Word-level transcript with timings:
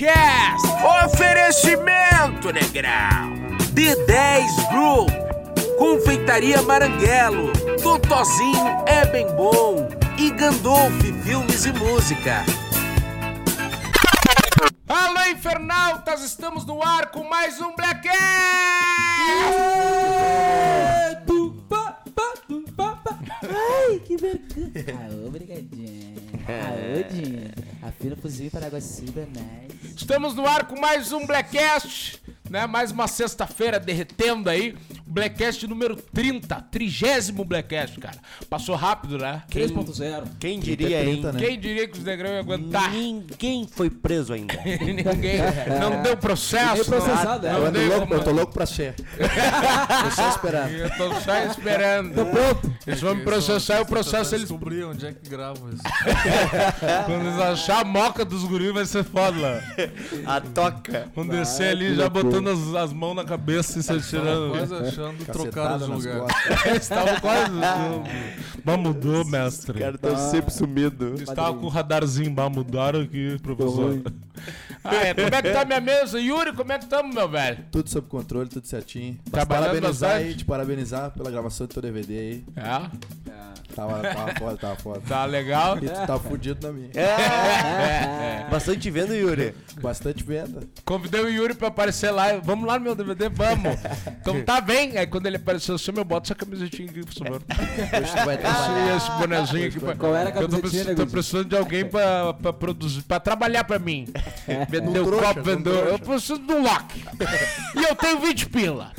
Blackcast. 0.00 0.66
Oferecimento, 1.04 2.50
negrão. 2.50 3.36
D10 3.74 4.70
Group. 4.70 5.10
Confeitaria 5.78 6.62
Maranguelo. 6.62 7.52
Totozinho 7.82 8.82
é 8.86 9.04
bem 9.06 9.26
bom. 9.36 9.90
E 10.16 10.30
Gandolf 10.30 11.02
Filmes 11.22 11.66
e 11.66 11.72
Música. 11.72 12.42
Alô, 14.88 15.20
infernautas! 15.30 16.22
Estamos 16.22 16.64
no 16.64 16.82
ar 16.82 17.10
com 17.10 17.24
mais 17.24 17.60
um! 17.60 17.74
Ai, 17.78 18.00
que 24.10 24.16
vergonha. 24.16 24.72
Aô, 25.08 25.28
obrigadinho. 25.28 26.16
Aô, 26.48 27.14
Dinho. 27.14 27.50
Afina 27.80 28.16
fuzil 28.16 28.50
para 28.50 28.66
Guaciba, 28.66 29.24
nice. 29.26 29.94
Estamos 29.96 30.34
no 30.34 30.44
ar 30.46 30.66
com 30.66 30.80
mais 30.80 31.12
um 31.12 31.24
Blackcast, 31.24 32.20
né? 32.48 32.66
Mais 32.66 32.90
uma 32.90 33.06
sexta-feira 33.06 33.78
derretendo 33.78 34.50
aí. 34.50 34.76
Blackcast 35.10 35.66
número 35.66 35.96
30, 35.96 36.54
trigésimo 36.70 37.44
Blackcast, 37.44 37.98
cara. 37.98 38.16
Passou 38.48 38.76
rápido, 38.76 39.18
né? 39.18 39.42
3.0. 39.50 40.24
Quem 40.38 40.60
diria, 40.60 41.04
hein? 41.04 41.20
né? 41.22 41.32
Quem 41.38 41.58
diria 41.58 41.88
que 41.88 41.98
os 41.98 42.04
negrão 42.04 42.30
iam 42.30 42.38
aguentar? 42.40 42.90
Ninguém 42.92 43.66
foi 43.70 43.90
preso 43.90 44.32
ainda. 44.32 44.54
Ninguém. 44.64 45.38
Não 45.80 46.02
deu 46.02 46.16
processo. 46.16 46.68
Ninguém 46.70 46.84
processado, 46.84 47.46
não, 47.46 47.54
é. 47.54 47.58
não 47.58 47.66
Eu, 47.66 47.72
deu 47.72 47.86
louco, 47.88 48.00
como- 48.06 48.14
eu 48.14 48.24
tô 48.24 48.30
louco 48.30 48.52
pra 48.52 48.66
ser. 48.66 48.94
Tô 50.00 50.10
só 50.12 50.28
esperando. 50.30 50.70
Eu 50.72 50.90
tô 50.90 51.14
só 51.20 51.38
esperando. 51.44 52.14
Tô 52.14 52.26
pronto. 52.26 52.72
Eles 52.86 53.00
vão 53.00 53.14
me 53.14 53.22
processar 53.24 53.78
e 53.78 53.82
o 53.82 53.86
processo 53.86 54.34
eles. 54.34 54.48
descobrir 54.48 54.84
onde 54.84 55.06
é 55.06 55.12
que 55.12 55.28
grava 55.28 55.58
isso. 55.72 55.82
Quando 57.06 57.26
eles 57.26 57.38
achar 57.40 57.80
a 57.80 57.84
moca 57.84 58.24
dos 58.24 58.44
guris 58.44 58.72
vai 58.72 58.84
ser 58.86 59.04
foda 59.04 59.38
lá. 59.38 59.60
A 60.26 60.40
toca. 60.40 61.08
Vão 61.14 61.26
descer 61.26 61.70
ali 61.70 61.94
já 61.94 62.08
botando 62.08 62.48
as, 62.48 62.74
as 62.74 62.92
mãos 62.92 63.14
na 63.14 63.24
cabeça 63.24 63.78
e 63.78 63.82
se 63.82 63.92
atirando. 63.92 64.50
Quase 64.52 64.74
achando 64.74 64.99
trocar 65.26 65.78
Cacetada 65.78 65.84
os 65.84 66.04
lugares. 66.04 66.36
Estava 66.82 67.20
quase. 67.20 67.52
Mas 68.64 68.78
mudou, 68.78 69.24
mestre. 69.24 69.78
O 69.78 69.80
cara 69.80 69.98
tá 69.98 70.16
sempre 70.16 70.52
sumido. 70.52 71.14
Estava 71.14 71.54
com 71.54 71.66
o 71.66 71.68
radarzinho, 71.68 72.30
bah, 72.30 72.48
mudaram 72.48 73.00
aqui, 73.00 73.38
professor. 73.42 74.00
Ah, 74.82 74.94
é, 74.96 75.14
como 75.14 75.26
é 75.34 75.42
que 75.42 75.50
tá 75.50 75.64
minha 75.64 75.80
mesa? 75.80 76.18
Yuri, 76.20 76.52
como 76.54 76.72
é 76.72 76.78
que 76.78 76.84
estamos, 76.84 77.14
meu 77.14 77.28
velho? 77.28 77.58
Tudo 77.70 77.88
sob 77.90 78.08
controle, 78.08 78.48
tudo 78.48 78.66
certinho. 78.66 79.18
Mas 79.30 79.44
parabenizar 79.44 80.10
bastante. 80.10 80.26
aí, 80.28 80.34
te 80.34 80.44
parabenizar 80.44 81.10
pela 81.10 81.30
gravação 81.30 81.66
do 81.66 81.72
teu 81.72 81.82
DVD 81.82 82.18
aí. 82.18 82.44
É, 82.56 83.50
Tava, 83.74 84.00
tava 84.02 84.34
foda, 84.36 84.56
tava 84.56 84.76
foda. 84.76 85.00
tá 85.06 85.24
legal. 85.26 85.78
E 85.78 85.88
tu 85.88 86.06
tá 86.06 86.18
fudido 86.18 86.66
na 86.66 86.72
minha. 86.72 86.90
É. 86.94 88.46
Bastante 88.50 88.90
vendo, 88.90 89.14
Yuri. 89.14 89.54
Bastante 89.80 90.24
venda. 90.24 90.62
Convidei 90.84 91.20
o 91.20 91.28
Yuri 91.28 91.54
pra 91.54 91.68
aparecer 91.68 92.10
lá. 92.10 92.36
Vamos 92.42 92.66
lá 92.66 92.78
no 92.78 92.84
meu 92.84 92.94
DVD, 92.96 93.28
vamos. 93.28 93.78
Então 94.20 94.42
tá 94.42 94.60
bem. 94.60 94.98
Aí 94.98 95.06
quando 95.06 95.26
ele 95.26 95.36
apareceu 95.36 95.76
assim, 95.76 95.92
eu 95.96 96.04
boto 96.04 96.26
essa 96.26 96.34
camisetinha 96.34 96.90
aqui, 96.90 97.00
por 97.04 97.14
favor. 97.14 97.42
Vai 97.46 98.02
Esse, 98.02 98.12
trabalhar. 98.12 98.96
esse 98.96 99.10
bonezinho 99.12 99.68
aqui. 99.68 99.78
Pra... 99.80 99.94
Qual 99.94 100.16
era 100.16 100.30
a 100.30 100.42
Eu 100.42 100.48
tô, 100.48 100.56
camisetinha, 100.56 100.60
precis- 100.84 100.86
né, 100.86 100.94
tô 100.94 101.06
precisando 101.06 101.48
de 101.48 101.56
alguém 101.56 101.84
pra, 101.84 102.34
pra 102.34 102.52
produzir, 102.52 103.02
pra 103.02 103.20
trabalhar 103.20 103.62
pra 103.64 103.78
mim. 103.78 104.08
Vender 104.68 105.00
o 105.00 105.10
copo, 105.10 105.42
trouxa. 105.42 105.70
Eu 105.90 105.98
preciso 105.98 106.38
de 106.38 106.52
um 106.52 106.62
lock. 106.62 107.04
E 107.76 107.82
eu 107.82 107.94
tenho 107.96 108.20
20 108.20 108.48
pila. 108.48 108.92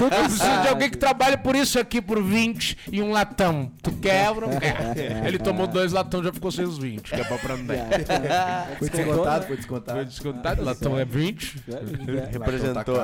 Eu 0.00 0.08
preciso 0.10 0.62
de 0.62 0.68
alguém 0.68 0.90
que 0.90 0.96
trabalhe 0.96 1.36
por 1.36 1.56
isso 1.56 1.78
aqui 1.78 2.00
por 2.00 2.22
20 2.22 2.76
e 2.92 3.02
um 3.02 3.10
latão. 3.10 3.72
Tu 3.82 3.92
quer 3.92 4.30
ou 4.30 4.42
não 4.42 4.58
quer? 4.58 4.76
Ele 5.26 5.38
tomou 5.38 5.66
dois 5.66 5.92
latão, 5.92 6.22
já 6.22 6.32
ficou 6.32 6.50
sem 6.50 6.64
os 6.64 6.78
20, 6.78 7.02
que 7.10 7.20
é 7.20 7.24
pra 7.24 7.36
aprender. 7.36 7.78
Foi 8.78 8.88
descontado, 8.90 9.38
foi 9.46 9.46
Foi 9.46 9.56
descontado. 9.56 10.04
descontado, 10.04 10.64
latão 10.64 10.98
é 10.98 11.04
20. 11.04 11.62
Representou. 12.32 12.96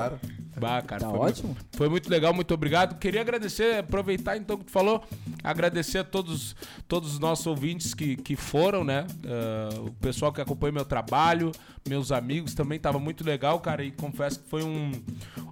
Bah, 0.58 0.80
cara, 0.82 1.02
Tá 1.02 1.10
foi 1.10 1.18
ótimo. 1.18 1.48
Muito, 1.48 1.66
foi 1.76 1.88
muito 1.88 2.10
legal, 2.10 2.32
muito 2.32 2.52
obrigado. 2.54 2.98
Queria 2.98 3.20
agradecer, 3.20 3.78
aproveitar 3.78 4.36
então 4.36 4.56
que 4.56 4.64
tu 4.64 4.70
falou, 4.70 5.05
agradecer 5.44 5.98
a 5.98 6.05
todos, 6.05 6.56
todos 6.89 7.12
os 7.14 7.18
nossos 7.18 7.46
ouvintes 7.46 7.92
que, 7.94 8.17
que 8.17 8.36
foram, 8.36 8.83
né? 8.84 9.06
Ah, 9.27 9.80
o 9.80 9.92
pessoal 9.92 10.33
que 10.33 10.40
acompanha 10.40 10.72
meu 10.72 10.84
trabalho, 10.84 11.52
meus 11.89 12.11
amigos 12.11 12.55
também, 12.55 12.78
tava 12.78 12.98
muito 12.98 13.24
legal, 13.24 13.61
cara. 13.61 13.84
E 13.84 13.90
confesso 13.90 14.40
que 14.40 14.48
foi 14.48 14.62
um. 14.62 14.92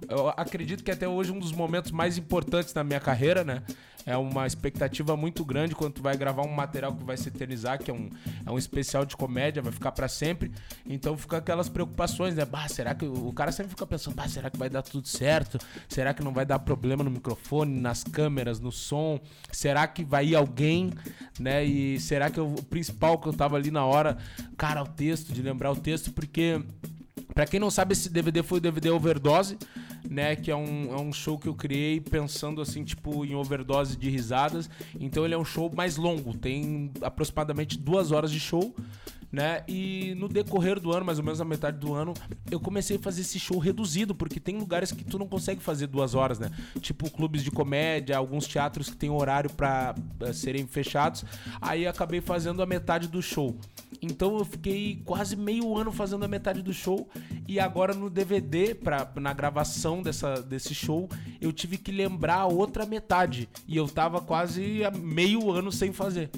Eu 0.09 0.29
acredito 0.29 0.83
que 0.83 0.91
até 0.91 1.07
hoje 1.07 1.31
um 1.31 1.39
dos 1.39 1.51
momentos 1.51 1.91
mais 1.91 2.17
importantes 2.17 2.73
da 2.73 2.83
minha 2.83 2.99
carreira, 2.99 3.43
né? 3.43 3.61
É 4.05 4.15
uma 4.15 4.45
expectativa 4.45 5.17
muito 5.17 5.43
grande 5.43 5.73
quando 5.73 5.93
tu 5.93 6.01
vai 6.01 6.15
gravar 6.15 6.43
um 6.43 6.53
material 6.53 6.93
que 6.93 7.03
vai 7.03 7.17
se 7.17 7.27
eternizar, 7.29 7.79
que 7.79 7.89
é 7.89 7.93
um, 7.93 8.09
é 8.45 8.51
um 8.51 8.57
especial 8.57 9.03
de 9.05 9.17
comédia, 9.17 9.61
vai 9.61 9.71
ficar 9.71 9.91
pra 9.91 10.07
sempre. 10.07 10.51
Então 10.85 11.17
fica 11.17 11.37
aquelas 11.37 11.69
preocupações, 11.69 12.35
né? 12.35 12.45
Bah, 12.45 12.67
será 12.67 12.93
que 12.93 13.05
o 13.05 13.33
cara 13.33 13.51
sempre 13.51 13.71
fica 13.71 13.87
pensando, 13.87 14.13
bah, 14.15 14.27
será 14.27 14.49
que 14.51 14.57
vai 14.57 14.69
dar 14.69 14.83
tudo 14.83 15.07
certo? 15.07 15.57
Será 15.89 16.13
que 16.13 16.23
não 16.23 16.31
vai 16.33 16.45
dar 16.45 16.59
problema 16.59 17.03
no 17.03 17.09
microfone, 17.09 17.79
nas 17.79 18.03
câmeras, 18.03 18.59
no 18.59 18.71
som? 18.71 19.19
Será 19.51 19.87
que 19.87 20.03
vai 20.03 20.27
ir 20.27 20.35
alguém, 20.35 20.91
né? 21.39 21.65
E 21.65 21.99
será 21.99 22.29
que 22.29 22.39
eu- 22.39 22.53
o 22.53 22.63
principal 22.63 23.17
que 23.17 23.27
eu 23.27 23.33
tava 23.33 23.55
ali 23.55 23.71
na 23.71 23.85
hora, 23.85 24.17
cara, 24.55 24.83
o 24.83 24.87
texto, 24.87 25.33
de 25.33 25.41
lembrar 25.41 25.71
o 25.71 25.75
texto, 25.75 26.11
porque 26.11 26.61
Pra 27.33 27.45
quem 27.45 27.59
não 27.59 27.69
sabe, 27.69 27.91
esse 27.91 28.09
DVD 28.09 28.41
foi 28.43 28.59
o 28.59 28.61
DVD 28.61 28.89
Overdose, 28.91 29.57
né? 30.09 30.35
Que 30.35 30.51
é 30.51 30.55
um, 30.55 30.93
é 30.93 30.99
um 30.99 31.11
show 31.11 31.37
que 31.37 31.47
eu 31.47 31.53
criei 31.53 31.99
pensando 31.99 32.61
assim, 32.61 32.83
tipo, 32.83 33.25
em 33.25 33.35
overdose 33.35 33.97
de 33.97 34.09
risadas. 34.09 34.69
Então 34.99 35.25
ele 35.25 35.33
é 35.33 35.37
um 35.37 35.45
show 35.45 35.71
mais 35.73 35.97
longo, 35.97 36.35
tem 36.37 36.91
aproximadamente 37.01 37.77
duas 37.77 38.11
horas 38.11 38.31
de 38.31 38.39
show. 38.39 38.75
Né? 39.35 39.65
E 39.67 40.15
no 40.15 40.29
decorrer 40.29 40.79
do 40.79 40.93
ano, 40.93 41.05
mais 41.05 41.19
ou 41.19 41.25
menos 41.25 41.39
na 41.39 41.43
metade 41.43 41.77
do 41.77 41.93
ano, 41.93 42.13
eu 42.49 42.57
comecei 42.57 42.95
a 42.95 42.99
fazer 43.01 43.19
esse 43.19 43.37
show 43.37 43.57
reduzido, 43.59 44.15
porque 44.15 44.39
tem 44.39 44.57
lugares 44.57 44.93
que 44.93 45.03
tu 45.03 45.19
não 45.19 45.27
consegue 45.27 45.61
fazer 45.61 45.87
duas 45.87 46.15
horas, 46.15 46.39
né? 46.39 46.49
Tipo 46.79 47.11
clubes 47.11 47.43
de 47.43 47.51
comédia, 47.51 48.15
alguns 48.15 48.47
teatros 48.47 48.89
que 48.89 48.95
tem 48.95 49.09
horário 49.09 49.49
pra 49.49 49.93
eh, 50.21 50.31
serem 50.31 50.65
fechados. 50.65 51.25
Aí 51.59 51.85
acabei 51.85 52.21
fazendo 52.21 52.63
a 52.63 52.65
metade 52.65 53.09
do 53.09 53.21
show. 53.21 53.57
Então 54.01 54.37
eu 54.37 54.45
fiquei 54.45 55.01
quase 55.03 55.35
meio 55.35 55.77
ano 55.77 55.91
fazendo 55.91 56.23
a 56.23 56.29
metade 56.29 56.61
do 56.61 56.71
show 56.71 57.09
e 57.45 57.59
agora 57.59 57.93
no 57.93 58.09
DVD, 58.09 58.73
pra, 58.73 59.11
na 59.15 59.33
gravação 59.33 60.01
dessa, 60.01 60.41
desse 60.41 60.73
show, 60.73 61.09
eu 61.41 61.51
tive 61.51 61.77
que 61.77 61.91
lembrar 61.91 62.37
a 62.37 62.45
outra 62.45 62.85
metade. 62.85 63.49
E 63.67 63.75
eu 63.75 63.85
tava 63.89 64.21
quase 64.21 64.83
meio 64.97 65.51
ano 65.51 65.73
sem 65.73 65.91
fazer. 65.91 66.31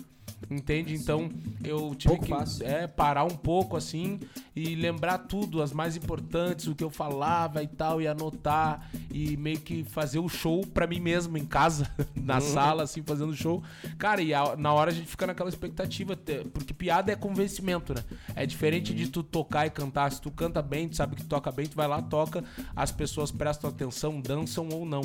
Entende? 0.49 0.93
Então 0.93 1.29
eu 1.63 1.93
tive 1.93 2.13
Pouco 2.13 2.23
que 2.25 2.29
fácil. 2.31 2.65
é, 2.65 2.87
parar 2.87 3.25
um 3.25 3.35
pouco 3.35 3.75
assim 3.75 4.19
e 4.55 4.75
lembrar 4.75 5.17
tudo, 5.19 5.61
as 5.61 5.73
mais 5.73 5.95
importantes, 5.97 6.67
o 6.67 6.73
que 6.75 6.83
eu 6.83 6.89
falava 6.89 7.61
e 7.61 7.67
tal, 7.67 8.01
e 8.01 8.07
anotar 8.07 8.89
e 9.11 9.35
meio 9.35 9.59
que 9.59 9.83
fazer 9.83 10.19
o 10.19 10.29
show 10.29 10.65
pra 10.65 10.87
mim 10.87 10.99
mesmo 11.01 11.37
em 11.37 11.45
casa, 11.45 11.91
na 12.15 12.39
sala, 12.39 12.83
assim, 12.83 13.03
fazendo 13.03 13.35
show. 13.35 13.61
Cara, 13.97 14.21
e 14.21 14.33
a- 14.33 14.55
na 14.55 14.73
hora 14.73 14.89
a 14.89 14.93
gente 14.93 15.07
fica 15.07 15.27
naquela 15.27 15.49
expectativa, 15.49 16.17
porque 16.53 16.73
piada 16.73 17.11
é 17.11 17.15
convencimento, 17.15 17.93
né? 17.93 18.03
É 18.33 18.45
diferente 18.45 18.93
de 18.93 19.07
tu 19.09 19.21
tocar 19.23 19.67
e 19.67 19.69
cantar. 19.69 20.11
Se 20.13 20.21
tu 20.21 20.31
canta 20.31 20.61
bem, 20.61 20.87
tu 20.87 20.95
sabe 20.95 21.17
que 21.17 21.23
toca 21.25 21.51
bem, 21.51 21.65
tu 21.67 21.75
vai 21.75 21.87
lá, 21.89 22.01
toca, 22.01 22.41
as 22.75 22.91
pessoas 22.91 23.31
prestam 23.31 23.69
atenção, 23.69 24.21
dançam 24.21 24.69
ou 24.71 24.85
não. 24.85 25.01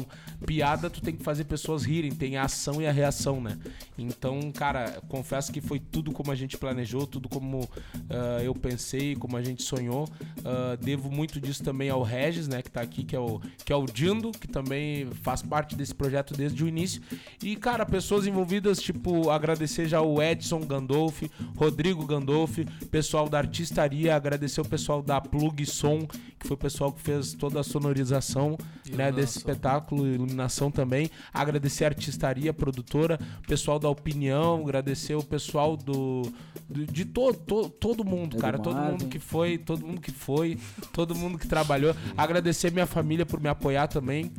Piada, 0.47 0.89
tu 0.89 1.01
tem 1.03 1.15
que 1.17 1.23
fazer 1.25 1.45
pessoas 1.45 1.83
rirem, 1.85 2.13
tem 2.13 2.37
a 2.37 2.45
ação 2.45 2.81
e 2.81 2.87
a 2.87 2.93
reação, 2.93 3.41
né? 3.41 3.59
Então, 3.99 4.53
cara, 4.53 5.03
confesso 5.09 5.32
que 5.53 5.61
foi 5.61 5.79
tudo 5.79 6.13
como 6.13 6.31
a 6.31 6.35
gente 6.35 6.59
planejou, 6.59 7.07
tudo 7.07 7.29
como 7.29 7.69
ah, 8.11 8.43
eu 8.43 8.55
pensei, 8.55 9.15
como 9.17 9.37
a 9.37 9.43
gente 9.43 9.63
sonhou. 9.63 10.09
Ah, 10.45 10.77
devo 10.81 11.11
muito 11.11 11.41
disso 11.41 11.63
também 11.63 11.89
ao 11.89 12.03
Regis, 12.03 12.49
né, 12.49 12.63
que 12.63 12.71
tá 12.71 12.81
aqui, 12.81 13.05
que 13.05 13.17
é 13.17 13.21
o 13.21 13.41
que 13.65 13.73
é 13.73 13.77
o 13.77 13.87
Dindo, 13.87 14.33
que 14.33 14.49
também 14.49 15.07
faz 15.23 15.43
parte 15.43 15.77
desse 15.77 15.95
projeto 15.95 16.35
desde 16.35 16.63
o 16.65 16.69
início. 16.69 17.03
E, 17.43 17.57
cara, 17.57 17.87
pessoas 17.87 18.27
envolvidas, 18.27 18.81
tipo, 18.81 19.31
agradecer 19.31 19.87
já 19.89 20.01
o 20.01 20.21
Edson 20.21 20.61
Gandolfi, 20.61 21.31
Rodrigo 21.57 22.05
Gandolfi, 22.07 22.65
pessoal 22.91 23.29
da 23.29 23.39
Artistaria, 23.39 24.15
agradecer 24.15 24.61
o 24.61 24.65
pessoal 24.65 25.03
da 25.03 25.21
Plug 25.21 25.65
Som, 25.67 26.07
que 26.39 26.47
foi 26.49 26.55
o 26.55 26.59
pessoal 26.59 26.93
que 26.93 27.01
fez 27.01 27.35
toda 27.35 27.61
a 27.61 27.63
sonorização, 27.63 28.57
né, 28.91 29.13
desse 29.13 29.39
espetáculo, 29.39 30.07
iluminação 30.07 30.71
também. 30.71 31.11
Agradecer 31.33 31.85
a 31.85 31.89
Artistaria, 31.89 32.53
produtora, 32.53 33.19
o 33.45 33.47
pessoal 33.47 33.79
da 33.79 33.89
Opinião, 33.89 34.61
agradecer 34.63 35.15
o 35.15 35.22
pessoal 35.25 35.77
do, 35.77 36.23
do- 36.69 36.87
de 36.87 37.05
todo 37.05 37.37
to, 37.39 37.69
todo 37.69 38.05
mundo, 38.05 38.37
cara, 38.37 38.59
todo 38.59 38.77
mundo 38.93 39.07
que 39.09 39.19
foi, 39.19 39.59
todo 39.59 39.87
mundo 39.87 40.01
que 40.01 40.11
foi, 40.11 40.59
todo 40.93 41.15
mundo 41.15 41.39
que 41.39 41.47
trabalhou. 41.47 41.95
Agradecer 42.17 42.71
minha 42.73 42.87
família 42.87 43.25
por 43.27 43.41
me 43.41 43.49
apoiar 43.49 43.87
também. 43.89 44.31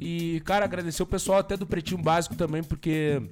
E, 0.00 0.40
cara, 0.44 0.64
agradecer 0.64 1.02
o 1.02 1.06
pessoal 1.06 1.38
até 1.38 1.56
do 1.56 1.66
Pretinho 1.66 2.02
Básico 2.02 2.34
também, 2.34 2.62
porque 2.62 3.22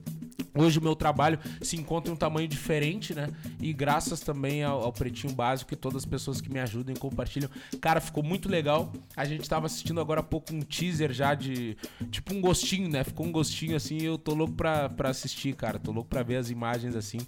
Hoje 0.55 0.79
o 0.79 0.83
meu 0.83 0.97
trabalho 0.97 1.39
se 1.63 1.77
encontra 1.77 2.11
em 2.11 2.15
um 2.15 2.17
tamanho 2.17 2.49
diferente, 2.49 3.15
né? 3.15 3.29
E 3.61 3.73
graças 3.73 4.21
também 4.21 4.65
ao, 4.65 4.83
ao 4.83 4.93
Pretinho 4.93 5.33
Básico 5.33 5.73
e 5.73 5.77
todas 5.77 5.99
as 5.99 6.05
pessoas 6.05 6.41
que 6.41 6.51
me 6.51 6.59
ajudam 6.59 6.95
e 6.95 6.99
compartilham. 6.99 7.49
Cara, 7.81 8.01
ficou 8.01 8.23
muito 8.23 8.49
legal. 8.49 8.93
A 9.17 9.25
gente 9.25 9.49
tava 9.49 9.67
assistindo 9.67 10.01
agora 10.01 10.21
há 10.21 10.25
pouco 10.25 10.53
um 10.53 10.61
teaser 10.61 11.13
já 11.13 11.35
de. 11.35 11.77
Tipo 12.11 12.35
um 12.35 12.41
gostinho, 12.41 12.89
né? 12.89 13.05
Ficou 13.05 13.27
um 13.27 13.33
gostinho 13.33 13.77
assim 13.77 13.99
e 13.99 14.05
eu 14.05 14.19
tô 14.19 14.35
louco 14.35 14.55
pra, 14.55 14.89
pra 14.89 15.11
assistir, 15.11 15.55
cara. 15.55 15.79
Tô 15.79 15.93
louco 15.93 16.09
pra 16.09 16.23
ver 16.23 16.37
as 16.37 16.51
imagens 16.51 16.97
assim. 16.97 17.19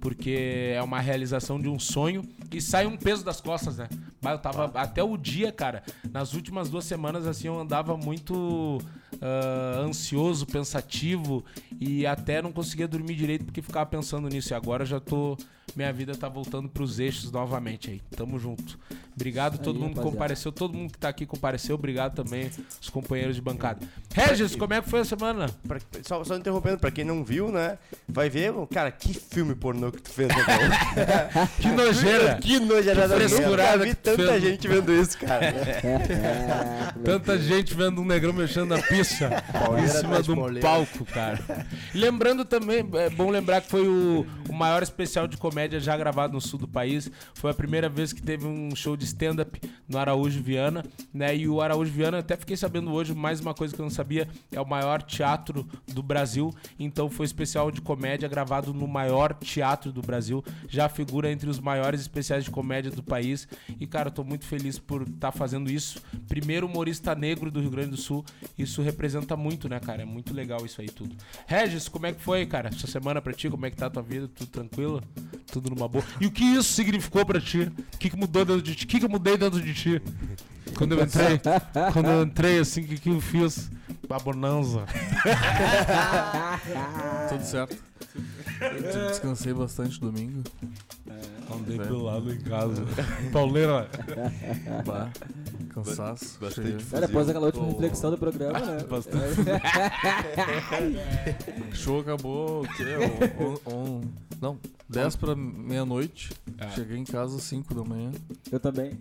Porque 0.00 0.72
é 0.74 0.82
uma 0.82 1.00
realização 1.00 1.60
de 1.60 1.68
um 1.68 1.78
sonho 1.78 2.22
e 2.52 2.60
sai 2.60 2.86
um 2.86 2.96
peso 2.96 3.24
das 3.24 3.40
costas, 3.40 3.78
né? 3.78 3.88
Mas 4.20 4.32
eu 4.32 4.38
tava 4.38 4.64
até 4.74 5.02
o 5.02 5.16
dia, 5.16 5.52
cara. 5.52 5.82
Nas 6.10 6.34
últimas 6.34 6.68
duas 6.68 6.84
semanas, 6.84 7.26
assim, 7.26 7.46
eu 7.46 7.58
andava 7.58 7.96
muito 7.96 8.80
ah, 9.20 9.80
ansioso, 9.80 10.46
pensativo 10.46 11.44
e 11.80 12.06
até 12.06 12.42
não 12.42 12.52
conseguia 12.52 12.63
dormir 12.88 13.14
direito 13.14 13.44
porque 13.44 13.62
ficava 13.62 13.86
pensando 13.86 14.28
nisso. 14.28 14.52
E 14.52 14.54
agora 14.54 14.84
já 14.84 15.00
tô. 15.00 15.36
Minha 15.74 15.92
vida 15.92 16.14
tá 16.16 16.28
voltando 16.28 16.68
pros 16.68 16.98
eixos 17.00 17.32
novamente 17.32 17.90
aí. 17.90 18.00
Tamo 18.16 18.38
junto. 18.38 18.78
Obrigado 19.16 19.54
a 19.54 19.58
todo 19.58 19.76
Aí, 19.76 19.80
mundo 19.82 19.90
que 19.90 19.96
rapaziada. 19.96 20.10
compareceu, 20.10 20.52
todo 20.52 20.74
mundo 20.74 20.92
que 20.92 20.98
tá 20.98 21.08
aqui 21.08 21.24
compareceu. 21.26 21.74
Obrigado 21.76 22.14
também, 22.14 22.50
os 22.80 22.88
companheiros 22.90 23.34
de 23.36 23.42
bancada. 23.42 23.80
Regis, 24.12 24.54
como 24.56 24.74
é 24.74 24.82
que 24.82 24.88
foi 24.90 25.00
a 25.00 25.04
semana? 25.04 25.46
Pra- 25.66 25.78
só, 26.02 26.22
só 26.24 26.36
interrompendo, 26.36 26.78
pra 26.78 26.90
quem 26.90 27.04
não 27.04 27.24
viu, 27.24 27.50
né? 27.50 27.78
Vai 28.08 28.28
ver, 28.28 28.52
cara, 28.72 28.90
que 28.90 29.14
filme 29.14 29.54
pornô 29.54 29.90
que 29.92 30.02
tu 30.02 30.10
fez, 30.10 30.28
né, 30.28 30.44
cara? 30.44 31.48
Que 31.60 31.68
nojeira! 31.68 32.34
que 32.40 32.58
nojeirada. 32.60 33.16
Que 33.16 33.22
Eu 33.24 33.28
frescurada 33.28 33.72
nunca 33.76 33.84
vi 33.84 33.90
que 33.90 33.96
tanta 34.02 34.26
fez. 34.32 34.42
gente 34.42 34.68
vendo 34.68 34.92
isso, 34.92 35.18
cara. 35.18 35.44
É, 35.46 36.92
Tanta 37.04 37.38
gente 37.38 37.74
vendo 37.74 38.00
um 38.00 38.04
negrão 38.04 38.32
mexendo 38.32 38.68
na 38.76 38.82
pista 38.82 39.42
em 39.82 39.88
cima 39.88 40.22
de 40.22 40.30
um 40.30 40.60
palco, 40.60 41.04
cara. 41.06 41.38
E 41.94 41.98
Lembrando 41.98 42.44
também, 42.44 42.84
é 42.94 43.10
bom 43.10 43.30
lembrar 43.30 43.60
que 43.60 43.68
foi 43.70 43.86
o, 43.88 44.26
o 44.48 44.52
maior 44.52 44.82
especial 44.82 45.26
de 45.26 45.36
comédia 45.36 45.53
já 45.80 45.96
gravado 45.96 46.32
no 46.32 46.40
sul 46.40 46.58
do 46.58 46.68
país. 46.68 47.10
Foi 47.34 47.50
a 47.50 47.54
primeira 47.54 47.88
vez 47.88 48.12
que 48.12 48.22
teve 48.22 48.46
um 48.46 48.74
show 48.74 48.96
de 48.96 49.04
stand-up 49.04 49.60
no 49.88 49.98
Araújo 49.98 50.42
Viana, 50.42 50.84
né? 51.12 51.36
E 51.36 51.48
o 51.48 51.60
Araújo 51.60 51.90
Viana, 51.90 52.18
até 52.18 52.36
fiquei 52.36 52.56
sabendo 52.56 52.92
hoje, 52.92 53.14
mais 53.14 53.40
uma 53.40 53.54
coisa 53.54 53.74
que 53.74 53.80
eu 53.80 53.84
não 53.84 53.90
sabia, 53.90 54.28
é 54.50 54.60
o 54.60 54.66
maior 54.66 55.02
teatro 55.02 55.66
do 55.86 56.02
Brasil. 56.02 56.52
Então 56.78 57.08
foi 57.08 57.26
especial 57.26 57.70
de 57.70 57.80
comédia 57.80 58.28
gravado 58.28 58.74
no 58.74 58.86
maior 58.86 59.34
teatro 59.34 59.92
do 59.92 60.02
Brasil. 60.02 60.44
Já 60.68 60.88
figura 60.88 61.30
entre 61.30 61.48
os 61.48 61.58
maiores 61.58 62.00
especiais 62.00 62.44
de 62.44 62.50
comédia 62.50 62.90
do 62.90 63.02
país. 63.02 63.48
E, 63.78 63.86
cara, 63.86 64.08
eu 64.08 64.12
tô 64.12 64.24
muito 64.24 64.46
feliz 64.46 64.78
por 64.78 65.02
estar 65.02 65.32
fazendo 65.32 65.70
isso. 65.70 66.02
Primeiro 66.28 66.66
humorista 66.66 67.14
negro 67.14 67.50
do 67.50 67.60
Rio 67.60 67.70
Grande 67.70 67.90
do 67.90 67.96
Sul. 67.96 68.24
Isso 68.58 68.82
representa 68.82 69.36
muito, 69.36 69.68
né, 69.68 69.80
cara? 69.80 70.02
É 70.02 70.04
muito 70.04 70.34
legal 70.34 70.64
isso 70.64 70.80
aí 70.80 70.88
tudo. 70.88 71.16
Regis, 71.46 71.88
como 71.88 72.06
é 72.06 72.12
que 72.12 72.20
foi, 72.20 72.46
cara? 72.46 72.68
Essa 72.68 72.86
semana 72.86 73.20
pra 73.20 73.32
ti, 73.32 73.48
como 73.48 73.66
é 73.66 73.70
que 73.70 73.76
tá 73.76 73.86
a 73.86 73.90
tua 73.90 74.02
vida? 74.02 74.28
Tudo 74.28 74.48
tranquilo? 74.48 75.02
Tudo 75.52 75.70
numa 75.70 75.88
boa? 75.88 76.04
E 76.20 76.26
o 76.26 76.30
que 76.30 76.44
isso 76.44 76.72
significou 76.72 77.24
pra 77.24 77.40
ti? 77.40 77.70
O 77.94 77.98
que, 77.98 78.10
que 78.10 78.16
mudou 78.16 78.44
dentro 78.44 78.62
de 78.62 78.74
ti? 78.74 78.84
O 78.84 78.88
que, 78.88 78.98
que 78.98 79.04
eu 79.04 79.08
mudei 79.10 79.36
dentro 79.36 79.60
de 79.60 79.74
ti? 79.74 80.02
Quando 80.76 80.92
eu 80.92 81.02
entrei, 81.04 81.40
quando 81.92 82.06
eu 82.08 82.22
entrei 82.24 82.58
assim, 82.58 82.82
o 82.82 82.86
que, 82.88 82.98
que 82.98 83.10
eu 83.10 83.20
fiz? 83.20 83.70
Uma 84.08 84.18
bonanza. 84.18 84.84
Tudo 87.28 87.44
certo. 87.44 87.76
Eu 88.60 89.08
descansei 89.08 89.52
bastante 89.52 90.00
domingo. 90.00 90.42
Andei 91.52 91.78
pelado 91.78 92.32
em 92.32 92.38
casa. 92.40 92.84
Pauleira. 93.32 93.88
Bah, 94.84 95.10
cansaço. 95.70 96.38
Bastante 96.40 96.84
depois 97.00 97.26
daquela 97.26 97.46
última 97.46 97.66
reflexão 97.66 98.10
do 98.10 98.18
programa, 98.18 98.58
né? 98.58 98.84
Bastante. 98.88 99.40
O 101.70 101.74
show 101.76 102.00
acabou, 102.00 102.62
o 102.62 102.68
quê? 102.68 102.84
On- 103.38 103.58
on- 103.72 104.00
não, 104.44 104.60
10 104.90 105.16
pra 105.16 105.34
meia-noite. 105.34 106.30
Ah. 106.58 106.68
Cheguei 106.68 106.98
em 106.98 107.04
casa 107.04 107.36
às 107.36 107.42
5 107.44 107.74
da 107.74 107.82
manhã. 107.82 108.12
Eu 108.52 108.60
também. 108.60 108.98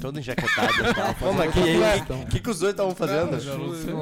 Todo 0.00 0.18
enjaquetado. 0.18 0.72
Ô, 1.20 1.34
mas 1.34 1.52
que, 1.52 1.60
que, 1.60 2.24
que, 2.30 2.40
que 2.40 2.50
os 2.50 2.60
dois 2.60 2.70
estavam 2.70 2.94
fazendo? 2.94 3.38
Já 3.38 3.58
não 3.58 3.74
sei 3.74 3.90
é? 3.90 3.92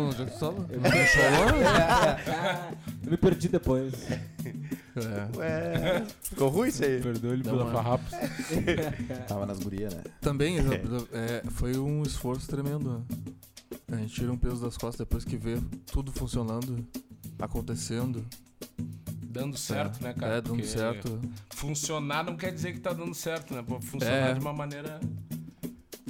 Eu 0.70 0.81
me, 0.81 0.87
eu 3.06 3.11
me 3.11 3.17
perdi 3.17 3.49
depois. 3.49 3.93
É. 4.08 4.20
Ué, 5.37 6.06
ficou 6.23 6.49
ruim 6.49 6.69
isso 6.69 6.85
aí? 6.85 7.02
Perdeu 7.02 7.32
ele 7.32 7.43
pela 7.43 7.73
farrapa. 7.73 8.05
Tava 9.26 9.46
nas 9.46 9.58
gurias, 9.58 9.93
né? 9.93 10.05
Também 10.20 10.58
é, 11.12 11.43
foi 11.50 11.76
um 11.76 12.05
esforço 12.05 12.46
tremendo. 12.46 13.05
A 13.90 13.96
gente 13.96 14.14
tira 14.14 14.31
um 14.31 14.38
peso 14.38 14.62
das 14.62 14.76
costas 14.76 14.99
depois 14.99 15.25
que 15.25 15.37
vê 15.37 15.58
tudo 15.87 16.12
funcionando, 16.12 16.87
acontecendo. 17.40 18.25
Dando 19.32 19.56
certo, 19.56 19.99
é, 20.00 20.08
né, 20.08 20.12
cara? 20.12 20.34
É, 20.34 20.40
dando 20.43 20.56
Porque 20.56 20.67
certo. 20.67 21.19
Funcionar 21.49 22.23
não 22.23 22.37
quer 22.37 22.52
dizer 22.52 22.75
que 22.75 22.81
tá 22.81 22.93
dando 22.93 23.14
certo, 23.14 23.55
né? 23.55 23.64
Funcionar 23.81 24.31
É. 24.31 24.34
de 24.34 24.40
uma 24.40 24.52
maneira. 24.52 25.00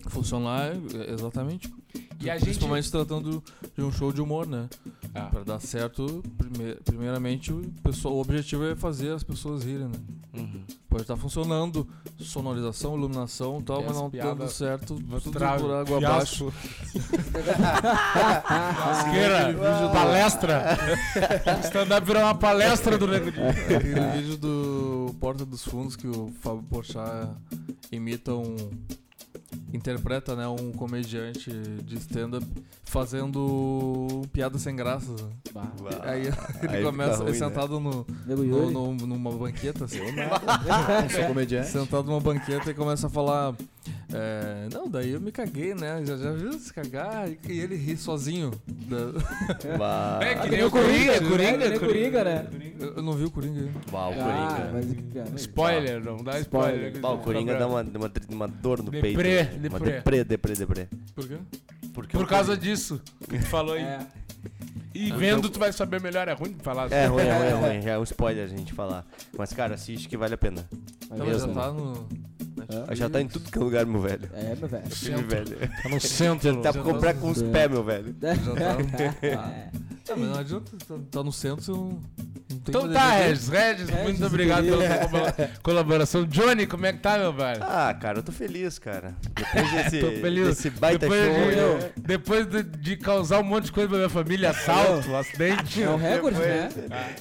Funcionar, 0.08 0.72
é, 0.72 1.12
exatamente. 1.12 1.72
E 2.20 2.28
a. 2.28 2.34
Principalmente 2.36 2.84
se 2.86 2.90
tratando 2.90 3.42
de 3.76 3.82
um 3.82 3.92
show 3.92 4.12
de 4.12 4.20
humor, 4.20 4.46
né? 4.46 4.68
Ah, 5.14 5.26
Pra 5.26 5.42
dar 5.44 5.60
certo, 5.60 6.22
prime- 6.38 6.76
primeiramente, 6.84 7.52
o, 7.52 7.60
pessoal, 7.82 8.14
o 8.14 8.20
objetivo 8.22 8.64
é 8.64 8.74
fazer 8.74 9.12
as 9.12 9.22
pessoas 9.22 9.62
rirem, 9.62 9.88
né? 9.88 9.98
uhum. 10.34 10.62
Pode 10.88 11.02
estar 11.02 11.16
funcionando, 11.16 11.86
sonorização, 12.18 12.96
iluminação 12.96 13.58
e 13.60 13.62
tal, 13.62 13.80
E 13.82 13.84
mas 13.84 13.96
as 13.96 14.02
não 14.02 14.10
piadas- 14.10 14.38
dando 14.38 14.48
certo, 14.50 14.94
tudo 14.94 15.32
por 15.32 15.42
água 15.42 15.84
abaixo. 15.98 16.50
Lasqueira, 18.42 19.54
palestra. 19.92 20.78
Stand-up 21.64 22.06
virou 22.06 22.22
uma 22.22 22.34
palestra 22.34 22.96
do 22.98 23.06
Nego. 23.06 23.28
Aquele 23.28 24.00
vídeo 24.12 24.36
do 24.36 25.14
Porta 25.20 25.44
dos 25.44 25.64
Fundos 25.64 25.96
que 25.96 26.06
o 26.06 26.32
Fábio 26.40 26.62
Porchat 26.64 27.28
imita 27.90 28.34
um... 28.34 28.56
Interpreta, 29.72 30.36
né, 30.36 30.46
um 30.46 30.70
comediante 30.72 31.50
de 31.50 31.96
stand-up 31.96 32.46
fazendo 32.84 34.22
piada 34.32 34.58
sem 34.58 34.76
graça. 34.76 35.10
né? 35.12 35.30
Bah, 35.52 35.66
Aí 36.02 36.22
ele 36.62 36.76
Aí 36.76 36.82
começa 36.82 37.22
ruim, 37.22 37.32
né? 37.32 37.38
sentado 37.38 37.80
no, 37.80 38.06
Nego 38.26 38.42
no- 38.42 38.44
Yuri. 38.44 38.74
no- 38.74 38.94
numa 39.06 39.30
banqueta, 39.32 39.84
assim, 39.86 39.98
Eu 39.98 40.06
sou 41.10 41.24
comediante. 41.26 41.68
sentado 41.68 42.04
numa 42.04 42.20
banqueta 42.20 42.70
e 42.70 42.74
começa 42.74 43.06
a 43.06 43.10
falar. 43.10 43.54
É, 44.12 44.68
não, 44.72 44.88
daí 44.88 45.10
eu 45.10 45.20
me 45.20 45.32
caguei, 45.32 45.74
né? 45.74 46.02
Já, 46.04 46.16
já 46.16 46.32
viu 46.32 46.52
se 46.54 46.72
cagar? 46.72 47.28
E, 47.28 47.38
e 47.48 47.60
ele 47.60 47.76
ri 47.76 47.96
sozinho. 47.96 48.50
Da- 48.66 49.12
É 50.24 50.34
que 50.34 50.46
Ah, 50.46 50.50
nem 50.50 50.64
o 50.64 50.70
que 50.70 50.78
nem 50.78 51.06
Coringa, 51.06 51.12
o 51.24 51.28
Coringa, 51.30 51.58
que 51.58 51.68
nem 51.68 51.76
o 51.76 51.80
Coringa, 51.80 52.24
né? 52.24 52.46
Eu, 52.78 52.94
eu 52.96 53.02
não 53.02 53.12
vi 53.12 53.24
o 53.24 53.30
Coringa 53.30 53.60
aí. 53.60 53.70
bah, 53.90 54.08
o 54.08 54.12
Ah, 54.12 54.14
Coringa. 54.14 54.70
mas... 54.72 55.14
cara, 55.24 55.36
Spoiler, 55.36 56.04
não 56.04 56.16
dá 56.18 56.38
Spoiler. 56.40 56.74
spoiler. 56.92 57.00
Bah, 57.00 57.10
o 57.12 57.18
Coringa 57.18 57.56
dá 57.58 57.66
uma, 57.66 57.82
uma, 57.82 58.12
uma 58.28 58.48
dor 58.48 58.82
no 58.82 58.90
Deprê, 58.90 59.14
peito. 59.14 59.56
Uma 59.68 59.78
deprê. 59.78 59.90
deprê, 59.92 60.24
deprê, 60.24 60.54
deprê. 60.54 60.88
Por 61.14 61.28
quê? 61.28 61.36
Porque 61.92 62.16
Por 62.16 62.24
o 62.24 62.28
causa 62.28 62.56
disso 62.56 63.00
que 63.28 63.38
tu 63.38 63.46
falou 63.46 63.74
aí. 63.74 63.82
É. 63.82 64.06
E 64.94 65.10
vendo, 65.12 65.48
tu 65.48 65.58
vai 65.58 65.72
saber 65.72 66.00
melhor. 66.02 66.28
É 66.28 66.32
ruim 66.34 66.52
de 66.52 66.62
falar. 66.62 66.90
É 66.92 67.06
ruim, 67.06 67.22
é 67.22 67.32
ruim, 67.38 67.46
é 67.46 67.52
ruim. 67.74 67.82
Já 67.82 67.92
é 67.92 67.98
um 67.98 68.02
spoiler 68.02 68.44
a 68.44 68.48
gente 68.48 68.72
falar. 68.74 69.06
Mas, 69.38 69.52
cara, 69.52 69.74
assiste 69.74 70.06
que 70.08 70.16
vale 70.18 70.34
a 70.34 70.38
pena. 70.38 70.66
Mas 71.08 71.18
Então, 71.20 71.26
já 71.26 71.32
mesmo. 71.32 71.54
tá 71.54 71.70
no. 71.72 72.08
Hã? 72.70 72.94
Já 72.94 73.08
tá 73.08 73.20
em 73.20 73.28
tudo 73.28 73.50
que 73.50 73.58
é 73.58 73.60
lugar, 73.60 73.86
meu 73.86 74.00
velho. 74.00 74.28
É, 74.34 74.54
meu 74.54 74.68
velho. 74.68 74.90
Filme 74.90 75.22
velho. 75.24 75.56
Tá 75.82 75.88
no 75.88 76.00
centro. 76.00 76.56
Tá 76.62 76.72
pra 76.72 76.82
comprar 76.82 77.14
com 77.14 77.30
os 77.30 77.42
pés, 77.42 77.70
meu 77.70 77.82
velho. 77.84 78.14
Já 78.20 78.34
tá. 78.36 79.12
É. 79.22 79.68
Ah, 80.10 80.16
mas 80.16 80.28
não 80.28 80.38
adianta, 80.40 80.72
tá, 80.86 80.94
tá 81.12 81.22
no 81.22 81.32
centro, 81.32 81.62
você 81.64 81.70
não, 81.70 81.84
não 81.90 82.00
Então 82.68 82.92
tá. 82.92 83.12
Regis. 83.12 83.48
Regis, 83.48 83.88
Regis, 83.88 84.02
muito 84.04 84.26
obrigado 84.26 84.64
pela 84.66 85.32
colaboração. 85.62 86.24
Johnny, 86.26 86.66
como 86.66 86.84
é 86.84 86.92
que 86.92 86.98
tá, 86.98 87.16
meu 87.18 87.32
velho? 87.32 87.62
Ah, 87.62 87.94
cara, 87.94 88.18
eu 88.18 88.22
tô 88.22 88.32
feliz, 88.32 88.78
cara. 88.80 89.14
Depois 89.32 89.70
desse, 89.72 90.00
Tô 90.00 90.10
feliz. 90.20 90.48
desse 90.48 90.70
baita 90.70 90.98
depois 91.08 91.24
show. 91.24 91.50
de, 91.78 91.84
né? 91.84 91.90
depois 91.96 92.46
de, 92.46 92.62
de 92.64 92.96
causar 92.96 93.38
um 93.38 93.44
monte 93.44 93.66
de 93.66 93.72
coisa 93.72 93.88
pra 93.88 93.96
minha 93.98 94.08
família, 94.10 94.50
assalto, 94.50 95.14
acidente. 95.14 95.82
É 95.82 95.88
um 95.88 95.96
recorde, 95.96 96.36
Depois- 96.36 96.56
né? 96.56 96.68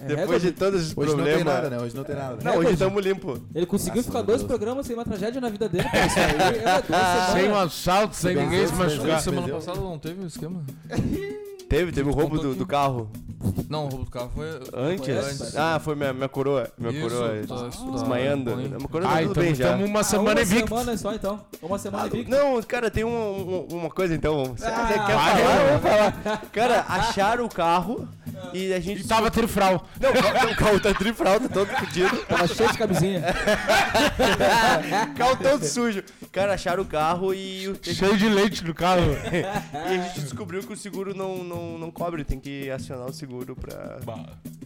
É 0.02 0.06
Depois 0.08 0.20
recorde. 0.20 0.46
de 0.48 0.52
todos 0.52 0.82
esses 0.82 0.98
Hoje 0.98 1.08
não 1.10 1.16
problemas. 1.18 1.44
tem 1.44 1.54
nada, 1.54 1.70
né? 1.70 1.78
Hoje 1.80 1.96
não 1.96 2.04
tem 2.04 2.16
nada. 2.16 2.38
Não, 2.44 2.58
hoje 2.58 2.78
tamo 2.78 3.00
limpo. 3.00 3.40
Ele 3.54 3.66
conseguiu 3.68 3.94
Graças 4.02 4.08
ficar 4.08 4.22
dois 4.24 4.40
Deus. 4.42 4.48
programas 4.50 4.88
sem 4.88 4.96
uma 4.96 5.06
tragédia 5.06 5.31
na 5.40 5.50
vida 5.50 5.70
dele. 5.70 5.86
Isso 5.88 6.20
aí 6.20 6.26
é. 6.26 7.32
Sem 7.34 7.50
um 7.50 7.56
assalto, 7.56 8.16
sem 8.16 8.36
ninguém 8.36 8.68
se 8.68 8.74
machucar. 8.74 9.22
Semana 9.22 9.48
passada 9.48 9.80
não 9.80 9.98
teve 10.00 10.24
o 10.24 10.28
esquema? 10.28 10.64
Teve, 11.70 11.92
teve 11.92 12.10
o 12.10 12.12
roubo 12.12 12.38
do, 12.38 12.56
do 12.56 12.66
carro. 12.66 13.10
Não, 13.70 13.86
o 13.86 13.90
roubo 13.90 14.06
do 14.06 14.12
carro 14.12 14.32
foi. 14.36 14.48
Antes? 14.74 15.10
antes. 15.42 15.56
Ah, 15.58 15.80
foi 15.80 15.96
minha, 15.96 16.14
minha 16.14 16.28
coroa. 16.30 16.70
Minha 16.78 16.92
Isso, 16.92 17.02
coroa 17.02 17.30
tá, 17.48 17.56
tá, 17.56 17.92
desmaiando. 17.92 18.56
bem. 18.56 18.68
Minha 18.68 18.80
coroa 18.88 19.10
tá 19.10 19.16
Ah, 19.16 19.20
tudo 19.22 19.32
então 19.32 19.44
bem 19.44 19.56
já. 19.56 19.66
estamos 19.66 19.90
uma 19.90 20.00
Ah, 20.00 20.04
semana 20.04 20.32
uma 20.32 20.42
invicto. 20.42 20.68
semana 20.70 20.98
só, 20.98 21.14
então. 21.14 21.40
Uma 21.62 21.78
semana 21.80 22.04
Ah, 22.04 22.08
invicto. 22.08 22.30
não, 22.32 22.62
cara, 22.64 22.92
tem 22.92 23.04
uma, 23.04 23.26
uma, 23.30 23.58
uma 23.82 23.90
coisa 23.90 24.14
então. 24.14 24.46
Você 24.56 24.66
Ah, 24.66 24.88
quer 24.88 25.16
vai, 25.16 25.16
falar? 25.16 25.34
vai. 25.34 25.68
Vamos 25.68 25.82
falar. 25.82 26.42
Cara, 26.52 26.86
acharam 26.88 27.46
o 27.46 27.50
carro 27.50 28.08
e 28.54 28.74
a 28.74 28.80
gente. 28.80 29.02
E 29.02 29.08
tava 29.08 29.32
trifral. 29.32 29.86
Não, 30.00 30.10
o 30.10 30.14
carro- 30.14 30.52
o 30.52 30.56
carro 30.56 30.80
tá 30.80 30.94
todo 30.94 31.68
fodido. 31.78 32.18
Tava 32.28 32.48
cheio 32.48 32.72
de 32.72 32.78
camisinha. 32.78 33.22
Carro 35.18 35.36
todo 35.38 35.64
sujo. 35.66 36.04
Cara, 36.32 36.54
acharam 36.54 36.84
o 36.84 36.86
carro 36.86 37.34
e, 37.34 37.68
o- 37.68 37.78
Cheio 37.82 38.18
de 38.18 38.28
leite 38.30 38.64
no 38.64 38.74
carro. 38.74 39.02
e 39.32 39.96
a 40.00 40.04
gente 40.04 40.22
descobriu 40.22 40.62
que 40.64 40.74
o 40.74 40.78
seguro 40.78 41.14
não, 41.16 41.44
não, 41.44 41.78
não 41.78 41.92
cobre. 41.92 42.24
Tem 42.24 42.40
que 42.40 42.70
acionar 42.70 43.08
o 43.08 43.14
seguro 43.14 43.31
pra. 43.56 43.98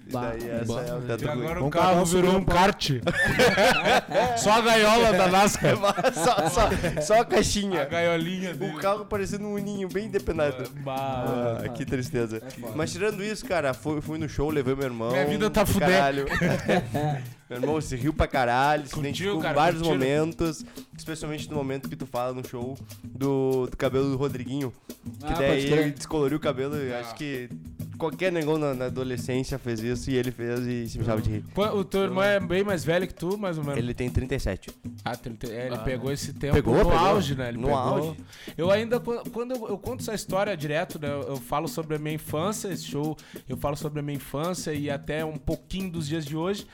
E 0.07 0.12
daí 0.12 0.50
essa 0.50 0.79
é 0.81 0.93
o 0.95 1.01
teto 1.01 1.25
E 1.25 1.29
agora 1.29 1.63
o 1.63 1.69
carro 1.69 2.05
virou 2.05 2.38
um 2.38 2.43
kart. 2.45 2.91
Só 4.38 4.51
a 4.51 4.62
gaiola 4.62 5.12
da 5.13 5.27
NASCAR. 5.27 5.75
só, 6.13 6.50
só, 6.50 7.01
só 7.01 7.13
a 7.15 7.22
A 7.22 7.25
caixinha. 7.25 7.86
gaiolinha 7.86 8.53
dele. 8.53 8.75
O 8.75 8.77
carro 8.79 9.05
parecendo 9.05 9.45
um 9.45 9.53
uninho 9.55 9.89
bem 9.89 10.07
depenado. 10.10 10.69
Bah, 10.84 11.57
Ah, 11.65 11.69
que 11.69 11.86
tristeza. 11.86 12.38
É. 12.38 12.69
Mas 12.75 12.91
tirando 12.91 13.24
isso, 13.24 13.45
cara, 13.45 13.74
fui, 13.74 14.00
fui 14.01 14.17
no 14.19 14.29
show, 14.29 14.50
levei 14.51 14.75
meu 14.75 14.86
irmão. 14.86 15.12
Minha 15.12 15.25
vida 15.25 15.50
tá 15.50 15.63
do 15.63 15.72
fudendo. 15.72 16.25
meu 17.50 17.60
irmão 17.60 17.81
se 17.81 17.95
riu 17.95 18.13
pra 18.13 18.27
caralho, 18.27 18.88
se 18.88 19.00
identificou 19.00 19.41
com 19.41 19.53
vários 19.53 19.81
momentos. 19.81 20.63
Especialmente 20.98 21.50
no 21.50 21.55
momento 21.55 21.89
que 21.89 21.95
tu 21.95 22.05
fala 22.05 22.31
no 22.34 22.48
show 22.48 22.77
do, 23.03 23.67
do 23.67 23.75
cabelo 23.77 24.10
do 24.12 24.17
Rodriguinho. 24.17 24.72
Que 25.19 25.34
Ah, 25.34 25.38
daí 25.38 25.65
ele 25.65 25.91
descoloriu 25.91 26.38
o 26.38 26.41
cabelo. 26.41 26.77
e 26.77 26.93
Acho 26.93 27.15
que 27.15 27.50
qualquer 27.97 28.31
negão 28.31 28.57
na, 28.57 28.73
na 28.73 28.85
adolescência 28.85 29.57
fez 29.57 29.79
isso 29.81 30.09
e 30.09 30.15
ele 30.15 30.31
fez 30.31 30.59
e 30.65 30.89
se 30.89 30.97
mijava 30.97 31.21
de 31.21 31.29
rir. 31.31 31.43
Pô, 31.53 31.65
O 31.67 31.83
teu 31.83 32.03
irmão 32.03 32.23
é 32.23 32.39
bem 32.39 32.63
mais 32.63 32.83
velho 32.83 33.07
que 33.07 33.13
tu, 33.13 33.37
mais 33.37 33.57
ou 33.57 33.63
menos. 33.63 33.77
Ele 33.79 33.93
tem 33.93 34.09
37. 34.09 34.69
Ah, 35.03 35.15
30, 35.15 35.47
é, 35.47 35.65
ele 35.67 35.75
Ah, 35.75 35.79
pegou 35.79 36.11
esse 36.11 36.33
tempo 36.33 36.53
Pegou, 36.53 36.73
no 36.75 36.79
pegou. 36.79 36.93
auge, 36.97 37.35
né? 37.35 37.49
Ele 37.49 37.57
No 37.57 37.67
pegou. 37.67 37.79
auge. 37.79 38.17
Eu 38.57 38.71
ainda, 38.71 38.99
quan- 38.99 39.23
quando 39.31 39.51
eu, 39.55 39.67
eu 39.69 39.77
conto 39.77 40.01
essa 40.01 40.13
história 40.13 40.55
direto, 40.55 40.99
né? 40.99 41.07
Eu, 41.07 41.21
eu 41.29 41.35
falo 41.37 41.67
sobre 41.67 41.95
a 41.95 41.99
minha 41.99 42.15
infância, 42.15 42.67
esse 42.69 42.85
show, 42.85 43.15
eu 43.47 43.57
falo 43.57 43.75
sobre 43.75 43.99
a 43.99 44.03
minha 44.03 44.15
infância 44.17 44.73
e 44.73 44.89
até 44.89 45.23
um 45.23 45.37
pouquinho 45.37 45.91
dos 45.91 46.07
dias 46.07 46.25
de 46.25 46.35
hoje. 46.35 46.65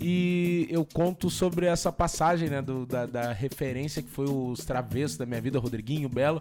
E 0.00 0.66
eu 0.70 0.84
conto 0.84 1.30
sobre 1.30 1.66
essa 1.66 1.90
passagem, 1.92 2.48
né? 2.48 2.62
do- 2.62 2.86
da, 2.86 3.06
da 3.06 3.32
referência 3.32 4.02
que 4.02 4.08
foi 4.10 4.26
os 4.28 4.64
travessos 4.64 5.16
da 5.16 5.26
minha 5.26 5.40
vida, 5.40 5.58
Rodriguinho, 5.58 6.08
Belo. 6.08 6.40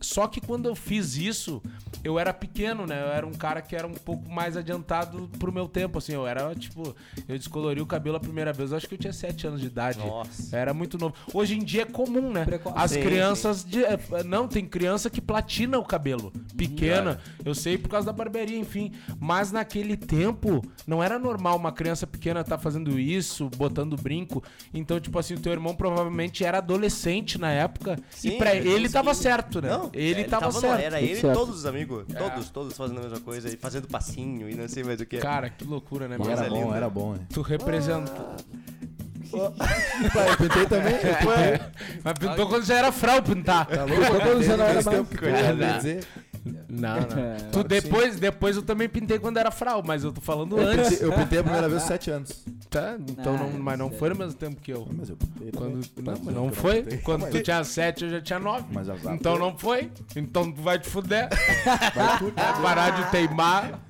Só 0.00 0.26
que 0.26 0.40
quando 0.40 0.66
eu 0.68 0.74
fiz 0.74 1.16
isso, 1.16 1.62
eu 2.02 2.18
era 2.18 2.32
pequeno, 2.32 2.86
né? 2.86 3.00
Eu 3.02 3.08
era 3.08 3.26
um 3.26 3.32
cara 3.32 3.62
que 3.62 3.73
era 3.74 3.86
um 3.86 3.94
pouco 3.94 4.28
mais 4.30 4.56
adiantado 4.56 5.28
pro 5.38 5.52
meu 5.52 5.68
tempo, 5.68 5.98
assim. 5.98 6.12
Eu 6.12 6.26
era, 6.26 6.54
tipo, 6.54 6.94
eu 7.28 7.36
descolori 7.38 7.80
o 7.80 7.86
cabelo 7.86 8.16
a 8.16 8.20
primeira 8.20 8.52
vez, 8.52 8.70
eu 8.70 8.76
acho 8.76 8.88
que 8.88 8.94
eu 8.94 8.98
tinha 8.98 9.12
7 9.12 9.46
anos 9.46 9.60
de 9.60 9.66
idade. 9.66 9.98
Nossa. 9.98 10.56
Era 10.56 10.72
muito 10.74 10.98
novo. 10.98 11.14
Hoje 11.32 11.54
em 11.56 11.62
dia 11.64 11.82
é 11.82 11.86
comum, 11.86 12.30
né? 12.32 12.44
Precoce. 12.44 12.74
As 12.78 12.90
Sim, 12.92 13.02
crianças. 13.02 13.64
de- 13.64 13.84
é, 13.84 13.98
não, 14.24 14.46
tem 14.48 14.64
criança 14.66 15.08
que 15.10 15.20
platina 15.20 15.78
o 15.78 15.84
cabelo. 15.84 16.32
Pequena. 16.56 17.18
Eu 17.44 17.54
sei 17.54 17.76
por 17.78 17.88
causa 17.88 18.06
da 18.06 18.12
barbearia, 18.12 18.58
enfim. 18.58 18.92
Mas 19.20 19.50
naquele 19.52 19.96
tempo, 19.96 20.62
não 20.86 21.02
era 21.02 21.18
normal 21.18 21.56
uma 21.56 21.72
criança 21.72 22.06
pequena 22.06 22.40
estar 22.40 22.58
fazendo 22.58 22.98
isso, 22.98 23.48
botando 23.56 23.96
brinco. 23.96 24.42
Então, 24.72 24.98
tipo 25.00 25.18
assim, 25.18 25.34
o 25.34 25.40
teu 25.40 25.52
irmão 25.52 25.74
provavelmente 25.74 26.44
era 26.44 26.58
adolescente 26.58 27.38
na 27.38 27.50
época. 27.50 27.98
e 28.16 28.16
Sim, 28.30 28.38
pra 28.38 28.54
ele 28.54 28.68
ele 28.70 28.88
tava 28.88 29.14
certo, 29.14 29.60
né? 29.60 29.68
Não, 29.68 29.90
ele, 29.92 30.24
tava, 30.24 30.46
no- 30.46 30.52
certo. 30.52 30.80
Era 30.80 31.00
ele 31.00 31.18
e 31.18 31.22
todos 31.22 31.56
os 31.56 31.66
amigos. 31.66 32.04
É. 32.12 32.14
Todos, 32.18 32.50
todos 32.50 32.76
fazendo 32.76 32.98
a 33.00 33.02
mesma 33.02 33.20
coisa 33.20 33.48
e 33.48 33.56
fazendo 33.64 33.88
passinho 33.88 34.50
e 34.50 34.54
não 34.54 34.68
sei 34.68 34.84
mais 34.84 35.00
o 35.00 35.06
que. 35.06 35.16
Cara, 35.16 35.48
que 35.48 35.64
loucura, 35.64 36.06
né? 36.06 36.18
Coisa 36.18 36.32
era 36.32 36.50
bom, 36.50 36.64
linda. 36.64 36.76
era 36.76 36.90
bom, 36.90 37.14
hein? 37.14 37.20
Tu 37.32 37.40
representa. 37.40 38.12
Pai, 40.12 40.30
eu 40.30 40.36
pintei 40.36 40.66
também. 40.66 40.94
Mas 42.04 42.14
pintou 42.18 42.46
quando 42.46 42.64
já 42.64 42.74
era 42.76 42.92
frau 42.92 43.22
pintar. 43.22 43.66
Tá 43.66 43.84
louco? 43.84 44.20
Quando 44.20 44.42
já 44.42 44.56
não 44.56 44.64
era 44.66 44.82
mais. 44.82 45.84
Não, 46.68 47.00
não. 47.00 47.18
É, 47.18 47.36
Tu 47.50 47.64
depois, 47.64 48.16
depois 48.20 48.56
eu 48.56 48.62
também 48.62 48.86
pintei 48.86 49.18
quando 49.18 49.38
era 49.38 49.50
frau, 49.50 49.82
mas 49.84 50.04
eu 50.04 50.12
tô 50.12 50.20
falando 50.20 50.58
Eu 50.58 50.68
antes. 50.68 50.90
pintei, 50.90 51.08
eu 51.08 51.12
pintei 51.12 51.38
a 51.38 51.42
primeira 51.42 51.68
vez 51.68 51.80
aos 51.80 51.88
7 51.88 52.10
anos. 52.10 52.44
Tá, 52.74 52.96
então 52.98 53.36
Ah, 53.36 53.38
não, 53.38 53.50
mas 53.50 53.78
não 53.78 53.88
foi 53.88 54.08
no 54.08 54.16
mesmo 54.16 54.34
tempo 54.34 54.60
que 54.60 54.72
eu. 54.72 54.84
Mas 54.90 55.08
eu 55.08 55.16
pintei 55.16 55.52
Quando, 55.52 55.88
não, 56.02 56.14
mas 56.24 56.34
não 56.34 56.50
foi. 56.50 56.82
Quando 57.04 57.30
tu 57.30 57.40
tinha 57.40 57.62
sete, 57.62 58.02
eu 58.02 58.10
já 58.10 58.20
tinha 58.20 58.40
nove. 58.40 58.64
Mas 58.72 58.88
azar. 58.88 59.14
Então 59.14 59.38
não 59.38 59.56
foi. 59.56 59.92
Então 60.16 60.50
tu 60.50 60.60
vai 60.60 60.76
te 60.80 60.88
fuder. 60.88 61.28
Vai 61.94 62.18
tudo. 62.18 62.34
Vai 62.34 62.62
parar 62.62 62.90
de 62.90 63.10
teimar. 63.12 63.80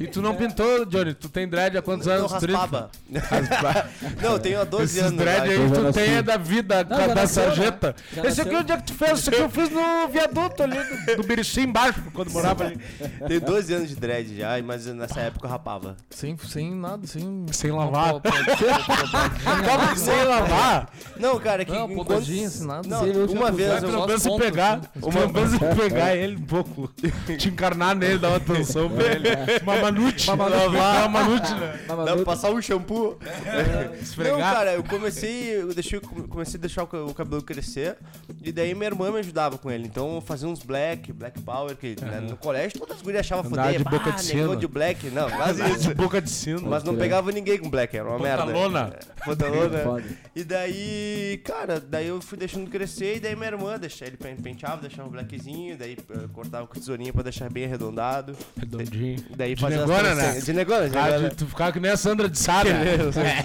E 0.00 0.06
tu 0.08 0.20
não 0.20 0.34
pintou, 0.34 0.84
Johnny? 0.84 1.14
Tu 1.14 1.28
tem 1.28 1.46
dread 1.48 1.78
há 1.78 1.82
quantos 1.82 2.06
Não 2.06 2.14
anos? 2.14 2.32
raspava. 2.32 2.90
30? 3.10 3.90
Não, 4.22 4.32
eu 4.32 4.38
tenho 4.38 4.60
há 4.60 4.64
12 4.64 4.84
Esses 4.84 5.02
anos. 5.02 5.18
dread 5.18 5.52
eu 5.52 5.62
aí 5.62 5.70
tu 5.70 5.92
tem 5.92 6.14
é 6.14 6.22
da 6.22 6.36
vida, 6.36 6.84
Não, 6.84 6.96
da 6.98 7.14
nasceu, 7.14 7.42
né? 7.44 7.48
sarjeta. 7.50 7.94
Já 8.12 8.22
Esse 8.24 8.40
aqui 8.40 8.50
nasceu. 8.50 8.60
onde 8.60 8.72
é 8.72 8.76
que 8.76 8.82
tu 8.84 8.94
fez? 8.94 9.18
Esse 9.18 9.28
aqui 9.30 9.40
eu 9.40 9.50
fiz 9.50 9.70
no 9.70 10.08
viaduto 10.08 10.62
ali, 10.62 10.76
do, 11.16 11.22
do 11.22 11.60
embaixo, 11.60 12.02
quando 12.12 12.30
morava 12.30 12.64
ali. 12.64 12.78
Tenho 13.28 13.40
12 13.40 13.74
anos 13.74 13.88
de 13.88 13.96
dread 13.96 14.36
já, 14.36 14.60
mas 14.62 14.86
nessa 14.86 15.20
época 15.20 15.46
eu 15.46 15.50
rapava. 15.50 15.96
Sem, 16.10 16.36
sem 16.38 16.74
nada, 16.74 17.06
sem. 17.06 17.46
Sem 17.52 17.70
lavar. 17.70 18.14
Como 18.14 19.88
que 19.94 20.00
sem 20.00 20.24
lavar? 20.24 20.88
Não, 21.18 21.38
cara, 21.38 21.62
é 21.62 21.64
que 21.64 21.72
Não, 21.72 21.88
podadinha, 21.94 22.48
assim, 22.48 22.66
nada. 22.66 22.86
Não, 22.88 23.00
Sem 23.00 23.12
o 23.12 23.24
uma 23.26 23.46
shampoo. 23.46 23.52
vez 23.56 23.82
eu... 23.82 23.88
pelo 23.90 24.06
menos 24.06 24.22
pegar, 24.38 24.72
assim. 24.78 25.08
uma 25.08 25.26
vez 25.28 25.50
se 25.50 25.58
pegar 25.58 26.16
ele 26.16 26.36
um 26.36 26.42
pouco, 26.42 26.90
te 27.38 27.48
encarnar 27.48 27.94
nele, 27.94 28.18
dar 28.18 28.28
uma 28.28 28.36
atenção 28.38 28.90
pra 28.90 29.04
ele. 29.12 29.28
Uma 29.62 29.83
manute. 29.92 30.30
Uma 30.30 30.36
manute, 30.48 30.76
uma 30.76 31.08
manute 31.08 31.54
né? 31.54 31.80
Dá 31.88 32.14
pra 32.16 32.24
passar 32.24 32.50
um 32.50 32.60
shampoo. 32.62 33.18
Não, 33.20 33.94
Esfregar. 33.94 34.38
cara, 34.54 34.74
eu 34.74 34.84
comecei, 34.84 35.56
eu 35.56 35.72
deixei, 35.74 36.00
comecei 36.00 36.58
a 36.58 36.60
deixar 36.60 36.82
o 36.82 36.86
ca- 36.86 37.02
o 37.04 37.14
cabelo 37.14 37.42
crescer 37.42 37.96
e 38.42 38.50
daí 38.52 38.74
minha 38.74 38.86
irmã 38.86 39.10
me 39.10 39.18
ajudava 39.18 39.58
com 39.58 39.70
ele. 39.70 39.86
Então 39.86 40.16
eu 40.16 40.20
fazia 40.20 40.48
uns 40.48 40.62
black, 40.62 41.12
black 41.12 41.40
power, 41.42 41.76
que 41.76 41.96
né, 42.02 42.20
no 42.20 42.36
colégio 42.36 42.78
todas 42.78 42.96
as 42.96 43.02
gurias 43.02 43.20
achavam 43.20 43.44
foder. 43.50 43.78
de 43.78 43.84
boca 43.84 44.10
"Ah, 44.10 44.16
de 44.16 44.26
negão 44.28 44.48
sino." 44.50 44.56
de 44.56 44.66
black. 44.66 45.10
Não, 45.10 45.30
quase 45.30 45.62
de 45.62 45.70
isso. 45.72 45.94
boca 45.94 46.20
de 46.20 46.30
sino. 46.30 46.62
Mas 46.62 46.82
não 46.84 46.96
pegava 46.96 47.30
ninguém 47.32 47.58
com 47.58 47.68
black, 47.70 47.96
era 47.96 48.08
uma 48.08 48.18
merda. 48.18 48.44
Pantalona. 48.46 48.92
É, 49.20 49.24
Pantalona. 49.24 49.78
Foda. 49.84 50.04
E 50.34 50.44
daí, 50.44 51.40
cara, 51.44 51.80
daí 51.80 52.08
eu 52.08 52.20
fui 52.20 52.36
deixando 52.38 52.70
crescer 52.70 53.16
e 53.16 53.20
daí 53.20 53.34
minha 53.36 53.48
irmã 53.48 53.78
deixava 53.78 54.08
ele 54.10 54.16
pen- 54.16 54.36
penteava, 54.36 54.80
deixava 54.82 55.08
o 55.08 55.10
blackzinho, 55.10 55.76
daí 55.76 55.96
eh, 56.10 56.14
cortava 56.32 56.66
com 56.66 56.74
tesourinha 56.74 57.12
pra 57.12 57.22
deixar 57.22 57.50
bem 57.50 57.64
arredondado. 57.64 58.36
Redondinho. 58.58 59.22
Daí 59.36 59.54
De 59.54 59.60
fazia 59.60 59.73
negona, 59.76 60.14
né? 60.14 60.40
De 60.40 60.52
negona, 60.52 60.88
de 60.88 60.96
Ah, 60.98 61.04
negona. 61.10 61.28
de, 61.30 61.36
tu 61.36 61.46
ficava 61.46 61.72
que 61.72 61.80
nem 61.80 61.90
a 61.90 61.96
Sandra 61.96 62.28
de 62.28 62.38
Sá, 62.38 62.62
né? 62.64 62.94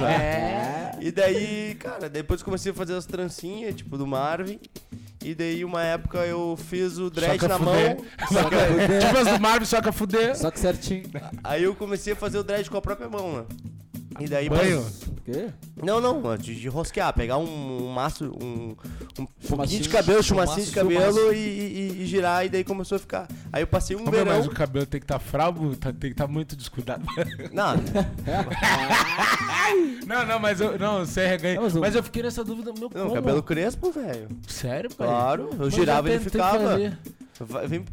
É. 0.07 0.97
E 1.01 1.11
daí, 1.11 1.75
cara, 1.79 2.09
depois 2.09 2.43
comecei 2.43 2.71
a 2.71 2.75
fazer 2.75 2.95
as 2.95 3.05
trancinhas, 3.05 3.75
tipo, 3.75 3.97
do 3.97 4.05
Marvin. 4.05 4.59
E 5.23 5.33
daí, 5.35 5.63
uma 5.65 5.83
época, 5.83 6.19
eu 6.19 6.57
fiz 6.69 6.97
o 6.97 7.09
dread 7.09 7.41
na 7.47 7.57
fuder. 7.57 7.95
mão. 7.97 8.05
Só 8.31 8.49
que, 8.49 8.55
tipo 9.05 9.17
as 9.17 9.27
do 9.37 9.39
Marvel, 9.41 9.65
só 9.65 9.81
que 9.81 9.89
a 9.89 9.91
fuder. 9.91 10.35
Só 10.37 10.49
que 10.51 10.59
certinho. 10.59 11.03
Aí 11.43 11.63
eu 11.63 11.75
comecei 11.75 12.13
a 12.13 12.15
fazer 12.15 12.37
o 12.37 12.43
dread 12.43 12.69
com 12.69 12.77
a 12.77 12.81
própria 12.81 13.09
mão, 13.09 13.37
né? 13.37 13.45
E 14.19 14.27
daí... 14.27 14.49
Banho. 14.49 14.81
O 14.81 15.21
quê? 15.31 15.47
Não, 15.83 16.01
não, 16.01 16.35
de, 16.37 16.55
de 16.59 16.67
rosquear, 16.67 17.13
pegar 17.13 17.37
um, 17.37 17.87
um 17.87 17.91
maço, 17.91 18.25
um, 18.41 18.75
um 19.19 19.25
pouquinho 19.47 19.81
de 19.81 19.89
cabelo, 19.89 20.23
chumacinho 20.23 20.65
de 20.65 20.71
cabelo 20.71 21.33
e, 21.33 21.37
e- 21.37 22.01
e 22.01 22.05
girar, 22.05 22.45
e 22.45 22.49
daí 22.49 22.63
começou 22.63 22.95
a 22.95 22.99
ficar. 22.99 23.27
Aí 23.53 23.61
eu 23.61 23.67
passei 23.67 23.95
um 23.95 23.99
Como 23.99 24.11
verão. 24.11 24.37
mas 24.37 24.47
o 24.47 24.51
cabelo 24.51 24.85
tem 24.85 24.99
que 24.99 25.05
estar 25.05 25.19
fravo, 25.19 25.75
tá- 25.75 25.91
tem 25.91 26.09
que 26.09 26.13
estar 26.15 26.27
muito 26.27 26.55
descuidado. 26.55 27.05
Não, 27.53 27.75
Não, 30.05 30.25
não, 30.25 30.39
mas 30.39 30.59
eu 30.59 30.77
não, 30.79 31.05
sem 31.05 31.27
reganho. 31.27 31.55
Não, 31.57 31.63
mas 31.63 31.73
mas, 31.75 31.93
eu- 31.95 31.99
eu 31.99 32.03
fiquei 32.03 32.23
nessa 32.23 32.43
dúvida, 32.43 32.71
meu, 32.73 32.89
não 32.93 33.09
como? 33.09 33.13
cabelo 33.13 33.43
crespo, 33.43 33.91
velho. 33.91 34.27
Sério, 34.47 34.89
pai? 34.95 35.07
Claro, 35.07 35.49
eu 35.51 35.57
Mas 35.59 35.73
girava 35.73 36.09
e 36.09 36.13
ele 36.13 36.23
tentei 36.23 36.41
ficava. 36.41 36.63
fazer. 36.71 36.97
Vai- 37.41 37.67
vem, 37.67 37.85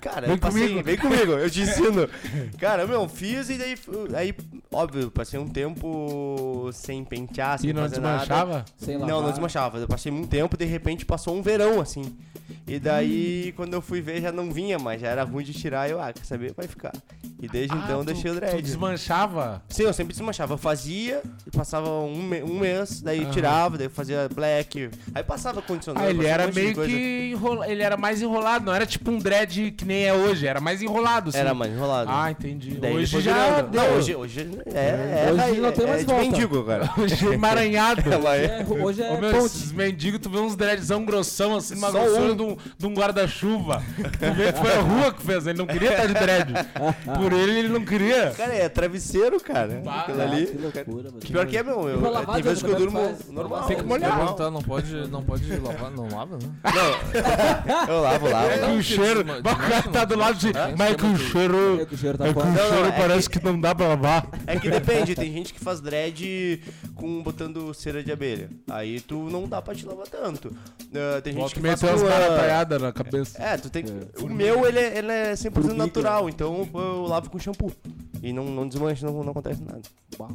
cara, 0.00 0.20
Vem 0.26 0.36
eu 0.36 0.38
passei, 0.38 0.68
comigo. 0.68 0.84
vem 0.84 0.96
comigo, 0.96 1.32
eu 1.32 1.50
te 1.50 1.62
ensino. 1.62 2.08
Cara, 2.58 2.86
meu, 2.86 3.08
fiz 3.08 3.48
e 3.50 3.58
daí, 3.58 3.74
aí, 4.14 4.34
óbvio, 4.74 5.10
passei 5.10 5.38
um 5.38 5.48
tempo 5.48 6.70
sem 6.72 7.04
pentear, 7.04 7.58
sem 7.58 7.70
E 7.70 7.72
não 7.72 7.82
fazer 7.82 8.00
nada. 8.00 8.18
desmanchava? 8.18 8.64
Sem 8.76 8.96
lavar. 8.96 9.08
Não, 9.08 9.22
não 9.22 9.30
desmanchava. 9.30 9.78
Eu 9.78 9.88
passei 9.88 10.10
muito 10.12 10.28
tempo, 10.28 10.56
de 10.56 10.64
repente 10.64 11.04
passou 11.06 11.34
um 11.36 11.42
verão, 11.42 11.80
assim. 11.80 12.14
E 12.66 12.78
daí, 12.78 13.52
quando 13.56 13.74
eu 13.74 13.82
fui 13.82 14.00
ver, 14.00 14.22
já 14.22 14.32
não 14.32 14.50
vinha 14.50 14.78
mais, 14.78 14.98
já 15.00 15.08
era 15.08 15.22
ruim 15.22 15.44
de 15.44 15.52
tirar. 15.52 15.88
Eu, 15.90 16.00
ah, 16.00 16.12
quer 16.14 16.24
saber? 16.24 16.54
Vai 16.56 16.66
ficar. 16.66 16.92
E 17.38 17.46
desde 17.46 17.76
então 17.76 17.90
eu 17.90 17.94
Ah, 17.96 17.98
tu- 17.98 18.04
deixei 18.06 18.30
o 18.30 18.34
Tu 18.34 18.40
dread. 18.40 18.62
desmanchava? 18.62 19.62
Sim, 19.68 19.82
eu 19.82 19.92
sempre 19.92 20.14
desmanchava. 20.14 20.54
Eu 20.54 20.58
fazia, 20.58 21.20
passava 21.54 21.90
um, 21.90 22.30
um 22.46 22.58
mês, 22.58 23.02
daí 23.02 23.20
Aham. 23.22 23.30
tirava, 23.32 23.76
daí 23.76 23.90
fazia 23.90 24.30
black. 24.34 24.88
Aí 25.14 25.22
passava 25.22 25.60
condicionador. 25.60 26.08
Ah, 26.08 26.10
ele 26.10 26.20
um 26.24 26.26
era 26.28 26.46
de 26.46 26.54
meio 26.54 26.74
que 26.74 27.30
enrola... 27.34 27.68
ele 27.70 27.82
era 27.82 27.98
mais 27.98 28.22
enrolado, 28.22 28.64
não 28.64 28.74
era 28.74 28.86
tipo 28.86 29.10
um 29.10 29.18
dread 29.18 29.72
que 29.72 29.84
nem 29.84 30.04
é 30.06 30.14
hoje, 30.14 30.46
era 30.46 30.60
mais 30.60 30.80
enrolado, 30.80 31.28
assim. 31.28 31.38
Era 31.38 31.52
mais 31.52 31.70
enrolado. 31.70 32.10
Ah, 32.10 32.30
entendi. 32.30 32.78
Daí 32.78 32.94
hoje 32.96 33.20
já 33.20 33.60
deu. 33.60 33.82
Não, 33.82 33.96
hoje, 33.98 34.14
hoje 34.16 34.48
é, 34.72 35.26
é, 35.28 35.32
Hoje 35.32 35.60
não 35.60 35.72
tem 35.72 35.84
é, 35.84 35.88
mais 35.88 36.00
é 36.00 36.04
de 36.04 36.10
volta. 36.12 36.24
mendigo, 36.30 36.64
cara. 36.64 36.90
Hoje 36.96 37.28
é 37.28 37.34
emaranhado. 37.34 38.10
Ela 38.10 38.36
é- 38.38 38.44
É, 38.44 38.66
hoje 38.82 39.02
é 39.02 39.10
Ô, 39.12 39.20
meu, 39.20 39.44
esses 39.44 39.70
mendigos, 39.72 40.20
tu 40.20 40.30
vê 40.30 40.38
uns 40.38 40.56
dreadzão 40.56 41.04
grossão, 41.04 41.56
assim, 41.56 41.74
numa 41.74 41.90
Só 41.90 41.98
grossura 42.00 42.32
um. 42.32 42.36
de 42.36 42.42
um, 42.42 42.53
de 42.78 42.86
um 42.86 42.94
guarda-chuva. 42.94 43.82
Foi 44.60 44.72
a 44.72 44.80
rua 44.80 45.12
que 45.12 45.22
fez, 45.22 45.46
ele 45.46 45.58
não 45.58 45.66
queria 45.66 45.90
estar 45.90 46.06
de 46.06 46.14
dread. 46.14 46.52
Por 47.18 47.32
ele, 47.32 47.58
ele 47.60 47.68
não 47.68 47.84
queria. 47.84 48.30
Cara, 48.36 48.54
é 48.54 48.68
travesseiro, 48.68 49.40
cara. 49.40 49.80
Bah, 49.84 50.00
Aquilo 50.02 50.20
Ah, 50.20 50.24
ali. 50.24 50.46
que 50.46 50.58
loucura, 50.58 51.08
mano. 51.10 51.20
Pior 51.20 51.46
que 51.46 51.56
é, 51.56 51.62
meu. 51.62 51.88
Eu, 51.88 52.00
lavar, 52.10 52.34
tem 52.34 52.42
vezes 52.44 52.62
que 52.62 52.70
eu 52.70 52.76
durmo 52.76 52.98
é 52.98 53.04
faz? 53.08 53.30
normal. 53.30 53.62
Tem 53.66 53.76
que 53.76 53.82
molhar. 53.84 54.16
Perguntar, 54.16 54.50
não 54.50 54.62
pode, 54.62 54.94
não 55.08 55.22
pode 55.22 55.56
lavar, 55.56 55.90
não 55.90 56.08
lava, 56.08 56.36
né? 56.38 56.48
Eu 57.88 58.00
lavo, 58.00 58.28
lavo. 58.28 58.48
É 58.48 58.58
que 58.58 58.70
o 58.70 58.82
cheiro. 58.82 59.20
o 59.20 59.42
cara 59.56 59.82
tá 59.82 60.04
do 60.04 60.16
lado 60.16 60.38
de. 60.38 60.52
Mas 60.76 60.90
é 60.92 60.94
que 60.94 61.06
o 61.06 61.16
cheiro. 61.16 61.80
É 61.80 61.86
que 61.86 61.94
o 61.94 61.98
cheiro 61.98 62.18
tá 62.18 62.26
É 62.26 62.32
que 62.32 62.38
o 62.38 62.42
forte. 62.42 62.56
Não, 62.56 62.64
não, 62.64 62.70
cheiro 62.74 62.88
é 62.88 62.92
parece 62.92 63.30
que 63.30 63.44
não 63.44 63.60
dá 63.60 63.74
pra 63.74 63.88
lavar. 63.88 64.26
É 64.46 64.58
que 64.58 64.70
depende, 64.70 65.14
tem 65.14 65.32
gente 65.32 65.52
que 65.54 65.60
faz 65.60 65.80
dread 65.80 66.60
com 66.94 67.22
botando 67.22 67.72
cera 67.74 68.02
de 68.02 68.12
abelha. 68.12 68.50
Aí 68.70 69.00
tu 69.00 69.28
não 69.30 69.48
dá 69.48 69.60
pra 69.62 69.74
te 69.74 69.84
lavar 69.86 70.06
tanto. 70.06 70.54
Ah, 70.94 71.20
tem 71.20 71.32
gente 71.32 71.40
Volta 71.40 71.54
que 71.54 71.60
faz 71.86 72.00
com, 72.02 72.06
ah, 72.06 72.43
na 72.78 72.92
cabeça. 72.92 73.42
É, 73.42 73.56
tu 73.56 73.70
tem 73.70 73.84
que. 73.84 73.92
O 74.22 74.28
meu, 74.28 74.66
ele 74.66 74.78
é, 74.78 74.98
ele 74.98 75.12
é 75.12 75.32
100% 75.32 75.72
natural, 75.72 76.28
então 76.28 76.68
eu 76.74 77.02
lavo 77.06 77.30
com 77.30 77.38
shampoo. 77.38 77.72
E 78.26 78.32
não, 78.32 78.44
não 78.44 78.66
desmancha, 78.66 79.04
não, 79.06 79.22
não 79.22 79.32
acontece 79.32 79.62
nada. 79.62 79.82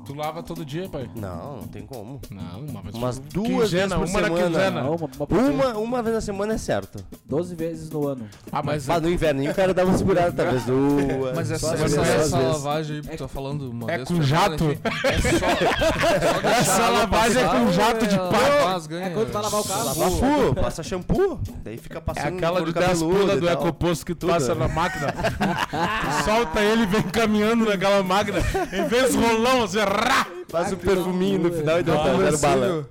Tu 0.06 0.14
lava 0.14 0.44
todo 0.44 0.64
dia, 0.64 0.88
pai? 0.90 1.10
Não, 1.16 1.58
não 1.58 1.68
tem 1.68 1.84
como. 1.86 2.20
Não, 2.30 2.60
uma 2.60 2.82
vez 2.84 2.94
Umas 2.94 3.18
duas 3.18 3.48
quinzena, 3.72 3.98
vezes 3.98 4.12
por 4.14 4.20
uma 4.20 4.22
na 4.22 4.28
semana. 4.28 4.46
quinzena. 4.50 4.82
Não, 4.84 4.96
uma, 4.96 5.10
uma, 5.18 5.28
por 5.28 5.38
Uma, 5.38 5.78
uma 5.78 6.04
vez 6.04 6.16
na 6.16 6.22
semana 6.22 6.54
é 6.54 6.58
certo. 6.60 7.04
12 7.26 7.56
vezes 7.56 7.90
no 7.90 8.08
ano. 8.08 8.28
Ah, 8.52 8.62
mas 8.62 8.86
Mas 8.86 9.02
no 9.02 9.10
inverno 9.10 9.50
o 9.50 9.56
cara 9.56 9.74
dá 9.74 9.84
uma 9.86 9.98
segurada, 9.98 10.32
talvez 10.34 10.64
duas. 10.66 11.36
Mas 11.36 11.50
essa, 11.50 11.68
Só 11.68 11.74
às 11.74 11.80
vezes, 11.82 11.98
essa 11.98 12.12
às 12.12 12.32
vezes. 12.32 12.32
lavagem 12.64 12.96
aí 12.98 13.02
que 13.02 13.10
tu 13.10 13.18
tá 13.18 13.28
falando 13.28 13.70
uma 13.72 13.92
É 13.92 13.96
vez 13.98 14.08
com 14.08 14.16
por 14.18 14.24
semana, 14.26 14.50
jato? 14.50 14.64
enfim, 14.66 14.80
É 15.08 15.40
só, 15.40 15.48
só 16.34 16.42
deixar 16.42 16.60
Essa 16.60 16.90
lavagem 16.90 17.42
é 17.42 17.46
passar 17.46 17.60
com 17.66 17.72
jato 17.72 18.08
de 18.08 18.16
é 18.16 18.18
pá. 18.18 18.80
ganhas? 18.88 19.08
É 19.08 19.10
quando 19.14 19.28
tu 19.28 19.34
vai 19.34 19.42
lavar 19.42 19.62
o 19.62 19.64
carro. 19.64 19.86
Lava 19.86 20.62
passa 20.62 20.84
shampoo. 20.84 21.40
Daí 21.64 21.78
fica 21.78 21.98
É 21.98 22.02
passando 22.02 22.36
aquela 22.36 22.60
de 22.62 22.72
couro 22.74 22.80
10 22.88 22.88
cabeludo 23.00 23.20
pula 23.20 23.34
e 23.34 23.40
do 23.40 23.46
tal. 23.48 23.56
ecoposto 23.56 24.06
que 24.06 24.14
tu 24.14 24.28
passa 24.28 24.54
na 24.54 24.68
máquina. 24.68 25.12
tu 25.14 26.24
solta 26.26 26.62
ele 26.62 26.84
e 26.84 26.86
vem 26.86 27.02
caminhando 27.04 27.72
naquela 27.80 28.04
máquina. 28.04 28.40
Em 28.74 28.88
vez 28.88 29.12
de 29.12 29.18
rolão, 29.18 29.62
você 29.62 29.80
rá, 29.80 30.28
Faz 30.50 30.74
o 30.74 30.78
perfuminho 30.78 31.38
no 31.40 31.52
final 31.52 31.80
e 31.80 31.84
dá 31.84 31.96
Tá 31.96 32.12
um 32.12 32.18
zero 32.18 32.38
bala. 32.40 32.88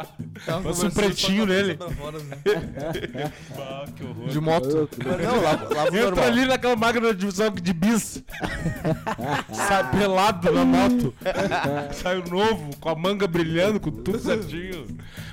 Passa 0.63 0.87
um 0.87 0.91
pretinho 0.91 1.45
nele. 1.45 1.77
De 4.29 4.41
moto. 4.41 4.89
Não, 5.05 5.43
lava, 5.43 5.75
lava 5.75 5.91
o 5.91 5.97
Entra 5.97 6.03
normal. 6.05 6.25
ali 6.25 6.47
naquela 6.47 6.77
máquina 6.77 7.13
de 7.13 7.33
só 7.33 7.49
de 7.49 7.73
bis. 7.73 8.23
Sai 9.53 9.91
pelado 9.91 10.53
na 10.53 10.65
moto. 10.65 11.13
Sai 11.95 12.19
o 12.19 12.29
novo, 12.31 12.77
com 12.79 12.89
a 12.91 12.95
manga 12.95 13.27
brilhando, 13.27 13.81
com 13.81 13.91
tudo 13.91 14.21
certinho. 14.21 14.87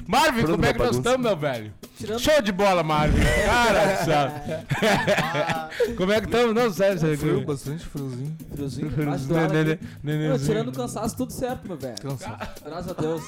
Marvin, 0.08 0.42
Pronto, 0.42 0.52
como 0.54 0.66
é 0.66 0.74
que 0.74 0.80
nós 0.80 0.96
estamos, 0.96 1.22
meu 1.22 1.38
velho? 1.38 1.72
Tirando- 1.98 2.20
Show 2.20 2.42
de 2.42 2.52
bola, 2.52 2.84
Marvin. 2.84 3.18
Cara, 3.46 3.96
sabe? 4.06 5.96
como 5.96 6.12
é 6.12 6.20
que 6.20 6.28
estamos? 6.28 6.54
Não, 6.54 6.72
sério, 6.74 7.00
sério. 7.00 7.18
Frio, 7.18 7.46
bastante 7.46 7.86
friozinho. 7.86 8.36
Friozinho, 8.54 8.90
do 8.90 8.98
Né, 8.98 9.06
né, 9.06 9.64
né, 9.64 9.64
né, 9.64 9.78
né, 10.04 10.30
né. 10.30 10.38
tirando 10.40 10.68
o 10.70 10.72
cansaço, 10.74 11.16
tudo 11.16 11.32
certo, 11.32 11.68
meu 11.68 11.78
velho. 11.78 11.96
Cansa. 12.02 12.38
Graças 12.66 12.92
a 12.92 13.02
Deus. 13.02 13.24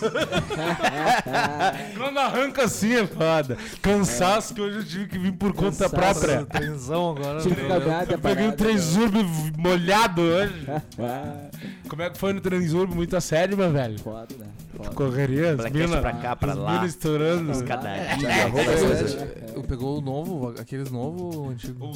Quando 1.98 2.20
arranca 2.20 2.64
assim 2.66 2.94
é 2.96 3.08
foda. 3.08 3.58
Cansaço 3.82 4.54
que 4.54 4.62
hoje 4.62 4.78
eu 4.80 4.86
tive 4.86 5.08
que 5.08 5.18
vir 5.18 5.32
por 5.34 5.54
conta 5.54 5.90
Cansaço. 5.90 5.96
própria. 5.96 6.46
Trenzão 6.46 7.12
agora. 7.12 7.42
Tive 7.42 7.56
que 7.56 7.62
né? 7.64 8.06
Eu 8.10 8.20
peguei 8.20 8.48
um 8.48 8.52
transurb 8.52 9.18
molhado 9.58 10.22
hoje. 10.22 10.66
Como 11.88 12.02
é 12.02 12.10
que 12.10 12.18
foi 12.18 12.34
no 12.34 12.42
transurb? 12.42 12.94
Muito 12.94 13.16
a 13.16 13.22
sério, 13.22 13.58
meu 13.58 13.72
velho. 13.72 13.98
Foda, 14.00 14.36
né? 14.38 14.46
Foda. 14.76 14.90
Correria, 14.92 15.54
as 15.54 15.72
minas. 15.72 16.00
pra 16.00 16.14
cá, 16.14 16.36
pra 16.36 16.54
lá. 16.54 16.86
estourando. 16.86 17.52
Escadadinha. 17.52 18.30
É, 18.30 19.56
Eu 19.56 19.64
pegou 19.64 19.98
o 19.98 20.02
novo, 20.02 20.54
aqueles 20.60 20.92
novo 20.92 21.38
ou 21.38 21.50
antigo? 21.50 21.92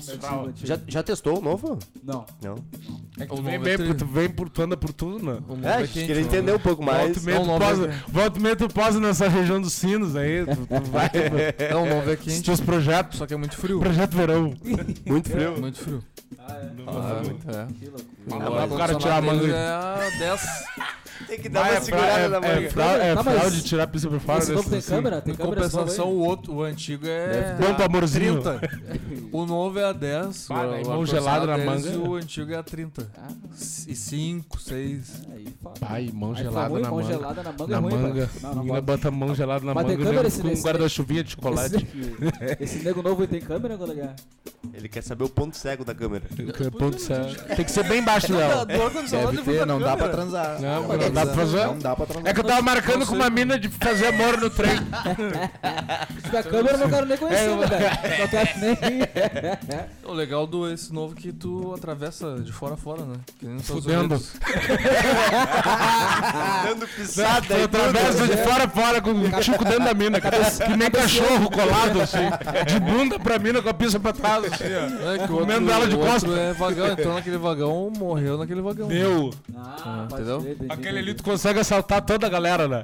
Já, 0.63 0.80
já 0.88 1.03
testou 1.03 1.38
o 1.39 1.41
novo? 1.41 1.77
Não. 2.03 2.25
Não. 2.41 2.56
É 3.20 3.25
que 3.25 3.34
O 3.34 3.38
tu 3.38 3.44
vem, 3.44 3.60
bem, 3.60 3.74
é 3.74 3.94
tu 3.94 4.06
vem 4.06 4.30
por, 4.30 4.50
tu 4.50 4.62
anda 4.63 4.75
por 4.77 4.91
tudo, 4.94 5.24
né? 5.24 5.38
É, 5.63 5.86
queria 5.88 6.15
o 6.15 6.20
entender 6.20 6.53
um 6.53 6.60
pouco 6.60 6.84
mais. 6.84 7.18
volta 8.08 8.39
e 8.39 8.41
meia 8.41 8.56
tu 8.56 8.68
posa 8.68 9.00
nessa 9.00 9.27
região 9.27 9.62
dos 9.62 9.74
sinos 9.74 10.15
aí, 10.15 10.46
tu, 10.46 10.56
vai 10.91 11.10
Não, 11.72 11.84
o 11.84 11.89
novo 11.89 12.10
é 12.10 12.13
os 12.13 12.20
quente, 12.20 12.44
teus 12.44 12.60
projetos, 12.62 13.18
só 13.20 13.27
que 13.27 13.34
é 13.34 13.38
muito 13.38 13.56
frio. 13.56 13.80
projeto 13.80 14.15
verão. 14.15 14.53
Muito 15.06 15.30
frio. 15.30 15.60
Muito 15.60 15.77
frio. 15.80 16.03
Ah, 16.39 16.53
é. 16.53 16.71
Ah, 16.88 17.21
é. 17.69 17.73
Que 17.73 17.85
loucura. 17.85 18.07
Manda 18.27 18.45
Agora 18.45 18.67
pro 18.67 18.75
o 18.75 18.77
cara 18.77 18.95
tirar 18.95 19.17
a 19.17 19.21
manga. 19.21 19.55
É 19.55 19.67
a 19.67 20.09
10. 20.19 20.41
Tem 21.27 21.39
que 21.39 21.50
dar 21.50 21.59
Ah, 21.61 21.69
uma 21.69 21.73
é, 21.77 21.81
segurada 21.81 22.09
é, 22.19 22.27
na 22.27 22.38
é, 22.38 22.55
manga. 22.55 22.69
fra- 22.71 22.83
é 22.97 23.15
Tá, 23.15 23.23
mas 23.23 23.38
fraude 23.38 23.61
tirar 23.63 23.83
a 23.83 23.88
pista 23.88 24.09
por 24.09 24.19
fora. 24.19 24.39
Esse 24.39 24.51
novo 24.53 24.69
tem 24.69 24.79
assim. 24.79 24.89
câmera? 24.89 25.21
Tem 25.21 25.33
Em 25.33 25.38
câmera 25.38 25.61
compensação, 25.69 26.07
o 26.09 26.17
outro, 26.17 26.51
o 26.55 26.63
antigo 26.63 27.05
é. 27.07 27.55
Bom 27.59 27.75
pro 27.75 27.85
amorzinho. 27.85 28.41
30. 28.41 28.59
O 29.31 29.45
novo 29.45 29.77
é 29.77 29.85
a 29.85 29.93
10. 29.93 30.47
Bah, 30.50 30.65
o, 30.65 30.71
daí 30.71 30.83
o 30.83 30.88
mão 30.88 31.05
gelada 31.05 31.45
na 31.45 31.53
é 31.53 31.57
10 31.57 31.69
manga. 31.69 31.89
E 31.89 31.97
o 32.09 32.15
antigo 32.15 32.51
é 32.51 32.55
a 32.55 32.63
30. 32.63 33.07
Ah, 33.15 33.27
E 33.88 33.95
5, 33.95 34.59
6. 34.59 35.27
aí, 35.31 35.47
foda. 35.61 35.75
Ai, 35.83 36.09
mão 36.11 36.33
gelada 36.35 36.79
na 36.79 36.89
mão 36.89 36.97
manga. 37.00 37.07
gelada 37.13 37.43
na 37.43 37.51
manga 37.51 37.67
Na 37.67 37.77
é 37.77 37.79
manga. 37.81 38.29
pai. 38.41 38.55
Menina 38.55 38.81
bota 38.81 39.11
mão 39.11 39.35
gelada 39.35 39.63
na 39.63 39.73
Mas 39.75 39.85
manga 39.85 40.27
esse- 40.27 40.41
com 40.41 40.47
um 40.47 40.61
guarda-chuvinha 40.61 41.23
de 41.23 41.31
chocolate. 41.31 41.88
Esse, 42.59 42.79
nego 42.83 43.01
novo 43.03 43.27
tem 43.27 43.39
câmera, 43.39 43.77
colega? 43.77 44.15
Ele 44.73 44.89
quer 44.89 45.03
saber 45.03 45.23
o 45.23 45.29
ponto 45.29 45.55
cego 45.55 45.85
da 45.85 45.93
câmera. 45.93 46.21
Ponto 46.78 47.00
certo. 47.00 47.56
Tem 47.56 47.66
que 47.66 47.72
ser 47.72 47.84
bem 47.84 48.01
baixo, 48.04 48.32
Léo. 48.36 48.66
Deve 48.66 49.42
ter, 49.44 49.66
não 49.66 49.80
dá 49.80 49.96
pra 49.98 50.10
transar. 50.10 50.60
Não, 50.62 50.88
mas 50.88 51.00
não 51.00 51.12
dá 51.12 51.25
pra 51.25 51.36
fazer. 51.36 51.66
Não 51.66 51.80
dá 51.80 51.96
pra 51.96 52.06
transar. 52.06 52.30
É 52.30 52.34
que 52.34 52.40
eu 52.40 52.44
tava 52.44 52.62
marcando 52.62 53.06
com 53.06 53.16
uma 53.16 53.30
mina 53.30 53.60
de 53.60 53.70
fazer 53.70 54.08
amor 54.08 54.38
no 54.40 54.50
trem. 54.50 54.78
Se 56.18 56.24
tiver 56.24 56.44
câmera, 56.44 56.75
eu 56.75 56.80
não 56.80 56.90
quero 56.90 57.06
nem 57.06 57.18
conhecer, 57.18 57.44
É, 57.44 57.48
meu 57.48 57.68
velho. 57.68 57.86
Não 58.22 58.27
quero 58.27 58.60
nem. 58.60 58.77
O 60.03 60.14
legal 60.14 60.46
do 60.46 60.70
esse 60.70 60.94
novo 60.94 61.16
é 61.18 61.22
que 61.22 61.31
tu 61.31 61.74
atravessa 61.74 62.40
de 62.40 62.51
fora 62.51 62.74
a 62.74 62.77
fora, 62.77 63.03
né? 63.05 63.16
Que 63.40 63.46
nem 63.46 63.60
Fudendo. 63.60 64.22
Dando 66.66 66.88
pisada 66.88 67.46
Tu 67.48 67.64
atravessa 67.64 68.27
de 68.27 68.38
fora 68.38 68.64
a 68.66 68.68
fora 68.68 69.01
com 69.01 69.12
o 69.12 69.29
tico 69.40 69.64
dentro 69.64 69.86
da 69.86 69.94
mina. 69.94 70.20
Que 70.20 70.77
nem 70.77 70.92
cachorro 70.92 71.50
colado, 71.50 72.01
assim. 72.01 72.29
De 72.68 72.79
bunda 72.79 73.20
pra 73.20 73.40
mina 73.40 73.62
com 73.62 73.70
a 73.70 73.74
pista 73.74 74.00
pra 74.00 74.12
trás, 74.12 74.46
assim, 74.46 74.66
ó. 74.66 75.12
É 75.16 75.25
o 75.25 75.27
Comendo 75.27 75.72
ela 75.72 75.88
de 75.88 75.96
o 75.96 76.00
costas. 76.13 76.37
é 76.37 76.53
vagão, 76.53 76.87
entrou 76.87 77.13
naquele 77.13 77.37
vagão, 77.37 77.91
morreu 77.97 78.37
naquele 78.37 78.61
vagão. 78.61 78.87
Meu. 78.87 79.31
Ah, 79.55 80.05
pode 80.09 80.21
entendeu? 80.24 80.39
entendi, 80.51 80.71
Aquele 80.71 81.00
ali 81.00 81.13
tu 81.13 81.24
consegue 81.24 81.59
assaltar 81.59 82.01
toda 82.01 82.27
a 82.27 82.29
galera, 82.29 82.67
né? 82.67 82.81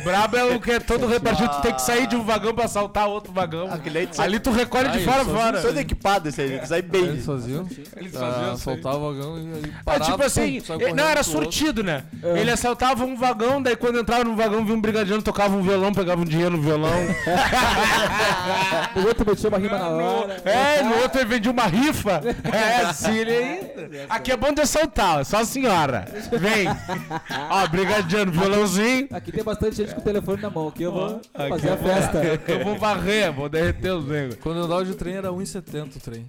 O 0.00 0.04
brabo 0.04 0.36
é 0.36 0.44
o 0.44 0.60
que 0.60 0.70
é 0.72 0.80
todo 0.80 1.06
repartido. 1.06 1.48
Tu 1.50 1.62
tem 1.62 1.74
que 1.74 1.82
sair 1.82 2.06
de 2.06 2.16
um 2.16 2.22
vagão 2.24 2.54
pra 2.54 2.64
assaltar 2.66 3.06
outro 3.08 3.32
vagão. 3.32 3.70
Aquele 3.72 3.98
aí 4.00 4.08
Ali 4.18 4.38
tu 4.40 4.50
recolhe 4.50 4.88
de 4.90 4.98
Ah, 4.98 5.12
fora 5.12 5.24
fora. 5.24 5.62
todo 5.62 5.78
equipado 5.78 6.28
esse 6.28 6.40
aí, 6.40 6.52
ele 6.54 6.66
sai 6.66 6.82
bem. 6.82 7.04
Eles 7.06 7.26
faziam. 7.26 7.66
Eles 7.96 8.14
Ah, 8.16 8.20
faziam 8.20 8.54
isso 8.54 8.70
aí. 8.70 8.76
soltava 8.76 8.96
o 8.98 9.14
vagão 9.14 9.38
e 9.38 9.40
aí 9.54 9.62
É 9.64 9.82
parava, 9.84 10.04
tipo 10.10 10.22
assim, 10.24 10.62
ele- 10.80 10.92
não, 10.92 11.04
era 11.04 11.22
sortido, 11.22 11.82
né? 11.82 12.04
É. 12.22 12.38
Ele 12.40 12.50
assaltava 12.50 13.04
um 13.04 13.16
vagão, 13.16 13.62
daí 13.62 13.76
quando 13.76 13.98
entrava 13.98 14.24
no 14.24 14.34
vagão, 14.36 14.64
via 14.64 14.74
um 14.74 14.80
brigadiano, 14.80 15.22
tocava 15.22 15.56
um 15.56 15.62
violão, 15.62 15.92
pegava 15.92 16.20
um 16.20 16.24
dinheiro 16.24 16.56
no 16.56 16.62
violão. 16.62 16.88
O 18.96 19.06
outro 19.06 19.26
metia 19.26 19.48
uma 19.48 19.58
rima 19.58 19.78
na 19.78 19.88
hora. 19.88 20.36
É, 20.44 20.82
no 20.82 20.96
outro 21.02 21.20
ele 21.20 21.28
vendia 21.28 21.50
uma 21.52 21.64
rifa. 21.66 22.20
É, 22.58 22.80
assim, 22.84 23.16
ele 23.16 23.30
aí. 23.32 24.06
Aqui 24.08 24.32
é 24.32 24.36
bom 24.36 24.52
de 24.52 24.60
assaltar, 24.60 25.18
ó, 25.20 25.24
só 25.24 25.38
a 25.38 25.44
senhora. 25.44 26.06
Vem. 26.38 26.66
Ó, 27.50 27.66
brigadiano, 27.68 28.30
violãozinho. 28.32 29.08
Aqui 29.12 29.32
tem 29.32 29.42
bastante 29.44 29.76
gente 29.76 29.94
com 29.94 30.00
o 30.00 30.04
telefone 30.04 30.42
na 30.42 30.50
mão. 30.50 30.68
Aqui 30.68 30.82
eu 30.82 30.92
vou 30.92 31.20
Aqui 31.34 31.48
fazer 31.48 31.68
eu 31.68 31.72
a 31.72 31.76
vou- 31.76 31.88
festa. 31.94 32.18
Eu 32.48 32.64
vou 32.64 32.78
varrer, 32.78 33.32
vou 33.32 33.48
derreter 33.48 33.90
os 33.92 34.06
negros. 34.06 34.36
Quando 34.42 34.58
eu 34.58 34.64
andava 34.64 34.84
de 34.84 34.94
trem 34.94 35.14
era 35.14 35.30
1,70 35.30 35.96
o 35.96 36.00
trem. 36.00 36.26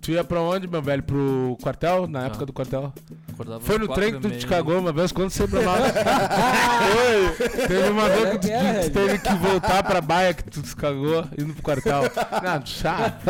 Tu 0.00 0.10
ia 0.12 0.24
pra 0.24 0.40
onde, 0.40 0.66
meu 0.66 0.82
velho? 0.82 1.02
Pro 1.02 1.56
quartel? 1.62 2.06
Na 2.08 2.26
época 2.26 2.44
do 2.44 2.52
quartel? 2.52 2.92
Acordava 3.32 3.60
Foi 3.60 3.78
no 3.78 3.88
trem 3.88 4.12
que 4.14 4.20
tu 4.20 4.30
te 4.30 4.46
cagou 4.46 4.78
uma 4.78 4.92
vez 4.92 5.10
quando 5.12 5.30
você 5.30 5.46
pra 5.46 5.62
nós. 5.62 5.92
Foi. 6.92 7.48
Teve 7.66 7.88
uma 7.90 8.08
vez 8.08 8.30
que 8.30 8.38
tu, 8.38 8.46
que 8.46 8.50
era, 8.52 8.82
tu 8.84 8.90
teve 8.90 9.18
que 9.18 9.34
voltar 9.34 9.82
pra 9.82 10.00
baia 10.00 10.34
que 10.34 10.44
tu 10.44 10.66
se 10.66 10.74
cagou 10.76 11.24
indo 11.38 11.52
pro 11.54 11.62
quartel. 11.62 12.02
Não, 12.42 12.66
chato. 12.66 13.22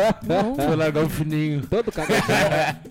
Foi 0.65 0.75
largar 0.75 1.03
o 1.03 1.09
fininho. 1.09 1.65
Todo 1.67 1.91
cagadinho. 1.91 2.23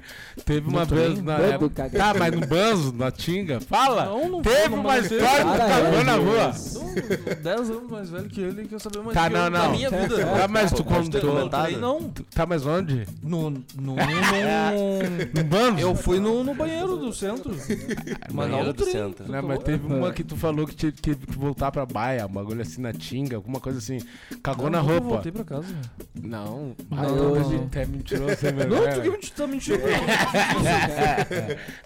Teve 0.46 0.66
uma 0.66 0.81
No 0.81 0.87
vez 0.87 1.12
trem? 1.12 1.22
na 1.22 1.37
época. 1.38 1.90
Tá, 1.90 2.14
mas 2.18 2.33
no 2.35 2.46
banzo, 2.46 2.92
na 2.96 3.11
tinga. 3.11 3.61
Fala. 3.61 4.07
Não, 4.07 4.29
não 4.31 4.42
Teve 4.42 4.70
não 4.70 4.81
uma 4.81 4.98
história 4.98 5.44
que 5.44 5.51
tu 5.53 5.59
cagou 5.59 6.01
é, 6.01 6.05
na 6.05 6.14
rua. 6.16 6.44
Deus. 6.53 6.75
Não, 6.75 7.42
10 7.42 7.70
anos 7.70 7.90
mais 7.90 8.11
velho 8.11 8.29
que 8.31 8.40
ele 8.40 8.62
e 8.62 8.66
quer 8.68 8.81
saber 8.81 8.98
mais 9.03 9.14
Tá, 9.14 9.29
que 9.29 9.37
eu 9.37 9.38
não, 9.38 9.51
da 9.51 9.59
não. 9.64 9.72
minha 9.72 9.90
vida. 9.90 10.25
Tá, 10.27 10.48
mas 10.48 10.72
tu 10.72 10.83
Pode 10.85 11.11
ter 11.11 11.20
contou. 11.20 11.79
não. 11.79 12.01
Tá, 12.35 12.46
mas 12.46 12.64
onde? 12.64 13.07
No, 13.22 13.51
no, 13.51 13.61
no, 13.79 13.94
No 13.94 15.44
banzo? 15.44 15.79
eu 15.81 15.94
fui 15.94 16.18
no, 16.18 16.42
no 16.42 16.55
banheiro 16.55 16.96
do 17.03 17.12
centro. 17.12 17.53
Não 18.33 18.65
no 18.65 18.73
do 18.73 18.85
centro. 18.85 19.31
Né, 19.31 19.41
mas 19.41 19.59
teve 19.62 19.87
uma 19.87 20.12
que 20.12 20.23
tu 20.25 20.37
falou 20.37 20.67
que 20.67 20.75
teve, 20.75 20.93
que 21.27 21.37
voltar 21.37 21.71
pra 21.73 21.85
baia, 21.87 22.27
um 22.27 22.31
bagulho 22.31 22.62
assim 22.62 22.81
na 22.81 22.93
tinga, 22.93 23.37
alguma 23.37 23.61
coisa 23.61 23.79
assim. 23.79 23.99
Cagou 24.43 24.71
na 24.71 24.79
Eu 24.79 24.85
roupa. 24.85 25.07
voltei 25.09 25.33
pra 25.33 25.45
casa. 25.45 25.67
Não, 26.15 26.75
Não, 26.91 26.99
ah, 26.99 27.05
eu- 27.07 27.33
hoje 27.33 27.57
até 27.57 27.87
mentiroso, 27.87 28.37
sem 28.37 28.53
Não, 28.53 28.67
tu 28.95 29.03
que 29.03 29.11
me 29.11 29.19
tá 29.19 29.47
mentindo. 29.47 29.79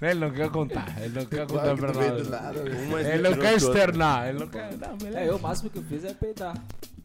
Ele 0.02 0.20
não 0.20 0.31
quer 0.31 0.50
contar, 0.50 0.87
ele 1.00 1.18
não 1.18 1.24
quer 1.26 1.46
contar 1.46 1.76
pra 1.76 1.92
nós. 1.92 2.29
nada. 2.29 2.61
Mais 2.90 3.07
Ele 3.07 3.29
não 3.29 3.37
quer 3.37 3.55
externar, 3.55 4.29
ele 4.29 4.38
não 4.40 4.48
quer. 4.48 4.70
Não. 4.76 4.96
É, 5.18 5.29
eu 5.29 5.37
o 5.37 5.40
máximo 5.40 5.70
que 5.70 5.79
eu 5.79 5.83
fiz 5.85 6.05
é 6.05 6.14
peidar 6.14 6.55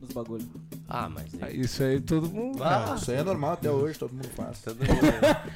nos 0.02 0.12
bagulhos. 0.12 0.48
Ah, 0.90 1.08
mas 1.08 1.26
aí. 1.42 1.62
Isso 1.62 1.84
aí 1.84 2.02
todo 2.02 2.30
mundo. 2.30 2.62
Ah, 2.64 2.96
Isso 2.98 3.12
aí 3.12 3.18
é 3.18 3.24
normal 3.24 3.54
até 3.54 3.70
hoje, 3.72 3.98
todo 3.98 4.12
mundo 4.14 4.28
faz. 4.36 4.60
todo 4.62 4.76
mundo- 4.84 5.00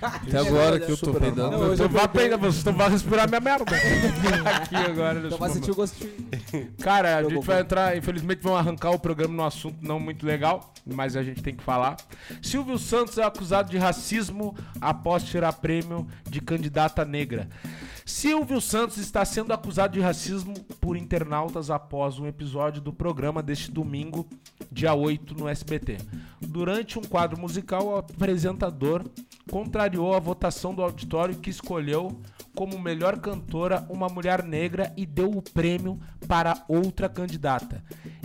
Até 0.02 0.38
agora 0.38 0.80
que 0.80 0.92
eu 0.92 0.98
tô 0.98 1.14
peidando. 1.14 1.58
normal. 1.58 1.76
Tu 1.76 1.90
vai 1.90 2.08
pegar, 2.08 2.38
você 2.38 2.72
vai 2.72 2.90
respirar 2.90 3.28
minha 3.28 3.42
merda. 3.42 3.66
Aqui 4.56 4.76
agora. 4.76 5.20
Então 5.26 5.38
vai 5.38 5.50
sentir 5.50 5.72
o 5.72 5.76
gostinho. 5.76 6.12
Cara, 6.82 7.18
a 7.18 7.24
gente 7.24 7.46
vai 7.46 7.62
entrar, 7.62 7.98
infelizmente 7.98 8.42
vão 8.42 8.56
arrancar 8.56 8.92
o 8.92 9.00
programa 9.00 9.34
num 9.34 9.44
assunto 9.44 9.78
não 9.82 10.00
muito 10.00 10.26
legal, 10.26 10.74
mas 10.86 11.16
a 11.18 11.24
gente 11.24 11.42
tem 11.42 11.56
que 11.56 11.64
falar. 11.64 11.98
Silvio 12.42 12.78
Santos 12.78 13.18
é 13.18 13.24
acusado 13.24 13.70
de 13.70 13.78
racismo 13.78 14.56
após 14.80 15.24
tirar 15.24 15.52
prêmio 15.54 16.08
de 16.30 16.40
candidata 16.40 17.04
negra. 17.04 17.50
Silvio 18.06 18.62
Santos 18.62 18.98
está 18.98 19.26
sendo 19.26 19.52
acusado 19.52 19.94
de 19.94 20.00
racismo 20.00 20.54
por 20.80 20.96
internautas 20.96 21.72
após 21.72 22.20
um 22.20 22.28
episódio 22.28 22.80
do 22.80 22.94
programa 22.94 23.42
deste 23.42 23.72
domingo, 23.72 24.28
dia 24.72 24.94
8, 24.94 25.34
no 25.36 25.48
SBT. 25.48 25.98
Durante 26.42 26.98
um 27.00 27.02
quadro 27.02 27.40
musical, 27.40 27.86
o 27.88 27.96
apresentador 27.98 29.04
contrariou 29.50 30.14
a 30.14 30.20
votação 30.20 30.74
do 30.74 30.82
auditório 30.82 31.36
que 31.36 31.50
escolheu 31.50 32.20
como 32.56 32.80
melhor 32.80 33.20
cantora 33.20 33.86
uma 33.90 34.08
mulher 34.08 34.44
negra 34.44 34.94
e 34.96 35.06
deu 35.06 35.30
o 35.30 35.42
prêmio 35.42 36.00
para 36.28 36.64
outra 36.68 37.10
candidata. 37.10 37.84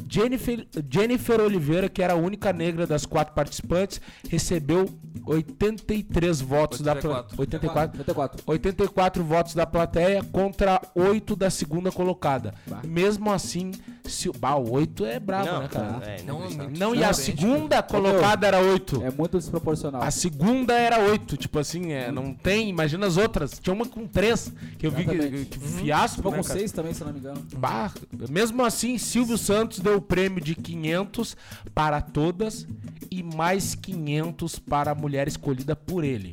Jennifer, 0.09 0.67
Jennifer 0.91 1.41
Oliveira, 1.41 1.89
que 1.89 2.03
era 2.03 2.15
a 2.15 2.17
única 2.17 2.53
negra 2.53 2.85
das 2.87 3.07
quatro 3.07 3.33
participantes, 3.35 4.01
recebeu 4.29 4.89
83 5.25 6.41
votos 6.41 6.81
da 6.81 6.97
pla- 6.97 7.27
84. 7.37 7.39
84, 7.41 7.99
84. 8.01 8.43
84 8.47 9.25
votos 9.25 9.55
da 9.55 9.67
plateia 9.67 10.23
contra 10.25 10.81
8 10.95 11.37
da 11.37 11.51
segunda 11.51 11.93
colocada. 11.93 12.55
Bah. 12.67 12.83
Mesmo 12.85 13.31
assim, 13.33 13.71
se 14.11 14.29
o 14.29 14.33
bah, 14.33 14.57
o 14.57 14.71
8 14.73 15.07
é 15.07 15.21
brabo, 15.21 15.47
Não, 15.47 15.61
né, 15.61 15.69
cara? 15.69 16.05
é, 16.05 16.23
Não, 16.23 16.51
não, 16.51 16.71
não, 16.71 16.95
e 16.95 17.03
a 17.03 17.13
segunda 17.13 17.83
colocada 17.83 18.47
era 18.47 18.59
8. 18.61 19.03
É 19.05 19.11
muito 19.11 19.39
desproporcional. 19.39 20.03
A 20.03 20.11
segunda 20.11 20.75
era 20.75 21.01
8, 21.01 21.37
tipo 21.37 21.59
assim, 21.59 21.93
é, 21.93 22.11
não 22.11 22.35
tem, 22.35 22.69
imagina 22.69 23.07
as 23.07 23.17
outras. 23.17 23.59
Tinha 23.59 23.75
uma 23.75 23.87
com 23.87 24.07
3, 24.07 24.53
que 24.79 24.87
eu 24.87 24.91
vi 24.91 25.05
que, 25.05 25.11
Exatamente. 25.15 25.59
que 25.59 25.59
fiasco, 25.59 26.31
né, 26.31 26.37
com 26.37 26.43
cara? 26.43 26.59
6 26.59 26.73
também, 26.73 26.93
se 26.95 27.05
não 27.05 27.13
me 27.13 27.19
engano. 27.19 27.47
Bah, 27.57 27.93
mesmo 28.29 28.65
assim, 28.65 28.99
Silvio 28.99 29.39
Santos 29.39 29.79
deu 29.81 29.97
o 29.97 30.01
prêmio 30.01 30.41
de 30.43 30.55
500 30.55 31.37
para 31.75 32.01
todas 32.01 32.67
e 33.11 33.23
mais 33.23 33.75
500 33.75 34.59
para 34.59 34.91
a 34.93 34.95
mulher 34.95 35.29
escolhida 35.29 35.75
por 35.75 36.05
ele. 36.05 36.33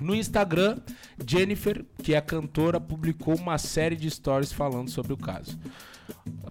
No 0.00 0.14
Instagram, 0.14 0.76
Jennifer, 1.26 1.84
que 2.02 2.14
é 2.14 2.20
cantora, 2.20 2.78
publicou 2.80 3.34
uma 3.34 3.56
série 3.56 3.96
de 3.96 4.10
stories 4.10 4.52
falando 4.52 4.90
sobre 4.90 5.12
o 5.12 5.16
caso. 5.16 5.58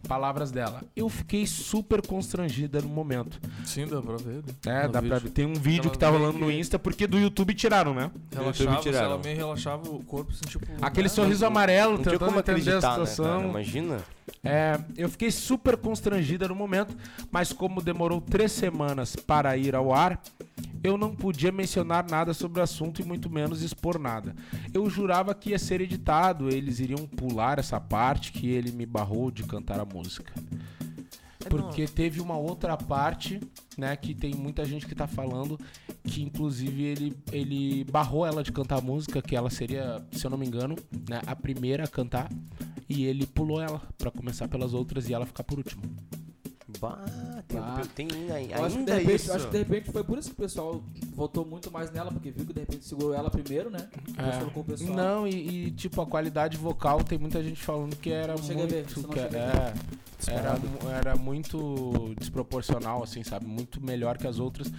Palavras 0.08 0.52
dela. 0.52 0.84
Eu 0.96 1.10
fiquei 1.10 1.48
super 1.48 2.06
constrangida 2.06 2.80
no 2.82 2.90
momento. 2.90 3.40
Sim, 3.66 3.88
dá 3.88 4.02
pra 4.02 4.18
ver. 4.18 4.36
né? 4.36 4.44
É, 4.66 4.88
dá 4.88 5.00
vídeo. 5.00 5.10
pra 5.10 5.20
ver. 5.20 5.30
Tem 5.32 5.46
um 5.46 5.54
vídeo 5.56 5.84
Ela 5.86 5.92
que 5.92 5.98
tá 5.98 6.12
meio 6.12 6.22
rolando 6.22 6.40
no 6.40 6.52
Insta, 6.52 6.78
porque 6.78 7.08
do 7.08 7.18
YouTube 7.18 7.54
tiraram, 7.56 7.94
né? 7.94 8.12
Relaxava, 8.32 8.76
se 8.78 8.84
tiraram. 8.84 9.06
ela 9.14 9.18
meio 9.18 9.36
relaxava 9.36 9.90
o 9.90 10.04
corpo, 10.04 10.32
assim, 10.32 10.42
tipo... 10.48 10.66
Aquele 10.82 11.08
né? 11.08 11.14
sorriso 11.14 11.46
amarelo, 11.46 11.94
Não 11.94 12.04
tentando 12.04 12.20
como 12.20 12.40
entender 12.40 12.72
a 12.72 12.76
né, 12.76 12.82
situação. 12.82 13.26
cara? 13.26 13.48
Imagina. 13.48 13.98
É, 14.44 14.80
eu 14.98 15.10
fiquei 15.10 15.32
super 15.32 15.76
constrangida 15.78 16.48
no 16.48 16.56
momento, 16.56 16.96
mas 17.32 17.52
como 17.52 17.82
demorou 17.82 18.22
três 18.22 18.52
semanas 18.52 19.16
para 19.16 19.58
ir 19.58 19.76
ao 19.76 19.94
ar, 19.94 20.20
eu 20.84 20.98
não 20.98 21.16
podia 21.16 21.52
mencionar 21.52 22.06
nada 22.10 22.34
sobre 22.34 22.60
o 22.60 22.64
assunto 22.64 23.02
e 23.02 23.06
muito 23.06 23.30
menos 23.30 23.62
expor 23.62 23.98
nada. 23.98 24.36
Eu 24.74 24.90
jurava 24.90 25.34
que 25.34 25.50
ia 25.50 25.60
ser 25.60 25.82
editado, 25.82 26.50
eles 26.50 26.80
iriam 26.80 27.08
pular 27.08 27.58
essa 27.58 27.80
parte 27.80 28.32
que 28.32 28.48
ele 28.48 28.72
me 28.72 28.86
barrou 28.86 29.32
de 29.32 29.44
cantar 29.44 29.80
a 29.80 29.86
música. 29.86 30.32
Porque 31.50 31.88
teve 31.88 32.22
uma 32.22 32.38
outra 32.38 32.76
parte, 32.76 33.40
né, 33.78 33.96
que 33.96 34.14
tem 34.14 34.34
muita 34.34 34.66
gente 34.66 34.86
que 34.86 34.96
tá 34.96 35.08
falando 35.08 35.60
que 36.04 36.22
inclusive 36.22 36.84
ele, 36.84 37.18
ele 37.32 37.84
barrou 37.86 38.26
ela 38.26 38.44
de 38.44 38.52
cantar 38.52 38.78
a 38.78 38.82
música, 38.82 39.22
que 39.22 39.36
ela 39.36 39.50
seria, 39.50 40.04
se 40.12 40.26
eu 40.26 40.30
não 40.30 40.38
me 40.38 40.46
engano, 40.46 40.76
né, 41.10 41.22
a 41.26 41.36
primeira 41.36 41.84
a 41.84 41.88
cantar, 41.88 42.30
e 42.88 43.06
ele 43.06 43.26
pulou 43.26 43.62
ela 43.62 43.82
pra 43.98 44.12
começar 44.12 44.48
pelas 44.48 44.74
outras 44.74 45.10
e 45.10 45.14
ela 45.14 45.26
ficar 45.26 45.44
por 45.44 45.58
último. 45.58 45.82
Bah, 46.80 47.04
tem, 47.48 47.60
Bah. 47.60 47.82
tem 47.96 48.08
ainda, 48.32 48.56
Eu 48.58 48.66
acho, 48.66 48.78
que 48.78 48.84
de 48.84 48.92
ainda 48.92 48.96
repente, 48.96 49.16
isso. 49.16 49.34
acho 49.34 49.46
que 49.46 49.52
de 49.52 49.58
repente 49.58 49.92
foi 49.92 50.04
por 50.04 50.18
isso 50.18 50.30
que 50.30 50.34
o 50.34 50.44
pessoal 50.44 50.84
votou 51.14 51.46
muito 51.46 51.72
mais 51.72 51.92
nela, 51.92 52.12
porque 52.12 52.32
viu 52.32 52.46
que 52.46 52.54
de 52.54 52.60
repente 52.62 52.86
segurou 52.86 53.14
ela 53.14 53.30
primeiro, 53.30 53.70
né? 53.70 53.88
É. 54.18 54.94
Não, 54.96 55.28
e, 55.28 55.68
e, 55.68 55.72
tipo, 55.72 56.02
a 56.02 56.06
qualidade 56.06 56.58
vocal, 56.58 57.04
tem 57.04 57.18
muita 57.18 57.44
gente 57.44 57.62
falando 57.62 57.96
que 57.96 58.12
era 58.12 58.36
Não 58.36 58.42
ver, 58.44 58.56
muito. 58.56 58.90
isso 58.92 59.02
não 59.02 59.10
que- 59.10 59.20
é, 59.20 59.74
era, 60.28 60.58
era 60.98 61.16
muito 61.16 62.14
desproporcional, 62.18 63.04
assim, 63.04 63.24
sabe? 63.24 63.46
Muito 63.46 63.84
melhor 63.84 64.18
que 64.18 64.28
as 64.28 64.40
outras. 64.40 64.72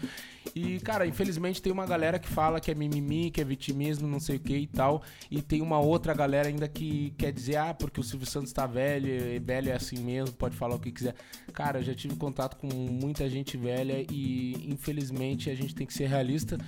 E, 0.55 0.81
cara, 0.81 1.07
infelizmente 1.07 1.61
tem 1.61 1.73
uma 1.73 1.87
galera 1.87 2.19
que 2.19 2.29
fala 2.29 2.61
que 2.61 2.71
é 2.71 2.75
mimimi, 2.75 3.31
que 3.31 3.41
é 3.41 3.45
vitimismo, 3.45 4.09
não 4.09 4.21
sei 4.21 4.37
o 4.37 4.41
que 4.41 4.57
e 4.57 4.67
tal. 4.67 5.03
E 5.31 5.43
tem 5.43 5.61
uma 5.61 5.79
outra 5.79 6.15
galera 6.15 6.49
ainda 6.49 6.69
que 6.69 7.13
quer 7.19 7.33
dizer, 7.33 7.57
ah, 7.57 7.75
porque 7.75 8.01
o 8.01 8.03
Silvio 8.03 8.27
Santos 8.27 8.53
tá 8.53 8.67
velho, 8.67 9.09
e 9.09 9.39
velho 9.39 9.71
é 9.71 9.75
assim 9.75 9.99
mesmo, 9.99 10.35
pode 10.35 10.57
falar 10.57 10.77
o 10.77 10.79
que 10.79 10.91
quiser. 10.91 11.15
Cara, 11.53 11.79
eu 11.79 11.83
já 11.83 11.95
tive 11.95 12.17
contato 12.17 12.57
com 12.57 12.69
muita 12.69 13.29
gente 13.29 13.57
velha 13.57 14.05
e, 14.11 14.69
infelizmente, 14.69 15.51
a 15.51 15.55
gente 15.55 15.75
tem 15.75 15.87
que 15.87 15.95
ser 15.95 16.09
realista. 16.09 16.59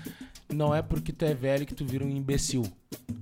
Não 0.52 0.74
é 0.74 0.82
porque 0.82 1.12
tu 1.12 1.24
é 1.24 1.34
velho 1.34 1.66
que 1.66 1.74
tu 1.74 1.84
vira 1.84 2.04
um 2.04 2.10
imbecil. 2.10 2.62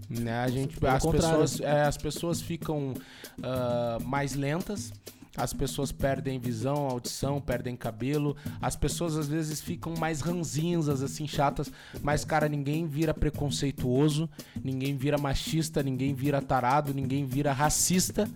Né? 0.08 0.32
A 0.32 0.48
gente, 0.48 0.78
Pelo 0.78 0.92
as, 0.92 1.02
contrário. 1.02 1.40
pessoas, 1.40 1.60
é, 1.60 1.82
as 1.82 1.96
pessoas 1.96 2.40
ficam 2.40 2.94
ah, 3.42 3.98
mais 4.04 4.34
lentas, 4.34 4.92
as 5.36 5.52
pessoas 5.52 5.92
perdem 5.92 6.38
visão, 6.38 6.88
audição, 6.88 7.40
perdem 7.40 7.76
cabelo, 7.76 8.36
as 8.60 8.76
pessoas 8.76 9.16
às 9.16 9.28
vezes 9.28 9.60
ficam 9.60 9.94
mais 9.98 10.20
ranzinzas, 10.20 11.02
assim, 11.02 11.26
chatas, 11.26 11.70
mas, 12.02 12.24
cara, 12.24 12.48
ninguém 12.48 12.86
vira 12.86 13.12
preconceituoso, 13.12 14.28
ninguém 14.62 14.96
vira 14.96 15.18
machista, 15.18 15.82
ninguém 15.82 16.14
vira 16.14 16.40
tarado, 16.40 16.94
ninguém 16.94 17.26
vira 17.26 17.52
racista, 17.52 18.28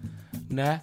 né? 0.49 0.83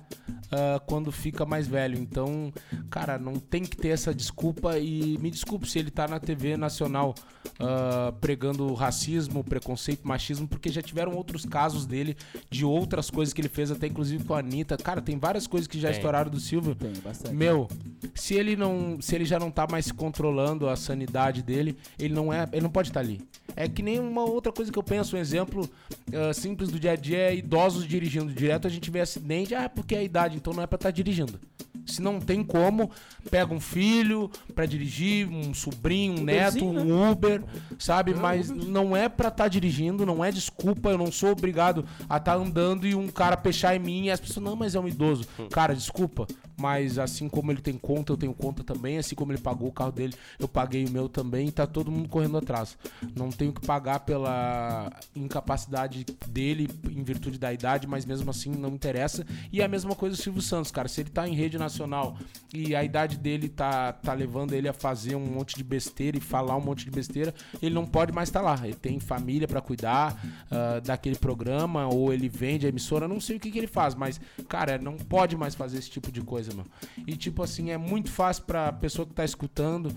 Ah, 0.52 0.82
quando 0.86 1.12
fica 1.12 1.46
mais 1.46 1.68
velho. 1.68 1.98
Então, 1.98 2.54
cara, 2.90 3.18
não 3.18 3.36
tem 3.36 3.64
que 3.64 3.76
ter 3.76 3.90
essa 3.90 4.14
desculpa 4.14 4.78
e 4.78 5.18
me 5.20 5.30
desculpe 5.30 5.70
se 5.70 5.80
ele 5.80 5.92
tá 5.92 6.08
na 6.08 6.20
TV 6.20 6.58
nacional 6.58 7.14
ah, 7.60 8.14
pregando 8.20 8.74
racismo, 8.74 9.44
preconceito, 9.44 10.08
machismo, 10.08 10.48
porque 10.48 10.70
já 10.70 10.82
tiveram 10.82 11.14
outros 11.14 11.46
casos 11.46 11.86
dele, 11.86 12.16
de 12.50 12.66
outras 12.66 13.10
coisas 13.10 13.34
que 13.34 13.42
ele 13.42 13.50
fez, 13.50 13.72
até 13.72 13.88
inclusive 13.88 14.24
com 14.24 14.34
a 14.34 14.40
Anitta. 14.40 14.78
Cara, 14.78 15.02
tem 15.02 15.18
várias 15.18 15.48
coisas 15.48 15.68
que 15.68 15.80
já 15.80 15.90
Tem. 15.90 15.98
estouraram 15.98 16.30
do 16.30 16.40
Silvio. 16.40 16.76
Tem 16.76 16.94
bastante. 17.04 17.36
Meu, 17.36 17.68
se 18.14 18.34
ele 18.34 18.56
não, 18.56 19.02
se 19.02 19.16
ele 19.16 19.26
já 19.26 19.40
não 19.40 19.52
tá 19.52 19.68
mais 19.70 19.86
se 19.86 19.94
controlando 19.94 20.70
a 20.70 20.76
sanidade 20.76 21.42
dele, 21.42 21.78
ele 22.00 22.14
não 22.14 22.32
é, 22.32 22.48
ele 22.52 22.62
não 22.62 22.70
pode 22.70 22.90
estar 22.90 23.00
ali. 23.00 23.22
É 23.56 23.68
que 23.68 23.82
nem 23.82 24.00
uma 24.00 24.24
outra 24.24 24.52
coisa 24.52 24.72
que 24.72 24.78
eu 24.78 24.84
penso, 24.84 25.16
um 25.16 25.20
exemplo 25.20 25.70
ah, 26.14 26.34
simples 26.34 26.70
do 26.70 26.80
dia 26.80 26.92
a 26.92 26.96
dia 26.96 27.18
é 27.18 27.36
idosos 27.36 27.86
dirigindo 27.86 28.32
direto, 28.32 28.68
a 28.68 28.70
gente 28.70 28.90
vê 28.90 29.02
acidente, 29.02 29.54
ah, 29.56 29.68
porque 29.68 29.96
é 29.96 30.00
a 30.00 30.04
idade, 30.04 30.37
então 30.38 30.54
não 30.54 30.64
é 30.64 30.68
pra 30.68 30.78
estar 30.78 30.92
dirigindo. 30.92 31.40
Se 31.86 32.02
não 32.02 32.20
tem 32.20 32.44
como, 32.44 32.92
pega 33.32 33.54
um 33.54 33.62
filho 33.62 34.30
pra 34.54 34.66
dirigir, 34.66 35.28
um 35.30 35.54
sobrinho, 35.54 36.20
um 36.20 36.24
neto, 36.24 36.66
Uberzinho, 36.66 36.94
um 36.94 37.12
Uber, 37.12 37.44
sabe? 37.80 38.14
Mas 38.14 38.50
não 38.50 38.96
é 38.96 39.08
pra 39.08 39.30
estar 39.30 39.48
dirigindo, 39.48 40.06
não 40.06 40.24
é 40.24 40.30
desculpa, 40.30 40.90
eu 40.90 40.98
não 40.98 41.12
sou 41.12 41.32
obrigado 41.32 41.86
a 42.10 42.18
estar 42.18 42.36
andando 42.36 42.86
e 42.86 42.94
um 42.94 43.08
cara 43.08 43.38
pechar 43.38 43.76
em 43.76 43.80
mim 43.80 44.06
e 44.06 44.12
as 44.12 44.20
pessoas, 44.20 44.44
não, 44.44 44.56
mas 44.56 44.76
é 44.76 44.80
um 44.80 44.88
idoso. 44.88 45.26
Cara, 45.50 45.74
desculpa, 45.74 46.28
mas 46.58 47.00
assim 47.00 47.30
como 47.30 47.52
ele 47.52 47.62
tem 47.62 47.78
conta, 47.78 48.12
eu 48.12 48.18
tenho 48.18 48.34
conta 48.34 48.64
também, 48.64 48.98
assim 48.98 49.16
como 49.16 49.32
ele 49.32 49.40
pagou 49.40 49.70
o 49.70 49.72
carro 49.72 49.92
dele, 49.92 50.14
eu 50.38 50.48
paguei 50.48 50.84
o 50.86 50.92
meu 50.92 51.08
também 51.08 51.48
e 51.48 51.52
tá 51.52 51.66
todo 51.66 51.90
mundo 51.90 52.10
correndo 52.10 52.38
atrás. 52.38 52.78
Não 53.16 53.30
tenho 53.30 53.54
que 53.54 53.66
pagar 53.66 54.02
pela 54.02 54.92
incapacidade 55.16 56.06
dele 56.28 56.68
em 56.90 57.04
virtude 57.04 57.38
da 57.38 57.54
idade, 57.54 57.88
mas 57.88 58.06
mesmo 58.06 58.30
assim 58.30 58.50
não 58.50 58.70
interessa. 58.70 59.26
E 59.54 59.62
é 59.62 59.66
a 59.66 59.70
mesma 59.70 59.96
coisa 59.96 60.18
Silvio 60.28 60.42
Santos, 60.42 60.72
cara. 60.72 60.90
Se 60.90 61.00
ele 61.00 61.10
tá 61.10 61.26
em 61.26 61.34
rede 61.34 61.58
nacional 61.58 62.18
e 62.54 62.76
a 62.76 62.84
idade 62.84 63.18
dele 63.18 63.48
tá, 63.48 63.94
tá 63.94 64.14
levando 64.14 64.52
ele 64.52 64.68
a 64.68 64.74
fazer 64.74 65.16
um 65.16 65.26
monte 65.26 65.56
de 65.56 65.64
besteira 65.64 66.18
e 66.18 66.20
falar 66.20 66.58
um 66.58 66.62
monte 66.62 66.84
de 66.84 66.92
besteira, 66.92 67.34
ele 67.62 67.74
não 67.74 67.86
pode 67.86 68.12
mais 68.12 68.28
estar 68.28 68.42
lá. 68.42 68.60
Ele 68.62 68.76
tem 68.76 69.00
família 69.00 69.48
pra 69.48 69.62
cuidar 69.62 70.22
ah, 70.52 70.82
daquele 70.84 71.16
programa, 71.16 71.88
ou 71.88 72.12
ele 72.12 72.28
vende 72.28 72.66
a 72.66 72.70
emissora, 72.70 73.08
não 73.08 73.22
sei 73.22 73.38
o 73.38 73.40
que, 73.40 73.50
que 73.50 73.58
ele 73.58 73.68
faz, 73.68 73.96
mas, 73.96 74.20
cara, 74.50 74.78
não 74.78 74.98
pode 74.98 75.38
mais 75.38 75.56
fazer 75.56 75.78
esse 75.78 75.90
tipo 75.90 76.12
de 76.12 76.22
coisa, 76.22 76.54
mano. 76.54 76.70
E, 77.06 77.16
tipo 77.16 77.42
assim, 77.42 77.72
é 77.72 77.78
muito 77.78 78.12
fácil 78.12 78.44
pra 78.44 78.74
pessoa 78.74 79.06
que 79.06 79.14
tá 79.14 79.24
escutando 79.24 79.96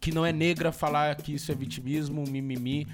que 0.00 0.12
não 0.12 0.24
é 0.24 0.32
negra 0.32 0.72
falar 0.72 1.14
que 1.16 1.34
isso 1.34 1.50
é 1.50 1.54
vitimismo, 1.54 2.24
mimimi, 2.28 2.86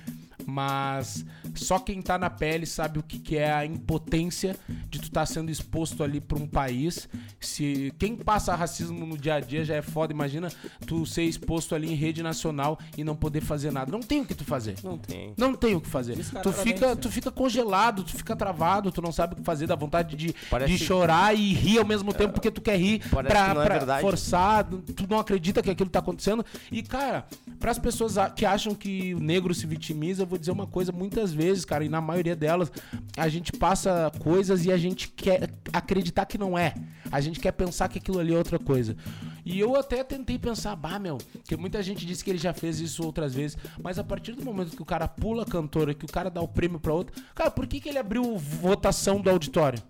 mas 0.50 1.24
só 1.54 1.78
quem 1.78 2.02
tá 2.02 2.18
na 2.18 2.28
pele 2.28 2.66
sabe 2.66 2.98
o 2.98 3.02
que, 3.02 3.18
que 3.18 3.36
é 3.36 3.52
a 3.52 3.64
impotência 3.64 4.56
de 4.88 4.98
tu 4.98 5.04
estar 5.04 5.24
sendo 5.26 5.50
exposto 5.50 6.02
ali 6.02 6.20
pra 6.20 6.36
um 6.38 6.46
país. 6.46 7.08
Se 7.38 7.92
quem 7.98 8.16
passa 8.16 8.54
racismo 8.54 9.06
no 9.06 9.16
dia 9.16 9.34
a 9.34 9.40
dia 9.40 9.64
já 9.64 9.76
é 9.76 9.82
foda, 9.82 10.12
imagina 10.12 10.48
tu 10.86 11.06
ser 11.06 11.22
exposto 11.22 11.74
ali 11.74 11.90
em 11.90 11.94
rede 11.94 12.22
nacional 12.22 12.78
e 12.96 13.04
não 13.04 13.14
poder 13.14 13.40
fazer 13.40 13.70
nada. 13.70 13.90
Não 13.90 14.00
tem 14.00 14.20
o 14.20 14.26
que 14.26 14.34
tu 14.34 14.44
fazer. 14.44 14.74
Não 14.82 14.98
tem. 14.98 15.32
Não 15.36 15.54
tem 15.54 15.74
o 15.74 15.80
que 15.80 15.88
fazer. 15.88 16.16
Tu 16.42 16.52
fica, 16.52 16.88
né? 16.88 16.96
tu 16.96 17.10
fica 17.10 17.30
congelado, 17.30 18.02
tu 18.04 18.16
fica 18.16 18.34
travado, 18.34 18.90
tu 18.90 19.00
não 19.00 19.12
sabe 19.12 19.34
o 19.34 19.36
que 19.36 19.42
fazer, 19.44 19.66
dá 19.66 19.74
vontade 19.76 20.16
de, 20.16 20.34
Parece- 20.50 20.72
de 20.72 20.78
chorar 20.84 21.34
e 21.36 21.52
rir 21.54 21.78
ao 21.78 21.86
mesmo 21.86 22.12
tempo 22.12 22.34
porque 22.34 22.50
tu 22.50 22.60
quer 22.60 22.76
rir 22.78 23.00
pra, 23.08 23.20
é 23.50 23.54
pra 23.78 24.00
forçar, 24.00 24.64
tu 24.64 25.06
não 25.08 25.18
acredita 25.18 25.62
que 25.62 25.70
aquilo 25.70 25.88
tá 25.90 26.00
acontecendo. 26.00 26.44
E, 26.70 26.82
cara, 26.82 27.26
pras 27.58 27.78
pessoas 27.78 28.18
a- 28.18 28.30
que 28.30 28.44
acham 28.44 28.74
que 28.74 29.14
o 29.14 29.20
negro 29.20 29.54
se 29.54 29.66
vitimiza, 29.66 30.22
eu 30.22 30.26
vou 30.26 30.38
dizer 30.40 30.50
uma 30.50 30.66
coisa, 30.66 30.90
muitas 30.90 31.32
vezes, 31.32 31.64
cara, 31.64 31.84
e 31.84 31.88
na 31.88 32.00
maioria 32.00 32.34
delas, 32.34 32.72
a 33.16 33.28
gente 33.28 33.52
passa 33.52 34.10
coisas 34.18 34.64
e 34.64 34.72
a 34.72 34.76
gente 34.76 35.08
quer, 35.08 35.50
acreditar 35.72 36.26
que 36.26 36.36
não 36.36 36.58
é. 36.58 36.74
A 37.12 37.20
gente 37.20 37.38
quer 37.38 37.52
pensar 37.52 37.88
que 37.88 37.98
aquilo 37.98 38.18
ali 38.18 38.34
é 38.34 38.38
outra 38.38 38.58
coisa. 38.58 38.96
E 39.44 39.58
eu 39.58 39.76
até 39.76 40.02
tentei 40.02 40.38
pensar, 40.38 40.74
bah, 40.76 40.98
meu, 40.98 41.18
que 41.44 41.56
muita 41.56 41.82
gente 41.82 42.04
disse 42.04 42.24
que 42.24 42.30
ele 42.30 42.38
já 42.38 42.52
fez 42.52 42.80
isso 42.80 43.04
outras 43.04 43.34
vezes, 43.34 43.56
mas 43.82 43.98
a 43.98 44.04
partir 44.04 44.32
do 44.32 44.44
momento 44.44 44.76
que 44.76 44.82
o 44.82 44.86
cara 44.86 45.06
pula 45.06 45.42
a 45.42 45.46
cantora, 45.46 45.94
que 45.94 46.04
o 46.04 46.08
cara 46.08 46.30
dá 46.30 46.40
o 46.40 46.48
prêmio 46.48 46.80
pra 46.80 46.92
outra, 46.92 47.14
cara, 47.34 47.50
por 47.50 47.66
que, 47.66 47.80
que 47.80 47.88
ele 47.88 47.98
abriu 47.98 48.36
votação 48.36 49.20
do 49.20 49.30
auditório? 49.30 49.82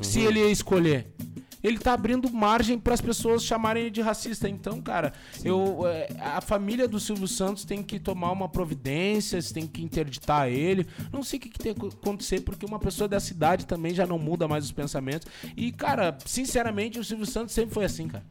Se 0.00 0.20
ele 0.20 0.40
ia 0.40 0.50
escolher. 0.50 1.13
Ele 1.64 1.78
tá 1.78 1.94
abrindo 1.94 2.30
margem 2.30 2.78
para 2.78 2.92
as 2.92 3.00
pessoas 3.00 3.42
chamarem 3.42 3.84
ele 3.84 3.90
de 3.90 4.02
racista. 4.02 4.46
Então, 4.46 4.82
cara, 4.82 5.14
eu, 5.42 5.86
é, 5.86 6.08
a 6.20 6.42
família 6.42 6.86
do 6.86 7.00
Silvio 7.00 7.26
Santos 7.26 7.64
tem 7.64 7.82
que 7.82 7.98
tomar 7.98 8.30
uma 8.30 8.48
providência, 8.50 9.42
tem 9.42 9.66
que 9.66 9.82
interditar 9.82 10.48
ele. 10.48 10.86
Não 11.10 11.22
sei 11.22 11.38
o 11.38 11.42
que, 11.42 11.48
que 11.48 11.58
tem 11.58 11.72
que 11.72 11.86
acontecer, 11.86 12.42
porque 12.42 12.66
uma 12.66 12.78
pessoa 12.78 13.08
da 13.08 13.18
cidade 13.18 13.66
também 13.66 13.94
já 13.94 14.06
não 14.06 14.18
muda 14.18 14.46
mais 14.46 14.64
os 14.66 14.72
pensamentos. 14.72 15.26
E, 15.56 15.72
cara, 15.72 16.18
sinceramente, 16.26 16.98
o 16.98 17.04
Silvio 17.04 17.24
Santos 17.24 17.54
sempre 17.54 17.72
foi 17.72 17.86
assim, 17.86 18.08
cara. 18.08 18.24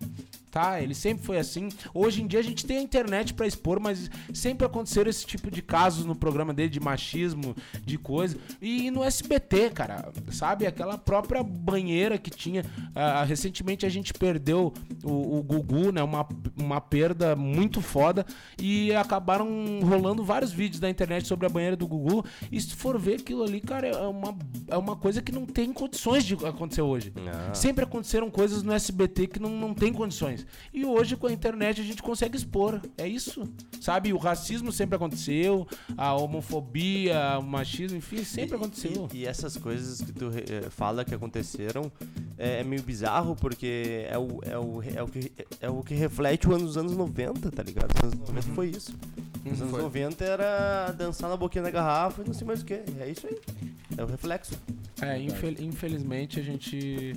Tá, 0.54 0.80
ele 0.80 0.94
sempre 0.94 1.26
foi 1.26 1.40
assim. 1.40 1.70
Hoje 1.96 2.22
em 2.22 2.28
dia 2.28 2.40
a 2.40 2.44
gente 2.44 2.64
tem 2.64 2.78
a 2.78 2.82
internet 2.82 3.34
pra 3.34 3.48
expor, 3.48 3.80
mas 3.80 4.08
sempre 4.36 4.68
aconteceram 4.68 5.10
esse 5.10 5.26
tipo 5.26 5.50
de 5.50 5.64
casos 5.64 6.06
no 6.06 6.14
programa 6.16 6.54
dele 6.54 6.70
de 6.70 6.80
machismo, 6.80 7.56
de 7.84 7.98
coisa. 7.98 8.38
E 8.62 8.92
no 8.92 9.04
SBT, 9.04 9.72
cara, 9.72 10.12
sabe? 10.30 10.68
Aquela 10.68 10.96
própria 10.96 11.42
banheira 11.42 12.20
que 12.20 12.30
tinha. 12.30 12.64
ah, 12.94 13.24
recentemente 13.24 13.84
a 13.84 13.90
gente 13.90 14.14
perdeu 14.14 14.72
o, 15.04 15.40
o 15.40 15.42
Gugu, 15.42 15.92
né? 15.92 16.04
Uma, 16.04 16.24
uma 16.56 16.80
perda 16.80 17.36
muito 17.36 17.82
foda. 17.82 18.24
E 18.62 18.94
acabaram 18.94 19.48
rolando 19.82 20.24
vários 20.24 20.52
vídeos 20.52 20.80
da 20.80 20.88
internet 20.88 21.28
sobre 21.28 21.48
a 21.48 21.50
banheira 21.50 21.76
do 21.76 21.88
Gugu. 21.88 22.24
E 22.52 22.62
se 22.62 22.76
for 22.76 23.00
ver 23.00 23.22
aquilo 23.22 23.42
ali, 23.42 23.60
cara, 23.60 23.88
é 23.88 24.06
uma, 24.06 24.38
é 24.68 24.78
uma 24.78 24.96
coisa 24.96 25.20
que 25.20 25.32
não 25.32 25.48
tem 25.48 25.74
condições 25.74 26.24
de 26.24 26.36
acontecer 26.46 26.84
hoje. 26.84 27.12
Ah. 27.28 27.56
Sempre 27.56 27.86
aconteceram 27.86 28.30
coisas 28.30 28.62
no 28.62 28.72
SBT 28.72 29.26
que 29.26 29.40
não, 29.40 29.50
não 29.50 29.74
tem 29.74 29.92
condições. 29.92 30.43
E 30.74 30.86
hoje, 30.86 31.16
com 31.16 31.28
a 31.28 31.32
internet, 31.32 31.80
a 31.82 31.84
gente 31.84 32.02
consegue 32.02 32.36
expor. 32.38 32.82
É 32.98 33.08
isso. 33.08 33.44
Sabe? 33.80 34.14
O 34.14 34.18
racismo 34.18 34.72
sempre 34.72 34.96
aconteceu, 34.96 35.68
a 35.98 36.14
homofobia, 36.14 37.38
o 37.40 37.44
machismo, 37.44 37.98
enfim, 37.98 38.24
sempre 38.24 38.56
aconteceu. 38.56 39.08
E, 39.14 39.20
e 39.20 39.26
essas 39.26 39.58
coisas 39.58 40.02
que 40.02 40.12
tu 40.12 40.30
eh, 40.36 40.70
fala 40.70 41.04
que 41.04 41.14
aconteceram 41.14 41.92
é, 42.38 42.62
é 42.62 42.64
meio 42.64 42.82
bizarro 42.84 43.36
porque 43.36 44.06
é 44.10 44.18
o, 44.18 44.40
é, 44.44 44.58
o, 44.58 44.82
é, 44.84 45.04
o 45.04 45.08
que, 45.08 45.32
é 45.62 45.70
o 45.70 45.84
que 45.84 45.94
reflete 45.94 46.48
o 46.48 46.54
ano 46.54 46.66
dos 46.66 46.78
anos 46.78 46.96
90, 46.96 47.52
tá 47.52 47.64
ligado? 47.64 47.92
Os 47.96 48.04
anos 48.14 48.20
90 48.30 48.42
foi 48.54 48.70
isso. 48.70 48.94
Os 49.46 49.60
anos 49.62 49.72
Foi. 49.72 49.82
90 49.82 50.24
era 50.24 50.92
dançar 50.94 51.30
na 51.30 51.36
boquinha 51.36 51.64
da 51.64 51.70
garrafa 51.70 52.22
e 52.22 52.26
não 52.28 52.34
sei 52.34 52.48
mais 52.48 52.62
o 52.62 52.66
que. 52.66 52.76
É 52.76 53.10
isso 53.12 53.28
aí. 53.28 53.38
É 53.98 54.02
o 54.02 54.06
reflexo. 54.06 54.54
É, 55.02 55.20
infel- 55.20 55.56
infelizmente 55.60 56.40
a 56.40 56.44
gente 56.44 57.14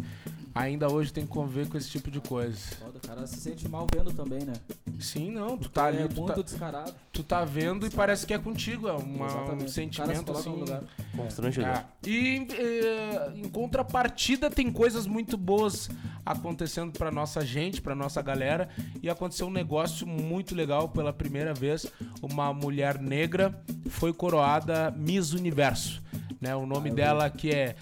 ainda 0.57 0.91
hoje 0.91 1.13
tem 1.13 1.25
que 1.25 1.31
conviver 1.31 1.69
com 1.69 1.77
esse 1.77 1.89
tipo 1.91 2.11
de 2.11 2.21
coisa. 2.21 2.57
Foda, 2.81 2.99
O 3.03 3.07
cara 3.07 3.27
se 3.27 3.37
sente 3.37 3.69
mal 3.69 3.87
vendo 3.95 4.13
também, 4.13 4.41
né? 4.45 4.55
Sim, 4.99 5.31
não, 5.31 5.59
tu 5.59 5.69
tá 5.69 5.87
ali, 5.87 5.99
é 5.99 6.09
tu 6.09 6.21
muito 6.21 6.35
tá, 6.35 6.43
descarado. 6.43 6.95
tu 7.13 7.23
tá 7.23 7.45
vendo 7.45 7.87
e 7.87 7.91
parece 7.91 8.27
que 8.27 8.33
é 8.33 8.39
contigo, 8.39 8.89
é 8.89 8.93
uma, 8.93 9.27
Exatamente. 9.27 9.65
um 9.65 9.69
se 9.69 9.75
sentimento 9.75 10.33
no 10.33 10.39
assim. 10.39 10.51
lugar. 10.51 10.83
Constrangedor. 11.15 11.71
É. 11.71 11.85
E 12.07 12.47
eh, 12.53 13.33
em 13.37 13.49
contrapartida 13.49 14.51
tem 14.51 14.73
coisas 14.73 15.07
muito 15.07 15.37
boas 15.37 15.91
acontecendo 16.25 16.93
pra 16.93 17.11
nossa 17.11 17.45
gente, 17.45 17.81
pra 17.83 17.95
nossa 17.95 18.23
galera. 18.23 18.69
E 19.03 19.11
aconteceu 19.11 19.47
um 19.47 19.51
negócio 19.51 20.07
muito 20.07 20.55
legal 20.55 20.89
pela 20.89 21.13
primeira 21.13 21.53
vez. 21.53 21.87
Uma 22.23 22.53
mulher 22.53 22.99
negra 22.99 23.63
foi 23.89 24.13
coroada 24.13 24.91
Miss 24.97 25.33
Universo. 25.33 26.03
Né? 26.41 26.55
O 26.57 26.67
nome 26.67 26.91
dela 26.91 27.29
que 27.31 27.51
é 27.51 27.77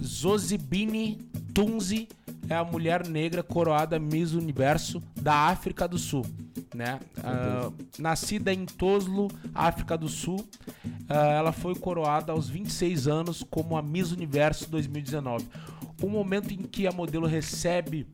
Zozibini 0.00 1.18
Tunzi 1.54 2.08
é 2.48 2.54
a 2.54 2.64
mulher 2.64 3.06
negra 3.06 3.42
coroada 3.42 3.98
Miss 3.98 4.32
Universo 4.32 5.02
da 5.20 5.34
África 5.48 5.88
do 5.88 5.98
Sul. 5.98 6.24
Né? 6.74 7.00
Ah, 7.22 7.70
nascida 7.98 8.52
em 8.52 8.66
Toslo, 8.66 9.28
África 9.54 9.96
do 9.96 10.08
Sul, 10.08 10.46
ah, 11.08 11.32
ela 11.32 11.52
foi 11.52 11.74
coroada 11.74 12.32
aos 12.32 12.48
26 12.48 13.08
anos 13.08 13.44
como 13.48 13.76
a 13.76 13.82
Miss 13.82 14.12
Universo 14.12 14.70
2019. 14.70 15.46
O 16.02 16.08
momento 16.08 16.52
em 16.52 16.58
que 16.58 16.86
a 16.86 16.92
modelo 16.92 17.26
recebe 17.26 18.06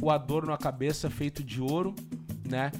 o 0.00 0.10
adorno 0.10 0.52
à 0.52 0.58
cabeça 0.58 1.10
feito 1.10 1.42
de 1.42 1.60
ouro, 1.60 1.94
né? 2.48 2.70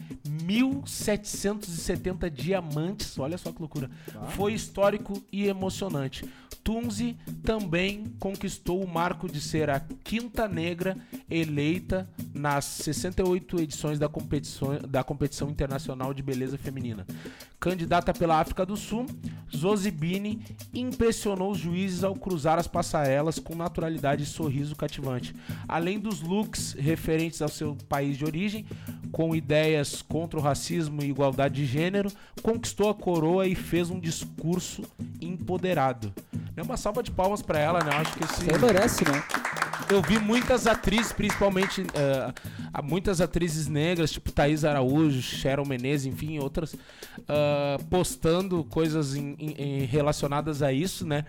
1770 0.44 2.30
diamantes, 2.30 3.18
olha 3.18 3.36
só 3.36 3.50
que 3.50 3.60
loucura. 3.60 3.90
Foi 4.30 4.52
histórico 4.52 5.22
e 5.32 5.48
emocionante. 5.48 6.24
Tunzi 6.64 7.14
também 7.42 8.04
conquistou 8.18 8.82
o 8.82 8.88
marco 8.88 9.30
de 9.30 9.38
ser 9.38 9.68
a 9.68 9.80
quinta 10.02 10.48
negra 10.48 10.96
eleita 11.30 12.08
nas 12.32 12.64
68 12.64 13.60
edições 13.60 13.98
da 13.98 14.08
competição, 14.08 14.78
da 14.88 15.04
competição 15.04 15.50
internacional 15.50 16.14
de 16.14 16.22
beleza 16.22 16.56
feminina. 16.56 17.06
Candidata 17.60 18.14
pela 18.14 18.40
África 18.40 18.64
do 18.64 18.78
Sul, 18.78 19.06
Zozibini 19.54 20.42
impressionou 20.72 21.52
os 21.52 21.58
juízes 21.58 22.02
ao 22.02 22.14
cruzar 22.14 22.58
as 22.58 22.66
passarelas 22.66 23.38
com 23.38 23.54
naturalidade 23.54 24.22
e 24.22 24.26
sorriso 24.26 24.74
cativante. 24.74 25.34
Além 25.68 25.98
dos 25.98 26.22
looks 26.22 26.72
referentes 26.72 27.42
ao 27.42 27.48
seu 27.48 27.76
país 27.88 28.16
de 28.16 28.24
origem, 28.24 28.64
com 29.14 29.32
ideias 29.32 30.02
contra 30.02 30.40
o 30.40 30.42
racismo 30.42 31.00
e 31.00 31.08
igualdade 31.08 31.54
de 31.54 31.66
gênero, 31.66 32.10
conquistou 32.42 32.90
a 32.90 32.94
coroa 32.94 33.46
e 33.46 33.54
fez 33.54 33.88
um 33.88 34.00
discurso 34.00 34.82
empoderado. 35.20 36.12
Uma 36.60 36.76
salva 36.76 37.00
de 37.00 37.12
palmas 37.12 37.40
pra 37.40 37.60
ela, 37.60 37.78
né? 37.84 37.92
Acho 37.94 38.12
que 38.14 38.24
esse 38.24 38.44
Você 38.44 38.58
merece, 38.58 39.04
né? 39.04 39.22
Eu 39.90 40.02
vi 40.02 40.18
muitas 40.18 40.66
atrizes, 40.66 41.12
principalmente 41.12 41.82
há 42.72 42.82
muitas 42.82 43.20
atrizes 43.20 43.66
negras, 43.68 44.10
tipo 44.10 44.30
Thaís 44.32 44.64
Araújo, 44.64 45.20
Sharon 45.22 45.64
Menezes, 45.66 46.06
enfim, 46.06 46.38
outras, 46.38 46.74
ah, 47.28 47.78
postando 47.90 48.64
coisas 48.64 49.14
em- 49.14 49.36
em- 49.38 49.84
relacionadas 49.84 50.62
a 50.62 50.72
isso, 50.72 51.06
né? 51.06 51.24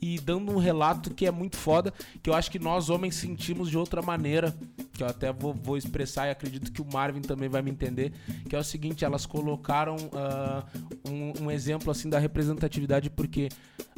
E 0.00 0.18
dando 0.20 0.52
um 0.52 0.58
relato 0.58 1.12
que 1.12 1.26
é 1.26 1.30
muito 1.30 1.56
foda, 1.56 1.92
que 2.22 2.30
eu 2.30 2.34
acho 2.34 2.50
que 2.50 2.58
nós 2.58 2.88
homens 2.90 3.16
sentimos 3.16 3.68
de 3.68 3.76
outra 3.76 4.00
maneira, 4.00 4.54
que 4.92 5.02
eu 5.02 5.06
até 5.06 5.32
vou, 5.32 5.52
vou 5.52 5.76
expressar 5.76 6.28
e 6.28 6.30
acredito 6.30 6.70
que 6.70 6.80
o 6.80 6.86
Marvin 6.92 7.20
também 7.22 7.48
vai 7.48 7.60
me 7.62 7.70
entender, 7.70 8.12
que 8.48 8.54
é 8.54 8.58
o 8.58 8.62
seguinte, 8.64 9.04
elas 9.04 9.26
colocaram 9.26 9.96
ah, 10.14 10.64
um, 11.08 11.44
um 11.46 11.50
exemplo 11.50 11.90
assim 11.90 12.08
da 12.08 12.18
representatividade, 12.18 13.10
porque 13.10 13.48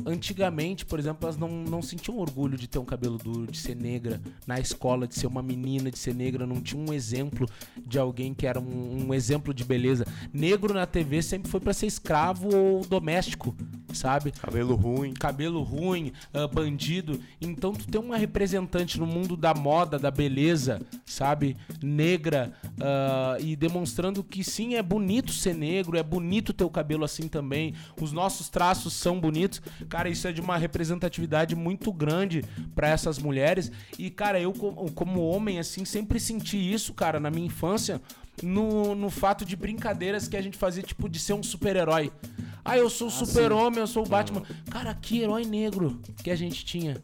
antigamente, 0.07 0.85
por 0.87 0.99
exemplo, 0.99 1.19
elas 1.25 1.37
não, 1.37 1.49
não 1.49 1.83
sentiam 1.83 2.17
orgulho 2.19 2.57
de 2.57 2.67
ter 2.67 2.79
um 2.79 2.85
cabelo 2.85 3.19
duro, 3.19 3.51
de 3.51 3.59
ser 3.59 3.75
negra 3.93 4.21
na 4.47 4.59
escola, 4.59 5.07
de 5.07 5.15
ser 5.15 5.27
uma 5.27 5.43
menina, 5.43 5.91
de 5.91 5.99
ser 5.99 6.15
negra, 6.15 6.47
não 6.47 6.61
tinha 6.61 6.81
um 6.81 6.93
exemplo 6.93 7.49
de 7.87 7.99
alguém 7.99 8.33
que 8.33 8.47
era 8.47 8.59
um, 8.59 9.09
um 9.09 9.15
exemplo 9.15 9.53
de 9.53 9.65
beleza. 9.65 10.07
Negro 10.33 10.73
na 10.73 10.87
TV 10.87 11.23
sempre 11.23 11.51
foi 11.51 11.61
pra 11.61 11.73
ser 11.73 11.87
escravo 11.87 12.55
ou 12.55 12.85
doméstico, 12.87 13.55
sabe? 13.93 14.33
Cabelo 14.33 14.75
ruim. 14.75 15.13
cabelo 15.13 15.63
ruim, 15.63 16.13
ah, 16.33 16.47
bandido. 16.47 17.21
Então 17.41 17.73
tu 17.73 17.87
tem 17.87 18.01
uma 18.01 18.17
representante 18.17 18.99
no 18.99 19.07
mundo 19.07 19.37
da 19.37 19.55
moda, 19.55 19.99
da 19.99 20.11
beleza, 20.11 20.81
sabe? 21.05 21.57
Negra 21.83 22.53
ah, 22.81 23.37
e 23.41 23.55
demonstrando 23.55 24.25
que 24.25 24.43
sim, 24.43 24.75
é 24.75 24.83
bonito 24.83 25.33
ser 25.33 25.55
negro, 25.55 25.99
é 25.99 26.03
bonito 26.03 26.53
ter 26.53 26.65
o 26.65 26.71
cabelo 26.71 27.05
assim 27.05 27.29
também. 27.29 27.75
Os 28.01 28.13
nossos 28.13 28.49
traços 28.49 28.95
são 28.95 29.21
bonitos. 29.21 29.61
Cara, 29.89 30.09
isso 30.09 30.27
é 30.27 30.33
de 30.33 30.41
uma 30.41 30.57
representatividade 30.57 31.55
muito 31.55 31.93
grande 31.93 32.43
pra 32.75 32.89
essas 32.89 33.19
mulheres. 33.19 33.71
E, 33.99 34.11
cara, 34.11 34.41
eu 34.41 34.53
como, 34.53 35.21
homem, 35.21 35.59
assim, 35.59 35.85
sempre 35.85 36.19
senti 36.19 36.57
isso, 36.57 36.95
cara, 36.95 37.21
na 37.21 37.31
minha 37.31 37.47
infância. 37.47 38.01
No, 38.43 38.95
no 38.95 39.11
fato 39.11 39.45
de 39.45 39.55
brincadeiras 39.55 40.27
que 40.27 40.37
a 40.37 40.43
gente 40.43 40.57
fazia, 40.57 40.83
tipo, 40.83 41.09
de 41.09 41.19
ser 41.19 41.35
um 41.35 41.43
super-herói. 41.43 42.11
Ah, 42.65 42.79
eu 42.79 42.89
sou 42.89 43.09
o 43.09 43.11
super-homem, 43.11 43.81
eu 43.81 43.87
sou 43.87 44.07
o 44.07 44.09
Batman. 44.09 44.43
Cara, 44.71 44.95
que 44.95 45.21
herói 45.21 45.45
negro 45.45 46.01
que 46.25 46.31
a 46.31 46.37
gente 46.37 46.65
tinha. 46.65 47.03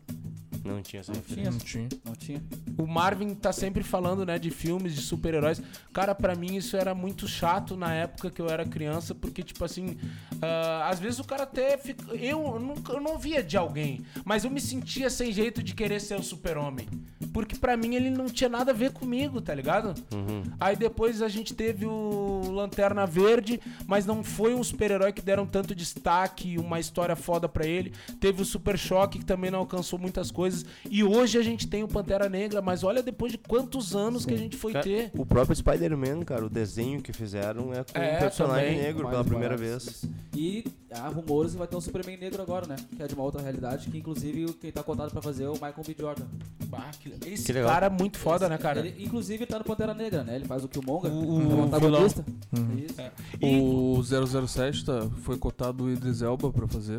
Não 0.64 0.82
tinha 0.82 1.00
essa 1.00 1.12
Não 1.12 1.20
referência. 1.20 1.52
tinha. 1.60 1.82
Não 1.82 1.88
tinha. 1.88 1.98
Não 2.04 2.14
tinha. 2.14 2.42
O 2.78 2.86
Marvin 2.86 3.34
tá 3.34 3.52
sempre 3.52 3.82
falando, 3.82 4.24
né, 4.24 4.38
de 4.38 4.50
filmes, 4.50 4.94
de 4.94 5.00
super-heróis. 5.00 5.60
Cara, 5.92 6.14
pra 6.14 6.34
mim 6.34 6.56
isso 6.56 6.76
era 6.76 6.94
muito 6.94 7.26
chato 7.26 7.76
na 7.76 7.92
época 7.94 8.30
que 8.30 8.40
eu 8.40 8.48
era 8.48 8.64
criança, 8.64 9.14
porque, 9.14 9.42
tipo 9.42 9.64
assim, 9.64 9.96
ah, 10.40 10.88
às 10.88 10.98
vezes 10.98 11.18
o 11.18 11.24
cara 11.24 11.42
até 11.44 11.76
fica. 11.76 12.14
Eu 12.14 12.58
nunca 12.58 12.92
eu 12.92 13.00
não 13.00 13.18
via 13.18 13.42
de 13.42 13.56
alguém, 13.56 14.00
mas 14.24 14.44
eu 14.44 14.50
me 14.50 14.60
sentia 14.60 15.10
sem 15.10 15.32
jeito 15.32 15.62
de 15.62 15.74
querer 15.74 16.00
ser 16.00 16.18
o 16.18 16.22
super-homem. 16.22 16.88
Porque 17.32 17.56
pra 17.56 17.76
mim 17.76 17.94
ele 17.94 18.10
não 18.10 18.26
tinha 18.26 18.48
nada 18.48 18.70
a 18.70 18.74
ver 18.74 18.92
comigo, 18.92 19.40
tá 19.40 19.54
ligado? 19.54 19.94
Uhum. 20.14 20.42
Aí 20.58 20.76
depois 20.76 21.20
a 21.22 21.28
gente 21.28 21.54
teve 21.54 21.84
o 21.86 22.50
Lanterna 22.50 23.06
Verde, 23.06 23.60
mas 23.86 24.06
não 24.06 24.24
foi 24.24 24.54
um 24.54 24.62
super-herói 24.64 25.12
que 25.12 25.22
deram 25.22 25.46
tanto 25.46 25.74
destaque, 25.74 26.58
uma 26.58 26.80
história 26.80 27.14
foda 27.14 27.48
pra 27.48 27.66
ele. 27.66 27.92
Teve 28.20 28.42
o 28.42 28.44
Super 28.44 28.78
Choque, 28.78 29.18
que 29.18 29.24
também 29.24 29.50
não 29.50 29.58
alcançou 29.60 29.98
muitas 29.98 30.30
coisas. 30.30 30.47
E 30.90 31.02
hoje 31.04 31.38
a 31.38 31.42
gente 31.42 31.66
tem 31.66 31.82
o 31.82 31.88
Pantera 31.88 32.28
Negra, 32.28 32.60
mas 32.62 32.82
olha 32.84 33.02
depois 33.02 33.32
de 33.32 33.38
quantos 33.38 33.94
anos 33.94 34.24
que 34.26 34.34
a 34.34 34.36
gente 34.36 34.56
foi 34.56 34.72
Cara, 34.72 34.84
ter. 34.84 35.10
O 35.16 35.24
próprio 35.26 35.54
Spider-Man, 35.56 36.22
cara, 36.24 36.44
o 36.44 36.48
desenho 36.50 37.00
que 37.02 37.12
fizeram 37.12 37.72
é 37.72 37.84
com 37.84 37.98
É, 37.98 38.16
um 38.16 38.18
personagem 38.20 38.68
também. 38.70 38.82
negro 38.82 39.08
pela 39.08 39.24
primeira 39.24 39.56
vez. 39.56 40.04
E 40.34 40.64
há 40.92 41.08
rumores 41.08 41.52
que 41.52 41.58
vai 41.58 41.66
ter 41.66 41.76
um 41.76 41.80
Superman 41.80 42.16
negro 42.16 42.40
agora, 42.42 42.66
né? 42.66 42.76
Que 42.96 43.02
é 43.02 43.06
de 43.06 43.14
uma 43.14 43.24
outra 43.24 43.42
realidade, 43.42 43.88
que 43.90 43.98
inclusive 43.98 44.52
quem 44.54 44.70
tá 44.70 44.82
contado 44.82 45.10
pra 45.10 45.20
fazer 45.22 45.44
é 45.44 45.48
o 45.48 45.52
Michael 45.54 45.82
B. 45.86 45.96
Jordan. 45.98 46.24
Bah, 46.66 46.90
que- 47.00 47.12
Esse 47.26 47.44
Que 47.46 47.52
legal. 47.52 47.70
cara 47.70 47.86
é 47.86 47.90
muito 47.90 48.18
foda, 48.18 48.44
Esse- 48.44 48.50
né, 48.50 48.58
cara? 48.58 48.80
Ele, 48.80 49.02
inclusive 49.04 49.46
tá 49.46 49.58
no 49.58 49.64
Pantera 49.64 49.94
Negra, 49.94 50.22
né? 50.22 50.36
Ele 50.36 50.44
faz 50.44 50.62
o 50.64 50.68
Killmonger, 50.68 51.10
O- 51.10 51.24
o, 51.24 51.58
o 51.60 51.62
antagonista. 51.64 52.24
Uhum. 52.56 52.78
Isso. 52.78 53.00
É. 53.00 53.10
E 53.40 53.58
O 53.60 54.02
007 54.02 54.84
tá, 54.84 55.08
foi 55.22 55.36
cotado 55.36 55.84
o 55.84 55.90
Idris 55.90 56.22
Elba 56.22 56.50
pra 56.52 56.66
fazer. 56.68 56.98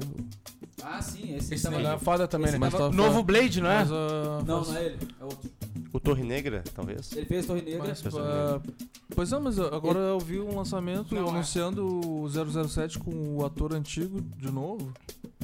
Ah, 0.84 1.02
sim, 1.02 1.36
esse, 1.36 1.54
esse 1.56 1.64
tava 1.64 1.82
é 1.82 1.98
foda 2.00 2.28
também, 2.28 2.48
esse 2.50 2.54
né? 2.58 2.60
Mas 2.60 2.72
tava- 2.74 2.90
tá 2.90 2.96
Novo. 2.96 3.24
Blade, 3.24 3.62
não 3.62 3.70
é? 3.70 3.80
Mas, 3.80 3.92
ah, 3.92 4.44
Não, 4.46 4.62
não 4.64 4.76
é 4.78 4.86
ele, 4.86 4.98
é 5.20 5.24
outro. 5.24 5.50
O 5.92 6.00
Torre 6.00 6.24
Negra, 6.24 6.64
talvez. 6.76 7.12
Ele 7.14 7.26
fez 7.26 7.46
Torre 7.46 7.62
Negra. 7.64 7.80
mas, 7.88 8.04
ah, 8.16 8.62
pois 9.16 9.34
é, 9.34 9.40
mas 9.40 9.58
agora 9.60 10.00
eu 10.00 10.20
vi 10.20 10.40
um 10.40 10.56
lançamento 10.56 11.16
Não, 11.16 11.28
é. 11.28 11.30
anunciando 11.30 11.86
o 11.86 12.28
007 12.30 13.00
com 13.00 13.38
o 13.38 13.46
ator 13.46 13.74
antigo 13.74 14.22
de 14.22 14.52
novo. 14.52 14.92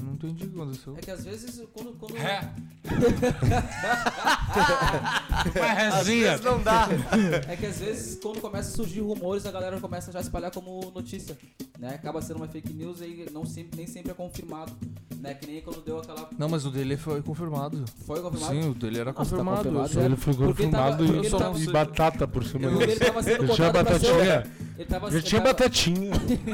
Não 0.02 0.14
entendi 0.14 0.46
o 0.46 0.50
que 0.50 0.56
aconteceu. 0.62 0.94
É 0.98 1.02
que 1.02 1.10
às 1.10 1.24
vezes, 1.24 1.64
quando. 1.74 1.94
quando 1.98 2.16
É. 2.18 2.54
Uma 5.56 5.74
resinha. 5.74 6.38
não 6.40 6.62
dá. 6.62 6.88
É 7.48 7.56
que 7.56 7.66
às 7.66 7.80
vezes, 7.80 8.20
quando 8.22 8.40
começa 8.42 8.70
a 8.70 8.74
surgir 8.76 9.02
rumores, 9.02 9.46
a 9.46 9.52
galera 9.52 9.80
começa 9.80 10.12
já 10.12 10.20
a 10.20 10.22
espalhar 10.22 10.52
como 10.52 10.92
notícia. 10.94 11.38
Né? 11.80 11.90
Acaba 11.96 12.22
sendo 12.22 12.38
uma 12.38 12.48
fake 12.48 12.74
news 12.74 13.02
e 13.02 13.28
não 13.32 13.46
sempre, 13.46 13.78
nem 13.78 13.88
sempre 13.88 14.12
é 14.12 14.14
confirmado. 14.14 14.72
Né? 15.18 15.34
Que 15.34 15.48
nem 15.48 15.62
quando 15.62 15.82
deu 15.84 16.00
aquela. 16.00 16.30
Não, 16.38 16.50
mas 16.50 16.66
o 16.66 16.70
dele 16.70 16.98
foi 16.98 17.22
confirmado. 17.22 17.84
Foi 18.06 18.22
confirmado? 18.22 18.54
Sim, 18.54 18.70
o 18.70 18.74
dele 18.74 19.00
era 19.00 19.12
Ah, 19.12 19.14
se 19.14 19.18
tá 19.32 19.38
confirmado. 19.38 19.58
confirmado, 19.70 20.00
Ele 20.02 20.16
foi 20.16 20.34
Porque 20.38 20.64
ele 20.64 20.72
tava- 20.72 21.04
e, 21.04 21.30
tava- 21.30 21.60
e 21.60 21.68
batata 21.68 22.28
por 22.28 22.44
cima 22.44 22.70
Porque 22.70 22.84
ele 22.84 22.94
dele. 22.96 23.06
tava 23.06 23.24
sendo 23.24 23.44
Ele 23.44 23.54
tinha 23.54 23.72
batatinha. 23.72 24.44
Ele 24.78 24.86
tava, 24.86 25.10
Já 25.12 25.18
ele 25.18 25.26
tinha 25.26 25.42
tava- 25.42 25.54
batatinha. 25.54 26.12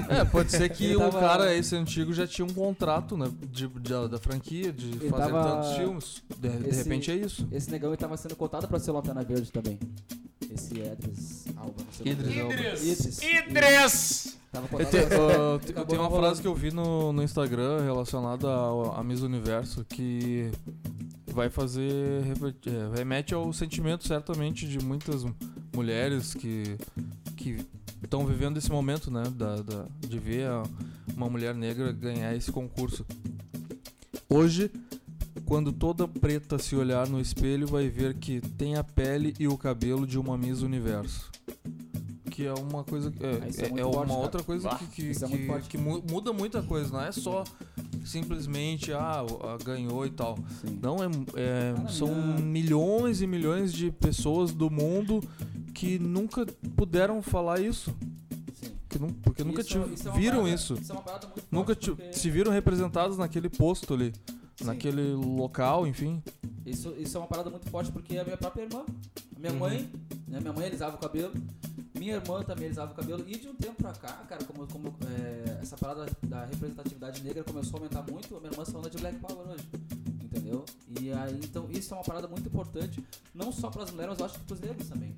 É, 0.09 0.25
pode 0.25 0.51
ser 0.51 0.69
que 0.69 0.95
o 0.95 1.11
cara, 1.11 1.55
esse 1.55 1.75
antigo, 1.75 2.13
já 2.13 2.27
tinha 2.27 2.45
um 2.45 2.53
contrato, 2.53 3.17
né? 3.17 3.27
De, 3.51 3.67
de- 3.67 4.07
da 4.09 4.17
franquia, 4.19 4.71
de 4.71 4.89
Ele 4.91 5.09
fazer 5.09 5.31
tava- 5.31 5.43
tantos 5.43 5.71
filmes. 5.77 6.23
De, 6.37 6.49
de 6.49 6.69
Esse- 6.69 6.83
repente 6.83 7.11
é 7.11 7.15
isso. 7.15 7.47
Esse 7.51 7.71
negão 7.71 7.89
ele 7.89 7.97
tava 7.97 8.15
sendo 8.17 8.35
cotado 8.35 8.67
pra 8.67 8.79
ser 8.79 8.91
Lanterna 8.91 9.23
Verde 9.23 9.51
também. 9.51 9.79
Esse 10.53 10.79
Edris 10.79 11.45
Alba. 11.55 11.73
não 11.77 11.91
sei 11.91 12.11
Idris. 12.11 12.37
Elba. 12.37 12.53
Idris. 12.53 13.21
Idris! 13.21 14.37
Tava 14.51 14.67
Eu 14.71 14.85
te- 14.85 14.91
pra 14.91 14.91
ser- 14.91 15.65
te- 15.65 15.71
acabou 15.71 15.85
tem 15.85 15.99
uma 15.99 16.11
frase 16.11 16.41
que 16.41 16.47
eu 16.47 16.53
vi 16.55 16.71
no, 16.71 17.13
no 17.13 17.23
Instagram 17.23 17.83
relacionada 17.83 18.47
ao- 18.49 18.93
a 18.99 19.03
Miss 19.03 19.21
Universo 19.21 19.85
que 19.85 20.51
vai 21.27 21.49
fazer. 21.49 21.91
é, 22.65 22.97
remete 22.97 23.33
ao 23.33 23.53
sentimento, 23.53 24.05
certamente, 24.05 24.67
de 24.67 24.79
muitas 24.83 25.23
mulheres 25.73 26.33
que 26.33 26.75
que 27.37 27.65
estão 28.03 28.25
vivendo 28.25 28.57
esse 28.57 28.69
momento, 28.69 29.09
né? 29.09 29.23
Da, 29.35 29.55
da- 29.61 29.85
de 30.05 30.19
ver 30.19 30.47
a- 30.47 30.63
uma 31.15 31.29
mulher 31.29 31.55
negra 31.55 31.91
ganhar 31.93 32.35
esse 32.35 32.51
concurso. 32.51 33.05
Hoje, 34.29 34.69
quando 35.51 35.73
toda 35.73 36.07
preta 36.07 36.57
se 36.57 36.77
olhar 36.77 37.09
no 37.09 37.19
espelho, 37.19 37.67
vai 37.67 37.89
ver 37.89 38.13
que 38.13 38.39
tem 38.39 38.75
a 38.77 38.83
pele 38.85 39.33
e 39.37 39.49
o 39.49 39.57
cabelo 39.57 40.07
de 40.07 40.17
uma 40.17 40.37
Miss 40.37 40.61
Universo. 40.61 41.29
Que 42.29 42.45
é 42.45 42.53
uma 42.53 42.85
coisa. 42.85 43.11
É, 43.19 43.25
Ah, 43.25 43.47
é 43.61 43.65
é- 43.65 43.69
muito 43.69 43.79
é 43.81 43.85
uma 43.85 44.07
forte, 44.07 44.11
outra 44.21 44.43
coisa 44.43 44.69
Bah, 44.69 44.77
que, 44.77 44.85
que, 44.87 45.25
é 45.25 45.59
que- 45.59 45.67
que 45.71 45.77
mu- 45.77 46.01
muda 46.09 46.31
muita 46.31 46.63
coisa, 46.63 46.93
não 46.93 47.01
é 47.01 47.11
só 47.11 47.43
simplesmente, 48.05 48.93
ah, 48.93 49.25
ah, 49.41 49.57
ganhou 49.61 50.05
e 50.05 50.09
tal. 50.09 50.37
Sim. 50.61 50.79
Não, 50.81 51.03
é, 51.03 51.07
é- 51.35 51.73
Cara, 51.75 51.89
são 51.89 52.15
milhões 52.39 53.21
e 53.21 53.27
milhões 53.27 53.73
de 53.73 53.91
pessoas 53.91 54.53
do 54.53 54.69
mundo 54.69 55.21
que 55.73 55.99
nunca 55.99 56.45
puderam 56.77 57.21
falar 57.21 57.59
isso. 57.59 57.93
Nu- 58.97 59.11
porque 59.21 59.43
nunca 59.43 59.59
Isso- 59.61 59.69
tive- 59.81 59.93
isso 59.95 60.07
é 60.07 60.11
viram 60.13 60.37
parada- 60.43 60.55
isso. 60.55 60.75
É 60.75 61.41
Nunca 61.51 61.75
ti- 61.75 61.91
porque- 61.91 62.13
se 62.13 62.29
viram 62.29 62.53
representados 62.53 63.17
naquele 63.17 63.49
posto 63.49 63.93
ali. 63.93 64.13
Sim. 64.57 64.65
Naquele 64.65 65.13
local, 65.13 65.87
enfim. 65.87 66.21
Isso, 66.65 66.93
isso 66.97 67.17
é 67.17 67.19
uma 67.19 67.27
parada 67.27 67.49
muito 67.49 67.69
forte 67.69 67.91
porque 67.91 68.17
a 68.17 68.23
minha 68.23 68.37
própria 68.37 68.63
irmã, 68.63 68.85
a 69.35 69.39
minha 69.39 69.51
Uhum. 69.53 69.59
mãe, 69.59 69.89
né, 70.27 70.39
minha 70.39 70.53
mãe 70.53 70.65
alisava 70.67 70.95
o 70.95 70.99
cabelo, 70.99 71.33
minha 71.95 72.15
irmã 72.15 72.43
também 72.43 72.65
alisava 72.65 72.91
o 72.91 72.95
cabelo 72.95 73.23
e 73.27 73.37
de 73.37 73.47
um 73.47 73.55
tempo 73.55 73.75
pra 73.81 73.91
cá, 73.93 74.13
cara, 74.27 74.43
como, 74.45 74.67
como 74.67 74.93
é, 75.07 75.59
essa 75.61 75.75
parada 75.77 76.05
da 76.23 76.45
representatividade 76.45 77.23
negra 77.23 77.43
começou 77.43 77.77
a 77.77 77.79
aumentar 77.79 78.03
muito, 78.11 78.35
a 78.35 78.39
minha 78.39 78.51
irmã 78.51 78.63
se 78.65 78.75
anda 78.77 78.89
de 78.89 78.97
Black 78.97 79.17
Power 79.19 79.47
hoje, 79.47 79.63
entendeu? 80.23 80.63
E 80.99 81.11
aí, 81.11 81.39
então, 81.43 81.67
isso 81.71 81.93
é 81.93 81.97
uma 81.97 82.03
parada 82.03 82.27
muito 82.27 82.47
importante, 82.47 83.03
não 83.33 83.51
só 83.51 83.69
pras 83.71 83.89
mulheres, 83.91 84.11
mas 84.11 84.19
eu 84.19 84.25
acho 84.25 84.35
que 84.39 84.45
pros 84.45 84.59
negros 84.59 84.87
também, 84.87 85.15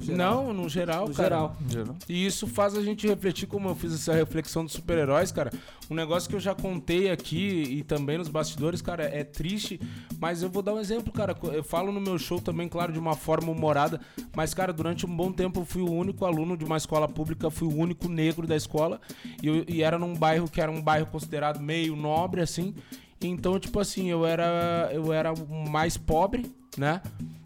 geral. 0.00 0.44
Não, 0.44 0.52
no 0.52 0.68
geral, 0.68 1.08
no 1.08 1.14
cara. 1.14 1.50
geral. 1.68 1.96
E 2.08 2.26
isso 2.26 2.46
faz 2.46 2.76
a 2.76 2.82
gente 2.82 3.06
refletir, 3.06 3.46
como 3.46 3.68
eu 3.68 3.74
fiz 3.74 3.92
essa 3.94 4.12
reflexão 4.12 4.64
dos 4.64 4.72
super-heróis, 4.72 5.30
cara. 5.32 5.50
Um 5.90 5.94
negócio 5.94 6.28
que 6.28 6.36
eu 6.36 6.40
já 6.40 6.54
contei 6.54 7.10
aqui 7.10 7.62
e 7.78 7.82
também 7.82 8.16
nos 8.18 8.28
bastidores, 8.28 8.80
cara, 8.80 9.04
é 9.04 9.24
triste, 9.24 9.80
mas 10.18 10.42
eu 10.42 10.48
vou 10.48 10.62
dar 10.62 10.74
um 10.74 10.78
exemplo, 10.80 11.12
cara. 11.12 11.36
Eu 11.52 11.64
falo 11.64 11.90
no 11.90 12.00
meu 12.00 12.18
show 12.18 12.40
também, 12.40 12.68
claro, 12.68 12.92
de 12.92 12.98
uma 12.98 13.14
forma 13.16 13.50
humorada, 13.50 14.00
mas, 14.34 14.54
cara, 14.54 14.72
durante 14.72 15.04
um 15.06 15.14
bom 15.16 15.32
tempo 15.32 15.60
eu 15.60 15.64
fui 15.64 15.82
o 15.82 15.90
único 15.90 16.24
aluno 16.24 16.56
de 16.56 16.64
uma 16.64 16.76
escola 16.76 17.08
pública, 17.08 17.50
fui 17.50 17.66
o 17.68 17.76
único 17.76 18.08
negro 18.08 18.46
da 18.46 18.54
escola, 18.56 19.00
e, 19.42 19.46
eu- 19.48 19.64
e 19.68 19.82
era 19.82 19.98
num 19.98 20.14
bairro 20.14 20.48
que 20.48 20.60
era 20.60 20.70
um 20.70 20.80
bairro 20.80 21.06
considerado 21.06 21.58
meio 21.60 21.96
nobre, 21.96 22.40
assim. 22.40 22.74
Então, 23.20 23.58
tipo 23.58 23.78
assim, 23.78 24.08
eu 24.08 24.24
era, 24.24 24.90
eu 24.94 25.12
era 25.12 25.32
o 25.32 25.68
mais 25.68 25.96
pobre, 25.98 26.50
né? 26.76 27.00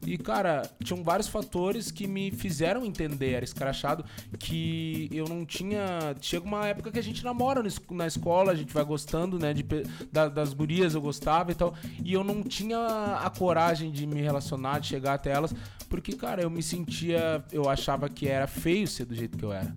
E, 0.07 0.19
cara, 0.19 0.69
tinham 0.83 1.03
vários 1.03 1.29
fatores 1.29 1.91
que 1.91 2.07
me 2.07 2.31
fizeram 2.31 2.85
entender, 2.85 3.33
era 3.33 3.45
escrachado, 3.45 4.05
que 4.39 5.09
eu 5.11 5.25
não 5.27 5.47
tinha. 5.47 6.15
Chega 6.21 6.45
uma 6.45 6.67
época 6.67 6.93
que 6.93 6.99
a 6.99 7.03
gente 7.03 7.25
namora 7.25 7.63
na 7.91 8.07
escola, 8.07 8.53
a 8.53 8.55
gente 8.55 8.73
vai 8.73 8.85
gostando, 8.85 9.39
né? 9.39 9.55
De, 9.55 9.65
da- 10.13 10.29
das 10.29 10.53
gurias 10.53 10.95
eu 10.95 11.01
gostava 11.01 11.53
e 11.53 11.55
tal. 11.55 11.75
E 12.05 12.13
eu 12.13 12.23
não 12.23 12.43
tinha 12.43 12.79
a 13.23 13.31
coragem 13.31 13.91
de 13.91 14.07
me 14.07 14.21
relacionar, 14.21 14.79
de 14.81 14.89
chegar 14.89 15.15
até 15.15 15.31
elas, 15.33 15.55
porque, 15.89 16.13
cara, 16.13 16.43
eu 16.43 16.51
me 16.51 16.63
sentia. 16.63 17.43
Eu 17.51 17.69
achava 17.69 18.09
que 18.11 18.29
era 18.29 18.47
feio 18.47 18.87
ser 18.87 19.07
do 19.07 19.15
jeito 19.15 19.39
que 19.39 19.45
eu 19.45 19.53
era. 19.55 19.75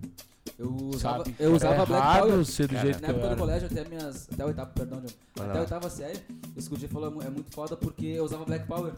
Eu 0.58 0.72
usava, 0.72 1.24
Sabe? 1.24 1.34
eu 1.38 1.54
usava 1.54 1.74
Era 1.74 1.86
Black 1.86 2.18
Power. 2.20 2.44
ser 2.44 2.68
do 2.68 2.74
Cara, 2.74 2.84
jeito 2.86 3.02
Na 3.02 3.08
época 3.08 3.20
do 3.20 3.26
era. 3.26 3.36
colégio, 3.36 3.68
até 3.70 3.84
minhas. 3.88 4.28
Até 4.32 4.42
a 4.42 4.46
oitava, 4.46 4.70
perdão. 4.70 5.02
Vai 5.36 5.48
Até 5.48 5.58
a 5.58 5.60
oitava 5.62 5.90
série, 5.90 6.18
esse 6.56 6.68
que 6.68 6.74
o 6.84 6.88
falou 6.88 7.20
é 7.22 7.26
é 7.26 7.30
muito 7.30 7.52
foda 7.54 7.76
porque 7.76 8.06
eu 8.06 8.24
usava 8.24 8.44
Black 8.44 8.66
Power. 8.66 8.92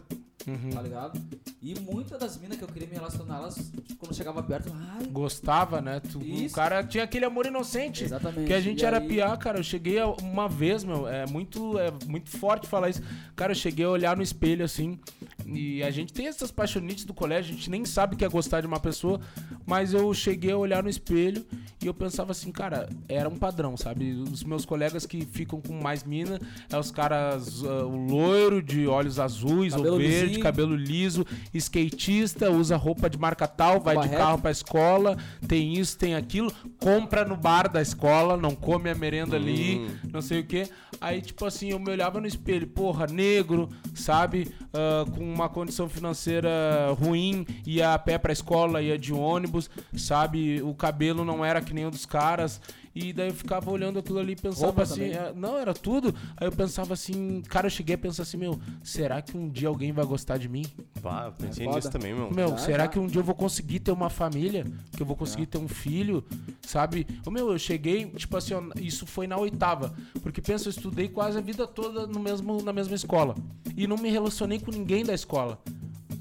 Uhum. 0.49 0.71
tá 0.71 0.81
ligado? 0.81 1.21
E 1.61 1.79
muitas 1.81 2.19
das 2.19 2.39
minas 2.39 2.57
que 2.57 2.65
eu 2.65 2.69
queria 2.69 2.89
me 2.89 2.95
relacionar, 2.95 3.37
elas, 3.37 3.57
tipo, 3.57 3.97
quando 3.97 4.15
chegava 4.15 4.43
perto, 4.43 4.73
ai, 4.75 5.05
Gostava, 5.09 5.83
né? 5.83 6.01
Tu- 6.01 6.19
o 6.19 6.23
Isso. 6.25 6.55
cara 6.55 6.83
tinha 6.83 7.05
aquele 7.05 7.27
amor 7.27 7.45
inocente. 7.45 8.05
exatamente. 8.05 8.47
Que 8.47 8.55
a 8.55 8.61
gente 8.61 8.81
E 8.81 8.87
era 8.87 9.01
aí- 9.01 9.07
piar, 9.07 9.37
cara. 9.37 9.59
Eu 9.59 9.63
cheguei 9.63 9.99
uma 10.23 10.49
vez, 10.49 10.83
meu, 10.83 11.07
é 11.07 11.27
muito, 11.27 11.79
é 11.79 11.93
muito 12.07 12.31
forte 12.31 12.67
falar 12.67 12.89
isso. 12.89 13.03
Cara, 13.37 13.53
eu 13.53 13.57
cheguei 13.57 13.85
a 13.85 13.91
olhar 13.91 14.17
no 14.17 14.23
espelho 14.23 14.65
assim. 14.65 14.99
E 15.45 15.83
a 15.83 15.91
gente 15.91 16.11
tem 16.11 16.27
essas 16.27 16.51
paixonites 16.51 17.05
do 17.05 17.13
colégio, 17.13 17.53
a 17.53 17.57
gente 17.57 17.69
nem 17.69 17.85
sabe 17.85 18.17
que 18.17 18.25
é 18.25 18.29
gostar 18.29 18.63
de 18.63 18.67
uma 18.67 18.81
pessoa. 18.81 19.21
Mas 19.67 19.93
eu 19.93 20.13
cheguei 20.15 20.53
a 20.53 20.57
olhar 20.57 20.83
no 20.83 20.89
espelho 20.89 21.39
e 21.83 21.87
eu 21.87 21.94
pensava 21.94 22.33
assim, 22.33 22.50
cara, 22.53 22.88
era 23.09 23.29
um 23.29 23.37
padrão, 23.37 23.76
sabe? 23.76 24.12
Os 24.12 24.42
meus 24.44 24.64
colegas 24.64 25.07
que 25.07 25.24
ficam 25.24 25.61
com 25.61 25.74
mais 25.83 26.05
mina 26.05 26.38
é 26.70 26.79
os 26.79 26.90
caras, 26.90 27.62
o 27.62 27.88
loiro 28.11 28.62
de 28.62 28.87
olhos 28.87 29.18
azuis 29.18 29.72
Cabelo 29.74 29.92
ou 29.94 29.98
verde, 29.98 30.24
lisinho. 30.26 30.42
cabelo 30.42 30.76
liso, 30.76 31.26
skatista, 31.55 32.50
usa 32.50 32.76
roupa 32.76 33.09
de 33.09 33.18
marca 33.18 33.46
tal, 33.46 33.81
vai 33.81 33.94
de 33.96 34.03
Barreto. 34.03 34.18
carro 34.18 34.38
pra 34.38 34.50
escola, 34.50 35.16
tem 35.46 35.74
isso, 35.79 35.96
tem 35.96 36.14
aquilo, 36.14 36.53
compra 36.79 37.24
no 37.24 37.37
bar 37.37 37.70
da 37.70 37.81
escola, 37.81 38.37
não 38.37 38.55
come 38.55 38.90
a 38.90 38.94
merenda 38.94 39.37
ali, 39.37 39.79
Hum. 39.79 40.09
não 40.12 40.20
sei 40.22 40.40
o 40.40 40.44
que. 40.44 40.68
Aí, 41.00 41.20
tipo 41.22 41.44
assim, 41.46 41.70
eu 41.70 41.79
me 41.79 41.90
olhava 41.90 42.20
no 42.20 42.26
espelho, 42.26 42.66
porra, 42.66 43.07
negro, 43.07 43.68
sabe? 43.94 44.48
Ah, 44.74 45.05
com 45.16 45.22
uma 45.33 45.48
condição 45.48 45.88
financeira 45.88 46.50
ruim, 46.98 47.46
ia 47.66 47.94
a 47.94 47.98
pé 47.98 48.18
pra 48.18 48.33
escola, 48.33 48.83
ia 48.83 48.98
de 48.98 49.12
ônibus, 49.12 49.70
sabe? 49.96 50.61
O 50.62 50.74
cabelo 50.74 51.24
não 51.37 51.45
era 51.45 51.61
que 51.61 51.73
nem 51.75 51.87
o 51.87 51.90
dos 51.90 52.07
caras. 52.07 52.61
E 52.93 53.12
daí 53.12 53.29
eu 53.29 53.35
ficava 53.35 53.71
olhando 53.71 54.01
aquilo 54.01 54.19
ali 54.19 54.33
e 54.33 54.37
pensava 54.37 54.66
Roupa 54.66 54.83
assim, 54.83 54.95
também. 55.11 55.12
é, 55.12 55.33
não, 55.35 55.57
era 55.57 55.73
tudo. 55.73 56.12
Aí 56.37 56.47
eu 56.47 56.51
pensava 56.51 56.93
assim, 56.93 57.40
cara, 57.49 57.66
eu 57.66 57.71
cheguei 57.71 57.95
a 57.95 57.99
pensar 57.99 58.25
assim, 58.25 58.37
meu, 58.37 58.59
será 58.83 59.23
que 59.23 59.37
um 59.37 59.49
dia 59.49 59.69
alguém 59.69 59.93
vai 59.93 60.05
gostar 60.05 60.38
de 60.38 60.49
mim? 60.49 60.64
Pá, 61.01 61.27
eu 61.27 61.33
pensei 61.33 61.62
É 61.62 61.66
foda. 61.66 61.77
nisso 61.77 61.90
também, 61.90 62.12
meu. 62.12 62.31
Meu, 62.33 62.49
Já, 62.51 62.59
será 62.59 62.85
já. 62.85 62.88
que 62.88 62.99
um 62.99 63.07
dia 63.07 63.21
eu 63.21 63.25
vou 63.25 63.35
conseguir 63.37 63.79
ter 63.79 63.93
uma 63.93 64.11
família? 64.11 64.66
Que 64.97 65.03
eu 65.03 65.07
vou 65.07 65.14
conseguir 65.14 65.47
ter 65.47 65.59
um 65.59 65.69
filho? 65.69 66.25
Sabe? 66.66 67.07
Ô, 67.25 67.31
meu, 67.31 67.53
eu 67.53 67.59
cheguei, 67.61 68.07
tipo 68.07 68.37
assim, 68.37 68.55
ó, 68.55 68.62
isso 68.81 69.07
foi 69.07 69.29
na 69.29 69.37
oitava. 69.37 69.95
Porque 70.21 70.40
pensa, 70.43 70.66
eu 70.66 70.71
estudei 70.71 71.09
quase 71.09 71.38
a 71.38 71.40
vida 71.40 71.69
toda 71.69 72.09
no 72.09 72.19
mesmo, 72.19 72.61
na 72.61 72.73
mesma 72.73 72.97
escola. 72.97 73.37
E 73.77 73.87
não 73.87 73.97
me 73.97 74.11
relacionei 74.11 74.59
com 74.59 74.73
ninguém 74.73 75.05
da 75.05 75.14
escola. 75.14 75.61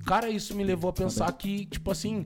cara, 0.05 0.29
isso 0.29 0.53
me 0.55 0.63
levou 0.63 0.89
a 0.91 0.93
pensar 0.93 1.31
que, 1.33 1.65
tipo 1.65 1.89
assim, 1.91 2.25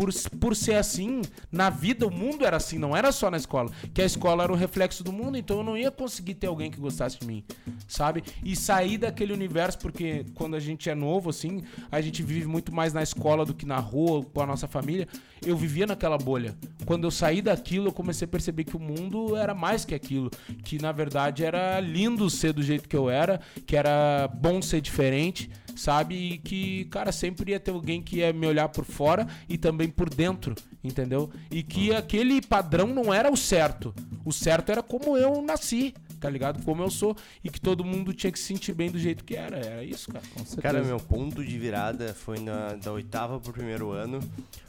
por, 0.00 0.10
por 0.38 0.56
ser 0.56 0.76
assim, 0.76 1.20
na 1.52 1.68
vida 1.68 2.06
o 2.06 2.10
mundo 2.10 2.46
era 2.46 2.56
assim, 2.56 2.78
não 2.78 2.96
era 2.96 3.12
só 3.12 3.30
na 3.30 3.36
escola. 3.36 3.70
Que 3.92 4.00
a 4.00 4.06
escola 4.06 4.44
era 4.44 4.52
o 4.52 4.56
reflexo 4.56 5.04
do 5.04 5.12
mundo, 5.12 5.36
então 5.36 5.58
eu 5.58 5.62
não 5.62 5.76
ia 5.76 5.90
conseguir 5.90 6.36
ter 6.36 6.46
alguém 6.46 6.70
que 6.70 6.80
gostasse 6.80 7.20
de 7.20 7.26
mim, 7.26 7.44
sabe? 7.86 8.24
E 8.42 8.56
sair 8.56 8.96
daquele 8.96 9.34
universo, 9.34 9.78
porque 9.78 10.24
quando 10.34 10.56
a 10.56 10.58
gente 10.58 10.88
é 10.88 10.94
novo, 10.94 11.28
assim, 11.28 11.62
a 11.92 12.00
gente 12.00 12.22
vive 12.22 12.46
muito 12.46 12.74
mais 12.74 12.94
na 12.94 13.02
escola 13.02 13.44
do 13.44 13.52
que 13.52 13.66
na 13.66 13.76
rua, 13.76 14.24
com 14.24 14.40
a 14.40 14.46
nossa 14.46 14.66
família. 14.66 15.06
Eu 15.44 15.54
vivia 15.54 15.86
naquela 15.86 16.16
bolha. 16.16 16.56
Quando 16.86 17.04
eu 17.04 17.10
saí 17.10 17.42
daquilo, 17.42 17.88
eu 17.88 17.92
comecei 17.92 18.24
a 18.24 18.28
perceber 18.28 18.64
que 18.64 18.76
o 18.76 18.80
mundo 18.80 19.36
era 19.36 19.54
mais 19.54 19.84
que 19.84 19.94
aquilo. 19.94 20.30
Que 20.64 20.80
na 20.80 20.92
verdade 20.92 21.44
era 21.44 21.78
lindo 21.78 22.30
ser 22.30 22.54
do 22.54 22.62
jeito 22.62 22.88
que 22.88 22.96
eu 22.96 23.10
era, 23.10 23.38
que 23.66 23.76
era 23.76 24.28
bom 24.28 24.62
ser 24.62 24.80
diferente, 24.80 25.50
sabe? 25.76 26.14
E 26.14 26.38
que, 26.38 26.84
cara, 26.86 27.12
sempre 27.12 27.52
ia 27.52 27.60
ter 27.60 27.70
alguém 27.70 28.02
que 28.02 28.18
ia 28.18 28.32
me 28.32 28.46
olhar 28.46 28.68
por 28.68 28.84
fora 28.84 29.26
e 29.48 29.56
também 29.56 29.88
por 29.88 30.08
dentro, 30.08 30.54
entendeu? 30.82 31.30
E 31.50 31.62
que 31.62 31.94
aquele 31.94 32.40
padrão 32.40 32.88
não 32.88 33.12
era 33.12 33.30
o 33.30 33.36
certo. 33.36 33.94
O 34.24 34.32
certo 34.32 34.70
era 34.70 34.82
como 34.82 35.16
eu 35.16 35.42
nasci, 35.42 35.94
tá 36.20 36.28
ligado? 36.28 36.62
Como 36.64 36.82
eu 36.82 36.90
sou. 36.90 37.16
E 37.42 37.50
que 37.50 37.60
todo 37.60 37.84
mundo 37.84 38.12
tinha 38.12 38.30
que 38.30 38.38
se 38.38 38.46
sentir 38.46 38.74
bem 38.74 38.90
do 38.90 38.98
jeito 38.98 39.24
que 39.24 39.34
era. 39.34 39.56
Era 39.56 39.84
isso, 39.84 40.12
cara. 40.12 40.24
Com 40.34 40.44
certeza. 40.44 40.62
Cara, 40.62 40.84
meu 40.84 40.98
ponto 40.98 41.44
de 41.44 41.58
virada 41.58 42.14
foi 42.14 42.38
na, 42.38 42.74
da 42.74 42.92
oitava 42.92 43.40
pro 43.40 43.52
primeiro 43.52 43.90
ano, 43.90 44.20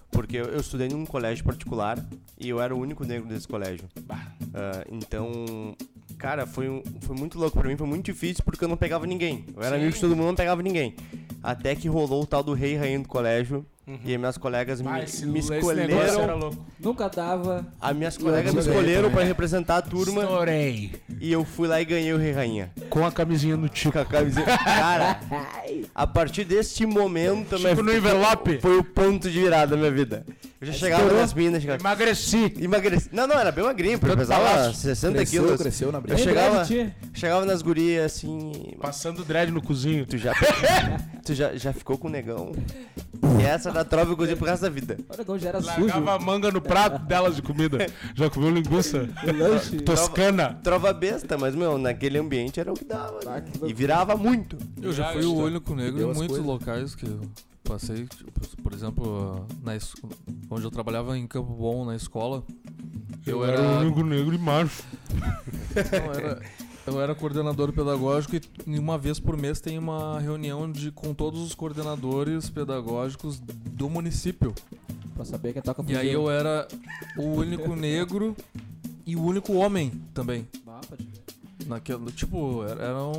porque 0.10 0.38
eu, 0.38 0.45
eu 0.45 0.60
estudei 0.60 0.88
num 0.88 1.06
colégio 1.06 1.43
particular 1.43 2.04
e 2.39 2.49
eu 2.49 2.62
era 2.62 2.76
o 2.76 2.80
único 2.80 3.04
negro 3.04 3.28
desse 3.28 3.47
colégio. 3.47 3.88
Ah, 4.54 4.86
então, 4.89 5.76
cara, 6.22 6.45
foi, 6.45 6.69
um- 6.69 6.84
foi 7.01 7.15
muito 7.15 7.39
louco 7.39 7.57
pra 7.57 7.67
mim, 7.67 7.76
foi 7.76 7.88
muito 7.88 8.05
difícil 8.05 8.43
porque 8.45 8.63
eu 8.63 8.67
não 8.69 8.78
pegava 8.78 9.07
ninguém. 9.07 9.43
Eu 9.55 9.63
era 9.63 9.76
Sim. 9.76 9.82
amigo 9.82 9.95
de 9.95 9.99
todo 10.01 10.15
mundo, 10.15 10.28
não 10.28 10.36
pegava 10.36 10.61
ninguém. 10.61 10.95
Até 11.41 11.76
que 11.76 11.88
rolou 11.88 12.22
o 12.22 12.28
tal 12.28 12.43
do 12.43 12.53
rei 12.53 12.74
e 12.74 12.78
rainha 12.78 12.99
do 12.99 13.07
colégio 13.07 13.65
e 13.88 14.13
as 14.13 14.19
minhas 14.19 14.38
colegas 14.38 14.79
me, 14.82 14.88
Ah, 14.88 15.01
esse, 15.03 15.25
me 15.25 15.39
era 15.39 15.57
escolheram. 15.57 16.51
Nunca 16.79 17.09
dava. 17.09 17.65
As 17.82 17.95
minhas 17.95 18.15
eu 18.15 18.21
colegas 18.23 18.53
me 18.53 18.59
escolheram 18.59 19.11
pra 19.11 19.23
representar 19.23 19.77
a 19.77 19.82
turma 19.82 20.21
Estourei. 20.23 20.91
e 21.19 21.32
eu 21.32 21.43
fui 21.43 21.67
lá 21.67 21.82
e 21.82 21.86
ganhei 21.86 22.13
o 22.13 22.17
rei 22.17 22.29
e 22.29 22.34
rainha. 22.34 22.71
Com 22.89 23.05
a 23.05 23.11
camisinha 23.11 23.57
no 23.57 23.67
tico. 23.67 23.91
Com 23.93 23.99
a 23.99 24.05
camiseta. 24.05 24.57
Cara, 24.57 25.19
a 25.93 26.07
partir 26.07 26.45
deste 26.45 26.86
momento, 26.86 27.57
minha 27.57 27.69
Tipo 27.71 27.84
no 27.84 27.93
envelope. 27.93 28.59
foi 28.59 28.77
o 28.77 28.84
ponto 28.84 29.29
de 29.29 29.39
virada 29.41 29.71
da 29.75 29.77
minha 29.77 29.91
vida. 29.91 30.25
Eu 30.61 30.67
já 30.67 30.73
chegava 30.73 31.01
Estourou? 31.01 31.21
nas 31.21 31.34
minas, 31.34 31.61
chegava, 31.61 31.82
Emagreci. 31.82 32.53
Emagreci. 32.61 33.09
Não, 33.11 33.25
não, 33.25 33.36
era 33.39 33.51
bem 33.51 33.63
magrinho, 33.63 33.97
porque 33.97 34.13
eu 34.13 34.17
pesava 34.17 34.43
palácio. 34.45 34.75
60 34.75 35.15
Cresceu, 35.15 35.43
quilos. 35.43 35.61
cresceu 35.61 35.91
na 35.91 35.97
Eu 35.97 36.01
briga. 36.03 36.15
Nem 36.17 36.23
chegava, 36.23 36.65
chegava 37.15 37.45
nas 37.45 37.61
gurias 37.63 38.05
assim. 38.13 38.51
Passando 38.79 39.25
dread 39.25 39.51
no 39.51 39.59
cozinho. 39.61 40.05
Tu 40.05 40.19
já, 40.19 40.34
tu 41.25 41.34
já, 41.34 41.55
já 41.55 41.73
ficou 41.73 41.97
com 41.97 42.07
o 42.07 42.11
negão. 42.11 42.51
E 43.39 43.43
essa 43.43 43.70
da 43.72 43.84
trova 43.86 44.11
eu 44.11 44.15
gostei 44.17 44.36
pro 44.36 44.45
resto 44.45 44.61
da 44.63 44.69
vida. 44.69 44.97
O 45.13 45.17
negão 45.17 45.38
já 45.39 45.49
era 45.49 45.61
sujo. 45.61 45.80
Largava 45.88 46.13
a 46.15 46.19
manga 46.19 46.51
no 46.51 46.61
prato 46.61 46.99
delas 47.05 47.36
de 47.36 47.41
comida. 47.41 47.88
Já 48.15 48.30
comeu 48.30 48.49
linguiça? 48.51 49.07
Lanche. 49.38 49.78
Toscana. 49.82 50.59
Trova 50.63 50.93
besta, 50.93 51.38
mas, 51.38 51.55
meu, 51.55 51.78
naquele 51.78 52.17
ambiente 52.17 52.59
era 52.59 52.72
o 52.72 52.76
que 52.76 52.86
dava. 52.86 53.19
Ah, 53.26 53.39
né? 53.39 53.41
que 53.41 53.65
E 53.65 53.74
virava 53.74 54.15
muito. 54.15 54.57
Eu 54.82 54.91
já 54.93 55.05
Já 55.07 55.13
fui 55.13 55.26
o 55.26 55.34
único 55.36 55.74
negro 55.76 56.01
em 56.01 56.05
muitos 56.05 56.28
coisas. 56.28 56.45
locais 56.45 56.95
que 56.95 57.05
eu 57.05 57.22
passei. 57.63 58.05
tipo, 58.05 58.32
por 58.61 58.74
exemplo, 58.74 59.45
na 59.63 59.76
es- 59.76 59.93
onde 60.49 60.63
eu 60.65 60.72
trabalhava 60.72 61.17
em 61.17 61.26
Campo 61.28 61.53
Bom, 61.53 61.86
na 61.86 61.95
escola. 61.95 62.43
Eu 63.26 63.45
era, 63.45 63.61
o 63.61 63.80
único 63.82 64.03
negro 64.03 64.34
e 64.34 64.38
macho. 64.38 64.84
não, 65.76 66.13
era- 66.13 66.41
eu 66.88 66.99
era 67.01 67.13
coordenador 67.15 67.71
pedagógico 67.71 68.36
e 68.36 68.79
uma 68.79 68.97
vez 68.97 69.19
por 69.19 69.38
mês 69.38 69.59
tem 69.61 69.77
uma 69.77 70.19
reunião 70.19 70.71
de, 70.71 70.91
com 70.91 71.13
todos 71.13 71.39
os 71.41 71.53
coordenadores 71.55 72.49
pedagógicos 72.49 73.39
do 73.39 73.89
município. 73.89 74.53
Pra 75.13 75.25
saber 75.25 75.53
quem 75.53 75.61
toca 75.61 75.84
E 75.88 75.95
aí 75.95 76.11
eu 76.11 76.29
era 76.29 76.67
o 77.17 77.23
único 77.23 77.75
negro 77.75 78.36
e 79.05 79.15
o 79.15 79.23
único 79.23 79.53
homem 79.53 79.91
também. 80.13 80.47
Ah, 80.67 80.82
pode 80.88 81.03
ver. 81.03 81.21
Naquele, 81.67 82.11
tipo, 82.11 82.63
era- 82.63 82.84
eram. 82.84 83.11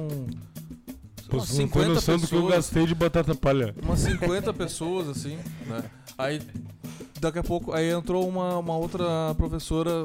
Pô, 1.29 1.37
umas 1.39 1.49
você 1.49 1.63
não 1.63 1.69
tem 1.69 1.85
noção 1.89 2.19
do 2.19 2.27
que 2.27 2.35
eu 2.35 2.41
pessoas. 2.43 2.55
gastei 2.57 2.87
de 2.87 2.95
batata 2.95 3.35
palha. 3.35 3.75
umas 3.83 4.01
50 4.01 4.53
pessoas, 4.53 5.09
assim, 5.09 5.39
né? 5.67 5.83
Aí, 6.19 6.43
daqui 7.21 7.39
a 7.39 7.43
pouco, 7.43 7.73
aí 7.73 7.91
entrou 7.91 8.29
uma, 8.29 8.59
uma 8.59 8.77
outra 8.77 9.35
professora, 9.37 10.05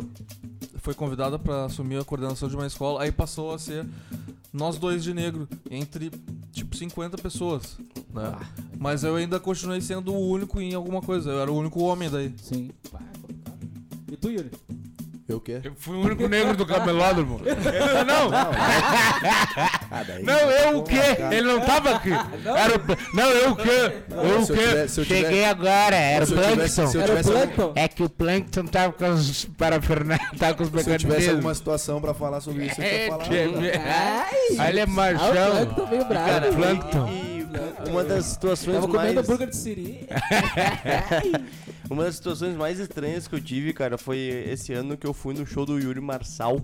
foi 0.88 0.94
convidada 0.94 1.38
pra 1.38 1.66
assumir 1.66 2.00
a 2.00 2.04
coordenação 2.06 2.48
de 2.48 2.56
uma 2.56 2.66
escola, 2.66 3.04
aí 3.04 3.12
passou 3.12 3.54
a 3.54 3.60
ser 3.60 3.86
nós 4.54 4.78
dois 4.78 5.04
de 5.04 5.14
negro, 5.14 5.46
entre, 5.70 6.10
tipo, 6.54 6.78
50 6.78 7.18
pessoas, 7.18 7.78
né? 8.14 8.34
Mas 8.80 9.04
eu 9.04 9.18
ainda 9.18 9.38
continuei 9.38 9.82
sendo 9.82 10.14
o 10.14 10.30
único 10.30 10.62
em 10.62 10.74
alguma 10.74 11.02
coisa, 11.02 11.30
eu 11.30 11.42
era 11.42 11.52
o 11.52 11.58
único 11.58 11.82
homem 11.82 12.10
daí. 12.10 12.34
Sim. 12.42 12.72
E 14.10 14.16
tu, 14.16 14.30
Yuri? 14.30 14.50
Eu 15.28 15.38
o 15.38 15.42
quê? 15.42 15.60
Eu 15.62 15.76
fui 15.76 15.98
o 15.98 16.00
único 16.00 16.26
negro 16.26 16.56
do 16.56 16.66
camelódromo. 16.66 17.42
Não, 18.08 18.32
Ah, 19.90 20.04
daí. 20.08 20.22
não, 20.24 20.34
eu 20.52 20.80
o 20.80 20.84
quê? 20.84 20.96
Ele 21.32 21.42
não 21.48 21.62
tava 21.62 21.96
aqui. 21.96 22.10
Era 22.12 22.76
o... 22.76 23.16
Não, 23.16 23.30
eu 23.30 23.52
o 23.52 23.56
quê? 23.56 23.70
Eu 24.10 24.42
o 24.42 24.48
quê? 24.48 24.54
tivesse- 24.54 25.04
tivesse- 25.04 25.06
Cheguei 25.06 25.46
agora, 25.46 25.96
era 25.96 26.26
o 26.26 26.28
tivesse- 26.28 26.82
Plankton. 26.82 27.00
Era 27.02 27.68
o? 27.68 27.72
É 27.76 27.88
que 27.88 28.04
o 28.04 28.10
Plankton 28.10 28.66
tava 28.66 28.94
com 28.94 29.10
os 29.14 29.46
parafernália, 29.58 30.26
tava 30.38 30.54
com 30.56 30.64
os 30.64 30.70
Se 30.70 30.76
eu 30.76 30.82
tivesse 30.84 31.00
mecanismos. 31.06 31.36
alguma 31.36 31.54
situação 31.56 32.02
pra 32.02 32.14
falar 32.14 32.42
sobre 32.42 32.66
isso, 32.66 32.82
eu 32.82 32.86
ia 32.86 33.08
falar. 33.10 33.26
Aí 34.60 34.70
ele 34.70 34.80
é 34.80 34.84
Ah, 34.84 34.86
o 34.88 34.90
machão. 34.92 35.52
Plankton 35.52 35.86
veio 35.86 36.06
bravo. 36.06 36.28
Cara, 36.30 36.52
Plankton. 36.54 37.08
e, 37.08 37.38
e 37.88 37.90
uma 37.90 38.04
das 38.04 38.26
situações 38.26 38.76
Tava 38.76 38.88
mais... 38.88 39.00
comendo 39.02 39.20
hambúrguer 39.22 39.50
de 39.50 39.56
siri. 39.56 40.08
Uma 41.90 42.04
das 42.04 42.16
situações 42.16 42.54
mais 42.56 42.80
estranhas 42.80 43.30
que 43.30 43.36
eu 43.36 43.40
tive, 43.42 43.72
cara, 43.72 43.98
foi 43.98 44.18
esse 44.18 44.74
ano 44.74 44.98
que 44.98 45.08
eu 45.08 45.14
fui 45.14 45.34
no 45.34 45.46
show 45.46 45.66
do 45.66 45.80
Yuri 45.80 46.02
Marçal. 46.02 46.60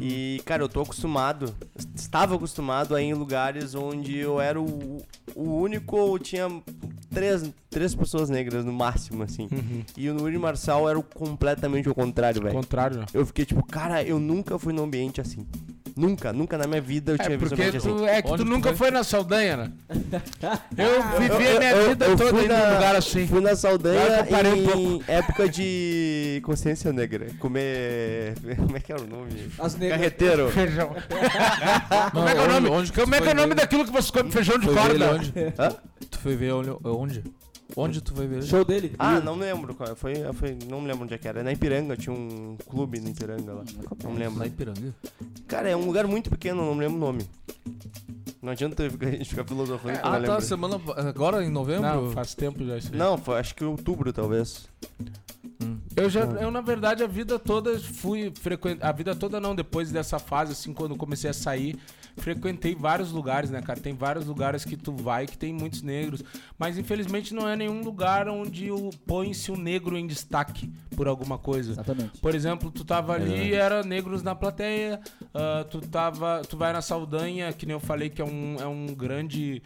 E, 0.00 0.40
cara, 0.44 0.62
eu 0.62 0.68
tô 0.68 0.80
acostumado, 0.82 1.54
estava 1.94 2.34
acostumado 2.34 2.94
a 2.94 3.00
ir 3.00 3.06
em 3.06 3.14
lugares 3.14 3.74
onde 3.74 4.16
eu 4.18 4.40
era 4.40 4.60
o, 4.60 5.02
o 5.34 5.60
único 5.60 5.96
ou 5.96 6.18
tinha 6.18 6.48
três, 7.14 7.48
três 7.70 7.94
pessoas 7.94 8.28
negras 8.28 8.64
no 8.64 8.72
máximo, 8.72 9.22
assim. 9.22 9.48
E 9.96 10.08
no 10.10 10.20
Yuri 10.20 10.38
Marçal 10.38 10.88
era 10.88 10.98
o 10.98 11.02
completamente 11.02 11.88
o 11.88 11.94
contrário, 11.94 12.42
velho. 12.42 12.54
Contrário. 12.54 13.04
Eu 13.14 13.24
fiquei 13.24 13.44
tipo, 13.44 13.64
cara, 13.64 14.02
eu 14.02 14.18
nunca 14.18 14.58
fui 14.58 14.72
num 14.72 14.84
ambiente 14.84 15.20
assim. 15.20 15.46
Nunca, 15.96 16.30
nunca 16.30 16.58
na 16.58 16.66
minha 16.66 16.80
vida 16.82 17.12
eu 17.12 17.14
É 17.14 17.18
tinha 17.24 17.38
visto 17.38 17.54
um 17.54 17.56
porque 17.56 17.62
ambiente 17.62 17.76
assim. 17.78 17.96
tu, 17.96 18.04
é 18.04 18.20
que 18.20 18.28
Onde 18.28 18.36
tu 18.42 18.44
tu 18.44 18.50
nunca 18.50 18.68
foi? 18.68 18.76
foi 18.76 18.90
na 18.90 19.02
Saldanha, 19.02 19.56
né? 19.56 19.72
Eu 20.76 21.18
vivi 21.18 21.44
Eu- 21.44 21.56
a 21.56 21.58
minha 21.58 21.70
eu- 21.72 21.88
vida 21.88 22.04
eu 22.04 22.16
toda 22.18 22.32
num 22.32 22.48
na- 22.48 22.72
lugar 22.74 22.96
assim. 22.96 23.26
Fui 23.26 23.40
na 23.40 23.56
Saldanha 23.56 24.00
eu 24.18 24.26
parei 24.26 24.52
um 24.52 24.96
em 24.96 25.02
época 25.08 25.48
de 25.48 26.42
consciência 26.44 26.92
negra. 26.92 27.28
Comer. 27.38 28.34
Como 28.58 28.76
é 28.76 28.80
que 28.80 28.92
era 28.92 29.00
o 29.00 29.06
nome? 29.06 29.30
As 29.58 29.74
negras. 29.78 29.98
Carreteiro. 29.98 30.50
Feijão. 30.52 30.90
Não, 30.90 32.10
Como 32.10 32.28
é 32.28 32.32
que 32.32 32.38
é 32.38 32.40
o 32.40 32.44
onde- 32.44 32.52
nome? 32.54 32.68
onde 32.70 32.92
Como 32.92 33.14
é 33.14 33.20
que 33.20 33.28
é 33.28 33.32
o 33.32 33.34
nome 33.34 33.48
ver? 33.48 33.54
daquilo 33.56 33.84
que 33.84 33.92
você 33.92 34.12
come 34.12 34.30
feijão 34.30 34.58
de 34.58 34.66
corda? 34.68 35.12
onde? 35.14 35.32
Hã? 35.58 35.76
Tu 36.10 36.18
foi 36.18 36.36
ver 36.36 36.52
onde? 36.52 36.70
onde? 36.84 37.24
Onde 37.76 38.00
tu 38.00 38.14
foi 38.14 38.26
ver? 38.28 38.42
Show 38.44 38.64
dele. 38.64 38.94
Ah, 38.98 39.18
não 39.20 39.34
lembro. 39.36 39.74
qual- 39.74 39.96
Foi, 39.96 40.14
foi, 40.34 40.56
não 40.68 40.80
me 40.80 40.86
lembro 40.86 41.02
onde 41.04 41.14
é 41.14 41.18
que 41.18 41.26
era. 41.26 41.42
Na 41.42 41.52
Ipiranga, 41.52 41.96
tinha 41.96 42.14
um 42.14 42.56
clube 42.68 43.00
na 43.00 43.10
Ipiranga 43.10 43.52
lá. 43.52 43.64
Não 44.04 44.12
me 44.12 44.18
lembro. 44.20 44.38
Na 44.38 44.46
Ipiranga. 44.46 44.94
Cara, 45.48 45.68
é 45.68 45.76
um 45.76 45.84
lugar 45.84 46.06
muito 46.06 46.30
pequeno, 46.30 46.64
não 46.64 46.74
me 46.74 46.80
lembro 46.82 46.96
o 46.96 47.00
nome. 47.00 47.28
Não 48.40 48.52
adianta 48.52 48.84
a 48.84 48.88
gente 48.88 49.28
ficar 49.28 49.44
filosofando 49.44 49.98
não 49.98 50.00
Ah, 50.12 50.20
tá, 50.20 50.40
semana. 50.40 50.80
Agora 50.96 51.42
em 51.44 51.50
novembro? 51.50 51.82
Não, 51.82 52.10
faz 52.12 52.34
tempo 52.34 52.64
já 52.64 52.76
isso 52.78 52.90
aí. 52.92 52.98
Não, 52.98 53.18
foi, 53.18 53.40
acho 53.40 53.54
que 53.56 53.64
outubro, 53.64 54.12
talvez. 54.12 54.68
Eu 55.96 56.10
já, 56.10 56.20
eu 56.20 56.50
na 56.50 56.60
verdade 56.60 57.02
a 57.02 57.06
vida 57.06 57.38
toda 57.38 57.78
fui 57.80 58.30
frequentar, 58.38 58.86
a 58.86 58.92
vida 58.92 59.16
toda 59.16 59.40
não, 59.40 59.54
depois 59.54 59.90
dessa 59.90 60.18
fase 60.18 60.52
assim, 60.52 60.74
quando 60.74 60.94
comecei 60.94 61.30
a 61.30 61.32
sair, 61.32 61.78
frequentei 62.18 62.74
vários 62.74 63.10
lugares, 63.10 63.50
né, 63.50 63.62
cara? 63.62 63.80
Tem 63.80 63.94
vários 63.94 64.26
lugares 64.26 64.64
que 64.64 64.76
tu 64.76 64.92
vai 64.92 65.26
que 65.26 65.38
tem 65.38 65.54
muitos 65.54 65.80
negros, 65.80 66.22
mas 66.58 66.76
infelizmente 66.76 67.32
não 67.32 67.48
é 67.48 67.56
nenhum 67.56 67.82
lugar 67.82 68.28
onde 68.28 68.70
o 68.70 68.90
põe-se 69.06 69.50
o 69.50 69.56
negro 69.56 69.96
em 69.96 70.06
destaque 70.06 70.70
por 70.94 71.08
alguma 71.08 71.38
coisa. 71.38 71.72
Exatamente. 71.72 72.18
Por 72.20 72.34
exemplo, 72.34 72.70
tu 72.70 72.84
tava 72.84 73.14
ali, 73.14 73.54
era 73.54 73.82
negros 73.82 74.22
na 74.22 74.34
plateia, 74.34 75.00
ah, 75.34 75.64
tu 75.70 75.80
tava, 75.80 76.42
tu 76.48 76.56
vai 76.56 76.72
na 76.72 76.82
Saldanha, 76.82 77.52
que 77.52 77.64
nem 77.64 77.74
eu 77.74 77.80
falei 77.80 78.10
que 78.10 78.20
é 78.20 78.24
um, 78.24 78.56
é 78.60 78.66
um 78.66 78.86
grande, 78.86 79.62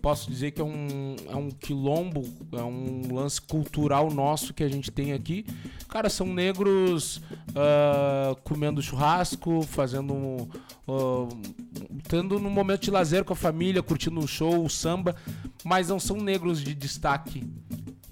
posso 0.00 0.30
dizer 0.30 0.52
que 0.52 0.60
é 0.60 0.64
um, 0.64 1.16
é 1.28 1.36
um 1.36 1.50
quilombo, 1.50 2.22
é 2.52 2.62
um 2.62 3.14
lance 3.14 3.40
cultural 3.40 4.10
nosso 4.10 4.54
que 4.54 4.64
a 4.64 4.68
gente 4.68 4.90
tem 4.90 5.12
aqui. 5.12 5.44
Cara, 5.88 6.08
são 6.08 6.26
negros 6.26 7.20
ah, 7.54 8.34
comendo 8.42 8.80
churrasco, 8.80 9.62
fazendo 9.62 10.48
ah, 10.88 11.28
tendo 12.08 12.38
num 12.38 12.50
momento 12.50 12.82
de 12.82 12.90
lazer 12.90 13.24
com 13.24 13.32
a 13.32 13.36
família, 13.36 13.82
curtindo 13.82 14.18
um 14.18 14.26
show, 14.26 14.64
o 14.64 14.70
samba, 14.70 15.14
mas 15.64 15.88
não 15.88 16.00
são 16.00 16.16
negros 16.16 16.62
de 16.62 16.74
destaque 16.74 17.44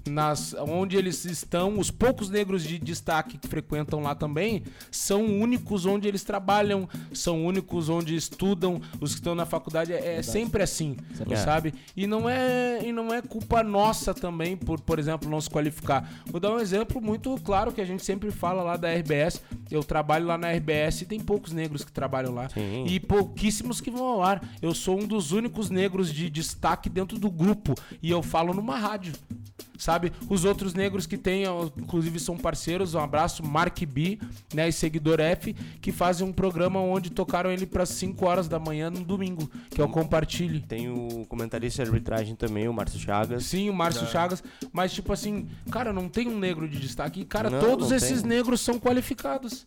nas, 0.09 0.55
onde 0.55 0.97
eles 0.97 1.25
estão, 1.25 1.79
os 1.79 1.91
poucos 1.91 2.31
negros 2.31 2.63
de 2.63 2.79
destaque 2.79 3.39
que 3.39 3.49
frequentam 3.49 4.01
lá 4.01 4.15
também, 4.15 4.63
são 4.91 5.25
únicos 5.25 5.87
onde 5.87 6.07
eles 6.07 6.25
trabalham, 6.25 6.89
são 7.13 7.45
únicos 7.45 7.89
onde 7.89 8.15
estudam, 8.15 8.81
os 9.01 9.13
que 9.13 9.21
estão 9.21 9.35
na 9.35 9.47
faculdade, 9.47 9.93
é, 9.93 10.17
é 10.17 10.23
sempre 10.23 10.63
assim, 10.63 10.97
assim. 11.21 11.37
sabe? 11.37 11.75
E 11.97 12.07
não, 12.07 12.29
é, 12.29 12.81
e 12.85 12.93
não 12.93 13.13
é 13.13 13.21
culpa 13.21 13.63
nossa 13.63 14.15
também 14.15 14.57
por, 14.57 14.81
por 14.81 14.99
exemplo, 14.99 15.29
não 15.29 15.41
se 15.41 15.51
qualificar. 15.51 16.09
Vou 16.27 16.41
dar 16.41 16.53
um 16.53 16.59
exemplo 16.59 17.01
muito 17.01 17.35
claro 17.43 17.73
que 17.73 17.81
a 17.81 17.85
gente 17.85 18.05
sempre 18.05 18.31
fala 18.31 18.63
lá 18.63 18.77
da 18.77 18.93
RBS, 18.93 19.43
eu 19.71 19.83
trabalho 19.83 20.27
lá 20.27 20.37
na 20.37 20.51
RBS 20.51 21.03
e 21.03 21.07
tem 21.07 21.21
poucos 21.21 21.53
negros 21.53 21.85
que 21.85 21.93
trabalham 21.93 22.35
lá. 22.35 22.49
Sim. 22.49 22.85
E 22.87 23.01
pouquíssimos 23.01 23.81
que 23.81 23.91
vão 23.91 24.05
ao 24.05 24.23
ar. 24.23 24.43
Eu 24.61 24.75
sou 24.75 25.01
um 25.01 25.07
dos 25.07 25.33
únicos 25.33 25.71
negros 25.71 26.13
de 26.13 26.29
destaque 26.29 26.89
dentro 26.89 27.19
do 27.19 27.31
grupo. 27.31 27.75
E 28.03 28.11
eu 28.11 28.23
falo 28.23 28.53
numa 28.53 28.77
rádio. 28.77 29.13
Sabe? 29.81 30.13
Os 30.29 30.45
outros 30.45 30.75
negros 30.75 31.07
que 31.07 31.17
tem, 31.17 31.45
inclusive 31.79 32.21
são 32.21 32.37
parceiros, 32.37 32.95
um 32.95 32.99
abraço, 33.01 33.43
Mark 33.43 33.81
B, 33.87 34.19
né, 34.53 34.69
e 34.69 34.73
Seguidor 34.73 35.21
F, 35.21 35.55
que 35.81 35.91
fazem 35.91 36.27
um 36.27 36.33
programa 36.33 36.79
onde 36.79 37.09
tocaram 37.09 37.51
ele 37.51 37.65
para 37.65 37.87
5 37.87 38.27
horas 38.27 38.47
da 38.47 38.59
manhã 38.59 38.91
no 38.91 39.03
domingo, 39.03 39.51
que 39.71 39.81
é 39.81 39.85
o 39.85 39.89
Compartilhe. 39.89 40.61
Tem 40.61 40.91
o 40.91 41.25
comentarista 41.31 41.83
de 41.83 41.89
arbitragem 41.89 42.37
também, 42.37 42.69
o 42.69 42.75
Márcio 42.75 43.01
Chagas. 43.01 43.45
Sim, 43.47 43.71
o 43.71 43.75
Márcio 43.75 44.07
Chagas, 44.07 44.45
mas 44.71 44.93
tipo 44.93 45.15
assim, 45.15 45.49
cara, 45.71 45.95
não 45.95 46.11
tem 46.11 46.29
um 46.29 46.39
negro 46.39 46.69
de 46.69 46.79
destaque. 46.79 47.23
E, 47.23 47.25
cara, 47.25 47.49
Não, 47.49 47.59
todos 47.59 47.89
não 47.89 47.97
esses 47.97 48.21
tem. 48.21 48.29
negros 48.29 48.61
são 48.61 48.79
qualificados. 48.79 49.67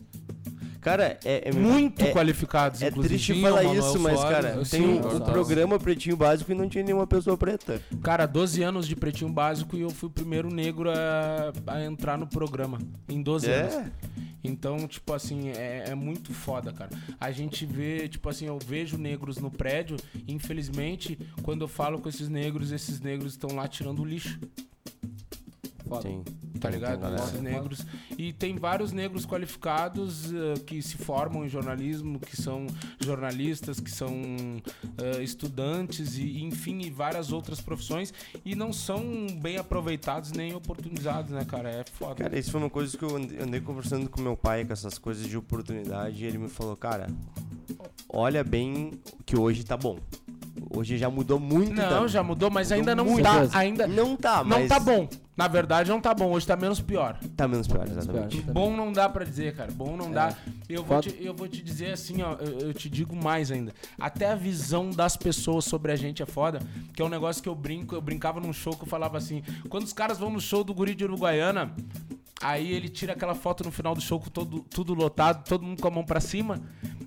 Cara, 0.84 1.18
é, 1.24 1.50
é 1.50 1.52
Muito 1.54 2.04
é, 2.04 2.12
qualificados, 2.12 2.82
É 2.82 2.90
inclusive. 2.90 3.16
triste 3.16 3.34
Sim, 3.34 3.42
falar 3.42 3.64
Manuel 3.64 3.80
isso, 3.80 4.00
mas, 4.00 4.20
Soares, 4.20 4.36
cara, 4.36 4.50
eu 4.50 4.66
tem 4.66 4.82
sim, 4.82 5.00
o, 5.00 5.22
programa 5.22 5.80
Pretinho 5.80 6.18
Básico 6.18 6.52
e 6.52 6.56
não 6.56 6.68
tinha 6.68 6.84
nenhuma 6.84 7.08
pessoa 7.08 7.38
preta. 7.38 7.82
Cara, 8.02 8.26
12 8.26 8.62
anos 8.62 8.88
de 8.88 8.96
pretinho 8.96 9.32
básico 9.32 9.78
e 9.78 9.82
eu 9.82 9.90
fui 9.90 10.08
o 10.08 10.12
primeiro 10.12 10.54
negro 10.54 10.92
a, 10.92 11.54
a 11.68 11.86
entrar 11.86 12.18
no 12.18 12.28
programa. 12.28 12.80
Em 13.08 13.22
12 13.22 13.50
anos. 13.50 13.74
É. 13.74 13.86
Então, 14.44 14.86
tipo 14.88 15.14
assim, 15.14 15.50
é, 15.52 15.86
é 15.88 15.96
muito 15.96 16.34
foda, 16.34 16.74
cara. 16.74 16.92
A 17.18 17.32
gente 17.32 17.66
vê, 17.66 18.10
tipo 18.10 18.28
assim, 18.28 18.48
eu 18.48 18.60
vejo 18.60 18.98
negros 18.98 19.38
no 19.38 19.50
prédio. 19.50 19.96
Infelizmente, 20.28 21.18
quando 21.42 21.62
eu 21.62 21.68
falo 21.68 22.00
com 22.00 22.10
esses 22.10 22.28
negros, 22.28 22.72
esses 22.74 23.00
negros 23.00 23.34
estão 23.34 23.56
lá 23.56 23.68
tirando 23.68 24.02
o 24.02 24.06
lixo. 24.06 24.38
Foda. 25.94 26.10
Sim. 26.10 26.24
Tá 26.60 26.70
ligado? 26.70 27.32
tem 27.32 27.42
negros. 27.42 27.86
E 28.18 28.32
tem 28.32 28.56
vários 28.56 28.92
negros 28.92 29.26
qualificados 29.26 30.34
eh, 30.34 30.54
que 30.66 30.82
se 30.82 30.98
formam 30.98 31.46
em 31.46 31.50
jornalismo, 31.50 32.20
que 32.20 32.38
são 32.38 32.68
jornalistas, 33.00 33.80
que 33.80 33.92
são 33.92 34.14
eh, 34.98 35.22
estudantes 35.22 36.18
e, 36.18 36.42
enfim, 36.42 36.80
e 36.82 36.90
várias 36.90 37.32
outras 37.32 37.60
profissões 37.60 38.14
e 38.46 38.56
não 38.56 38.72
são 38.72 39.28
bem 39.42 39.58
aproveitados 39.58 40.32
nem 40.32 40.54
oportunizados, 40.54 41.32
né, 41.32 41.44
cara? 41.44 41.70
É 41.70 41.84
foda. 41.84 42.16
Cara, 42.16 42.40
isso 42.40 42.52
foi 42.52 42.62
uma 42.62 42.70
coisa 42.70 42.98
que 42.98 43.04
eu 43.04 43.16
andei, 43.16 43.40
andei 43.40 43.60
conversando 43.60 44.10
com 44.10 44.22
meu 44.22 44.38
pai 44.38 44.64
com 44.64 44.72
essas 44.72 44.98
coisas 44.98 45.28
de 45.28 45.36
oportunidade 45.36 46.24
e 46.24 46.26
ele 46.26 46.38
me 46.38 46.50
falou, 46.50 46.78
cara, 46.78 47.08
olha 48.08 48.44
bem 48.44 48.92
que 49.26 49.38
hoje 49.38 49.64
tá 49.66 49.76
bom. 49.76 50.00
Hoje 50.76 50.98
já 50.98 51.10
mudou 51.10 51.40
muito. 51.40 51.74
não, 51.74 52.02
tá? 52.02 52.08
já 52.08 52.24
mudou, 52.24 52.50
mas 52.50 52.68
Mudou 52.70 52.78
ainda 52.80 52.96
não 52.96 53.06
muito. 53.06 53.24
tá. 53.24 53.48
Ainda 53.60 53.88
Não 53.88 54.16
tá, 54.16 54.38
não 54.44 54.60
mas... 54.60 54.68
tá 54.70 54.80
bom. 54.80 55.08
Na 55.36 55.48
verdade, 55.48 55.90
não 55.90 56.00
tá 56.00 56.14
bom. 56.14 56.32
Hoje 56.32 56.46
tá 56.46 56.56
menos 56.56 56.80
pior. 56.80 57.18
Tá 57.36 57.48
menos 57.48 57.68
pior, 57.68 57.88
exatamente. 57.88 58.42
Bom 58.42 58.76
não 58.76 58.92
dá 58.92 59.10
pra 59.10 59.24
dizer, 59.26 59.56
cara. 59.56 59.72
Bom 59.72 59.98
não 59.98 60.08
É. 60.08 60.14
dá. 60.14 60.36
Eu 60.70 60.84
vou, 60.84 61.02
te, 61.02 61.16
eu 61.20 61.34
vou 61.34 61.48
te 61.48 61.62
dizer 61.64 61.92
assim, 61.94 62.22
ó. 62.22 62.34
Eu, 62.34 62.68
eu 62.68 62.74
te 62.74 62.90
digo 62.90 63.16
mais 63.16 63.52
ainda. 63.52 63.74
Até 64.00 64.30
a 64.32 64.36
visão 64.36 64.90
das 64.92 65.16
pessoas 65.18 65.66
sobre 65.66 65.92
a 65.92 65.96
gente 65.96 66.22
é 66.22 66.26
foda. 66.26 66.60
Que 66.96 67.02
é 67.02 67.06
um 67.06 67.10
negócio 67.10 67.42
que 67.42 67.50
eu 67.50 67.56
brinco. 67.56 67.96
Eu 67.96 68.02
brincava 68.02 68.40
num 68.40 68.54
show 68.54 68.74
que 68.76 68.84
eu 68.84 68.88
falava 68.88 69.18
assim. 69.18 69.42
Quando 69.70 69.84
os 69.86 69.94
caras 69.94 70.18
vão 70.20 70.30
no 70.30 70.40
show 70.42 70.64
do 70.64 70.74
Guri 70.74 70.94
de 70.94 71.04
Uruguaiana, 71.04 71.72
aí 72.42 72.72
ele 72.72 72.90
tira 72.90 73.14
aquela 73.14 73.36
foto 73.36 73.64
no 73.64 73.72
final 73.72 73.94
do 73.96 74.02
show 74.02 74.20
com 74.20 74.30
todo, 74.30 74.62
tudo 74.62 74.94
lotado, 74.94 75.48
todo 75.48 75.64
mundo 75.64 75.82
com 75.82 75.88
a 75.88 75.92
mão 75.92 76.04
pra 76.04 76.20
cima. 76.20 76.62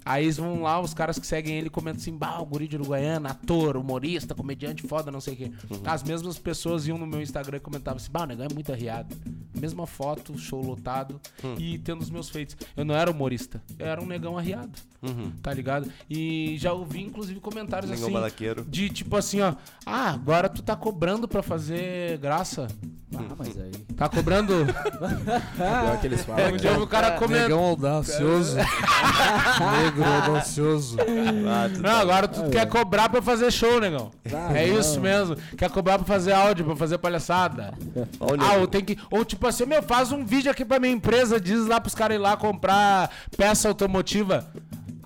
Aí 0.05 0.25
eles 0.25 0.37
vão 0.37 0.63
lá, 0.63 0.81
os 0.81 0.95
caras 0.95 1.19
que 1.19 1.27
seguem 1.27 1.59
ele 1.59 1.69
comentam 1.69 2.01
assim: 2.01 2.17
Bah, 2.17 2.39
o 2.41 2.47
Guri 2.47 2.69
de 2.69 2.77
Uruguaiana, 2.77 3.31
ator, 3.31 3.77
humorista, 3.77 4.35
comediante 4.35 4.83
foda, 4.87 5.11
não 5.11 5.21
sei 5.21 5.35
o 5.35 5.37
quê. 5.37 5.53
As 5.85 6.03
mesmas 6.03 6.39
pessoas 6.39 6.87
iam 6.87 6.97
no 6.97 7.07
meu 7.07 7.21
Instagram 7.21 7.57
e 7.57 7.61
comentavam 7.61 7.97
assim: 7.97 8.11
Bah, 8.11 8.23
o 8.23 8.27
negão 8.27 8.47
é 8.49 8.55
muito 8.55 8.71
arriado. 8.73 9.17
Mesma 9.59 9.87
foto, 9.87 10.39
show 10.39 10.63
lotado 10.63 11.21
e 11.59 11.79
tendo 11.79 12.03
os 12.03 12.11
meus 12.11 12.29
feitos. 12.29 12.57
Eu 12.77 12.85
não 12.85 12.95
era 12.95 13.11
humorista, 13.11 13.63
eu 13.79 13.87
era 13.87 14.01
um 14.03 14.07
negão 14.07 14.37
arriado, 14.37 14.79
Uhum. 15.07 15.33
tá 15.43 15.53
ligado? 15.53 15.91
E 16.11 16.57
já 16.59 16.73
ouvi, 16.73 17.03
inclusive, 17.03 17.39
comentários 17.41 17.91
assim. 17.91 18.11
balaqueiro. 18.13 18.65
De 18.69 18.89
tipo 18.91 19.17
assim, 19.17 19.41
ó. 19.41 19.55
Ah, 19.85 20.11
agora 20.11 20.49
tu 20.49 20.63
tá 20.63 20.75
cobrando 20.77 21.27
pra 21.29 21.43
fazer 21.43 22.19
graça. 22.19 22.67
Ah, 23.15 23.23
mas 23.39 23.57
aí. 23.59 23.71
Tá 23.97 24.09
cobrando. 24.09 24.53
Pior 24.67 26.01
que 26.01 26.07
eles 26.07 26.23
falam. 26.25 26.53
Um 26.53 26.57
dia 26.57 26.71
eu 26.71 26.77
vi 26.77 26.83
o 26.83 26.87
cara 26.87 27.13
comentando. 27.13 27.43
Negão 27.43 27.61
audacioso. 27.65 28.57
Negro 29.83 30.05
audacioso. 30.05 30.97
Ah, 31.01 31.69
Não, 31.69 31.83
tá- 31.83 31.99
agora 32.01 32.29
tu 32.29 32.51
quer 32.51 32.67
cobrar 32.69 33.09
pra 33.09 33.23
fazer 33.23 33.51
show, 33.53 33.81
negão. 33.81 34.11
Ah, 34.33 34.53
é 34.59 34.67
não. 34.69 34.81
isso 34.81 35.01
mesmo. 35.01 35.37
Quer 35.57 35.71
cobrar 35.71 35.99
pra 35.99 36.07
fazer 36.07 36.33
áudio, 36.33 36.65
pra 36.65 36.77
fazer 36.77 36.99
palhaçada. 36.99 37.75
Ó, 38.21 38.27
o 38.35 38.41
Ah, 38.41 38.55
ou 38.59 38.67
tem 38.67 38.85
que. 38.85 38.99
Ou 39.11 39.25
tipo 39.25 39.47
assim, 39.47 39.65
meu, 39.67 39.83
faz 39.83 40.13
um 40.13 40.25
vídeo 40.25 40.51
aqui 40.51 40.65
pra 40.65 40.79
minha 40.81 40.93
empresa, 40.93 41.41
diz 41.41 41.67
lá 41.67 41.81
pros 41.81 41.95
caras 41.95 42.17
ir 42.17 42.21
lá 42.21 42.37
comprar 42.37 43.11
peça 43.37 43.69
automotiva. 43.69 44.47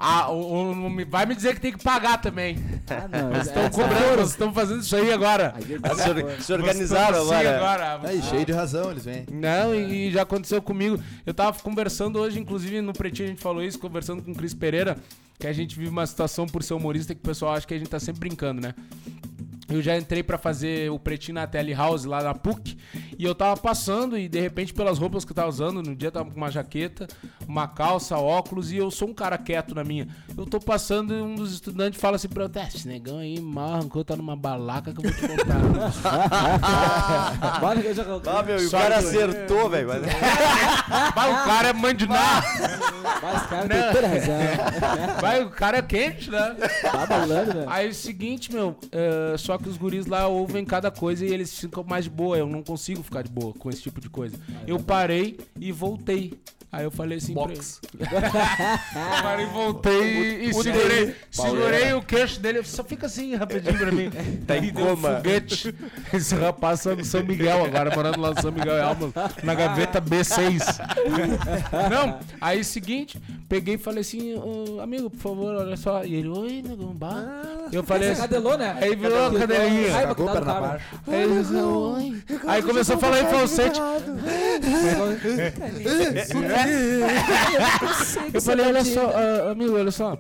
Ah, 0.03 0.29
não 0.29 0.89
me- 0.89 1.05
vai 1.05 1.27
me 1.27 1.35
dizer 1.35 1.55
que 1.55 1.61
tem 1.61 1.73
que 1.73 1.85
pagar 1.85 2.19
também. 2.23 2.57
Ah, 2.89 3.07
não. 3.07 3.29
Vocês 3.31 3.49
estão 3.49 3.63
essa- 3.65 3.71
cobrando, 3.83 4.23
estão 4.23 4.53
fazendo 4.55 4.81
isso 4.81 4.97
aí 4.97 5.13
agora. 5.13 5.55
Tá 5.83 5.95
se, 5.95 6.43
se 6.45 6.53
organizaram 6.55 7.21
agora. 7.21 7.57
agora. 7.95 8.09
Aí, 8.09 8.23
cheio 8.23 8.47
de 8.47 8.53
razão, 8.53 8.91
eles 8.91 9.05
vêm. 9.05 9.27
Não, 9.31 9.75
e 9.75 10.09
e 10.09 10.11
já 10.11 10.23
aconteceu 10.23 10.63
comigo. 10.63 10.99
Eu 11.27 11.35
tava 11.35 11.59
conversando 11.61 12.19
hoje, 12.19 12.39
inclusive 12.41 12.81
no 12.81 12.93
Pretinho 12.95 13.29
a 13.29 13.31
gente 13.33 13.43
falou 13.43 13.63
isso, 13.63 13.79
conversando 13.79 14.23
com 14.23 14.33
o 14.33 14.35
Cris 14.35 14.55
Pereira, 14.55 14.97
que 15.39 15.47
a 15.47 15.53
gente 15.53 15.77
vive 15.77 15.91
uma 15.91 16.07
situação 16.07 16.47
por 16.47 16.63
ser 16.63 16.75
humorista 16.75 17.15
que 17.15 17.21
o 17.21 17.25
pessoal 17.25 17.55
acha 17.55 17.67
que 17.67 17.75
a 17.75 17.79
gente 17.79 17.89
tá 17.91 18.01
sempre 18.01 18.21
brincando, 18.21 18.61
né? 18.63 18.75
Eu 19.71 19.81
já 19.81 19.97
entrei 19.97 20.23
pra 20.23 20.37
fazer 20.37 20.91
o 20.91 20.99
Pretinho 20.99 21.37
na 21.37 21.47
Telehouse 21.47 22.07
lá 22.09 22.23
na 22.23 22.35
PUC 22.35 22.77
e 23.19 23.25
eu 23.25 23.35
tava 23.35 23.57
passando 23.61 24.19
e 24.19 24.29
de 24.29 24.41
repente 24.41 24.73
pelas 24.75 24.99
roupas 24.99 25.25
que 25.25 25.33
eu 25.33 25.37
tava 25.37 25.49
usando, 25.49 25.83
no 25.83 25.95
dia 25.95 26.09
eu 26.09 26.13
tava 26.13 26.31
com 26.31 26.37
uma 26.37 26.51
jaqueta, 26.51 27.07
uma 27.47 27.69
calça, 27.69 28.17
óculos 28.19 28.73
e 28.73 28.77
eu 28.77 28.91
sou 28.91 29.09
um 29.09 29.15
cara 29.15 29.39
quieto 29.39 29.75
na 29.75 29.85
minha. 29.85 30.09
Eu 30.37 30.47
tô 30.47 30.59
passando 30.59 31.15
e 31.15 31.21
um 31.23 31.35
dos 31.35 31.53
estudantes 31.53 32.01
fala 32.01 32.17
assim 32.17 32.29
pra 32.29 32.45
eu, 32.45 32.49
"Tá, 32.49 32.65
esse 32.65 32.87
negão 32.89 33.19
aí 33.19 33.39
mal 33.41 33.75
arrancou, 33.75 34.05
tá 34.05 34.17
numa 34.17 34.37
balaca 34.37 34.93
que 34.93 34.99
eu 35.07 35.11
vou 35.11 35.13
te 35.13 35.29
contar. 35.29 35.61
Olha 37.63 37.83
que 37.83 37.89
eu 37.89 37.95
já 37.95 38.05
Ah, 38.27 38.43
meu, 38.43 38.59
e 38.63 38.67
o 38.67 38.71
cara 38.71 38.99
acertou, 38.99 39.69
velho. 39.71 39.89
mas- 39.89 40.01
Vai, 41.15 41.33
o 41.33 41.45
cara 41.45 41.69
é 41.69 41.73
mandinar. 41.73 42.43
Mas, 43.23 43.47
cara, 43.47 43.69
tem 43.69 43.93
toda 43.93 44.09
razão. 44.09 45.21
Vai, 45.21 45.45
o 45.45 45.51
cara 45.51 45.79
é 45.79 45.83
quente, 45.83 46.31
né? 46.31 46.57
Tá 46.83 47.07
balando, 47.07 47.53
velho. 47.53 47.71
Aí 47.71 47.87
é 47.87 47.91
o 47.91 47.95
seguinte, 47.95 48.53
meu, 48.53 48.77
é, 48.91 49.37
só 49.37 49.59
que 49.61 49.69
os 49.69 49.77
guris 49.77 50.07
lá 50.07 50.27
ouvem 50.27 50.65
cada 50.65 50.91
coisa 50.91 51.25
e 51.25 51.33
eles 51.33 51.59
ficam 51.59 51.85
mais 51.85 52.05
de 52.05 52.11
boa. 52.11 52.37
Eu 52.37 52.47
não 52.47 52.63
consigo 52.63 53.03
ficar 53.03 53.23
de 53.23 53.31
boa 53.31 53.53
com 53.55 53.69
esse 53.71 53.83
tipo 53.83 54.01
de 54.01 54.09
coisa. 54.09 54.37
Eu 54.67 54.79
parei 54.81 55.39
e 55.59 55.71
voltei. 55.73 56.35
Aí 56.73 56.85
eu 56.85 56.91
falei 56.93 57.19
assim 57.19 57.35
Box. 57.35 57.81
pra 57.99 58.07
ele. 58.07 59.23
Parei 59.23 59.45
e 59.45 59.49
voltei 59.49 60.45
e 60.45 60.55
segurei, 60.55 61.17
segurei 61.29 61.93
o 61.95 62.01
queixo 62.01 62.39
dele. 62.39 62.63
Só 62.63 62.85
fica 62.85 63.07
assim 63.07 63.35
rapidinho 63.35 63.77
pra 63.77 63.91
mim. 63.91 64.09
Tá 64.47 64.57
em 64.57 64.73
deu 64.73 64.85
um 64.85 64.89
coma. 64.95 65.17
foguete. 65.17 65.75
Esse 66.15 66.33
rapaz 66.37 66.85
tá 66.85 66.95
no 66.95 67.05
São 67.05 67.25
Miguel 67.25 67.65
agora, 67.65 67.93
morando 67.93 68.21
lá 68.21 68.31
no 68.33 68.41
São 68.41 68.53
Miguel 68.53 68.85
Almas, 68.87 69.11
na 69.43 69.53
gaveta 69.53 70.01
B6. 70.01 70.61
Não, 71.91 72.21
aí 72.41 72.63
seguinte, 72.63 73.21
peguei 73.49 73.75
e 73.75 73.79
falei 73.79 74.03
assim, 74.03 74.35
"Ô, 74.37 74.81
amigo, 74.81 75.11
por 75.11 75.19
favor, 75.19 75.55
olha 75.57 75.77
só. 75.77 76.05
E 76.05 76.15
ele, 76.15 76.29
oi, 76.29 76.63
negão, 76.63 76.95
bah. 76.95 77.69
Eu 77.73 77.83
falei 77.83 78.11
assim, 78.11 78.21
cadelou, 78.21 78.57
né? 78.57 78.77
Aí 78.81 78.95
virou 78.95 79.27
a 79.27 79.29
cadelinha. 79.55 79.97
Ai, 79.97 80.07
Cagou 80.07 80.27
perna 80.27 80.47
cara. 80.47 80.59
abaixo. 80.59 80.85
Disse, 81.07 81.55
oi. 81.55 82.23
Aí 82.47 82.63
começou 82.63 82.97
a 82.97 82.99
falar 82.99 83.21
em 83.23 83.27
falsete. 83.27 83.81
Eu 88.33 88.43
falei, 88.43 88.67
olha 88.67 88.85
só, 88.85 89.13
ah, 89.15 89.51
amigo, 89.53 89.77
olha 89.77 89.91
só. 89.91 90.19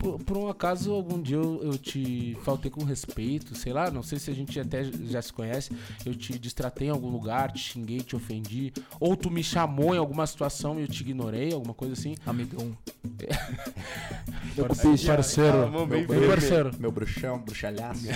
Por, 0.00 0.18
por 0.18 0.36
um 0.38 0.48
acaso, 0.48 0.94
algum 0.94 1.20
dia 1.20 1.36
eu, 1.36 1.60
eu 1.62 1.76
te 1.76 2.34
faltei 2.42 2.70
com 2.70 2.82
respeito, 2.84 3.54
sei 3.54 3.70
lá, 3.70 3.90
não 3.90 4.02
sei 4.02 4.18
se 4.18 4.30
a 4.30 4.34
gente 4.34 4.58
até 4.58 4.82
já 4.82 5.20
se 5.20 5.30
conhece, 5.30 5.70
eu 6.06 6.14
te 6.14 6.38
distratei 6.38 6.88
em 6.88 6.90
algum 6.90 7.10
lugar, 7.10 7.52
te 7.52 7.58
xinguei, 7.58 8.00
te 8.00 8.16
ofendi, 8.16 8.72
ou 8.98 9.14
tu 9.14 9.30
me 9.30 9.44
chamou 9.44 9.94
em 9.94 9.98
alguma 9.98 10.26
situação 10.26 10.78
e 10.78 10.82
eu 10.84 10.88
te 10.88 11.02
ignorei, 11.02 11.52
alguma 11.52 11.74
coisa 11.74 11.92
assim. 11.92 12.14
Amigão. 12.24 12.74
Parce- 14.66 15.06
Parceiro, 15.06 15.70
mão 15.70 15.86
bem 15.86 16.06
meu 16.06 16.28
parceiro. 16.28 16.70
Meu 16.78 16.90
bruxão, 16.90 17.38
bruxalhaço. 17.38 18.06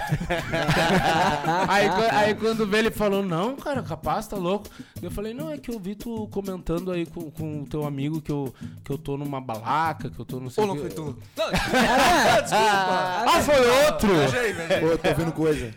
Aí, 1.68 1.86
aí 2.10 2.34
quando 2.34 2.66
veio 2.66 2.82
ele 2.82 2.90
falou, 2.90 3.22
não, 3.22 3.56
cara, 3.56 3.82
capaz, 3.82 4.26
tá 4.26 4.36
louco. 4.36 4.66
Eu 5.02 5.10
falei, 5.10 5.32
não, 5.34 5.50
é 5.50 5.58
que 5.58 5.70
eu 5.70 5.78
vi 5.78 5.94
tu 5.94 6.26
comentando 6.28 6.90
aí 6.90 7.06
com, 7.06 7.30
com 7.30 7.62
o 7.62 7.66
teu 7.66 7.84
amigo 7.86 8.20
que 8.20 8.32
eu, 8.32 8.52
que 8.84 8.90
eu 8.90 8.98
tô 8.98 9.16
numa 9.16 9.40
balaca, 9.40 10.10
que 10.10 10.18
eu 10.18 10.24
tô 10.24 10.40
não 10.40 10.50
sei 10.50 10.64
Ou 10.64 10.70
o 10.70 10.74
não 10.74 10.80
foi 10.80 10.90
tu? 10.90 11.16
Ah, 12.52 13.40
foi 13.42 13.86
outro! 13.86 14.10
Pô, 14.80 14.86
eu 14.86 14.98
tô 14.98 15.08
ouvindo 15.08 15.32
coisa. 15.32 15.70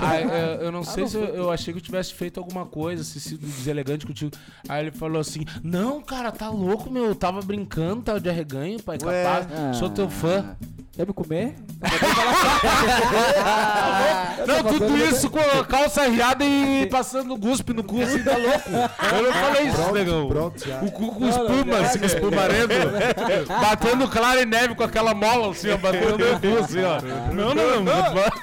Aí, 0.00 0.22
eu, 0.22 0.66
eu 0.66 0.72
não 0.72 0.82
sei 0.84 1.04
não 1.04 1.10
se 1.10 1.16
eu, 1.16 1.24
eu 1.24 1.50
achei 1.50 1.72
que 1.72 1.78
eu 1.78 1.82
tivesse 1.82 2.14
feito 2.14 2.38
alguma 2.38 2.66
coisa, 2.66 3.02
se 3.02 3.20
sido 3.20 3.46
deselegante 3.46 4.06
contigo. 4.06 4.30
Aí 4.68 4.84
ele 4.84 4.90
falou 4.90 5.20
assim: 5.20 5.44
Não, 5.62 6.00
cara, 6.02 6.30
tá 6.30 6.48
louco, 6.48 6.90
meu. 6.90 7.06
Eu 7.06 7.14
tava 7.14 7.40
brincando, 7.42 8.02
tava 8.02 8.20
de 8.20 8.28
arreganho, 8.28 8.82
pai. 8.82 8.98
Capaz. 8.98 9.76
Sou 9.76 9.90
teu 9.90 10.08
fã. 10.08 10.56
Quer 10.94 11.06
me 11.06 11.14
comer? 11.14 11.54
Não, 14.46 14.62
tudo 14.62 14.94
isso 14.98 15.30
com 15.30 15.38
a 15.38 15.64
calça 15.64 16.06
riada 16.06 16.44
e 16.44 16.86
passando 16.90 17.34
guspe 17.38 17.72
no 17.72 17.82
cu, 17.82 18.02
assim, 18.02 18.22
tá 18.22 18.36
louco. 18.36 18.68
Eu 19.16 19.22
não 19.22 19.32
falei 19.32 19.68
isso, 19.68 19.92
negão. 19.92 20.28
Pronto, 20.28 20.68
já. 20.68 20.80
O 20.82 20.92
cu 20.92 21.14
com 21.14 21.26
espuma, 21.26 21.78
assim, 21.78 22.04
espumarento. 22.04 22.74
batendo 23.48 24.06
claro 24.08 24.40
e 24.42 24.44
neve 24.44 24.74
com 24.74 24.82
aquela 24.82 25.14
mola, 25.14 25.52
assim, 25.52 25.70
ó, 25.70 25.78
batendo 25.78 26.18
no 26.18 26.40
cu, 26.40 26.58
assim, 26.62 26.82
ó. 26.84 27.00
Não, 27.32 27.54
não, 27.54 27.80
não. 27.82 27.94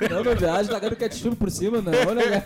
Não, 0.09 0.23
não 0.23 0.35
viagem, 0.35 0.71
tacando 0.71 0.95
ketchup 0.95 1.35
por 1.35 1.51
cima, 1.51 1.81
não, 1.81 1.91
né? 1.91 2.43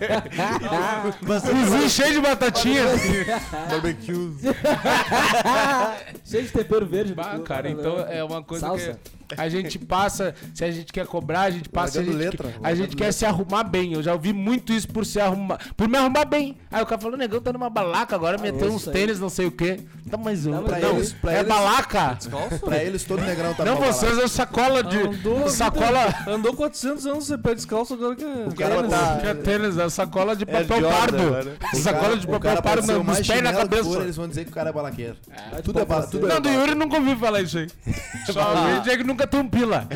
Cozinho 1.25 1.89
cheio 1.89 2.13
de 2.15 2.19
batatinha, 2.19 2.91
assim. 2.91 3.23
Barbecue. 3.69 4.33
Cheio 6.25 6.43
de 6.43 6.51
tempero 6.51 6.85
verde. 6.85 7.13
Bah, 7.13 7.39
cara, 7.39 7.69
então 7.69 7.99
é 8.09 8.23
uma 8.23 8.41
coisa 8.41 8.67
Salsa. 8.67 8.99
que 9.03 9.22
a 9.37 9.49
gente 9.49 9.77
passa, 9.79 10.33
se 10.53 10.63
a 10.63 10.71
gente 10.71 10.91
quer 10.91 11.05
cobrar, 11.05 11.41
a 11.41 11.49
gente 11.51 11.69
passa, 11.69 11.99
a 11.99 12.03
gente, 12.03 12.15
letra, 12.15 12.53
a 12.63 12.73
gente 12.75 12.95
quer 12.95 13.11
se 13.11 13.25
arrumar 13.25 13.63
bem. 13.63 13.93
Eu 13.93 14.03
já 14.03 14.13
ouvi 14.13 14.33
muito 14.33 14.71
isso 14.73 14.87
por 14.87 15.05
se 15.05 15.19
arrumar, 15.19 15.59
por 15.75 15.87
me 15.87 15.97
arrumar 15.97 16.25
bem. 16.25 16.57
Aí 16.71 16.81
o 16.81 16.85
cara 16.85 16.99
falou, 17.01 17.17
negão, 17.17 17.41
tá 17.41 17.51
numa 17.53 17.69
balaca 17.69 18.15
agora, 18.15 18.37
meteu 18.37 18.67
isso 18.67 18.75
uns 18.75 18.87
aí. 18.87 18.93
tênis, 18.93 19.19
não 19.19 19.29
sei 19.29 19.45
o 19.47 19.51
quê. 19.51 19.79
Tá, 20.09 20.17
mas 20.17 20.45
eu, 20.45 20.51
Não, 20.53 20.61
não, 20.61 20.67
pra 20.67 20.79
eles- 20.81 21.13
pra 21.13 21.33
é 21.33 21.39
eles- 21.39 21.47
balaca. 21.47 22.17
Pra 22.63 22.83
eles, 22.83 23.03
todo 23.03 23.21
negrão 23.23 23.53
tá 23.53 23.65
Não, 23.65 23.77
vocês 23.77 24.17
é 24.17 24.27
sacola 24.27 24.83
de. 24.83 24.97
Andou, 24.97 25.49
sacola. 25.49 26.13
andou 26.27 26.53
400 26.53 27.05
anos 27.05 27.25
sem 27.27 27.37
pé 27.37 27.55
descalço, 27.55 27.93
agora 27.93 28.15
que 28.15 28.23
é. 28.23 28.45
O 28.47 28.55
cara 28.55 28.75
tênis. 28.75 28.89
tá- 28.91 29.17
Que 29.21 29.27
é 29.27 29.33
tênis, 29.33 29.77
é 29.77 29.89
sacola 29.89 30.35
de 30.35 30.43
É 30.43 30.45
papel 30.45 30.81
Jordan 30.81 30.93
pardo. 30.93 31.57
O 31.73 31.75
Sacola 31.77 32.17
de 32.17 32.25
o 32.27 32.29
papel 32.29 32.61
pardo 32.61 32.83
o 32.91 32.97
nos 32.97 33.05
mais 33.05 33.27
pés 33.27 33.39
e 33.39 33.41
na 33.41 33.53
cabeça. 33.53 33.83
for, 33.83 34.01
eles 34.01 34.15
vão 34.15 34.27
dizer 34.27 34.43
que 34.45 34.51
o 34.51 34.53
cara 34.53 34.69
é 34.69 34.73
balaqueiro. 34.73 35.15
É, 35.31 35.61
Tudo 35.61 35.79
é, 35.79 35.85
tudo 35.85 36.27
é 36.29 36.33
Não, 36.33 36.41
do. 36.41 36.49
Yuri 36.49 36.75
nunca 36.75 36.97
ouvi 36.97 37.15
falar 37.15 37.41
isso 37.41 37.57
aí. 37.57 37.67
Só 38.31 38.79
dizer 38.79 38.97
que 38.97 39.03
nunca 39.03 39.22
tem 39.27 39.39
um 39.39 39.47
pila. 39.47 39.87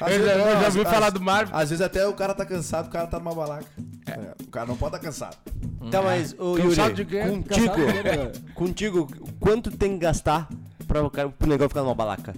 Às 0.00 0.12
Eu 0.12 0.18
vezes- 0.20 0.26
já, 0.26 0.32
eu 0.32 0.60
já 0.60 0.66
às- 0.68 0.76
ouvi 0.76 0.90
falar 0.90 1.10
do 1.10 1.20
Marvin. 1.20 1.52
Às 1.54 1.70
vezes 1.70 1.84
até 1.84 2.06
o 2.06 2.12
cara 2.14 2.34
tá 2.34 2.44
cansado, 2.46 2.86
o 2.86 2.90
cara 2.90 3.06
tá 3.06 3.18
numa 3.18 3.34
balaca. 3.34 3.66
É, 4.06 4.34
O 4.42 4.48
cara 4.48 4.66
não 4.66 4.76
pode 4.76 4.96
estar 4.96 5.06
cansado. 5.06 5.36
Tá, 5.90 6.00
mas, 6.02 6.34
ô 6.38 6.54
Cansado 6.54 6.90
Yuri, 6.90 6.94
de 6.94 7.04
quê? 7.04 7.20
contigo, 7.22 7.48
Cansado 7.48 7.92
de 7.92 8.02
quê, 8.02 8.52
contigo, 8.54 9.08
quanto 9.40 9.70
tem 9.70 9.92
que 9.92 9.98
gastar 9.98 10.48
pra 10.86 11.02
o 11.02 11.10
cara, 11.10 11.28
pro 11.28 11.48
negócio 11.48 11.70
ficar 11.70 11.82
numa 11.82 11.94
balaca? 11.94 12.34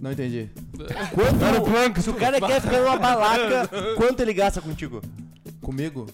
Não 0.00 0.12
entendi. 0.12 0.50
O 0.74 1.60
Plank. 1.70 2.00
Se 2.02 2.10
o 2.10 2.14
cara 2.14 2.40
quer 2.40 2.60
ficar 2.60 2.80
numa 2.80 2.96
balaca, 2.98 3.68
quanto 3.96 4.20
ele 4.20 4.32
gasta 4.34 4.60
contigo? 4.60 5.02
Comigo? 5.60 6.06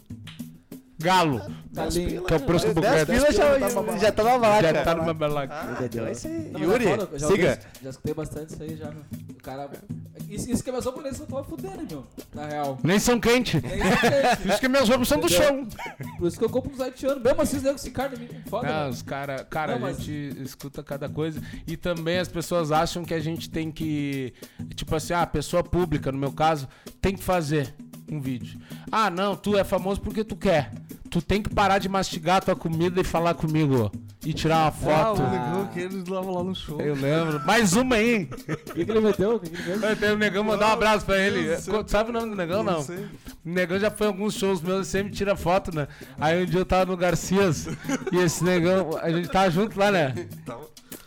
Galo. 1.03 1.41
Galinho. 1.73 2.25
Que 2.25 2.35
é 2.35 2.37
o 2.37 2.41
10 2.41 2.65
buquete. 2.75 3.07
pila 3.07 3.33
já, 3.33 3.59
tá 3.59 3.69
numa 3.69 3.83
balaca. 3.83 3.99
já 3.99 4.13
tá 4.13 4.23
numa 4.25 4.39
balaca. 4.39 4.63
Já 4.75 4.85
tá 4.85 4.95
numa 4.95 5.15
balaca. 5.15 5.55
Ah, 5.55 5.79
então 5.85 6.07
é 6.07 6.13
isso 6.13 6.27
aí. 6.27 6.51
Não, 6.51 6.61
mas 6.61 6.63
Yuri, 6.63 6.87
é 6.87 6.93
eu 6.95 7.19
já 7.19 7.27
siga. 7.29 7.49
ouvi- 7.51 7.61
Já 7.83 7.91
escutei 7.91 8.15
bastante 8.15 8.53
isso 8.55 8.63
aí 8.63 8.77
já, 8.77 8.91
meu. 8.91 9.03
O 9.31 9.43
cara. 9.43 9.71
Isso, 10.29 10.51
isso 10.51 10.63
que 10.63 10.71
é 10.71 10.73
roupas 10.73 11.03
nem 11.05 11.13
são 11.13 11.27
tão 11.27 11.45
fudendo, 11.45 11.83
meu. 11.91 12.07
Na 12.35 12.47
real. 12.47 12.79
Nem 12.83 12.99
são 12.99 13.19
quentes. 13.21 13.61
Nem 13.63 13.79
isso 13.79 14.01
que 14.01 14.07
é 14.07 14.37
Por 14.37 14.47
isso 14.51 14.61
que 14.61 14.69
minhas 14.69 14.89
roupas 14.89 15.09
são 15.09 15.21
do 15.21 15.29
chão. 15.29 15.67
Por 16.19 16.29
isso 16.29 16.39
que 16.39 16.45
eu 16.45 16.51
compro 16.51 16.73
uns 16.73 16.81
haitianos. 16.81 17.23
Mesmo 17.23 17.43
assim, 17.43 17.57
os 17.57 17.63
negros 17.63 17.81
se 17.83 17.91
carne 17.91 18.17
me 18.19 18.29
foda, 18.49 18.69
meu. 18.81 18.89
os 18.91 19.03
cara, 19.03 19.45
cara, 19.45 19.73
Não, 19.73 19.79
a 19.79 19.81
mas- 19.91 19.99
gente 19.99 20.43
escuta 20.43 20.83
cada 20.83 21.09
coisa. 21.09 21.41
E 21.67 21.77
também 21.77 22.19
as 22.19 22.29
pessoas 22.29 22.71
acham 22.71 23.05
que 23.05 23.15
a 23.15 23.21
gente 23.21 23.49
tem 23.51 23.71
que. 23.71 24.33
Tipo 24.75 24.95
assim, 24.97 25.13
ah, 25.15 25.27
pessoa 25.27 25.63
pública, 25.65 26.13
no 26.13 26.19
meu 26.19 26.33
caso, 26.33 26.69
tem 27.01 27.15
que 27.15 27.23
fazer 27.23 27.75
um 28.15 28.21
vídeo. 28.21 28.59
Ah, 28.91 29.11
não, 29.11 29.35
tu 29.37 29.57
é 29.57 29.65
famoso 29.65 30.01
porque 30.01 30.23
tu 30.25 30.37
quer. 30.37 30.73
Tu 31.11 31.21
tem 31.21 31.43
que 31.43 31.51
parar 31.51 31.79
de 31.79 31.89
mastigar 31.89 32.39
a 32.39 32.41
tua 32.41 32.57
comida 32.57 33.01
e 33.01 33.05
falar 33.05 33.35
comigo. 33.35 33.93
E 34.25 34.33
tirar 34.33 34.59
uma 34.59 34.69
Ah, 34.69 34.73
foto. 34.73 35.21
o 35.23 35.31
negão 35.31 35.67
que 35.67 35.81
eles 35.81 36.07
lavam 36.07 36.33
lá 36.35 36.45
no 36.45 36.55
show. 36.55 36.81
Eu 36.81 36.95
lembro. 36.95 37.45
Mais 37.45 37.75
uma 37.75 37.97
aí. 37.97 38.29
O 38.71 38.75
que, 38.75 38.85
que 38.87 38.91
ele 38.91 39.01
meteu? 39.01 39.35
O 39.35 39.41
que, 39.41 39.51
que 39.51 39.71
ele 39.71 39.97
fez? 39.97 40.13
O 40.13 40.17
negão 40.17 40.45
mandar 40.45 40.69
um 40.69 40.73
abraço 40.73 41.05
pra 41.05 41.19
ele. 41.19 41.49
Sabe 41.89 42.11
o 42.11 42.13
nome 42.13 42.31
do 42.31 42.37
negão, 42.37 42.63
não? 42.63 42.81
Sei. 42.83 43.05
O 43.45 43.51
negão 43.51 43.79
já 43.79 43.91
foi 43.91 44.07
em 44.07 44.11
alguns 44.11 44.35
shows 44.35 44.63
meus 44.63 44.87
e 44.87 44.91
sempre 44.91 45.13
tira 45.13 45.37
foto, 45.37 45.75
né? 45.75 45.89
Aí 46.19 46.43
um 46.43 46.47
dia 46.47 46.61
eu 46.61 46.65
tava 46.65 46.87
no 46.93 46.97
Garcias 46.97 47.67
e 48.13 48.17
esse 48.19 48.43
negão, 48.45 48.97
a 49.03 49.11
gente 49.11 49.29
tava 49.29 49.51
junto 49.51 49.79
lá, 49.79 49.91
né? 49.91 50.15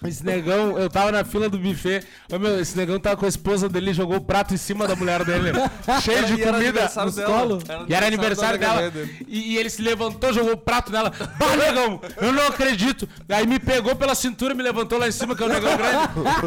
Esse 0.04 0.24
negão, 0.26 0.78
eu 0.78 0.90
tava 0.90 1.12
na 1.12 1.24
fila 1.24 1.50
do 1.50 1.58
buffet. 1.58 2.04
Ô, 2.32 2.38
meu, 2.38 2.60
esse 2.60 2.78
negão 2.78 3.00
tava 3.00 3.18
com 3.18 3.26
a 3.26 3.30
esposa 3.30 3.68
dele, 3.68 3.94
jogou 3.94 4.18
o 4.18 4.22
prato 4.22 4.54
em 4.54 4.58
cima 4.58 4.88
da 4.88 4.96
mulher 4.96 5.24
dele. 5.26 5.52
cheio 6.04 6.26
de 6.26 6.34
E 6.36 6.42
era 6.42 6.52
comida. 6.52 6.70
aniversário 6.70 7.06
nos 7.08 7.16
dela. 7.16 7.32
colos. 7.40 7.64
E 7.88 7.94
era 7.94 8.06
aniversário 8.08 8.60
dela. 8.60 8.92
E, 9.28 9.54
e 9.54 9.58
ele 9.58 9.70
se 9.70 9.82
levantou, 9.82 10.32
jogou 10.34 10.54
o 10.54 10.58
prato 10.58 10.92
nela. 10.92 11.12
Bah, 11.40 11.56
negão, 11.56 12.00
eu 12.22 12.32
não 12.34 12.46
acredito. 12.48 13.08
Aí 13.30 13.48
me 13.48 13.58
pegou 13.60 13.96
pela 13.96 14.14
cintura, 14.14 14.54
me 14.54 14.62
levantou 14.62 15.00
lá 15.00 15.08
em 15.08 15.12
cima, 15.12 15.36
que 15.36 15.42
é 15.42 15.46
o 15.46 15.50
negão 15.50 15.76
grande. 15.76 15.98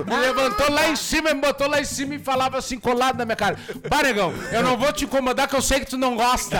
Me 0.08 0.16
levantou 0.16 0.70
lá 0.70 0.88
em 0.88 0.96
cima, 0.96 1.34
me 1.34 1.40
botou 1.40 1.68
lá 1.68 1.80
em 1.80 1.84
cima 1.84 2.14
e 2.14 2.18
falava 2.18 2.58
assim, 2.58 2.78
colado 2.78 3.16
na 3.18 3.24
minha 3.24 3.36
cara. 3.36 3.56
Bah, 3.88 4.02
negão, 4.02 4.32
eu 4.52 4.62
não 4.62 4.76
vou 4.76 4.92
te 4.92 5.04
incomodar, 5.04 5.48
que 5.48 5.56
eu 5.56 5.62
sei 5.62 5.80
que 5.80 5.86
tu 5.86 5.96
não 5.98 6.14
gosta. 6.14 6.58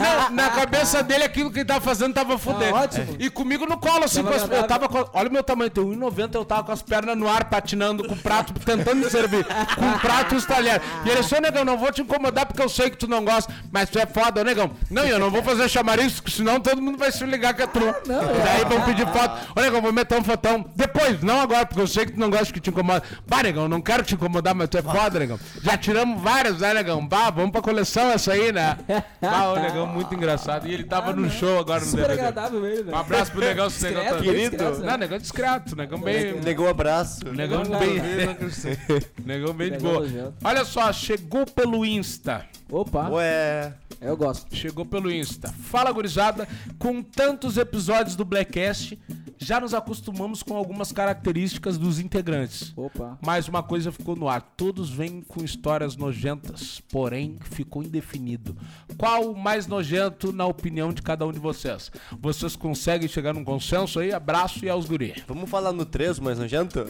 Não, 0.00 0.30
na 0.30 0.50
cabeça 0.50 1.02
dele, 1.02 1.24
aquilo 1.24 1.50
que 1.52 1.58
ele 1.60 1.64
tava 1.66 1.80
fazendo 1.80 2.14
tava 2.14 2.36
fudendo. 2.38 2.74
ótimo. 2.74 3.16
E 3.18 3.30
comigo 3.30 3.64
no 3.66 3.76
colo, 3.78 4.04
assim, 4.04 4.22
Tava 4.24 4.38
com 4.38 4.44
as, 4.44 4.50
eu 4.60 4.66
tava 4.66 4.88
com, 4.88 5.04
Olha 5.12 5.28
o 5.28 5.32
meu 5.32 5.42
tamanho, 5.44 5.70
tem 5.70 5.84
1,90, 5.84 6.05
eu 6.34 6.44
tava 6.44 6.64
com 6.64 6.72
as 6.72 6.82
pernas 6.82 7.16
no 7.16 7.28
ar, 7.28 7.44
patinando 7.44 8.06
com 8.06 8.14
o 8.14 8.16
prato, 8.16 8.52
tentando 8.54 8.96
me 8.96 9.10
servir. 9.10 9.44
Com 9.44 9.88
o 9.88 9.98
prato 9.98 10.34
e 10.34 10.38
os 10.38 10.44
talheres. 10.46 10.82
E 11.04 11.08
ele, 11.08 11.22
seu 11.22 11.40
negão, 11.40 11.64
não 11.64 11.76
vou 11.78 11.92
te 11.92 12.02
incomodar 12.02 12.46
porque 12.46 12.62
eu 12.62 12.68
sei 12.68 12.90
que 12.90 12.96
tu 12.96 13.06
não 13.08 13.24
gosta, 13.24 13.52
mas 13.70 13.90
tu 13.90 13.98
é 13.98 14.06
foda, 14.06 14.42
negão. 14.44 14.70
Não, 14.90 15.04
eu 15.04 15.18
não 15.18 15.30
vou 15.30 15.42
fazer 15.42 15.68
chamariz, 15.68 16.22
senão 16.28 16.60
todo 16.60 16.80
mundo 16.80 16.98
vai 16.98 17.10
se 17.12 17.24
ligar 17.24 17.54
que 17.54 17.62
é 17.62 17.66
tu. 17.66 17.80
e 17.80 18.42
daí 18.44 18.64
vão 18.68 18.82
pedir 18.82 19.06
foto. 19.06 19.52
Ô 19.56 19.60
negão, 19.60 19.80
vou 19.82 19.92
meter 19.92 20.18
um 20.18 20.24
fotão. 20.24 20.64
Depois, 20.74 21.22
não 21.22 21.40
agora, 21.40 21.66
porque 21.66 21.80
eu 21.80 21.86
sei 21.86 22.06
que 22.06 22.12
tu 22.12 22.20
não 22.20 22.30
gosta 22.30 22.52
que 22.52 22.60
te 22.60 22.70
incomoda. 22.70 23.02
Bah, 23.26 23.42
negão, 23.42 23.68
não 23.68 23.80
quero 23.80 24.02
te 24.02 24.14
incomodar, 24.14 24.54
mas 24.54 24.68
tu 24.68 24.78
é 24.78 24.82
foda, 24.82 25.18
negão. 25.18 25.38
Já 25.62 25.76
tiramos 25.76 26.20
várias, 26.22 26.58
né, 26.58 26.74
negão? 26.74 27.06
Bah, 27.06 27.30
vamos 27.30 27.50
pra 27.50 27.60
coleção 27.60 28.10
essa 28.10 28.32
aí, 28.32 28.52
né? 28.52 28.76
Bah, 29.20 29.52
o 29.52 29.56
negão 29.60 29.86
muito 29.86 30.14
engraçado. 30.14 30.66
E 30.66 30.74
ele 30.74 30.84
tava 30.84 31.12
no 31.12 31.30
show 31.30 31.58
agora 31.58 31.80
no 31.80 31.86
Super 31.86 32.08
DVD. 32.08 32.20
agradável 32.20 32.66
ele, 32.66 32.82
né? 32.84 32.92
Um 32.92 32.98
abraço 32.98 33.32
pro 33.32 33.40
negão, 33.40 33.68
se 33.70 33.86
o 33.86 33.88
negão 33.88 34.04
tá... 34.04 34.16
Querido. 34.22 34.56
né? 34.80 34.86
Não, 34.90 34.98
negão 34.98 35.18
discreto, 35.18 35.76
negão 35.76 35.95
bem... 35.98 36.40
Negou 36.40 36.66
um 36.66 36.70
abraço. 36.70 37.24
Negão 37.32 37.62
bem... 37.64 37.96
Negão 39.24 39.52
bem 39.54 39.70
de 39.72 39.76
Negão 39.78 39.92
boa. 39.92 40.34
Olha 40.44 40.64
só, 40.64 40.92
chegou 40.92 41.46
pelo 41.46 41.84
Insta. 41.84 42.46
Opa, 42.70 43.08
Ué, 43.10 43.72
eu 44.00 44.16
gosto. 44.16 44.54
Chegou 44.54 44.84
pelo 44.84 45.10
Insta. 45.10 45.48
Fala, 45.52 45.90
gurizada. 45.92 46.46
Com 46.78 47.02
tantos 47.02 47.56
episódios 47.56 48.14
do 48.16 48.24
Blackcast, 48.24 48.98
já 49.38 49.60
nos 49.60 49.74
acostumamos 49.74 50.42
com 50.42 50.56
algumas 50.56 50.92
características 50.92 51.76
dos 51.78 51.98
integrantes. 51.98 52.72
Opa. 52.76 53.18
Mas 53.24 53.48
uma 53.48 53.62
coisa 53.62 53.90
ficou 53.92 54.14
no 54.16 54.28
ar. 54.28 54.40
Todos 54.56 54.90
vêm 54.90 55.20
com 55.22 55.42
histórias 55.44 55.96
nojentas, 55.96 56.80
porém 56.90 57.38
ficou 57.50 57.82
indefinido. 57.82 58.56
Qual 58.96 59.30
o 59.30 59.36
mais 59.38 59.66
nojento 59.66 60.32
na 60.32 60.46
opinião 60.46 60.92
de 60.92 61.02
cada 61.02 61.26
um 61.26 61.32
de 61.32 61.38
vocês? 61.38 61.90
Vocês 62.20 62.56
conseguem 62.56 63.08
chegar 63.08 63.32
num 63.34 63.44
consenso 63.44 63.98
aí? 64.00 64.12
Abraço 64.12 64.64
e 64.64 64.68
aos 64.68 64.86
guri. 64.86 65.22
vamos 65.26 65.48
falar 65.50 65.72
no 65.72 65.84
3, 65.84 66.18
mas 66.18 66.38
nojento? 66.38 66.86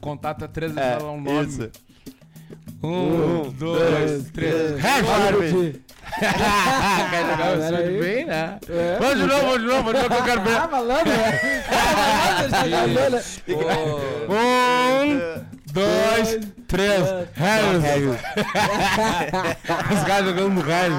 Contata 0.00 0.46
13 0.46 0.74
e 0.76 0.78
É, 0.80 0.98
fala 0.98 1.12
um 1.12 1.20
nome. 1.20 1.46
isso. 1.48 1.70
Um, 2.84 3.50
dois, 3.58 4.24
três. 4.32 4.78
Harvard. 4.80 5.80
Quer 6.20 7.22
jogar 7.24 7.54
Ah, 7.54 7.70
peraí. 7.70 7.98
bem, 7.98 8.24
né? 8.26 8.58
É. 8.68 8.98
Vamos 9.00 9.16
de 9.16 9.26
novo, 9.26 9.40
vamos 9.46 9.60
de 9.60 9.66
novo, 9.66 9.82
vamos 9.82 9.94
de 9.94 9.98
novo 10.02 10.14
que 10.14 10.20
eu 10.20 10.24
quero 10.24 10.40
ver. 10.42 10.56
Ah, 10.56 10.68
malandro, 10.70 11.12
né? 11.12 11.64
Ah, 11.70 12.46
tá 12.50 12.66
Um, 14.28 15.63
dois, 15.74 16.38
três. 16.68 17.02
Regis! 17.34 18.14
Os 19.92 20.04
caras 20.04 20.26
jogando 20.26 20.50
no 20.50 20.60
Regis. 20.60 20.94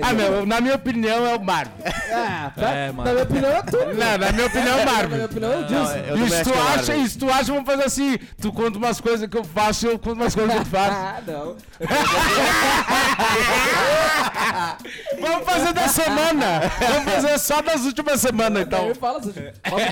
Ah, 0.00 0.12
meu, 0.14 0.46
na 0.46 0.60
minha 0.60 0.76
opinião 0.76 1.26
é 1.26 1.34
o 1.36 1.42
Marvin. 1.42 1.72
Ah, 2.12 2.52
tá. 2.54 2.70
É, 2.70 2.92
Na 2.92 3.02
minha 3.12 3.22
opinião 3.24 3.50
é 3.52 3.62
tudo. 3.62 3.94
Não, 3.94 4.18
na 4.18 4.32
minha 4.32 4.46
opinião 4.46 4.78
é 4.78 4.82
o 4.82 4.86
Na 4.86 5.02
minha 5.08 5.24
opinião 5.26 5.52
é 5.52 5.60
E 5.60 5.64
também 5.66 6.28
se 6.28 6.34
acho 6.36 6.44
tu 6.44 6.50
é 6.50 6.52
o 6.56 6.68
acha, 6.68 7.08
se 7.08 7.18
tu 7.18 7.28
acha, 7.30 7.44
vamos 7.52 7.66
fazer 7.66 7.84
assim. 7.84 8.16
Tu 8.40 8.52
conta 8.52 8.78
umas 8.78 9.00
coisas 9.00 9.28
que 9.28 9.36
eu 9.36 9.44
faço 9.44 9.86
e 9.86 9.88
eu 9.90 9.98
conto 9.98 10.14
umas 10.14 10.32
coisas 10.34 10.54
que 10.54 10.60
tu 10.64 10.70
faz. 10.70 10.92
Ah, 10.94 11.20
não. 11.26 11.56
Vamos 15.20 15.44
fazer 15.44 15.72
da 15.72 15.88
semana. 15.88 16.60
Vamos 16.78 17.12
fazer 17.12 17.38
só 17.38 17.60
das 17.62 17.80
últimas 17.82 18.20
semanas, 18.20 18.62
então. 18.62 18.86
Eu 18.88 18.94
falo, 18.94 19.20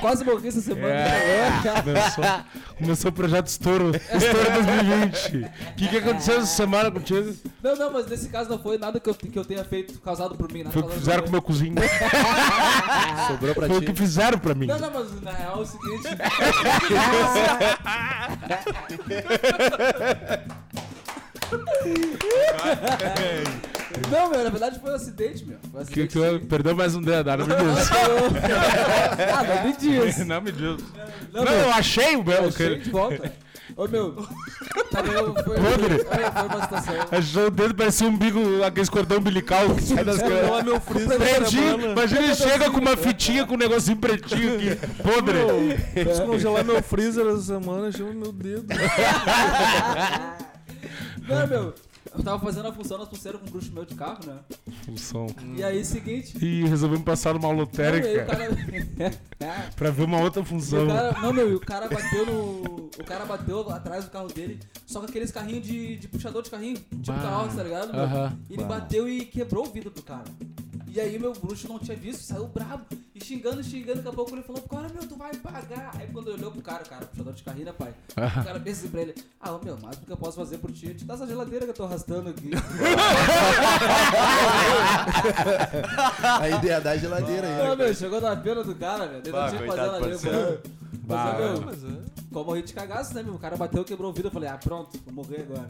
quase 0.01 0.25
morri 0.25 0.49
essa 0.49 0.61
semana. 0.61 0.93
É. 0.93 1.51
Começou, 1.83 2.25
começou 2.79 3.11
o 3.11 3.15
projeto 3.15 3.47
Estouro. 3.49 3.93
Estouro 4.21 4.51
2020. 4.65 5.37
O 5.71 5.75
que, 5.77 5.89
que 5.89 5.97
aconteceu 5.99 6.37
essa 6.37 6.47
semana 6.47 6.91
contigo? 6.91 7.35
Não, 7.63 7.77
não, 7.77 7.93
mas 7.93 8.07
nesse 8.07 8.29
caso 8.29 8.51
não 8.51 8.59
foi 8.59 8.79
nada 8.79 8.99
que 9.01 9.09
eu, 9.09 9.15
que 9.15 9.39
eu 9.39 9.45
tenha 9.45 9.65
feito 9.65 9.99
causado 10.01 10.35
por 10.37 10.53
mim. 10.53 10.61
Nada 10.65 10.73
Foi 10.73 10.83
o 10.83 10.87
que 10.87 10.95
fizeram 10.95 11.23
com 11.23 11.29
o 11.29 11.33
meu 11.33 11.43
cozinho. 11.43 11.75
Sobrou 13.29 13.55
pra 13.55 13.67
Foi 13.67 13.77
o 13.77 13.81
ti. 13.81 13.87
que 13.87 13.95
fizeram 13.95 14.39
pra 14.39 14.55
mim. 14.55 14.67
Não, 14.67 14.79
não, 14.79 14.91
mas 14.93 15.21
na 15.23 15.31
real 15.33 15.59
é 15.59 15.63
o 15.63 15.67
seguinte. 15.67 16.09
Não, 24.11 24.31
meu, 24.31 24.45
na 24.45 24.51
verdade 24.51 24.79
foi 24.81 24.91
um 24.91 24.95
acidente, 24.95 25.45
meu. 25.45 25.59
Foi 25.71 25.83
um 25.83 25.85
Que, 25.87 26.03
acidente. 26.03 26.41
que, 26.41 26.47
perdeu 26.47 26.75
mais 26.77 26.95
um 26.95 27.03
dedo, 27.03 27.29
ah, 27.31 27.37
não 27.37 27.47
me 27.47 27.55
diz. 27.55 27.91
ah, 29.33 29.45
não 29.45 29.65
me 29.65 29.77
diz. 29.77 30.27
não 30.27 30.41
me 30.41 30.53
diz. 30.53 30.85
Não, 31.33 31.45
Não, 31.45 31.53
eu 31.53 31.73
achei 31.73 32.17
o 32.17 32.25
meu. 32.25 32.37
eu 32.37 32.49
achei 32.49 32.79
que- 32.79 32.85
de 32.85 32.91
volta. 32.91 33.33
Ô, 33.77 33.87
meu. 33.89 34.15
Tá 34.91 35.03
vendo? 35.03 35.35
Foi, 35.45 35.57
Podre. 35.57 35.99
foi, 36.05 36.05
foi 36.05 36.47
uma 36.47 36.63
situação. 36.63 36.95
Achou 37.11 37.47
o 37.47 37.51
dedo, 37.51 37.75
parecia 37.75 38.07
um 38.07 38.11
umbigo, 38.11 38.63
aquele 38.65 38.87
cordão 38.89 39.19
umbilical 39.19 39.75
que 39.75 39.83
sai 39.83 40.05
das 40.05 40.19
Congelar 40.21 40.43
caras. 40.51 40.65
meu 40.65 40.81
freezer 40.81 41.19
Pretinho, 41.19 41.93
imagina 41.93 42.21
ele 42.23 42.35
chega 42.35 42.71
com 42.71 42.79
uma 42.79 42.97
fitinha 42.97 43.47
com 43.47 43.55
um 43.55 43.59
negocinho 43.59 43.97
pretinho 43.97 44.55
aqui, 44.57 44.77
podre. 45.03 45.39
Descongelar 46.05 46.65
meu 46.65 46.83
freezer 46.83 47.27
essa 47.27 47.43
semana, 47.43 47.93
chama 47.93 48.13
meu 48.13 48.33
dedo. 48.33 48.67
Não, 51.29 51.47
meu. 51.47 51.75
Eu 52.13 52.25
tava 52.25 52.39
fazendo 52.41 52.67
a 52.69 52.73
função 52.73 52.99
nas 52.99 53.09
pulseiras 53.09 53.41
com 53.41 53.47
um 53.47 53.51
bruxo 53.51 53.73
meu 53.73 53.85
de 53.85 53.95
carro, 53.95 54.19
né? 54.27 54.39
Função. 54.85 55.27
E 55.57 55.63
aí, 55.63 55.85
seguinte. 55.85 56.37
E 56.45 56.65
resolvemos 56.67 57.05
passar 57.05 57.35
numa 57.35 57.49
Não, 57.49 57.55
lotérica 57.57 58.25
cara. 58.27 58.49
pra 59.77 59.91
ver 59.91 60.05
uma 60.05 60.19
outra 60.21 60.45
função. 60.45 60.87
cara, 60.89 61.13
não, 61.21 61.33
meu, 61.33 61.51
e 61.51 61.55
o 61.55 61.61
cara 61.61 61.89
bateu 61.89 62.27
no. 62.27 62.91
O 62.99 63.05
cara 63.07 63.25
bateu 63.25 63.71
atrás 63.71 64.05
do 64.05 64.11
carro 64.11 64.27
dele, 64.29 64.59
só 64.87 64.99
com 65.01 65.07
aqueles 65.07 65.31
carrinhos 65.31 65.65
de, 65.65 65.97
de 65.97 66.09
puxador 66.09 66.43
de 66.43 66.51
carrinho, 66.51 66.77
tipo 66.77 67.07
Bah. 67.07 67.23
carroça, 67.23 67.57
tá 67.57 67.63
ligado? 67.63 67.93
meu? 67.93 68.03
Aham. 68.03 68.39
Ele 68.51 68.65
bateu 68.65 69.09
e 69.09 69.25
quebrou 69.25 69.67
o 69.67 69.71
vidro 69.71 69.91
do 69.91 70.03
cara. 70.03 70.25
E 70.89 71.01
aí 71.01 71.19
meu 71.19 71.33
bruxo 71.33 71.69
não 71.69 71.79
tinha 71.79 71.97
visto, 71.97 72.23
saiu 72.23 72.49
brabo, 72.49 72.85
e 73.21 73.25
xingando, 73.25 73.63
xingando, 73.63 73.97
daqui 73.97 74.09
a 74.09 74.13
pouco 74.13 74.35
ele 74.35 74.43
falou, 74.43 74.63
cara, 74.63 74.89
meu, 74.89 75.07
tu 75.07 75.17
vai 75.17 75.35
pagar. 75.37 75.91
Aí 75.99 76.07
quando 76.13 76.29
olhou 76.29 76.51
pro 76.51 76.63
cara, 76.63 76.83
o 76.85 76.89
cara, 76.89 77.07
puxador 77.07 77.33
de 77.33 77.43
carrinho, 77.43 77.67
né, 77.67 77.73
pai? 77.73 77.95
O 78.11 78.45
cara 78.45 78.61
pensa 78.61 78.81
assim 78.81 78.89
pra 78.89 79.03
ele, 79.03 79.15
ah, 79.41 79.53
ô, 79.53 79.61
meu, 79.65 79.79
mas 79.83 79.97
o 79.97 80.01
que 80.01 80.11
eu 80.13 80.17
posso 80.17 80.37
fazer 80.37 80.59
por 80.59 80.71
ti? 80.73 80.95
Te 80.95 81.05
dá 81.05 81.15
essa 81.15 81.27
geladeira 81.27 81.65
que 81.65 81.71
eu 81.71 81.75
tô 81.75 81.85
arrastando 81.85 82.31
aqui. 82.31 82.51
A 86.41 86.49
ideia 86.49 86.81
da 86.81 86.97
geladeira 86.97 87.47
aí. 87.47 87.59
Não, 87.59 87.77
né? 87.77 87.85
meu, 87.85 87.95
chegou 87.95 88.21
na 88.21 88.37
pena 88.37 88.63
do 88.65 88.75
cara, 88.75 89.07
velho. 89.07 89.21
Ele 89.25 89.33
Bah, 89.33 89.43
não 89.43 89.49
tinha 89.51 89.63
que 89.63 89.69
fazer 89.77 90.01
parceiro. 90.01 90.37
mano. 90.39 90.59
Bah, 91.03 91.25
Mas, 91.25 91.39
meu, 91.39 91.61
Mas 91.67 91.85
é. 91.85 91.89
como 92.33 92.45
morri 92.47 92.63
de 92.63 92.73
cagaço, 92.73 93.15
né, 93.15 93.23
meu? 93.23 93.35
O 93.35 93.39
cara 93.39 93.57
bateu, 93.57 93.85
quebrou 93.85 94.11
o 94.11 94.15
vidro, 94.15 94.29
eu 94.29 94.33
falei, 94.33 94.49
ah, 94.49 94.57
pronto, 94.59 94.99
vou 95.05 95.15
morrer 95.15 95.43
agora. 95.43 95.69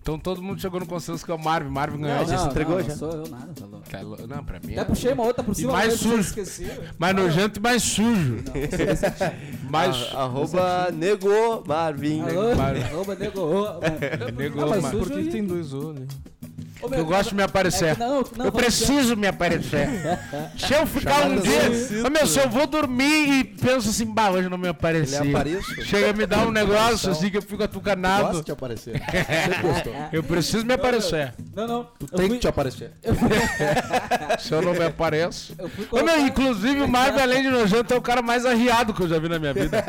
Então 0.00 0.18
todo 0.18 0.42
mundo 0.42 0.60
chegou 0.60 0.78
no 0.78 0.86
consenso 0.86 1.24
que 1.24 1.30
é 1.30 1.34
o 1.34 1.38
Marvin. 1.42 1.70
Marvin 1.70 1.98
ganhou. 2.02 2.18
Não, 2.18 2.26
já 2.26 2.36
se 2.38 2.46
entregou, 2.48 2.74
não, 2.76 2.82
já? 2.82 2.88
Não 2.90 2.96
sou 2.98 3.10
eu 3.12 3.26
nada, 3.28 3.52
tá 3.58 3.64
louco. 3.64 3.88
Tá 3.88 4.02
Não, 4.36 4.44
pra 4.44 4.60
mim 4.60 4.72
Até 4.72 4.80
é 4.82 4.84
puxei 4.84 5.12
uma 5.14 5.24
outra 5.24 5.42
por 5.42 5.54
cima, 5.54 5.72
mais 5.72 5.92
mas 5.92 6.02
eu 6.02 6.08
sujo. 6.10 6.20
esqueci. 6.20 6.66
Mais 6.98 7.14
nojento 7.16 7.58
e 7.58 7.62
mais 7.62 7.82
sujo. 7.82 8.36
Não. 8.44 8.54
Mais. 9.70 9.96
A- 10.14 10.22
Arroba 10.24 10.88
nego 10.92 11.64
Marvin. 11.66 12.22
Arroba 12.22 13.14
nego. 13.16 13.40
ô, 13.40 13.62
mano. 13.64 14.36
Negou, 14.36 14.64
Ah, 14.64 14.66
mas 14.68 14.82
mas- 14.82 14.90
sujo 14.92 15.04
Por 15.04 15.12
que, 15.12 15.18
aí. 15.18 15.24
que 15.26 15.30
tem 15.32 15.44
dois 15.44 15.72
olhos? 15.74 16.06
Ô, 16.82 16.88
meu, 16.88 16.98
Eu 16.98 17.06
gosto 17.06 17.30
de 17.30 17.34
me 17.36 17.42
aparecer. 17.42 17.90
é 17.90 17.96
não, 17.96 18.22
não, 18.36 18.44
eu 18.46 18.52
preciso 18.52 19.16
me 19.16 19.26
aparecer. 19.26 19.88
Se 20.58 20.74
eu 20.74 20.86
ficar 20.86 21.26
um 21.26 21.36
dia. 21.40 22.04
Ô, 22.06 22.10
meu, 22.10 22.26
se 22.26 22.38
eu 22.38 22.48
vou 22.50 22.66
dormir 22.66 23.38
e 23.40 23.44
penso 23.44 23.88
assim, 23.88 24.04
bah, 24.04 24.30
hoje 24.30 24.44
eu 24.46 24.50
não 24.50 24.58
me 24.58 24.68
apareci. 24.68 25.16
Aparece. 25.16 25.82
Chega 25.84 26.10
a 26.10 26.12
me 26.12 26.26
dar 26.26 26.46
um 26.46 26.50
negócio 26.50 26.96
Então, 27.08 27.12
assim 27.12 27.30
que 27.30 27.38
eu 27.38 27.42
fico 27.42 27.62
atucanado. 27.62 28.42
de 28.42 28.52
aparecer. 28.52 29.00
Sempre 29.00 29.62
gostou. 29.62 29.94
Eu 30.12 30.22
preciso 30.22 30.66
me 30.66 30.74
aparecer. 30.74 31.32
Não, 31.54 31.66
não. 31.66 31.88
Eu 32.00 32.08
Tem 32.18 32.26
fui, 32.26 32.36
que 32.36 32.40
te 32.42 32.48
aparecer. 32.48 32.90
Se 34.38 34.52
eu 34.52 34.62
não 34.62 34.72
me 34.72 34.84
apareço. 34.84 35.54
eu 35.58 35.68
fui 35.68 35.86
Ô, 35.90 35.96
meu, 35.96 36.04
colocar- 36.06 36.20
inclusive 36.20 36.82
o 36.82 36.88
Marvin, 36.88 37.20
além 37.20 37.42
de 37.42 37.48
nojento, 37.50 37.94
é 37.94 37.96
o 37.96 38.02
cara 38.02 38.20
mais 38.20 38.44
arriado 38.44 38.92
que 38.92 39.02
eu 39.02 39.08
já 39.08 39.18
vi 39.18 39.28
na 39.28 39.38
minha 39.38 39.54
vida. 39.54 39.82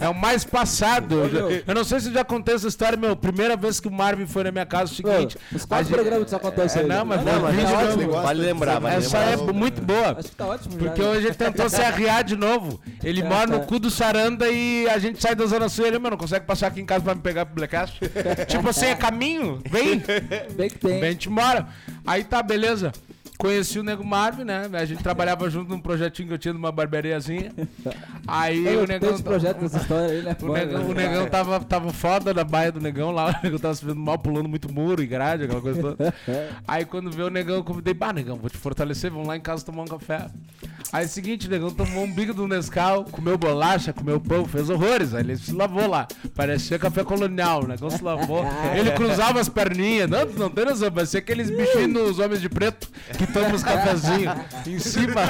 É 0.00 0.08
o 0.08 0.14
mais 0.14 0.44
passado. 0.44 1.14
Eu, 1.14 1.30
já- 1.30 1.62
eu 1.66 1.74
não 1.74 1.84
sei 1.84 2.00
se 2.00 2.08
eu 2.08 2.12
já 2.12 2.24
contei 2.24 2.54
essa 2.54 2.68
história, 2.68 2.96
meu. 2.98 3.16
Primeira 3.16 3.56
vez 3.56 3.80
que 3.80 3.88
o 3.88 3.92
Marvin 3.92 4.26
foi 4.26 4.44
na 4.44 4.52
minha 4.52 4.66
casa, 4.66 4.92
é 4.92 4.92
o 4.92 4.96
seguinte. 4.96 5.36
Os 5.54 5.64
quatro 5.64 5.88
programas 6.26 6.30
só 6.30 6.36
acontece 6.36 6.78
É, 6.78 6.82
aí. 6.82 6.88
não, 6.88 7.04
mas 7.04 7.24
né? 7.24 7.32
foi 7.32 7.40
mas 7.42 7.52
um 7.52 7.56
vídeo 7.56 7.70
tá 7.72 7.78
ótimo. 7.84 8.06
gosta 8.06 8.22
Vale 8.22 8.40
lembrar, 8.42 8.78
vale 8.80 8.96
Essa 8.96 9.18
lembrar. 9.18 9.48
é 9.48 9.52
muito 9.52 9.82
boa. 9.82 10.10
Acho 10.18 10.28
que 10.28 10.36
tá 10.36 10.46
ótimo. 10.46 10.76
Porque 10.76 11.02
já. 11.02 11.08
hoje 11.08 11.26
ele 11.26 11.34
tentou 11.34 11.68
se 11.68 11.80
arriar 11.82 12.24
de 12.24 12.36
novo. 12.36 12.80
Ele 13.02 13.20
É, 13.20 13.24
mora 13.24 13.46
no 13.46 13.58
tá. 13.60 13.66
cu 13.66 13.78
do 13.78 13.90
Saranda 13.90 14.48
e 14.48 14.88
a 14.88 14.98
gente 14.98 15.20
sai 15.22 15.34
da 15.34 15.46
Zona 15.46 15.68
Sul 15.68 15.84
e 15.84 15.88
ele, 15.88 15.98
mano, 15.98 16.10
não 16.10 16.16
consegue 16.18 16.44
passar 16.46 16.66
aqui 16.68 16.80
em 16.80 16.86
casa 16.86 17.04
pra 17.04 17.14
me 17.14 17.20
pegar 17.20 17.46
pro 17.46 17.54
Blackcast. 17.56 18.00
tipo 18.48 18.68
assim, 18.68 18.86
é 18.86 18.94
caminho, 18.94 19.60
vem, 19.70 20.02
Bem 20.54 20.70
que 20.70 20.78
tem. 20.78 21.00
vem, 21.00 21.08
a 21.08 21.12
gente 21.12 21.28
mora. 21.30 21.66
Aí 22.06 22.24
tá, 22.24 22.42
beleza. 22.42 22.92
Conheci 23.38 23.78
o 23.78 23.84
Nego 23.84 24.04
Marvin, 24.04 24.42
né? 24.42 24.68
A 24.72 24.84
gente 24.84 25.00
trabalhava 25.00 25.48
junto 25.48 25.70
num 25.70 25.78
projetinho 25.78 26.26
que 26.26 26.34
eu 26.34 26.38
tinha 26.38 26.52
numa 26.52 26.72
barberiazinha. 26.72 27.52
Aí 28.26 28.66
Eu 28.66 28.82
o 28.82 28.86
Negão... 28.86 29.14
esse 29.14 29.22
projeto 29.22 29.60
dessa 29.60 29.78
história 29.78 30.08
aí, 30.08 30.22
né? 30.22 30.36
O 30.42 30.52
negão, 30.52 30.88
o 30.88 30.92
negão 30.92 31.26
tava, 31.28 31.60
tava 31.60 31.92
foda 31.92 32.34
na 32.34 32.42
baia 32.42 32.72
do 32.72 32.80
negão 32.80 33.12
lá, 33.12 33.28
o 33.40 33.44
negão 33.44 33.58
tava 33.60 33.76
se 33.76 33.84
vendo 33.84 34.00
mal, 34.00 34.18
pulando 34.18 34.48
muito 34.48 34.72
muro 34.72 35.00
e 35.00 35.06
grade, 35.06 35.44
aquela 35.44 35.60
coisa 35.60 35.80
toda. 35.80 36.14
Aí 36.66 36.84
quando 36.84 37.12
veio 37.12 37.28
o 37.28 37.30
negão, 37.30 37.54
eu 37.56 37.64
convidei, 37.64 37.94
bah, 37.94 38.12
negão, 38.12 38.36
vou 38.36 38.50
te 38.50 38.56
fortalecer, 38.56 39.10
vamos 39.10 39.28
lá 39.28 39.36
em 39.36 39.40
casa 39.40 39.64
tomar 39.64 39.82
um 39.82 39.86
café. 39.86 40.26
Aí 40.92 41.06
seguinte, 41.06 41.46
o 41.46 41.50
negão 41.50 41.70
tomou 41.70 42.04
um 42.04 42.12
bico 42.12 42.32
do 42.32 42.48
Nescau, 42.48 43.04
comeu 43.04 43.36
bolacha, 43.36 43.92
comeu 43.92 44.18
pão, 44.20 44.46
fez 44.46 44.70
horrores. 44.70 45.14
Aí 45.14 45.22
ele 45.22 45.36
se 45.36 45.52
lavou 45.52 45.86
lá. 45.86 46.06
Parecia 46.34 46.78
café 46.78 47.04
colonial, 47.04 47.64
o 47.64 47.68
negão 47.68 47.90
se 47.90 48.02
lavou. 48.02 48.44
Ele 48.74 48.90
cruzava 48.92 49.40
as 49.40 49.48
perninhas. 49.48 50.08
Não, 50.08 50.24
não 50.24 50.50
tem 50.50 50.64
noção, 50.64 50.90
parecia 50.90 51.20
aqueles 51.20 51.50
bichinhos 51.50 51.88
nos 51.88 52.18
homens 52.18 52.40
de 52.40 52.48
preto 52.48 52.88
que 53.16 53.26
tomam 53.26 53.54
os 53.54 53.62
cafezinhos 53.62 54.34
em 54.66 54.78
cima. 54.78 55.22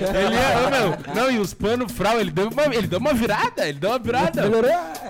Ele 0.00 0.34
ia, 0.34 0.66
ô, 0.66 0.70
meu, 0.70 1.14
não, 1.14 1.30
e 1.30 1.38
os 1.38 1.54
panos 1.54 1.92
fral, 1.92 2.20
ele 2.20 2.30
deu 2.30 2.48
uma, 2.48 2.64
ele 2.74 2.86
deu 2.86 2.98
uma 2.98 3.14
virada, 3.14 3.68
ele 3.68 3.78
deu 3.78 3.90
uma 3.90 3.98
virada. 3.98 4.42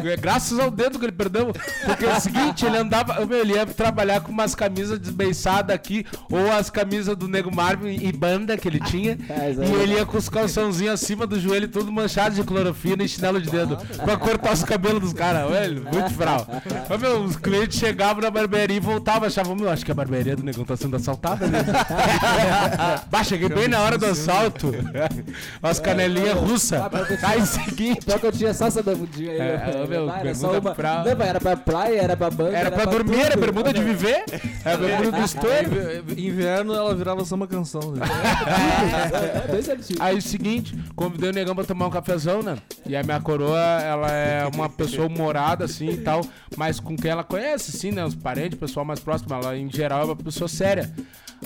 É 0.05 0.16
graças 0.16 0.59
ao 0.59 0.70
dedo 0.70 0.99
que 0.99 1.05
ele 1.07 1.12
perdeu. 1.12 1.53
Porque 1.84 2.05
é 2.05 2.16
o 2.16 2.20
seguinte, 2.20 2.66
ele 2.66 2.76
andava. 2.76 3.24
meu, 3.24 3.40
Ele 3.40 3.55
ia 3.55 3.66
trabalhar 3.66 4.20
com 4.20 4.30
umas 4.32 4.55
camisas 4.55 4.99
desbeiçadas 4.99 5.74
aqui, 5.74 6.05
ou 6.30 6.51
as 6.53 6.70
camisas 6.70 7.16
do 7.16 7.28
Nego 7.28 7.55
Marvin 7.55 7.97
e 8.03 8.12
banda 8.12 8.57
que 8.57 8.68
ele 8.68 8.80
tinha. 8.80 9.18
É, 9.28 9.47
aí. 9.47 9.57
e 9.59 9.82
ele 9.82 9.86
ia 9.95 10.07
com 10.07 10.16
os 10.18 10.28
calçãozinhos 10.28 10.95
acima 10.95 11.26
do 11.26 11.39
joelho, 11.41 11.68
todo 11.68 11.91
manchado 11.93 12.34
de 12.34 12.43
clorofina 12.43 13.03
e 13.05 13.09
chinelo 13.09 13.41
de 13.41 13.51
dedo. 13.51 13.76
Pra 14.05 14.16
cortar 14.16 14.53
os 14.53 14.62
cabelos 14.64 15.01
dos 15.01 15.12
caras. 15.12 15.51
Velho, 15.51 15.82
muito 15.93 16.11
fral. 16.14 16.47
Mas, 16.89 17.01
meu, 17.01 17.22
os 17.22 17.37
clientes 17.37 17.78
chegavam 17.78 18.22
na 18.22 18.30
barbearia 18.30 18.76
e 18.76 18.80
voltavam, 18.80 19.26
achavam, 19.26 19.55
meu, 19.55 19.68
acho 19.70 19.84
que 19.84 19.91
a 19.93 19.95
barbearia 19.95 20.37
do 20.37 20.43
Negão 20.43 20.64
tá 20.64 20.76
sendo 20.76 20.97
assaltada 20.97 21.47
mesmo. 21.47 21.72
bah, 23.11 23.24
cheguei 23.24 23.49
bem 23.49 23.68
na 23.68 23.80
hora 23.80 23.97
do 23.99 24.07
assalto. 24.07 24.72
As 25.62 25.78
canelinhas 25.80 26.34
russas. 26.39 26.80
Ah, 26.80 26.91
Aí, 27.28 27.47
seguinte. 27.47 28.05
Pior 28.07 28.18
que 28.18 28.26
eu 28.26 28.32
tinha 28.32 28.55
só 28.55 28.66
essa 28.66 28.82
bermudinha 28.82 29.32
aí. 29.32 29.39
É, 29.41 29.57
né? 29.57 29.87
meu, 29.89 30.11
era 30.11 30.34
só 30.34 30.59
uma. 30.59 30.74
pra- 30.74 31.05
Não, 31.05 31.24
era 31.24 31.41
pra 31.41 31.57
praia, 31.57 32.01
era 32.01 32.16
pra 32.16 32.30
banda. 32.30 32.57
Era 32.57 32.70
pra 32.70 32.84
dormir, 32.84 33.20
era 33.20 33.37
bermuda 33.37 33.72
de 33.72 33.82
viver. 33.82 34.24
Era 34.64 34.76
bermuda 34.76 35.18
do 35.18 35.24
estouro. 35.24 36.14
Inverno 36.16 36.74
ela 36.74 36.95
virava 36.95 37.24
só 37.24 37.34
uma 37.34 37.47
canção. 37.47 37.93
né? 37.93 38.07
É. 39.77 39.95
Aí 39.99 40.16
o 40.16 40.22
seguinte, 40.22 40.77
convidei 40.95 41.31
o 41.31 41.33
negão 41.33 41.55
pra 41.55 41.64
tomar 41.64 41.87
um 41.87 41.91
cafezão, 41.91 42.43
né? 42.43 42.57
E 42.87 42.97
a 42.97 43.03
minha 43.03 43.20
coroa, 43.20 43.59
ela 43.59 44.11
é 44.11 44.47
uma 44.47 44.68
pessoa 44.68 45.07
humorada, 45.07 45.64
assim 45.64 45.91
e 45.91 45.97
tal, 45.99 46.22
mas 46.57 46.81
com 46.81 46.97
quem 46.97 47.11
ela 47.11 47.24
conhece, 47.24 47.72
sim, 47.72 47.91
né? 47.91 48.05
Os 48.05 48.14
parentes, 48.14 48.57
o 48.57 48.61
pessoal 48.61 48.85
mais 48.85 49.01
próximo, 49.01 49.35
ela 49.35 49.57
em 49.57 49.70
geral 49.70 50.03
é 50.03 50.05
uma 50.05 50.16
pessoa 50.16 50.49
séria. 50.49 50.93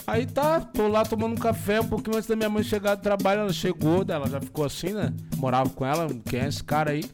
Aí 0.06 0.24
tá, 0.24 0.60
tô 0.60 0.88
lá 0.88 1.04
tomando 1.04 1.32
um 1.32 1.38
café, 1.38 1.80
um 1.80 1.88
pouquinho 1.88 2.16
antes 2.16 2.28
da 2.28 2.36
minha 2.36 2.48
mãe 2.48 2.62
chegar 2.62 2.94
do 2.94 3.02
trabalho, 3.02 3.40
ela 3.40 3.52
chegou, 3.52 4.04
ela 4.08 4.28
já 4.28 4.40
ficou 4.40 4.64
assim, 4.64 4.92
né? 4.92 5.12
Morava 5.36 5.68
com 5.70 5.84
ela, 5.84 6.08
quem 6.26 6.40
é 6.40 6.46
esse 6.46 6.62
cara 6.62 6.92
aí? 6.92 7.04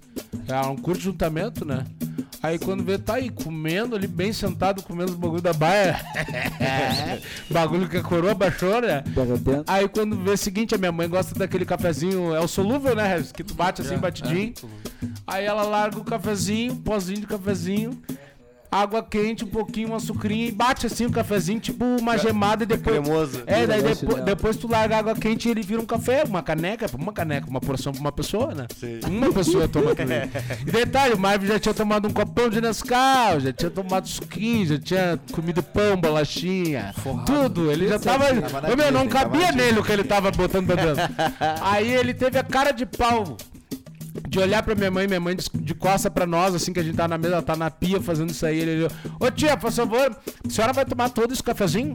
Ela 0.47 0.67
não 0.67 0.77
curte 0.77 1.05
juntamento, 1.05 1.64
né? 1.64 1.85
Aí 2.43 2.59
quando 2.59 2.85
vê, 2.85 2.99
tá 2.99 3.14
aí 3.14 3.31
comendo 3.31 3.97
ali, 3.97 4.07
bem 4.07 4.33
sentado, 4.33 4.83
comendo 4.83 5.12
os 5.12 5.19
bagulho 5.19 5.43
da 5.43 5.53
baia. 5.53 5.99
bagulho 7.51 7.89
que 7.89 7.97
a 7.97 8.03
coroa 8.03 8.35
baixou, 8.35 8.81
né? 8.81 9.03
Aí 9.67 9.89
quando 9.89 10.17
vê 10.17 10.31
o 10.31 10.37
seguinte, 10.37 10.75
a 10.75 10.79
minha 10.79 10.93
mãe 10.93 11.06
gosta 11.09 11.35
daquele 11.35 11.65
cafezinho, 11.65 12.35
é 12.35 12.41
o 12.41 12.49
solúvel, 12.49 12.95
né, 12.95 13.07
Regis? 13.07 13.33
Que 13.33 13.45
tu 13.45 13.55
bate 13.55 13.83
assim, 13.83 13.97
batidinho. 13.97 14.55
Aí 15.27 15.45
ela 15.45 15.63
larga 15.63 15.99
o 15.99 16.05
cafezinho, 16.05 16.77
pozinho 16.77 17.21
de 17.21 17.27
cafezinho, 17.27 18.01
água 18.71 19.03
quente, 19.03 19.45
um 19.45 19.49
pouquinho, 19.49 19.91
um 19.91 19.95
açucrinho 19.95 20.49
e 20.49 20.53
bate 20.53 20.87
assim 20.87 21.07
o 21.07 21.11
cafezinho, 21.11 21.61
tipo 21.61 21.85
uma 21.85 22.17
gemada 22.19 22.64
e 22.64 22.67
depois... 22.67 22.97
Cremoso. 22.97 23.43
É, 23.47 23.67
daí 23.67 23.83
depois, 23.83 24.01
dela. 24.01 24.21
depois 24.23 24.57
tu 24.57 24.69
larga 24.69 24.97
a 24.97 24.99
água 24.99 25.14
quente 25.14 25.49
e 25.49 25.51
ele 25.51 25.62
vira 25.62 25.81
um 25.81 25.87
café, 25.87 26.25
uma 26.25 26.43
caneca, 26.43 26.87
uma 26.99 27.12
caneca, 27.12 27.49
uma 27.49 27.61
porção 27.61 27.93
pra 27.93 28.01
uma 28.01 28.12
pessoa, 28.12 28.55
né? 28.55 28.67
Sim. 28.79 29.01
Uma 29.07 29.33
pessoa 29.33 29.67
toma 29.69 29.93
aquilo. 29.93 30.11
E 30.67 30.71
detalhe, 30.71 31.14
o 31.14 31.19
Marvin 31.19 31.47
já 31.47 31.59
tinha 31.59 31.75
tomado 31.75 32.09
um 32.09 32.12
copão 32.12 32.49
de 32.49 32.61
Nescau, 32.61 33.41
já 33.41 33.53
tinha 33.53 33.71
tomado 33.71 34.09
suquinho, 34.09 34.67
já 34.67 34.79
tinha 34.79 35.21
comido 35.33 35.62
pão, 35.62 35.97
bolachinha, 35.97 36.95
tudo. 37.25 37.71
Ele 37.71 37.89
já 37.89 37.99
tava. 37.99 38.27
Tava 38.27 38.61
na 38.61 38.73
Ô, 38.73 38.77
meu, 38.77 38.93
não 38.93 39.07
tava 39.07 39.27
cabia 39.27 39.53
nele 39.53 39.79
o 39.79 39.85
que 39.85 39.93
ele 39.93 40.05
tava 40.05 40.31
botando 40.31 40.67
pra 40.67 40.77
dentro. 40.77 41.03
Aí 41.61 41.93
ele 41.93 42.14
teve 42.14 42.39
a 42.39 42.45
cara 42.45 42.73
de 42.73 42.87
pau. 42.87 43.37
De 44.29 44.39
olhar 44.39 44.62
pra 44.62 44.74
minha 44.74 44.91
mãe, 44.91 45.07
minha 45.07 45.20
mãe 45.20 45.37
de, 45.37 45.45
de 45.55 45.74
costa 45.74 46.11
pra 46.11 46.27
nós, 46.27 46.55
assim 46.55 46.72
que 46.72 46.81
a 46.81 46.83
gente 46.83 46.97
tá 46.97 47.09
na 47.09 47.16
mesa, 47.16 47.35
ela 47.35 47.43
tá 47.43 47.57
na 47.57 47.70
pia 47.70 48.01
fazendo 48.01 48.31
isso 48.31 48.45
aí. 48.45 48.59
Ele 48.61 48.77
olhou, 48.77 48.91
ô 49.20 49.31
tia, 49.31 49.57
por 49.57 49.72
favor, 49.72 50.16
a 50.47 50.51
senhora 50.51 50.72
vai 50.72 50.85
tomar 50.85 51.09
todo 51.11 51.33
esse 51.33 51.43
cafezinho? 51.43 51.95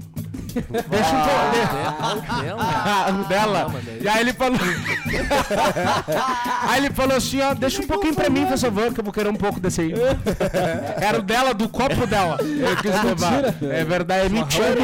Deixa 0.53 1.15
um 1.15 1.23
pouco. 1.23 2.59
Ah, 2.59 3.21
o 3.23 3.25
dela. 3.27 3.73
E 4.01 4.07
aí 4.07 4.21
ele 4.21 4.33
falou. 4.33 4.59
aí 6.67 6.85
ele 6.85 6.93
falou 6.93 7.15
assim, 7.15 7.41
ó, 7.41 7.53
deixa 7.53 7.81
um 7.81 7.87
pouquinho 7.87 8.13
pra 8.13 8.29
mim, 8.29 8.45
por 8.45 8.57
favor, 8.57 8.93
que 8.93 8.99
eu 8.99 9.03
vou 9.03 9.13
querer 9.13 9.29
um 9.29 9.35
pouco 9.35 9.59
desse 9.59 9.81
aí. 9.81 9.93
Era 10.99 11.19
o 11.19 11.21
dela, 11.21 11.53
do 11.53 11.69
copo 11.69 12.05
dela. 12.05 12.37
Eu 12.41 12.75
quis 12.77 13.03
levar. 13.03 13.55
É 13.61 13.83
verdade, 13.85 14.25
é 14.25 14.29
mentira. 14.29 14.75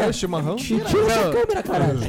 É 0.00 0.12
chimarrão? 0.12 0.56
Tira 0.56 0.84
essa 0.84 1.30
câmera, 1.30 1.62
caralho. 1.62 2.00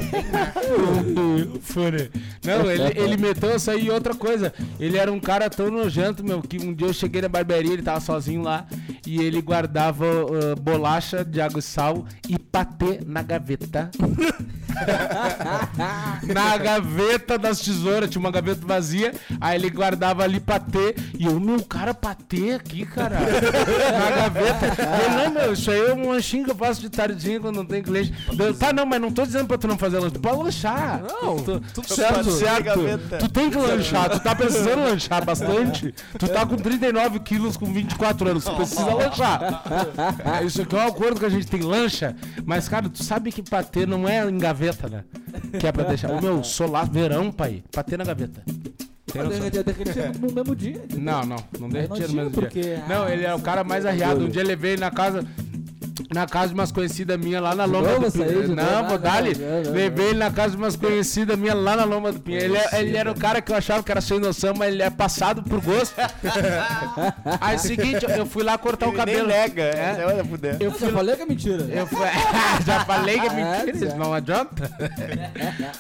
Não, 2.44 2.72
ele, 2.72 3.00
ele 3.00 3.18
meteu 3.18 3.52
essa 3.52 3.72
aí 3.72 3.86
e 3.86 3.92
outra 3.92 4.14
coisa. 4.14 4.54
Ele 4.86 4.98
era 4.98 5.12
um 5.12 5.20
cara 5.20 5.50
tão 5.50 5.72
nojento, 5.72 6.24
meu, 6.24 6.42
que 6.42 6.58
um 6.58 6.74
dia 6.74 6.88
eu 6.88 6.94
cheguei 6.94 7.22
na 7.22 7.28
barbearia, 7.28 7.74
ele 7.74 7.82
tava 7.82 8.00
sozinho 8.00 8.44
lá, 8.44 8.66
e 9.06 9.20
ele 9.22 9.42
guardava 9.42 10.06
ah, 10.06 10.56
bolacha 10.60 11.26
de 11.26 11.42
água 11.42 11.60
e 11.60 11.64
sal 11.64 12.06
e 12.30 12.38
patê 12.38 13.00
na 13.06 13.22
gaveta. 13.24 13.90
na 16.34 16.58
gaveta 16.58 17.38
das 17.38 17.60
tesouras, 17.60 18.10
tinha 18.10 18.20
uma 18.20 18.32
gaveta 18.32 18.66
vazia, 18.66 19.14
aí 19.40 19.58
ele 19.58 19.70
guardava 19.70 20.24
ali 20.24 20.40
patê, 20.40 20.96
e 21.18 21.26
eu, 21.26 21.40
meu, 21.40 21.62
cara, 21.64 21.94
patê 21.94 22.54
aqui, 22.54 22.86
cara, 22.86 23.20
na 23.20 24.12
gaveta. 24.16 24.76
Eu, 25.04 25.12
não, 25.12 25.32
meu, 25.32 25.54
isso 25.54 25.72
aí 25.72 25.80
é 25.80 25.94
um 25.94 26.10
lanchinho 26.10 26.46
que 26.46 26.52
eu 26.52 26.56
faço 26.56 26.82
de 26.82 26.90
tardinha 26.90 27.40
quando 27.40 27.56
não 27.56 27.66
tem 27.66 27.82
cliente. 27.82 28.14
Eu, 28.38 28.54
tá, 28.54 28.74
não, 28.74 28.86
mas 28.86 29.02
não 29.02 29.12
tô 29.12 29.26
dizendo 29.26 29.48
pra 29.48 29.58
tu 29.58 29.68
não 29.68 29.78
fazer 29.78 30.00
lanche, 30.00 30.16
tu 30.16 30.20
pode 30.20 30.38
lanchar. 30.44 31.02
Não, 31.02 31.38
Tu- 31.38 31.62
tudo 31.74 31.88
certo. 31.88 32.32
certo. 32.32 32.80
Tu 33.20 33.30
tem 33.30 33.50
que 33.50 33.58
lanchar, 33.58 34.10
tu 34.10 34.20
tá 34.20 34.36
lanchar 34.76 35.26
bastante. 35.26 35.94
Tu 36.18 36.28
tá 36.28 36.46
com 36.46 36.56
39 36.56 37.20
quilos 37.20 37.58
com 37.58 37.66
24 37.72 38.30
anos, 38.30 38.46
tu 38.46 38.56
precisa 38.56 38.94
lanchar. 38.94 39.64
Isso 40.46 40.62
aqui 40.62 40.76
é 40.76 40.80
um 40.80 40.88
acordo 40.88 41.20
que 41.20 41.26
a 41.26 41.30
gente 41.30 41.48
tem 41.48 41.62
lancha, 41.62 42.16
mas 42.46 42.68
cara, 42.70 42.90
tu 42.90 43.04
sabe 43.04 43.32
que 43.32 43.42
patê 43.42 43.86
não 43.86 44.08
é 44.08 44.28
em 44.30 44.38
gaveta, 44.38 44.88
né? 44.88 45.04
Que 45.60 45.68
é 45.68 45.72
pra 45.72 45.84
deixar. 45.84 46.12
O 46.12 46.22
meu, 46.22 46.44
solar, 46.44 46.90
verão, 46.90 47.32
pai, 47.32 47.64
patê 47.72 47.98
na 47.98 48.04
gaveta. 48.04 48.44
Derretia, 49.14 49.64
derretia 49.64 50.12
no 50.20 50.32
mesmo 50.34 50.56
dia. 50.56 50.82
Não, 50.98 51.26
não, 51.26 51.38
não 51.60 51.70
derretia 51.70 52.08
no 52.08 52.14
mesmo 52.14 52.48
dia. 52.50 52.84
Não, 52.88 53.08
ele 53.08 53.24
é 53.24 53.34
o 53.34 53.40
cara 53.40 53.64
mais 53.64 53.86
arriado. 53.86 54.26
Um 54.26 54.30
dia 54.30 54.42
ele 54.42 54.56
veio 54.56 54.80
na 54.80 54.92
casa. 54.92 55.26
Na 56.14 56.26
casa 56.28 56.50
de 56.50 56.54
umas 56.54 56.72
conhecidas 56.72 57.18
minhas 57.18 57.42
lá 57.42 57.56
na 57.56 57.66
Loma 57.66 57.88
novo 57.94 58.12
do 58.12 58.18
novo? 58.18 58.56
Não, 58.56 58.86
Ah, 58.86 58.98
dar-lhe. 58.98 59.34
não, 59.36 59.64
não, 59.64 59.72
Levei 59.72 60.08
ele 60.10 60.20
na 60.20 60.30
casa 60.32 60.52
de 60.52 60.58
umas 60.58 60.76
conhecidas 60.76 61.38
minhas 61.38 61.56
lá 61.58 61.76
na 61.76 61.84
Loma 61.84 62.12
do 62.12 62.20
Pinha. 62.20 62.40
Ele, 62.40 62.58
é- 62.58 62.70
ele 62.82 62.96
era 62.98 63.12
o 63.12 63.16
cara 63.16 63.42
que 63.42 63.52
eu 63.52 63.56
achava 63.56 63.82
que 63.84 63.92
era 63.92 64.02
sem 64.02 64.20
noção, 64.20 64.54
mas 64.56 64.72
ele 64.74 64.84
é 64.84 64.90
passado 64.90 65.42
por 65.44 65.60
gosto. 65.62 65.96
Aí, 67.42 67.58
seguinte, 67.60 68.06
eu 68.18 68.26
fui 68.26 68.44
lá 68.44 68.58
cortar 68.58 68.88
o 68.88 68.90
Ele 68.90 68.98
cabelo. 68.98 69.28
nem 69.28 69.38
nega, 69.38 69.62
É? 69.64 69.98
é. 70.00 70.04
Eu 70.60 70.68
Eu 70.68 70.72
fui 70.72 70.88
já 70.90 70.94
falei 70.94 71.16
que 71.16 71.22
é 71.22 71.26
mentira. 71.26 71.64
eu 71.64 71.88
fui... 71.88 71.98
Já 72.66 72.86
falei 72.86 73.20
que 73.20 73.26
é 73.26 73.30
Ah, 73.30 73.64
mentira, 73.64 73.92
é, 73.94 73.96
não 73.98 74.14
adianta. 74.14 74.72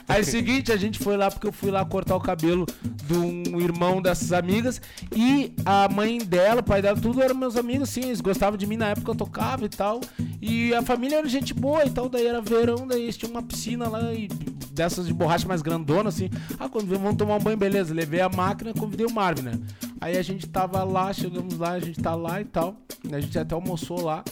Aí, 0.08 0.24
seguinte, 0.24 0.72
a 0.72 0.78
gente 0.78 1.00
foi 1.00 1.18
lá 1.18 1.30
porque 1.32 1.48
eu 1.48 1.52
fui 1.52 1.72
lá 1.72 1.84
cortar 1.86 2.16
o 2.16 2.20
cabelo 2.20 2.66
de 3.04 3.14
um 3.14 3.60
irmão 3.62 4.02
dessas 4.02 4.32
amigas 4.34 4.82
e 5.16 5.54
a 5.66 5.88
mãe 5.90 6.20
dela, 6.20 6.62
o 6.62 6.64
pai 6.64 6.82
dela, 6.82 7.00
tudo 7.00 7.22
eram 7.22 7.36
meus 7.36 7.56
amigos, 7.58 7.90
sim, 7.90 8.02
eles 8.06 8.22
gostavam 8.22 8.58
de 8.58 8.66
mim 8.68 8.78
na 8.78 8.90
época 8.90 9.12
eu 9.12 9.16
tocava 9.16 9.66
e 9.66 9.70
tal. 9.70 10.02
E 10.42 10.74
a 10.74 10.82
família 10.82 11.18
era 11.18 11.28
gente 11.28 11.54
boa 11.54 11.86
e 11.86 11.90
tal, 11.90 12.08
daí 12.10 12.26
era 12.26 12.42
verão, 12.42 12.88
daí 12.88 13.04
eles 13.04 13.18
tinham 13.18 13.32
uma 13.32 13.44
piscina 13.44 13.88
lá 13.88 14.14
e 14.14 14.28
dessas 14.76 15.08
de 15.08 15.14
borracha 15.14 15.48
mais 15.48 15.62
grandona, 15.62 16.10
assim. 16.10 16.30
Ah, 16.60 16.68
quando 16.68 16.88
vamos 16.88 17.16
tomar 17.16 17.38
um 17.38 17.40
banho, 17.40 17.58
beleza. 17.58 17.94
Levei 17.94 18.22
a 18.22 18.30
máquina, 18.30 18.74
convidei 18.74 19.06
o 19.06 19.12
Marvin, 19.12 19.44
né? 19.44 19.54
Aí 20.02 20.18
a 20.18 20.22
gente 20.22 20.48
tava 20.48 20.84
lá, 20.84 21.14
chegamos 21.14 21.58
lá, 21.58 21.72
a 21.72 21.80
gente 21.80 22.02
tá 22.02 22.14
lá 22.14 22.42
e 22.42 22.46
tal. 22.46 22.76
A 23.12 23.20
gente 23.20 23.40
até 23.40 23.56
almoçou 23.56 24.02
lá. 24.02 24.24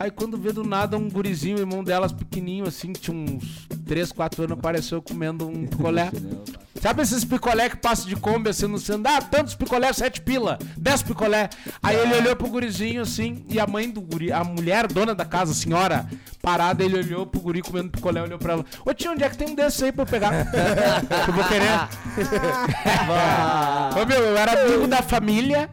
Aí 0.00 0.10
quando 0.10 0.38
vê 0.38 0.50
do 0.50 0.64
nada 0.64 0.96
um 0.96 1.10
gurizinho, 1.10 1.58
irmão 1.58 1.84
delas 1.84 2.10
pequenininho, 2.10 2.66
assim, 2.66 2.90
que 2.90 3.00
tinha 3.00 3.14
uns 3.14 3.68
3, 3.86 4.10
4 4.10 4.44
anos, 4.44 4.56
apareceu 4.56 5.02
comendo 5.02 5.46
um 5.46 5.66
picolé. 5.68 6.10
Sabe 6.80 7.02
esses 7.02 7.22
picolé 7.22 7.68
que 7.68 7.76
passam 7.76 8.06
de 8.08 8.16
Kombi 8.16 8.48
assim 8.48 8.66
no 8.66 8.78
centro? 8.78 9.12
Ah, 9.12 9.20
tantos 9.20 9.54
picolé, 9.54 9.92
7 9.92 10.22
pila, 10.22 10.58
10 10.78 11.02
picolé. 11.02 11.50
Aí 11.82 11.94
ele 11.94 12.14
olhou 12.14 12.34
pro 12.34 12.48
gurizinho 12.48 13.02
assim, 13.02 13.44
e 13.46 13.60
a 13.60 13.66
mãe 13.66 13.90
do 13.90 14.00
guri, 14.00 14.32
a 14.32 14.42
mulher, 14.42 14.86
dona 14.86 15.14
da 15.14 15.26
casa, 15.26 15.52
a 15.52 15.54
senhora, 15.54 16.08
parada, 16.40 16.82
ele 16.82 16.96
olhou 16.96 17.26
pro 17.26 17.38
guri 17.38 17.60
comendo 17.60 17.90
picolé, 17.90 18.22
olhou 18.22 18.38
pra 18.38 18.54
ela. 18.54 18.64
Ô 18.86 18.94
tio, 18.94 19.12
onde 19.12 19.22
é 19.22 19.28
que 19.28 19.36
tem 19.36 19.50
um 19.50 19.54
desses 19.54 19.82
aí 19.82 19.92
pra 19.92 20.04
eu 20.04 20.06
pegar? 20.06 20.46
que 20.46 20.56
eu 21.28 21.34
vou 21.34 21.44
querer. 21.44 21.68
Ô 24.00 24.06
meu, 24.06 24.18
eu 24.18 24.38
era 24.38 24.64
amigo 24.64 24.86
da 24.86 25.02
família 25.02 25.68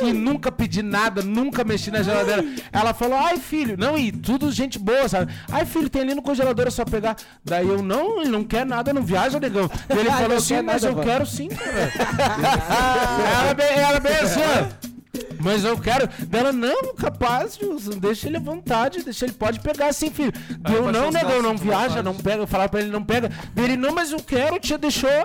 e 0.00 0.12
nunca 0.12 0.50
pedi 0.52 0.82
nada, 0.82 1.22
nunca 1.22 1.64
mexi 1.64 1.90
na 1.90 2.02
geladeira. 2.02 2.44
Ela 2.72 2.94
falou, 2.94 3.16
ai 3.18 3.38
filho, 3.38 3.76
não, 3.78 3.96
e 3.98 4.12
tudo 4.12 4.50
gente 4.52 4.78
boa, 4.78 5.08
sabe? 5.08 5.32
Ai 5.50 5.64
filho, 5.64 5.88
tem 5.88 6.02
ali 6.02 6.14
no 6.14 6.22
congelador, 6.22 6.66
é 6.66 6.70
só 6.70 6.84
pegar. 6.84 7.16
Daí 7.44 7.66
eu, 7.68 7.82
não, 7.82 8.20
ele 8.20 8.30
não 8.30 8.44
quer 8.44 8.64
nada, 8.64 8.92
não 8.92 9.02
viaja, 9.02 9.40
negão. 9.40 9.70
Daí 9.88 9.98
ele 9.98 10.10
falou 10.10 10.28
Não 10.28 10.36
assim, 10.36 10.54
quer 10.54 10.62
mas 10.62 10.82
nada, 10.82 10.92
eu 10.92 10.96
vó." 10.96 11.02
quero 11.02 11.26
sim, 11.26 11.48
cara. 11.48 11.92
ela, 13.42 13.54
bem, 13.54 13.78
ela 13.78 14.00
bem 14.00 14.16
assim. 14.16 14.40
Mas 15.40 15.64
eu 15.64 15.78
quero. 15.78 16.08
Dela, 16.26 16.52
não, 16.52 16.94
capaz, 16.94 17.56
Gilson, 17.56 17.98
deixa 17.98 18.28
ele 18.28 18.36
à 18.36 18.40
vontade, 18.40 19.02
deixa 19.02 19.24
ele, 19.24 19.32
pode 19.32 19.60
pegar 19.60 19.92
sim, 19.92 20.10
filho. 20.10 20.32
Deu, 20.60 20.84
baixar 20.84 21.00
não, 21.00 21.10
negão, 21.10 21.28
gastos, 21.28 21.42
não 21.42 21.56
viaja, 21.56 22.02
não 22.02 22.14
pega. 22.14 22.42
Eu 22.42 22.46
falava 22.46 22.68
pra 22.68 22.80
ele, 22.80 22.90
não 22.90 23.02
pega. 23.02 23.30
Dele, 23.54 23.76
não, 23.76 23.94
mas 23.94 24.12
eu 24.12 24.20
quero, 24.20 24.58
tia 24.58 24.78
deixou. 24.78 25.08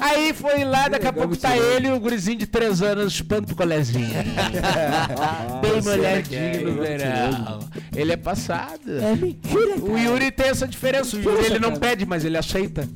Aí 0.00 0.32
foi 0.32 0.64
lá, 0.64 0.88
daqui 0.88 1.06
a 1.06 1.12
pouco 1.12 1.36
tá 1.36 1.56
ele 1.56 1.88
e 1.88 1.92
o 1.92 2.00
gurizinho 2.00 2.38
de 2.38 2.46
3 2.46 2.82
anos 2.82 3.12
chupando 3.12 3.46
picolézinho. 3.46 4.08
Bem 5.60 5.82
molhadinho 5.82 6.72
no 6.72 6.82
verão. 6.82 7.60
Ele 7.94 8.12
é 8.12 8.16
passado. 8.16 8.98
É 9.00 9.14
mentira, 9.14 9.76
O 9.80 9.98
Yuri 9.98 10.30
tem 10.30 10.48
essa 10.48 10.66
diferença. 10.66 11.16
O 11.16 11.22
Yuri 11.22 11.46
ele 11.46 11.58
não 11.58 11.76
pede, 11.76 12.06
mas 12.06 12.24
ele 12.24 12.36
aceita. 12.36 12.88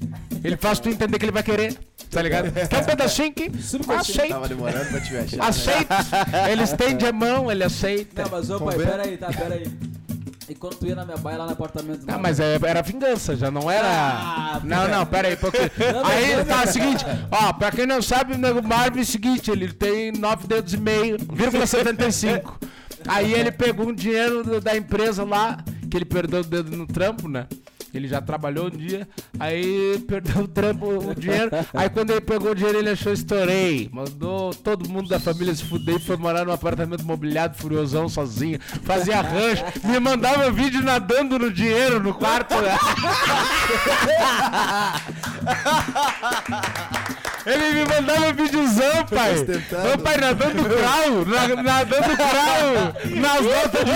Ele 0.43 0.57
faz 0.57 0.79
tu 0.79 0.89
entender 0.89 1.19
que 1.19 1.25
ele 1.25 1.33
vai 1.33 1.43
querer. 1.43 1.77
Tá 2.11 2.23
ligado? 2.23 2.51
Quer 2.69 2.79
um 2.79 2.85
pedacinho 2.85 3.29
aqui? 3.29 3.51
Aceita. 3.89 4.35
Tava 4.35 4.49
demorando 4.49 4.88
pra 4.91 5.01
te 5.01 5.17
achar. 5.17 5.45
Aceita. 5.49 5.97
Ele 6.51 6.63
estende 6.63 7.07
a 7.07 7.13
mão, 7.13 7.51
ele 7.51 7.65
aceita. 7.65 8.23
Não, 8.23 8.31
mas 8.31 8.51
ô 8.51 8.59
pai, 8.61 8.75
Conver- 8.75 8.91
pera 8.91 9.03
aí, 9.05 9.17
tá, 9.17 9.27
pera 9.29 9.55
aí. 9.55 9.67
E 10.49 10.55
quando 10.55 10.77
tu 10.77 10.87
ia 10.87 10.95
na 10.95 11.05
minha 11.05 11.19
baia 11.19 11.37
lá 11.37 11.45
no 11.47 11.53
apartamento 11.53 12.05
Ah, 12.09 12.13
lá, 12.13 12.19
mas 12.19 12.41
é- 12.41 12.59
era 12.65 12.81
vingança, 12.81 13.37
já 13.37 13.51
não 13.51 13.71
era. 13.71 13.87
Ah, 13.87 14.61
não, 14.65 14.89
não, 14.89 15.05
pera 15.05 15.29
aí, 15.29 15.37
porque. 15.37 15.59
Aí 15.59 16.43
tá, 16.47 16.65
o 16.65 16.67
seguinte, 16.73 17.05
ó, 17.31 17.53
pra 17.53 17.71
quem 17.71 17.87
não 17.87 18.01
sabe, 18.01 18.33
o 18.35 18.39
nego 18.39 18.63
Marvin 18.67 19.01
é 19.01 19.03
o 19.03 19.07
seguinte, 19.07 19.51
ele 19.51 19.71
tem 19.73 20.11
9 20.13 20.47
dedos 20.49 20.73
e 20.73 20.79
meio, 20.79 21.19
vírgula 21.33 21.67
75. 21.67 22.59
Aí 23.07 23.33
ele 23.35 23.51
pegou 23.53 23.89
um 23.89 23.95
dinheiro 23.95 24.59
da 24.61 24.75
empresa 24.77 25.23
lá, 25.23 25.59
que 25.91 25.97
ele 25.99 26.07
perdeu 26.07 26.41
o 26.41 26.45
dedo 26.45 26.75
no 26.77 26.87
trampo, 26.87 27.29
né? 27.29 27.47
Ele 27.93 28.07
já 28.07 28.21
trabalhou 28.21 28.67
um 28.67 28.71
dia, 28.71 29.09
aí 29.39 29.99
perdeu 30.07 30.43
o 30.43 30.49
trampo, 30.49 30.87
o 30.87 31.15
dinheiro. 31.15 31.51
Aí 31.73 31.89
quando 31.89 32.11
ele 32.11 32.21
pegou 32.21 32.51
o 32.51 32.55
dinheiro, 32.55 32.79
ele 32.79 32.91
achou 32.91 33.13
estourei. 33.13 33.89
Mandou 33.93 34.55
todo 34.55 34.89
mundo 34.89 35.09
da 35.09 35.19
família 35.19 35.55
se 35.55 35.65
fuder 35.65 35.97
e 35.97 36.01
foi 36.01 36.17
morar 36.17 36.45
num 36.45 36.53
apartamento 36.53 37.05
mobiliado, 37.05 37.57
furiosão, 37.57 38.09
sozinho. 38.09 38.59
Fazia 38.83 39.21
rancho, 39.21 39.65
me 39.85 39.99
mandava 39.99 40.51
vídeo 40.51 40.83
nadando 40.83 41.39
no 41.39 41.51
dinheiro 41.51 42.03
no 42.03 42.15
quarto. 42.15 42.55
Ele 47.47 47.73
me 47.73 47.85
mandava 47.87 48.33
videozão, 48.33 49.05
pai. 49.07 49.35
Ô, 49.95 49.99
pai, 49.99 50.17
nadando 50.19 50.65
crau, 50.65 51.25
na- 51.27 51.63
nadando 51.63 52.17
crau, 52.17 52.95
nas 53.21 53.43
notas 53.43 53.85
de... 53.85 53.93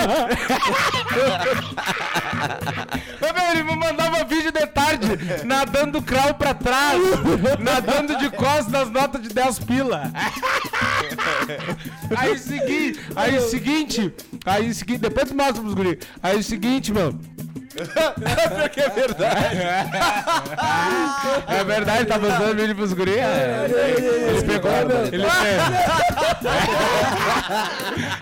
Ô, 3.25 3.33
meu, 3.33 3.51
ele 3.51 3.63
me 3.63 3.75
mandava 3.75 4.23
vídeo 4.25 4.51
de 4.51 4.65
tarde, 4.67 5.07
nadando 5.45 6.01
crau 6.01 6.33
pra 6.33 6.53
trás, 6.53 7.01
nadando 7.59 8.17
de 8.17 8.29
costas 8.31 8.67
nas 8.69 8.89
notas 8.89 9.21
de 9.21 9.29
10 9.29 9.59
pila. 9.59 10.11
Aí, 12.15 12.37
seguinte, 12.37 12.99
aí, 13.15 13.39
seguinte, 13.41 14.13
aí, 14.45 14.73
seguinte, 14.73 14.99
depois 14.99 15.29
tu 15.29 15.35
mostra 15.35 15.61
pros 15.61 15.73
guri. 15.73 15.99
Aí, 16.21 16.37
o 16.37 16.43
seguinte, 16.43 16.91
meu... 16.91 17.13
Porque 17.73 18.81
é 18.81 18.89
verdade. 18.89 19.57
É 21.47 21.63
verdade, 21.63 22.05
tá 22.05 22.19
mandando 22.19 22.55
vídeo 22.55 22.75
pros 22.75 22.93
guri? 22.93 23.17
É. 23.17 23.65
Ele 24.29 24.43
pegou, 24.43 24.71
ele 24.71 25.09
pegou. 25.09 25.29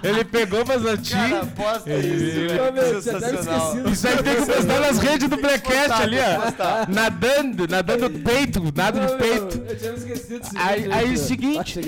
Ele 0.04 0.24
pegou, 0.26 0.66
mas 0.66 0.86
a 0.86 0.98
ti. 0.98 1.14
Cara, 1.14 1.46
posta 1.46 1.90
isso. 1.92 3.90
Isso 3.92 4.08
aí 4.08 4.18
tem 4.24 4.36
que 4.36 4.46
postar 4.46 4.80
nas 4.80 5.00
redes 5.00 5.30
do 5.30 5.38
Blackcast 5.38 6.02
ali, 6.02 6.18
ó. 6.20 6.86
Nadando, 6.88 7.68
nadando 7.68 8.10
peito, 8.10 8.62
nada 8.76 9.00
de 9.00 9.16
peito. 9.16 9.64
Eu 9.68 9.78
tinha 9.78 9.92
me 9.92 9.98
esquecido 9.98 10.40
desse 10.40 10.58
Aí, 10.58 10.84
cara. 10.88 11.18
seguinte, 11.18 11.80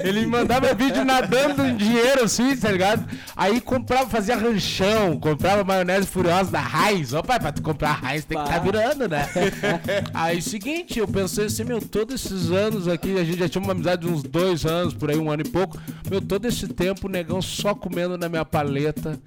ele 0.00 0.20
me 0.20 0.26
mandava 0.26 0.72
vídeo 0.74 1.04
nadando 1.04 1.64
em 1.66 1.76
dinheiro 1.76 2.24
assim, 2.24 2.56
tá 2.56 2.70
ligado? 2.70 3.04
Aí 3.36 3.60
comprava, 3.60 4.08
fazia 4.08 4.36
ranchão, 4.36 5.18
comprava 5.18 5.64
maionese 5.64 6.06
furiosa 6.26 6.50
da 6.50 6.60
Heinz. 6.60 7.12
Ó, 7.12 7.22
pai, 7.22 7.38
pra 7.38 7.52
tu 7.52 7.62
comprar 7.62 8.00
Heinz 8.02 8.24
tem 8.24 8.36
que 8.36 8.44
tá 8.44 8.50
Pá. 8.50 8.58
virando, 8.58 9.08
né? 9.08 9.28
Aí 10.12 10.42
seguinte, 10.42 10.98
eu 10.98 11.06
pensei 11.06 11.46
assim, 11.46 11.64
meu, 11.64 11.80
todos 11.80 12.14
esses 12.14 12.50
anos 12.50 12.88
aqui, 12.88 13.16
a 13.16 13.24
gente 13.24 13.38
já 13.38 13.48
tinha 13.48 13.62
uma 13.62 13.72
amizade 13.72 14.06
de 14.06 14.12
uns 14.12 14.22
dois 14.22 14.66
anos, 14.66 14.92
por 14.92 15.10
aí, 15.10 15.16
um 15.16 15.30
ano 15.30 15.42
e 15.46 15.48
pouco. 15.48 15.78
Meu, 16.10 16.20
todo 16.20 16.46
esse 16.46 16.66
tempo, 16.68 17.06
o 17.06 17.10
negão 17.10 17.40
só 17.40 17.74
comendo 17.74 18.18
na 18.18 18.28
minha 18.28 18.44
paleta. 18.44 19.18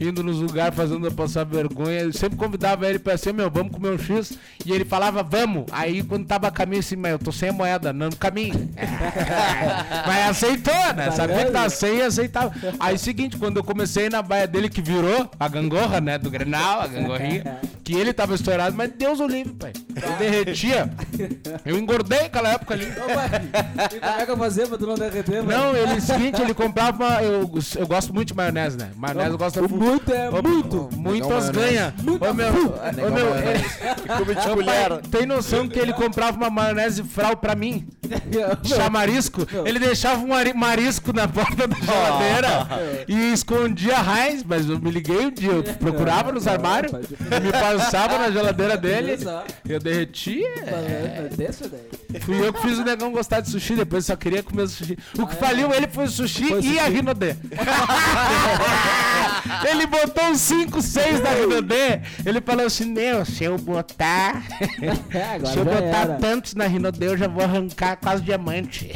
Indo 0.00 0.22
nos 0.22 0.38
lugares 0.38 0.74
fazendo 0.74 1.06
eu 1.06 1.12
passar 1.12 1.44
vergonha. 1.44 2.00
Eu 2.00 2.12
sempre 2.12 2.36
convidava 2.36 2.88
ele 2.88 2.98
pra 2.98 3.16
ser, 3.16 3.32
meu, 3.32 3.50
vamos 3.50 3.72
comer 3.72 3.90
um 3.90 3.98
X. 3.98 4.38
E 4.64 4.72
ele 4.72 4.84
falava, 4.84 5.22
vamos. 5.22 5.64
Aí 5.72 6.02
quando 6.02 6.26
tava 6.26 6.48
a 6.48 6.50
caminho 6.50 6.80
assim, 6.80 6.96
mas 6.96 7.12
eu 7.12 7.18
tô 7.18 7.32
sem 7.32 7.48
a 7.48 7.52
moeda, 7.52 7.92
não 7.92 8.08
no 8.08 8.16
caminho. 8.16 8.70
mas 10.06 10.30
aceitou, 10.30 10.94
né? 10.96 11.10
Sabia 11.10 11.46
que 11.46 11.52
tava 11.52 11.70
sem 11.70 11.98
e 11.98 12.02
aceitava. 12.02 12.52
Aí 12.78 12.98
seguinte, 12.98 13.36
quando 13.36 13.58
eu 13.58 13.64
comecei 13.64 14.08
na 14.08 14.22
baia 14.22 14.46
dele, 14.46 14.68
que 14.68 14.82
virou 14.82 15.30
a 15.38 15.48
gangorra, 15.48 16.00
né? 16.00 16.18
Do 16.18 16.30
Grenal, 16.30 16.82
a 16.82 16.86
gangorrinha. 16.86 17.58
Que 17.88 17.94
ele 17.94 18.12
tava 18.12 18.34
estourado, 18.34 18.76
mas 18.76 18.92
Deus 18.98 19.18
o 19.18 19.26
livre, 19.26 19.54
pai. 19.54 19.72
Eu 19.96 20.16
derretia. 20.18 20.90
Eu 21.64 21.78
engordei 21.78 22.24
naquela 22.24 22.50
época 22.50 22.74
ali. 22.74 22.84
Ô, 22.84 23.14
pai, 23.14 23.30
e 23.96 23.98
como 23.98 24.20
é 24.20 24.26
que 24.26 24.30
eu 24.30 24.36
fazia 24.36 24.66
pra 24.66 24.76
tu 24.76 24.86
não 24.86 24.94
derreter? 24.94 25.42
Não, 25.42 25.74
ele, 25.74 25.98
seguinte, 25.98 26.42
ele 26.42 26.52
comprava. 26.52 27.22
Eu, 27.22 27.50
eu 27.78 27.86
gosto 27.86 28.12
muito 28.12 28.28
de 28.28 28.34
maionese, 28.34 28.76
né? 28.76 28.90
Maionese 28.94 29.30
eu 29.30 29.38
gosto 29.38 29.64
O 29.64 29.68
muito 29.78 30.12
é 30.12 30.28
Ô, 30.30 30.42
muito. 30.42 30.88
Muitas 30.96 31.50
ganha. 31.50 31.94
Ô, 32.00 32.32
meu, 32.34 32.48
ô, 32.48 33.10
meu, 33.10 33.34
ele- 33.36 33.64
Come 34.18 34.34
de 34.34 34.48
Ô, 34.48 34.54
colher. 34.54 35.00
tem 35.10 35.26
noção 35.26 35.68
que 35.68 35.78
ele 35.78 35.92
comprava 35.92 36.36
uma 36.36 36.50
maionese 36.50 37.02
fral 37.02 37.36
pra 37.36 37.54
mim? 37.54 37.86
Chamarisco? 38.64 39.46
Ele 39.64 39.78
deixava 39.78 40.22
um 40.22 40.28
mari- 40.28 40.54
marisco 40.54 41.12
na 41.12 41.28
porta 41.28 41.66
da 41.68 41.76
geladeira 41.76 42.68
e 43.08 43.32
escondia 43.32 43.96
Heinz, 43.98 44.42
mas 44.44 44.68
eu 44.68 44.78
me 44.78 44.90
liguei 44.90 45.26
um 45.26 45.30
dia, 45.30 45.52
eu 45.52 45.62
procurava 45.62 46.32
nos 46.32 46.46
armários, 46.46 46.92
me 46.92 47.52
passava 47.52 48.18
na 48.18 48.30
geladeira 48.30 48.76
dele, 48.76 49.18
eu 49.68 49.78
derretia. 49.78 50.48
Daí. 50.64 51.48
Fui 52.22 52.46
eu 52.46 52.52
que 52.52 52.60
fiz 52.62 52.78
o 52.78 52.84
negão 52.84 53.12
gostar 53.12 53.40
de 53.40 53.50
sushi, 53.50 53.74
depois 53.76 54.06
só 54.06 54.16
queria 54.16 54.42
comer 54.42 54.66
sushi. 54.68 54.96
O 55.18 55.26
que 55.26 55.36
faliu 55.36 55.72
ele 55.74 55.86
foi 55.88 56.04
o 56.04 56.08
sushi 56.08 56.54
e 56.62 56.78
a. 56.78 56.88
Rinodê. 56.88 57.36
ele 59.70 59.86
botou 59.86 60.24
uns 60.24 60.40
5, 60.40 60.80
6 60.82 61.20
da 61.20 61.30
Rinodê. 61.30 62.00
Ele 62.24 62.40
falou 62.40 62.66
assim: 62.66 62.92
Meu, 62.92 63.24
se 63.24 63.44
eu 63.44 63.56
botar. 63.58 64.42
É, 65.18 65.44
se 65.46 65.56
eu 65.56 65.64
botar 65.64 66.02
era. 66.02 66.14
tantos 66.16 66.54
na 66.54 66.66
Rinodê, 66.66 67.08
eu 67.08 67.16
já 67.16 67.26
vou 67.26 67.42
arrancar 67.42 67.96
quase 67.96 68.22
diamante. 68.22 68.92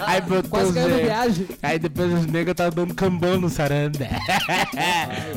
Aí 0.00 0.20
botou 0.20 0.50
Quase 0.50 0.70
os, 0.70 0.74
na 0.74 0.86
viagem. 0.96 1.48
Aí 1.62 1.78
depois 1.78 2.12
os 2.12 2.26
negros 2.26 2.52
estavam 2.52 2.72
dando 2.74 2.94
cambão 2.94 3.38
no 3.40 3.48
saranda. 3.48 4.08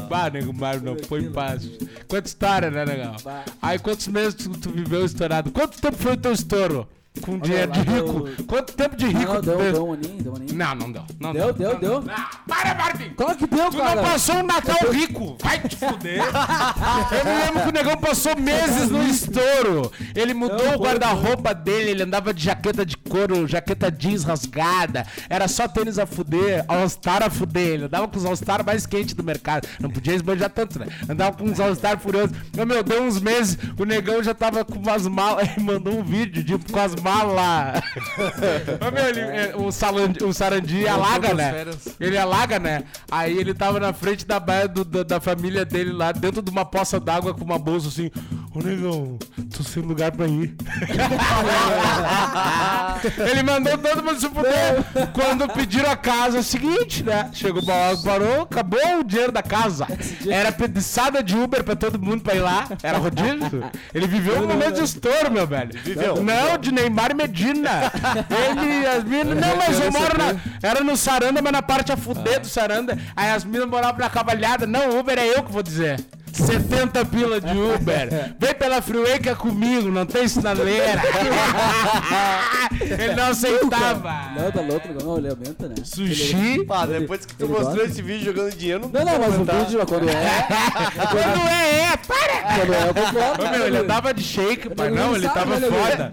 bah, 0.10 0.30
nego 0.30 0.54
Mário, 0.54 0.82
não 0.82 0.98
foi 1.08 1.30
fácil. 1.32 1.72
Quanta 2.08 2.28
história, 2.28 2.70
né? 2.72 3.12
Bah. 3.24 3.44
Aí 3.62 3.80
quantos 3.80 4.08
meses 4.08 4.34
tu, 4.36 4.50
tu 4.50 4.72
viveu 4.72 5.06
estourado? 5.06 5.52
Quanto 5.52 5.80
tempo 5.80 5.98
foi 5.98 6.14
o 6.14 6.18
teu 6.18 6.32
estouro? 6.34 6.88
Com 7.22 7.38
dinheiro 7.40 7.72
de 7.72 7.80
lá 7.80 7.96
rico? 7.96 8.20
deu- 8.24 8.46
Quanto 8.46 8.74
tempo 8.74 8.96
de 8.96 9.06
rico 9.08 9.20
Não, 9.34 9.36
tu 9.36 9.42
deu, 9.42 9.60
fez? 9.60 9.74
deu 9.74 9.86
um 9.88 9.94
aninho, 9.94 10.24
deu 10.24 10.32
um 10.32 10.36
aninho. 10.36 10.56
Não, 10.56 10.76
não 10.76 10.92
deu. 10.92 11.04
Não 11.20 11.34
Deu, 11.34 11.54
deu, 11.54 11.74
não, 11.74 11.80
deu. 11.80 12.02
Não, 12.02 12.16
para, 12.48 12.76
Marvin! 12.76 13.10
Claro 13.16 13.38
que 13.38 13.48
deu, 13.48 13.70
Tu 13.70 13.78
cara. 13.78 13.96
não 14.02 14.04
passou 14.10 14.36
um 14.36 14.44
Natal 14.44 14.92
rico! 14.92 15.38
Vai 15.42 15.60
te 15.60 15.76
fuder! 15.76 16.22
Eu 17.12 17.26
me 17.26 17.46
lembro 17.46 17.62
que 17.64 17.70
o 17.70 17.72
negão 17.72 17.98
passou 17.98 18.36
meses 18.38 18.90
no 18.90 19.04
estouro. 19.04 19.92
Ele 20.16 20.34
mudou 20.34 20.76
o 20.76 20.80
guarda-roupa 20.80 21.54
dele, 21.54 21.92
ele 21.92 22.04
andava 22.04 22.34
de 22.34 22.44
jaqueta 22.44 22.86
de 22.86 22.96
couro, 22.98 23.48
jaqueta 23.48 23.92
jeans 23.92 24.24
rasgada. 24.24 25.06
Era 25.30 25.48
só 25.48 25.68
tênis 25.68 25.98
a 26.00 26.06
fuder, 26.06 26.64
All-Star 26.68 27.24
a 27.24 27.30
fuder. 27.30 27.68
Ele 27.68 27.86
andava 27.86 28.08
com 28.08 28.18
os 28.18 28.26
All-Star 28.26 28.66
mais 28.66 28.86
quentes 28.86 29.14
do 29.14 29.24
mercado. 29.24 29.68
Não 29.80 29.90
podia 29.90 30.14
esbanjar 30.16 30.50
tanto, 30.50 30.80
né? 30.80 30.88
Andava 31.10 31.36
com 31.38 31.44
uns 31.46 31.60
All-Star 31.60 32.00
furiosos. 32.00 32.36
Meu, 32.56 32.66
meu, 32.66 32.84
deu 32.84 33.04
uns 33.04 33.20
meses, 33.20 33.58
o 33.78 33.84
negão 33.86 34.22
já 34.24 34.34
tava 34.34 34.64
com 34.66 34.80
umas 34.80 35.08
malas. 35.08 35.48
Ele 35.56 35.66
mandou 35.66 35.98
um 36.00 36.04
vídeo 36.04 36.44
de, 36.44 36.58
com 36.72 36.80
as 36.80 36.96
malas. 37.10 37.82
Ô, 38.88 38.92
meu, 38.92 39.06
ele- 39.08 39.20
é, 39.22 39.54
o, 39.56 39.72
Salandi, 39.72 40.24
o 40.24 40.34
Sarandi 40.34 40.88
alaga, 40.88 41.34
né? 41.34 41.66
Ele 42.00 42.18
alaga, 42.18 42.60
né? 42.60 42.84
Aí 43.10 43.38
ele 43.38 43.54
tava 43.54 43.80
na 43.80 43.94
frente 43.94 44.26
da 44.26 44.40
baia 44.40 44.68
do- 44.68 44.86
da, 44.86 45.04
da 45.04 45.20
família 45.20 45.66
dele 45.66 45.92
lá, 45.92 46.12
dentro 46.12 46.42
de 46.42 46.50
uma 46.52 46.66
poça 46.66 47.00
d'água 47.00 47.34
com 47.34 47.44
uma 47.44 47.60
bolsa 47.60 47.88
assim. 47.88 48.12
Ô 48.54 48.60
negão, 48.64 49.20
tô 49.56 49.62
sem 49.62 49.84
lugar 49.84 50.12
pra 50.12 50.28
ir. 50.28 50.56
ele 53.30 53.44
mandou 53.44 53.78
todo 53.78 54.04
mundo 54.04 54.20
se 54.20 54.28
fuder. 54.28 54.84
Quando 55.14 55.48
pediram 55.54 55.92
a 55.92 55.96
casa, 55.96 56.38
é 56.38 56.40
o 56.40 56.44
seguinte, 56.44 57.04
né? 57.04 57.30
Chegou 57.32 57.62
uma 57.62 57.74
hora, 57.74 57.98
parou, 57.98 58.42
acabou 58.42 59.00
o 59.00 59.04
dinheiro 59.04 59.32
da 59.32 59.44
casa. 59.44 59.86
Era 60.28 60.52
pediçada 60.52 61.22
de 61.22 61.38
Uber 61.38 61.64
pra 61.64 61.76
todo 61.76 62.00
mundo 62.00 62.24
pra 62.24 62.34
ir 62.34 62.40
lá. 62.40 62.68
Era 62.82 62.98
rodízio. 62.98 63.70
Ele 63.94 64.08
viveu 64.08 64.42
um 64.42 64.48
momento 64.48 64.78
de 64.78 64.84
estouro, 64.84 65.32
meu 65.32 65.46
velho. 65.46 65.80
Viveu. 65.84 66.24
Não, 66.24 66.58
de 66.58 66.72
Neymar 66.72 67.12
e 67.12 67.14
Medina. 67.14 67.92
Ele, 68.30 68.88
as 68.88 69.04
minas. 69.04 69.38
Não, 69.38 69.58
mas 69.58 69.80
eu 69.80 69.92
moro 69.92 70.18
na. 70.18 70.36
Era 70.68 70.84
no 70.84 70.98
Saranda, 70.98 71.40
mas 71.40 71.52
na 71.52 71.62
parte 71.62 71.92
a 71.92 71.98
fuder 71.98 72.40
do 72.40 72.48
Saranda. 72.48 72.98
Aí 73.16 73.30
as 73.30 73.44
minas 73.44 73.68
moravam 73.68 74.00
na 74.00 74.10
cavalhada. 74.10 74.66
Não, 74.66 75.00
Uber 75.00 75.20
é 75.20 75.38
eu 75.38 75.44
que 75.44 75.52
vou 75.52 75.62
dizer. 75.62 76.04
70 76.34 77.06
pila 77.06 77.42
de 77.42 77.58
Uber. 77.58 78.36
Vem 78.40 78.56
pela 78.56 78.82
freeway 78.82 79.20
que 79.20 79.30
é 79.30 79.36
comigo, 79.36 79.90
não 79.90 80.06
tem 80.06 80.28
sinaleira. 80.28 81.02
Ele 82.82 83.16
não 83.16 83.28
aceitava. 83.28 84.32
Não, 84.36 84.52
tá 84.52 84.62
louco, 84.62 84.88
não, 85.04 85.18
ele 85.18 85.30
aumenta, 85.30 85.68
né? 85.68 85.76
Sushi. 85.84 86.64
Pá, 86.66 86.86
depois 86.86 87.26
que 87.26 87.36
tu 87.36 87.46
ele 87.46 87.54
mostrou 87.54 87.76
gosta. 87.76 87.92
esse 87.92 88.02
vídeo 88.02 88.26
jogando 88.26 88.56
dinheiro, 88.56 88.90
Não, 88.92 89.06
não, 89.06 89.20
mas 89.20 89.30
o 89.30 89.32
comentar. 89.32 89.66
vídeo, 89.66 89.86
quando 89.86 90.10
é, 90.10 90.14
Quando 91.10 91.50
é, 91.50 91.82
é, 91.82 91.98
para! 91.98 92.56
quando 92.56 92.74
é, 92.74 92.90
eu 92.90 92.94
concordo. 92.94 93.44
Ô 93.44 93.50
meu, 93.50 93.68
ele 93.68 93.78
andava 93.78 94.14
de 94.14 94.24
shake, 94.24 94.70
pai. 94.70 94.90
Não, 94.90 95.08
não 95.08 95.16
ele 95.16 95.30
tava 95.30 95.60
né, 95.60 95.68
foda. 95.68 96.12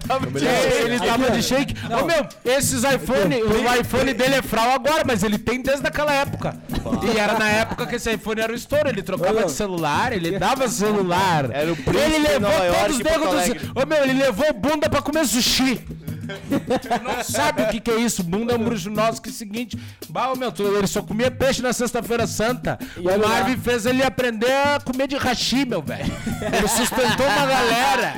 Ele, 0.83 0.99
tava 0.99 1.31
de 1.31 1.43
shake. 1.43 1.75
Ô 1.85 2.05
meu, 2.05 2.27
esses 2.45 2.83
iPhone, 2.83 3.43
o 3.43 3.79
iPhone 3.79 4.13
dele 4.13 4.35
é 4.35 4.41
fral 4.41 4.71
agora, 4.71 5.03
mas 5.05 5.23
ele 5.23 5.37
tem 5.37 5.61
desde 5.61 5.87
aquela 5.87 6.13
época. 6.13 6.55
E 7.03 7.17
era 7.17 7.37
na 7.37 7.49
época 7.49 7.85
que 7.85 7.95
esse 7.95 8.11
iPhone 8.11 8.41
era 8.41 8.51
o 8.51 8.55
estouro. 8.55 8.89
Ele 8.89 9.01
trocava 9.01 9.43
de 9.43 9.51
celular, 9.51 10.06
ele 10.13 10.37
dava 10.39 10.67
celular. 10.67 11.49
Era 11.53 11.71
o 11.71 11.75
príncipe 11.75 12.05
Ele 12.05 12.17
levou 12.27 12.49
Nova 12.51 12.63
York 12.65 12.79
todos 12.81 12.95
os 12.95 12.99
e 12.99 13.03
Porto 13.03 13.19
negros 13.19 13.33
Alegre. 13.33 13.59
do... 13.59 13.81
Ô 13.81 13.85
meu, 13.85 14.03
ele 14.03 14.13
levou 14.13 14.53
bunda 14.53 14.89
pra 14.89 15.01
comer 15.01 15.25
sushi. 15.27 15.81
Tu 16.27 17.03
não 17.03 17.23
sabe 17.23 17.61
o 17.63 17.67
que, 17.69 17.79
que 17.79 17.89
é 17.91 17.95
isso. 17.99 18.21
Bunda 18.23 18.53
é 18.53 18.55
um 18.57 18.63
bruxo 18.63 18.89
nosso 18.89 19.21
que 19.21 19.29
é 19.29 19.31
o 19.31 19.35
seguinte. 19.35 19.77
Bah, 20.09 20.29
ô, 20.31 20.35
meu, 20.35 20.51
tu- 20.51 20.63
ele 20.63 20.87
só 20.87 21.01
comia 21.01 21.31
peixe 21.31 21.61
na 21.61 21.71
sexta-feira 21.71 22.27
santa. 22.27 22.77
E 22.97 22.99
o 22.99 23.17
lá. 23.17 23.27
Marvin 23.29 23.57
fez 23.57 23.85
ele 23.85 24.03
aprender 24.03 24.51
a 24.51 24.79
comer 24.83 25.07
de 25.07 25.15
hashi, 25.15 25.65
meu 25.65 25.81
velho. 25.81 26.11
Ele 26.53 26.67
sustentou 26.67 27.25
uma 27.25 27.45
galera. 27.45 28.15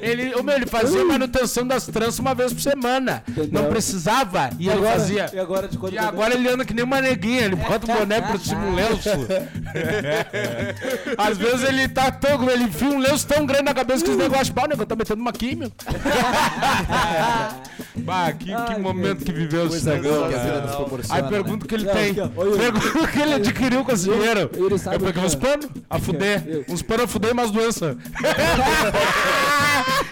Ele, 0.00 0.34
ô, 0.34 0.42
meu, 0.42 0.56
ele 0.56 0.66
fazia 0.66 1.04
manutenção 1.04 1.66
das 1.66 1.86
tranças 1.86 2.18
uma 2.18 2.34
vez 2.34 2.52
por 2.52 2.60
semana. 2.60 3.22
Entendeu? 3.28 3.62
Não 3.62 3.70
precisava. 3.70 4.50
E, 4.58 4.64
E 4.64 4.68
ele 4.68 4.78
agora, 4.78 4.92
fazia. 4.98 5.30
e 5.32 5.38
agora 5.38 5.68
de 5.68 5.78
E 5.92 5.98
agora 5.98 6.34
ele 6.34 6.48
anda 6.48 6.64
que 6.64 6.74
nem 6.74 6.84
uma 6.84 7.00
neguinha, 7.00 7.42
ele 7.42 7.56
bota 7.56 7.90
o 7.90 7.94
boné 7.96 8.20
por 8.20 8.38
cima 8.40 8.62
um 8.62 8.74
lenço. 8.74 9.08
Às 11.16 11.38
vezes 11.38 11.68
ele 11.68 11.88
tá 11.88 12.10
tão. 12.10 12.48
Ele 12.48 12.64
enfia 12.64 12.88
um 12.88 12.98
lenço 12.98 13.26
tão 13.26 13.46
grande 13.46 13.64
na 13.64 13.74
cabeça 13.74 14.04
que 14.04 14.10
os 14.10 14.16
negócios. 14.16 14.50
Pau, 14.50 14.64
o 14.64 14.68
negócio 14.68 14.86
tá 14.86 14.96
metendo 14.96 15.20
uma 15.20 15.32
química. 15.32 15.72
bah, 17.96 18.32
que, 18.32 18.46
que 18.46 18.52
Ai, 18.52 18.78
momento 18.78 19.24
que 19.24 19.32
viveu 19.32 19.66
esse 19.66 19.84
Coisa 19.84 19.94
negócio. 19.94 20.18
boa 20.18 20.28
que 20.28 20.38
vida 20.38 20.62
cara. 20.62 20.96
nos 20.96 21.10
Aí 21.10 21.22
pergunta 21.24 21.64
o 21.64 21.68
que 21.68 21.74
ele 21.74 21.84
Não, 21.84 21.94
tem. 21.94 22.14
Pergunta 22.14 22.98
o 23.02 23.08
que 23.08 23.20
ele 23.20 23.34
adquiriu 23.34 23.84
com 23.84 23.92
esse 23.92 24.04
dinheiro. 24.04 24.40
Eu 24.40 24.50
peguei 25.00 25.22
o 25.22 25.26
uns 25.26 25.34
é. 25.34 25.36
panos 25.36 25.66
a 25.88 25.98
fuder. 25.98 26.64
Uns 26.68 26.82
panos 26.82 27.04
a 27.04 27.08
fuder 27.08 27.30
e 27.30 27.32
umas 27.32 27.50
doenças. 27.50 27.96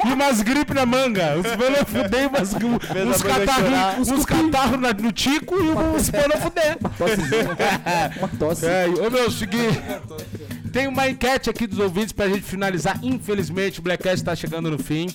e 0.07 0.13
umas 0.13 0.43
gripes 0.43 0.75
na 0.75 0.87
manga. 0.87 1.35
A 1.35 1.85
fuder 1.85 2.25
e 2.25 2.27
umas, 2.27 2.55
uns 2.55 3.23
catarros 3.23 4.09
uns 4.09 4.25
catarro 4.25 4.77
na- 4.77 4.93
no 4.93 5.13
tico 5.13 5.55
e 5.63 5.75
panos 5.75 6.09
a 6.15 6.41
fuder. 6.41 6.79
tossezinha. 6.99 7.57
Uma 8.19 8.29
tosse. 8.29 8.67
É, 8.67 8.87
ô 8.89 9.11
meu, 9.11 9.31
seguir. 9.31 9.71
Tem 10.73 10.89
uma 10.89 11.09
enquete 11.09 11.49
aqui 11.51 11.67
dos 11.67 11.79
ouvintes 11.79 12.13
pra 12.13 12.29
gente 12.29 12.43
finalizar. 12.43 12.99
Infelizmente, 13.03 13.79
o 13.81 13.83
Blackcast 13.83 14.25
tá 14.25 14.35
chegando 14.35 14.71
no 14.71 14.79
fim. 14.79 15.07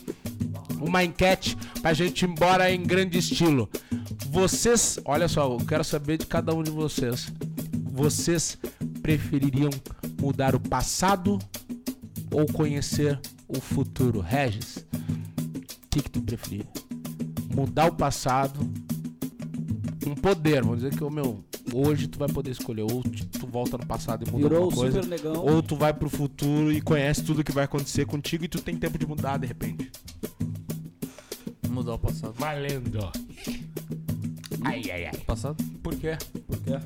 Uma 0.80 1.04
enquete 1.04 1.58
pra 1.82 1.94
gente 1.94 2.22
ir 2.24 2.30
embora 2.30 2.72
em 2.72 2.82
grande 2.82 3.18
estilo. 3.18 3.70
Vocês, 4.32 4.98
olha 5.04 5.28
só, 5.28 5.44
eu 5.52 5.58
quero 5.66 5.84
saber 5.84 6.18
de 6.18 6.26
cada 6.26 6.54
um 6.54 6.64
de 6.64 6.72
vocês. 6.72 7.32
Vocês 7.92 8.58
prefeririam 9.02 9.70
mudar 10.22 10.56
o 10.56 10.60
passado 10.60 11.38
ou 12.32 12.46
conhecer 12.46 13.20
o 13.50 13.60
futuro? 13.60 14.22
Regis, 14.22 14.78
o 14.78 15.88
que, 15.90 16.02
que 16.04 16.10
tu 16.10 16.22
preferia? 16.22 16.66
Mudar 17.54 17.88
o 17.88 17.96
passado 17.96 18.60
um 20.08 20.16
poder, 20.16 20.64
vamos 20.64 20.78
dizer 20.82 20.96
que 20.96 21.04
o 21.04 21.10
meu 21.10 21.44
hoje 21.74 22.08
tu 22.08 22.18
vai 22.18 22.28
poder 22.28 22.50
escolher 22.52 22.82
ou 22.82 23.04
tu 23.04 23.46
volta 23.46 23.78
no 23.78 23.86
passado 23.86 24.26
e 24.28 24.32
muda 24.32 24.44
Virou 24.48 24.62
o 24.62 24.64
alguma 24.66 24.82
coisa, 24.82 25.04
super 25.04 25.18
negão. 25.18 25.46
ou 25.46 25.62
tu 25.62 25.76
vai 25.76 25.94
pro 25.94 26.10
futuro 26.10 26.72
e 26.72 26.82
conhece 26.82 27.24
tudo 27.24 27.44
que 27.44 27.52
vai 27.52 27.66
acontecer 27.66 28.06
contigo 28.06 28.44
e 28.46 28.48
tu 28.48 28.60
tem 28.62 28.76
tempo 28.76 28.98
de 28.98 29.06
mudar 29.06 29.38
de 29.38 29.46
repente. 29.46 29.92
Mudar 31.70 31.94
o 31.94 32.00
passado. 32.00 32.34
Valendo. 32.34 33.00
Ai 34.64 34.82
ai 34.92 35.06
ai. 35.06 35.18
Passado? 35.26 35.64
Por 35.84 35.96
quê? 35.96 36.18
Por 36.48 36.58
quê? 36.58 36.80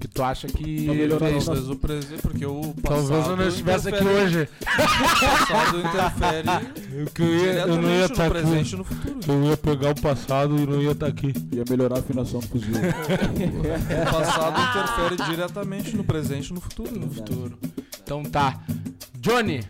Que 0.00 0.08
tu 0.08 0.22
acha 0.22 0.46
que. 0.46 0.86
Nosso- 1.08 1.46
Talvez 1.46 1.68
o 1.70 1.76
presente, 1.76 2.22
porque 2.22 2.46
o 2.46 2.74
passado 2.82 3.08
Talvez 3.08 3.26
eu 3.28 3.36
não 3.36 3.48
estivesse 3.48 3.88
aqui 3.88 4.04
hoje. 4.04 4.48
O 4.62 4.66
passado 4.66 5.78
interfere 5.80 7.06
Que 7.14 7.22
eu, 7.22 7.34
ia, 7.34 7.52
eu 7.60 7.76
não 7.82 7.90
ia 7.90 8.04
estar 8.06 8.22
aqui. 8.26 8.30
presente 8.32 8.72
e 8.72 8.76
no 8.76 8.84
futuro. 8.84 9.18
Eu 9.28 9.44
ia 9.44 9.56
pegar 9.56 9.90
o 9.90 10.00
passado 10.00 10.58
e 10.58 10.66
não 10.66 10.82
ia 10.82 10.92
estar 10.92 11.06
aqui. 11.06 11.32
Ia 11.52 11.64
melhorar 11.68 11.96
a 11.96 11.98
afinação 12.00 12.40
do 12.40 12.48
fuzil. 12.48 12.74
O 12.74 14.10
passado 14.12 14.60
interfere 14.60 15.30
diretamente 15.30 15.96
no 15.96 16.04
presente 16.04 16.50
e 16.50 16.54
no 16.54 16.60
futuro. 16.60 16.98
No 16.98 17.10
futuro. 17.10 17.58
Então 18.02 18.22
tá. 18.24 18.60
Johnny, 19.20 19.62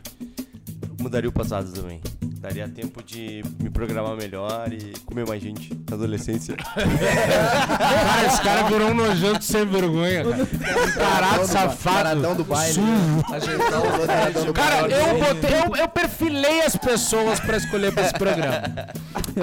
Mudaria 1.00 1.28
o 1.28 1.32
passado 1.32 1.72
também. 1.72 2.00
Daria 2.43 2.68
tempo 2.68 3.01
de 3.05 3.40
me 3.61 3.70
programar 3.70 4.16
melhor 4.16 4.72
e 4.72 4.95
comer 5.07 5.24
mais 5.24 5.40
gente 5.40 5.72
na 5.88 5.95
adolescência. 5.95 6.57
cara, 6.74 8.26
esse 8.26 8.43
cara 8.43 8.62
virou 8.64 8.90
um 8.90 8.95
nojento 8.95 9.45
sem 9.45 9.64
vergonha, 9.64 10.24
cara. 10.24 10.43
Um 10.43 10.93
Caralho, 10.93 11.47
safado. 11.47 12.34
Do 12.34 12.43
baile. 12.43 12.74
Sujo. 12.74 14.45
Do 14.45 14.53
Cara, 14.53 14.88
eu 14.88 15.18
botei, 15.20 15.51
eu, 15.55 15.76
eu 15.76 15.88
perfilei 15.88 16.62
as 16.62 16.74
pessoas 16.74 17.38
pra 17.38 17.59
escolher 17.59 17.93
pra 17.93 18.03
esse 18.03 18.14
programa. 18.14 18.61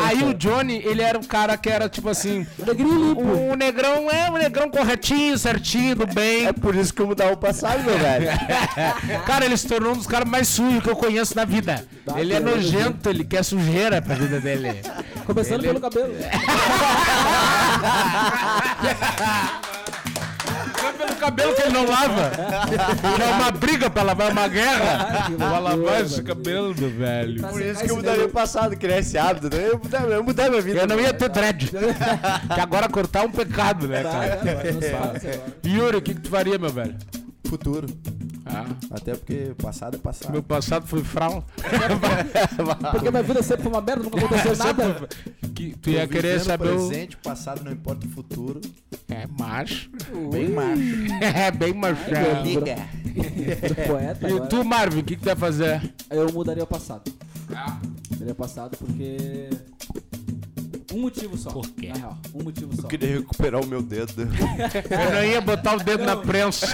Aí 0.06 0.22
o 0.24 0.34
Johnny, 0.34 0.82
ele 0.86 1.02
era 1.02 1.18
um 1.18 1.24
cara 1.24 1.56
que 1.56 1.70
era 1.70 1.88
tipo 1.88 2.10
assim. 2.10 2.45
O, 2.60 3.54
o 3.54 3.56
negrão 3.56 4.12
é 4.12 4.30
um 4.30 4.38
negrão 4.38 4.70
corretinho, 4.70 5.38
certinho, 5.38 5.95
do 5.95 6.06
bem. 6.06 6.47
É 6.47 6.54
por 6.54 6.76
isso 6.76 6.93
que 6.93 7.02
eu 7.02 7.08
mudava 7.08 7.32
o 7.32 7.38
passado, 7.38 7.82
meu 7.82 7.97
velho. 7.97 8.28
Cara, 9.26 9.45
ele 9.45 9.56
se 9.56 9.68
tornou 9.68 9.93
um 9.93 9.97
dos 9.97 10.08
caras 10.08 10.28
mais 10.30 10.50
sujos 10.50 10.84
que 10.84 10.89
eu 10.89 10.95
conheço 10.95 11.36
na 11.36 11.45
vida. 11.45 11.86
Tá, 12.06 12.20
Ele 12.20 12.34
é 12.34 12.41
cara, 12.41 12.60
nojento, 12.90 13.10
ele 13.10 13.24
quer 13.24 13.44
sujeira 13.44 14.02
pra 14.02 14.16
vida 14.16 14.40
dele. 14.40 14.82
Começando 15.26 15.64
Ele- 15.64 15.68
pelo 15.68 15.82
cabelo. 15.82 16.14
Só 20.80 20.94
pelo 20.94 21.16
cabelo 21.18 21.54
que 21.56 21.62
ele 21.62 21.74
não 21.74 21.86
lava. 21.86 22.32
É 23.22 23.36
uma 23.36 23.52
briga 23.52 23.90
pra 23.90 24.02
lavar, 24.04 24.30
é 24.30 24.32
uma 24.32 24.48
guerra. 24.48 25.24
que 25.28 25.34
Pra 25.36 25.60
lavar 25.60 26.02
esse 26.02 26.24
cabelo, 26.24 26.74
meu 26.78 26.90
velho. 26.90 27.42
Por 27.42 27.62
isso 27.62 27.84
que 27.84 27.92
eu 27.92 27.98
mudaria 27.98 28.26
o 28.26 28.30
passado, 28.30 28.76
criar 28.78 29.00
esse 29.00 29.18
hábito. 29.18 29.54
né? 29.56 29.68
Eu 29.70 29.78
mudar, 29.78 30.02
eu 30.10 30.24
mudar 30.24 30.50
minha 30.50 30.62
vida. 30.62 30.80
Eu 30.80 30.88
não 30.88 31.00
ia 31.00 31.14
ter 31.14 31.30
dread. 31.30 31.70
Que 32.54 32.60
agora 32.62 32.88
cortar 32.90 33.24
é 33.24 33.28
um 33.28 33.32
pecado, 33.32 33.88
né, 33.88 34.04
cara? 34.04 34.40
é. 34.44 35.68
Yuri, 35.68 35.98
o 35.98 36.02
que, 36.02 36.14
que 36.16 36.22
tu 36.22 36.30
faria, 36.30 36.58
meu 36.58 36.70
velho? 36.70 36.96
Futuro. 37.50 37.88
Ah, 38.45 38.66
Até 38.91 39.16
porque 39.16 39.54
passado 39.62 39.95
é 39.95 40.00
passado. 40.00 40.32
meu 40.32 40.43
passado 40.43 40.86
foi 40.88 41.04
frau. 41.04 41.43
Porque 42.91 43.10
minha 43.10 43.24
vida 43.24 43.41
sempre 43.43 43.64
foi 43.64 43.72
uma 43.72 43.82
merda, 43.82 44.04
nunca 44.04 44.18
aconteceu 44.18 44.56
nada. 44.58 45.08
Que 45.56 45.76
tu 45.78 45.89
ia 45.89 46.08
querer 46.08 46.39
saber 46.39 46.70
o... 46.70 46.88
presente, 46.88 47.18
passado, 47.18 47.64
não 47.64 47.72
importa 47.72 48.06
o 48.06 48.10
futuro. 48.10 48.62
É 49.08 49.26
macho. 49.28 49.89
Bem 50.32 50.50
macho. 50.50 50.82
É 51.22 51.52
bem 51.52 51.74
machão. 51.74 52.43
Liga. 52.43 52.76
Poeta 53.88 54.28
E 54.28 54.32
agora. 54.32 54.47
tu, 54.47 54.64
Marvin, 54.64 55.00
o 55.00 55.04
que, 55.04 55.16
que 55.16 55.22
tu 55.22 55.26
vai 55.26 55.36
fazer? 55.36 55.93
Eu 56.10 56.32
mudaria 56.32 56.64
o 56.64 56.68
passado. 56.68 57.12
Mudaria 58.12 58.34
o 58.34 58.36
passado 58.36 58.78
porque. 58.78 59.50
Um 60.94 61.02
motivo 61.02 61.38
só. 61.38 61.52
Por 61.52 61.68
quê? 61.70 61.90
Na 61.90 61.96
real, 61.96 62.18
um 62.34 62.44
motivo 62.44 62.76
só. 62.76 62.82
Eu 62.84 62.88
queria 62.88 63.18
recuperar 63.18 63.62
o 63.62 63.68
meu 63.68 63.82
dedo. 63.82 64.14
Eu 64.24 65.12
não 65.14 65.24
ia 65.24 65.40
botar 65.42 65.76
o 65.76 65.84
dedo 65.84 66.04
na 66.04 66.16
prensa. 66.18 66.68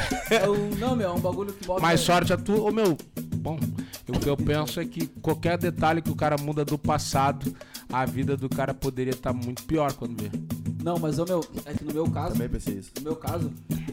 Eu- 0.43 0.70
não, 0.78 0.95
meu, 0.95 1.09
é 1.09 1.13
um 1.13 1.20
bagulho 1.20 1.51
que 1.53 1.68
mostra. 1.68 1.82
Mais 1.86 1.99
sorte 1.99 2.32
a 2.34 2.38
tu. 2.38 2.66
Ô, 2.66 2.72
meu, 2.72 2.97
bom, 3.38 3.59
o 4.07 4.20
que 4.20 4.30
eu 4.30 4.38
penso 4.38 4.80
é 4.80 4.86
que 4.86 5.07
qualquer 5.22 5.57
detalhe 5.57 6.01
que 6.01 6.09
o 6.09 6.16
cara 6.16 6.36
muda 6.41 6.63
do 6.63 6.78
passado, 6.78 7.53
a 7.91 8.05
vida 8.05 8.38
do 8.38 8.47
cara 8.47 8.74
poderia 8.74 9.11
estar 9.11 9.34
muito 9.34 9.63
pior 9.63 9.91
quando 9.93 10.22
vê. 10.22 10.32
Não, 10.84 10.97
mas 10.99 11.18
o 11.20 11.26
meu. 11.26 11.43
É 11.66 11.74
que 11.74 11.84
no 11.84 11.93
meu 11.93 12.09
caso. 12.09 12.34
Também 12.34 12.47
pensei 12.49 12.76
isso. 12.76 12.91
No 12.97 13.03
meu 13.03 13.16
caso, 13.16 13.51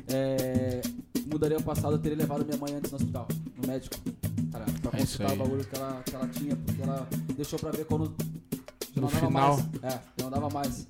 é, 0.09 0.83
mudaria 1.27 1.57
o 1.59 1.63
passado, 1.63 1.95
eu 1.95 1.99
teria 1.99 2.17
levado 2.19 2.45
minha 2.45 2.59
mãe 2.59 2.75
antes 2.75 2.91
no 2.93 2.97
hospital, 2.97 3.27
no 3.61 3.67
médico. 3.67 3.97
Cara, 4.53 4.67
pra 4.83 4.91
É 4.95 5.01
consultar 5.01 5.29
o 5.29 5.33
aí. 5.33 5.39
bagulho 5.39 5.65
que 5.65 5.77
ela, 5.77 6.03
que 6.05 6.15
ela 6.15 6.29
tinha, 6.29 6.55
porque 6.57 6.83
ela 6.83 7.09
deixou 7.37 7.59
pra 7.59 7.71
ver 7.71 7.87
quando. 7.87 8.15
No 9.03 9.09
não 9.09 9.15
dava 9.15 9.27
final. 9.27 9.57
Mais. 9.57 9.95
É, 9.95 10.01
não 10.23 10.31
dava 10.31 10.51
mais. 10.51 10.87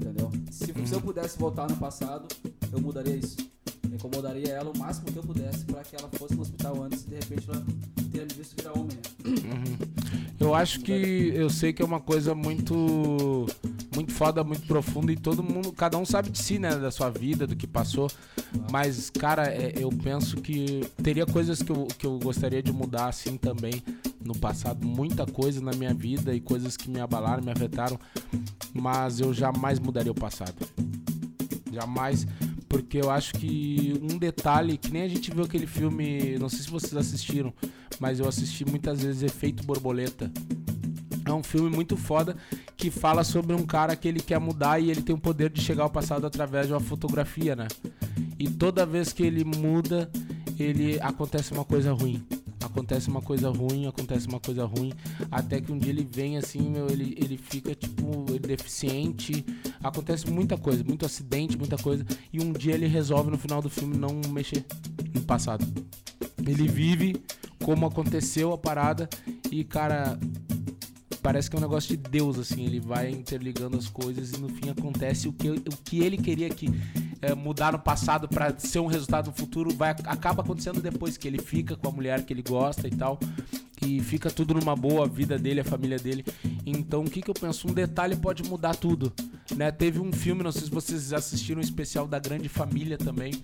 Entendeu? 0.00 0.32
Se, 0.50 0.86
se 0.86 0.94
eu 0.94 1.00
pudesse 1.00 1.38
voltar 1.38 1.68
no 1.68 1.76
passado, 1.76 2.26
eu 2.72 2.80
mudaria 2.80 3.14
isso. 3.14 3.36
Eu 3.88 3.94
incomodaria 3.94 4.48
ela 4.48 4.72
o 4.74 4.78
máximo 4.78 5.12
que 5.12 5.16
eu 5.16 5.22
pudesse 5.22 5.64
pra 5.66 5.82
que 5.82 5.94
ela 5.94 6.08
fosse 6.14 6.34
no 6.34 6.42
hospital 6.42 6.82
antes 6.82 7.04
e 7.04 7.10
de 7.10 7.14
repente 7.14 7.48
ela 7.48 7.64
teria 8.10 8.26
me 8.26 8.34
visto 8.34 8.56
virar 8.56 8.72
homem. 8.72 8.96
Né? 8.96 9.86
Eu 10.40 10.54
acho 10.54 10.80
que 10.80 10.92
eu 11.34 11.48
sei 11.48 11.72
que 11.72 11.82
é 11.82 11.84
uma 11.84 12.00
coisa 12.00 12.34
muito 12.34 13.46
muito 13.94 14.12
foda, 14.12 14.42
muito 14.42 14.66
profunda 14.66 15.12
e 15.12 15.16
todo 15.16 15.42
mundo, 15.42 15.72
cada 15.72 15.98
um 15.98 16.04
sabe 16.04 16.30
de 16.30 16.38
si, 16.38 16.58
né, 16.58 16.76
da 16.76 16.90
sua 16.90 17.10
vida, 17.10 17.46
do 17.46 17.54
que 17.54 17.66
passou. 17.66 18.10
Mas 18.70 19.10
cara, 19.10 19.46
é, 19.46 19.74
eu 19.76 19.90
penso 19.90 20.36
que 20.36 20.86
teria 21.02 21.26
coisas 21.26 21.62
que 21.62 21.70
eu, 21.70 21.86
que 21.98 22.06
eu 22.06 22.18
gostaria 22.18 22.62
de 22.62 22.72
mudar 22.72 23.06
assim 23.06 23.36
também 23.36 23.82
no 24.24 24.36
passado, 24.36 24.86
muita 24.86 25.26
coisa 25.26 25.60
na 25.60 25.72
minha 25.72 25.92
vida 25.92 26.34
e 26.34 26.40
coisas 26.40 26.76
que 26.76 26.88
me 26.88 27.00
abalaram, 27.00 27.42
me 27.42 27.50
afetaram, 27.50 27.98
mas 28.72 29.20
eu 29.20 29.32
jamais 29.34 29.78
mudaria 29.78 30.12
o 30.12 30.14
passado. 30.14 30.54
Jamais, 31.72 32.26
porque 32.68 32.98
eu 32.98 33.10
acho 33.10 33.34
que 33.34 33.98
um 34.02 34.18
detalhe, 34.18 34.76
que 34.76 34.90
nem 34.90 35.02
a 35.02 35.08
gente 35.08 35.30
viu 35.30 35.44
aquele 35.44 35.66
filme, 35.66 36.38
não 36.38 36.48
sei 36.48 36.60
se 36.60 36.70
vocês 36.70 36.96
assistiram, 36.96 37.52
mas 37.98 38.18
eu 38.18 38.28
assisti 38.28 38.64
muitas 38.64 39.02
vezes 39.02 39.22
Efeito 39.22 39.64
Borboleta. 39.64 40.30
É 41.24 41.32
um 41.32 41.42
filme 41.42 41.70
muito 41.70 41.96
foda 41.96 42.36
que 42.76 42.90
fala 42.90 43.22
sobre 43.22 43.54
um 43.54 43.64
cara 43.64 43.94
que 43.94 44.08
ele 44.08 44.20
quer 44.20 44.38
mudar 44.40 44.80
e 44.80 44.90
ele 44.90 45.02
tem 45.02 45.14
o 45.14 45.18
poder 45.18 45.50
de 45.50 45.60
chegar 45.60 45.84
ao 45.84 45.90
passado 45.90 46.26
através 46.26 46.66
de 46.66 46.72
uma 46.72 46.80
fotografia, 46.80 47.54
né? 47.54 47.68
E 48.38 48.48
toda 48.48 48.84
vez 48.84 49.12
que 49.12 49.22
ele 49.22 49.44
muda, 49.44 50.10
ele 50.58 50.98
acontece 51.00 51.52
uma 51.52 51.64
coisa 51.64 51.92
ruim. 51.92 52.24
Acontece 52.64 53.08
uma 53.08 53.20
coisa 53.20 53.50
ruim, 53.50 53.86
acontece 53.86 54.26
uma 54.26 54.40
coisa 54.40 54.64
ruim, 54.64 54.92
até 55.30 55.60
que 55.60 55.70
um 55.70 55.78
dia 55.78 55.90
ele 55.90 56.08
vem 56.10 56.38
assim, 56.38 56.70
meu, 56.70 56.88
ele, 56.88 57.14
ele 57.20 57.36
fica 57.36 57.74
tipo 57.74 58.24
deficiente. 58.40 59.44
Acontece 59.82 60.30
muita 60.30 60.56
coisa, 60.56 60.82
muito 60.82 61.04
acidente, 61.04 61.56
muita 61.56 61.76
coisa. 61.76 62.04
E 62.32 62.40
um 62.42 62.52
dia 62.52 62.74
ele 62.74 62.86
resolve 62.86 63.30
no 63.30 63.38
final 63.38 63.60
do 63.60 63.68
filme 63.68 63.96
não 63.96 64.20
mexer 64.32 64.64
no 65.14 65.20
passado. 65.22 65.64
Ele 66.38 66.66
vive 66.66 67.22
como 67.62 67.86
aconteceu 67.86 68.52
a 68.52 68.58
parada 68.58 69.08
e, 69.50 69.62
cara, 69.64 70.18
parece 71.22 71.48
que 71.48 71.56
é 71.56 71.58
um 71.58 71.62
negócio 71.62 71.96
de 71.96 71.96
Deus, 71.96 72.38
assim. 72.38 72.66
Ele 72.66 72.80
vai 72.80 73.10
interligando 73.10 73.76
as 73.76 73.88
coisas 73.88 74.32
e 74.32 74.40
no 74.40 74.48
fim 74.48 74.70
acontece 74.70 75.28
o 75.28 75.32
que, 75.32 75.50
o 75.50 75.76
que 75.84 76.00
ele 76.00 76.16
queria 76.16 76.50
que 76.50 76.68
é, 77.20 77.34
mudar 77.34 77.72
no 77.72 77.78
passado 77.78 78.28
pra 78.28 78.58
ser 78.58 78.80
um 78.80 78.86
resultado 78.86 79.26
no 79.26 79.32
futuro, 79.32 79.72
vai, 79.74 79.90
acaba 80.04 80.42
acontecendo 80.42 80.82
depois 80.82 81.16
que 81.16 81.28
ele 81.28 81.40
fica 81.40 81.76
com 81.76 81.88
a 81.88 81.92
mulher 81.92 82.24
que 82.24 82.32
ele 82.32 82.42
gosta 82.42 82.88
e 82.88 82.90
tal. 82.90 83.18
E 83.84 84.00
fica 84.00 84.30
tudo 84.30 84.54
numa 84.54 84.76
boa, 84.76 85.04
a 85.04 85.08
vida 85.08 85.38
dele, 85.38 85.60
a 85.60 85.64
família 85.64 85.98
dele. 85.98 86.24
Então, 86.64 87.02
o 87.02 87.10
que, 87.10 87.20
que 87.20 87.30
eu 87.30 87.34
penso? 87.34 87.68
Um 87.68 87.72
detalhe 87.72 88.16
pode 88.16 88.42
mudar 88.44 88.76
tudo. 88.76 89.12
Né? 89.56 89.70
Teve 89.70 90.00
um 90.00 90.12
filme, 90.12 90.42
não 90.42 90.52
sei 90.52 90.62
se 90.62 90.70
vocês 90.70 91.12
assistiram, 91.12 91.60
um 91.60 91.64
especial 91.64 92.06
da 92.06 92.18
Grande 92.18 92.48
Família 92.48 92.96
também, 92.96 93.34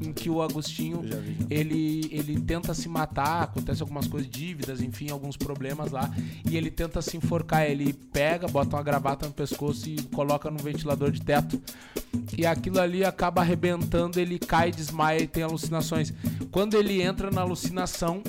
em 0.00 0.12
que 0.12 0.28
o 0.28 0.42
Agostinho 0.42 1.02
ele, 1.48 2.08
ele 2.10 2.40
tenta 2.40 2.74
se 2.74 2.88
matar, 2.88 3.42
acontece 3.42 3.80
algumas 3.82 4.06
coisas, 4.06 4.28
dívidas, 4.28 4.80
enfim, 4.80 5.10
alguns 5.10 5.36
problemas 5.36 5.92
lá, 5.92 6.10
e 6.48 6.56
ele 6.56 6.70
tenta 6.70 7.00
se 7.00 7.16
enforcar. 7.16 7.62
Ele 7.62 7.92
pega, 7.92 8.48
bota 8.48 8.76
uma 8.76 8.82
gravata 8.82 9.26
no 9.26 9.32
pescoço 9.32 9.88
e 9.88 10.02
coloca 10.14 10.50
no 10.50 10.58
ventilador 10.58 11.10
de 11.10 11.20
teto. 11.22 11.60
E 12.36 12.44
aquilo 12.44 12.80
ali 12.80 13.04
acaba 13.04 13.40
arrebentando, 13.40 14.18
ele 14.18 14.38
cai, 14.38 14.70
desmaia 14.70 15.22
e 15.22 15.26
tem 15.26 15.42
alucinações. 15.42 16.12
Quando 16.50 16.76
ele 16.76 17.00
entra 17.00 17.30
na 17.30 17.42
alucinação, 17.42 18.22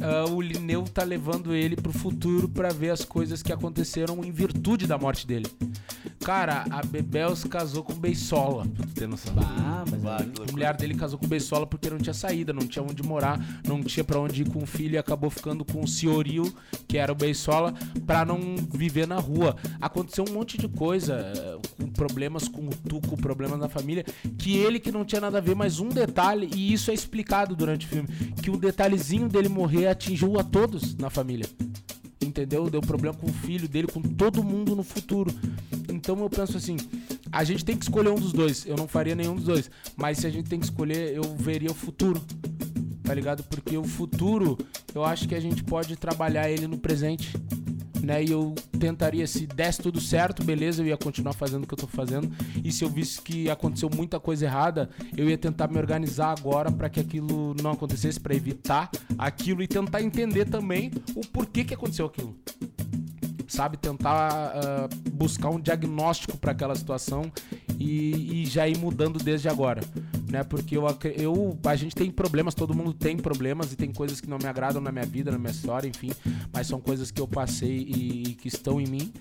ah, 0.00 0.30
o 0.30 0.40
Linneu 0.40 0.82
tá 0.82 1.02
levando 1.02 1.54
ele 1.54 1.76
pro 1.76 1.92
futuro 1.92 2.48
pra 2.48 2.70
ver 2.70 2.90
as 2.90 3.04
coisas 3.04 3.42
que 3.42 3.52
aconteceram 3.52 4.24
em 4.24 4.30
virtude 4.30 4.86
da 4.86 4.98
morte 4.98 5.26
dele. 5.26 5.46
Cara, 6.26 6.64
a 6.70 6.82
Bebel 6.84 7.36
se 7.36 7.48
casou 7.48 7.84
com 7.84 7.92
Beisola, 7.94 8.66
pra 8.66 8.84
tu 8.84 8.92
ter 8.94 9.06
noção. 9.06 9.32
Ah, 9.38 9.84
mas 9.88 10.00
Bah, 10.00 10.16
A 10.16 10.22
loucura. 10.24 10.50
mulher 10.50 10.76
dele 10.76 10.96
casou 10.96 11.20
com 11.20 11.24
o 11.24 11.28
Beisola 11.28 11.64
porque 11.68 11.88
não 11.88 11.98
tinha 11.98 12.12
saída, 12.12 12.52
não 12.52 12.66
tinha 12.66 12.82
onde 12.82 13.00
morar, 13.00 13.38
não 13.64 13.80
tinha 13.80 14.02
pra 14.02 14.18
onde 14.18 14.42
ir 14.42 14.48
com 14.50 14.60
o 14.60 14.66
filho 14.66 14.94
e 14.94 14.98
acabou 14.98 15.30
ficando 15.30 15.64
com 15.64 15.84
o 15.84 15.86
Senhorio, 15.86 16.52
que 16.88 16.98
era 16.98 17.12
o 17.12 17.14
Beisola, 17.14 17.72
pra 18.04 18.24
não 18.24 18.56
viver 18.72 19.06
na 19.06 19.20
rua. 19.20 19.54
Aconteceu 19.80 20.24
um 20.28 20.32
monte 20.32 20.58
de 20.58 20.66
coisa, 20.66 21.14
eh, 21.14 21.58
com 21.80 21.88
problemas 21.90 22.48
com 22.48 22.62
o 22.66 22.70
Tuco, 22.70 23.16
problemas 23.16 23.60
na 23.60 23.68
família, 23.68 24.04
que 24.36 24.56
ele 24.56 24.80
que 24.80 24.90
não 24.90 25.04
tinha 25.04 25.20
nada 25.20 25.38
a 25.38 25.40
ver, 25.40 25.54
mas 25.54 25.78
um 25.78 25.88
detalhe, 25.90 26.50
e 26.56 26.72
isso 26.72 26.90
é 26.90 26.94
explicado 26.94 27.54
durante 27.54 27.86
o 27.86 27.88
filme, 27.88 28.08
que 28.42 28.50
o 28.50 28.56
detalhezinho 28.56 29.28
dele 29.28 29.48
morrer 29.48 29.86
atingiu 29.86 30.40
a 30.40 30.42
todos 30.42 30.96
na 30.96 31.08
família. 31.08 31.46
Entendeu? 32.20 32.68
Deu 32.68 32.80
problema 32.80 33.14
com 33.16 33.26
o 33.26 33.32
filho 33.32 33.68
dele, 33.68 33.86
com 33.86 34.02
todo 34.02 34.42
mundo 34.42 34.74
no 34.74 34.82
futuro. 34.82 35.32
Então 36.06 36.16
eu 36.20 36.30
penso 36.30 36.56
assim, 36.56 36.76
a 37.32 37.42
gente 37.42 37.64
tem 37.64 37.76
que 37.76 37.84
escolher 37.84 38.10
um 38.10 38.14
dos 38.14 38.32
dois. 38.32 38.64
Eu 38.64 38.76
não 38.76 38.86
faria 38.86 39.16
nenhum 39.16 39.34
dos 39.34 39.46
dois. 39.46 39.68
Mas 39.96 40.18
se 40.18 40.26
a 40.28 40.30
gente 40.30 40.48
tem 40.48 40.60
que 40.60 40.66
escolher, 40.66 41.16
eu 41.16 41.24
veria 41.36 41.68
o 41.68 41.74
futuro. 41.74 42.22
Tá 43.02 43.12
ligado? 43.12 43.42
Porque 43.42 43.76
o 43.76 43.82
futuro, 43.82 44.56
eu 44.94 45.04
acho 45.04 45.26
que 45.26 45.34
a 45.34 45.40
gente 45.40 45.64
pode 45.64 45.96
trabalhar 45.96 46.48
ele 46.48 46.68
no 46.68 46.78
presente. 46.78 47.32
né? 48.00 48.22
E 48.22 48.30
eu 48.30 48.54
tentaria, 48.78 49.26
se 49.26 49.48
desse 49.48 49.82
tudo 49.82 50.00
certo, 50.00 50.44
beleza, 50.44 50.80
eu 50.80 50.86
ia 50.86 50.96
continuar 50.96 51.32
fazendo 51.32 51.64
o 51.64 51.66
que 51.66 51.74
eu 51.74 51.78
tô 51.78 51.88
fazendo. 51.88 52.30
E 52.62 52.70
se 52.70 52.84
eu 52.84 52.88
visse 52.88 53.20
que 53.20 53.50
aconteceu 53.50 53.90
muita 53.92 54.20
coisa 54.20 54.44
errada, 54.44 54.88
eu 55.16 55.28
ia 55.28 55.36
tentar 55.36 55.66
me 55.66 55.76
organizar 55.76 56.30
agora 56.38 56.70
para 56.70 56.88
que 56.88 57.00
aquilo 57.00 57.52
não 57.60 57.72
acontecesse, 57.72 58.20
para 58.20 58.32
evitar 58.32 58.88
aquilo 59.18 59.60
e 59.60 59.66
tentar 59.66 60.02
entender 60.02 60.44
também 60.44 60.92
o 61.16 61.26
porquê 61.26 61.64
que 61.64 61.74
aconteceu 61.74 62.06
aquilo 62.06 62.36
sabe? 63.48 63.76
Tentar 63.76 64.54
uh, 64.56 65.10
buscar 65.10 65.50
um 65.50 65.60
diagnóstico 65.60 66.36
para 66.36 66.52
aquela 66.52 66.74
situação 66.74 67.30
e, 67.78 68.42
e, 68.42 68.46
já 68.46 68.68
ir 68.68 68.78
mudando 68.78 69.18
desde 69.18 69.48
agora, 69.48 69.80
né? 70.30 70.42
Porque 70.42 70.76
eu, 70.76 70.84
eu, 71.16 71.58
a 71.64 71.76
gente 71.76 71.94
tem 71.94 72.10
problemas, 72.10 72.54
todo 72.54 72.74
mundo 72.74 72.92
tem 72.92 73.16
problemas 73.16 73.72
e 73.72 73.76
tem 73.76 73.92
coisas 73.92 74.20
que 74.20 74.28
não 74.28 74.38
me 74.38 74.46
agradam 74.46 74.80
na 74.80 74.90
minha 74.90 75.06
vida, 75.06 75.30
na 75.30 75.38
minha 75.38 75.50
história, 75.50 75.88
enfim, 75.88 76.10
mas 76.52 76.66
são 76.66 76.80
coisas 76.80 77.10
que 77.10 77.20
eu 77.20 77.28
passei 77.28 77.86
e, 77.88 78.22
e 78.30 78.34
que 78.34 78.48
estão 78.48 78.80
em 78.80 78.86
mim. 78.86 79.12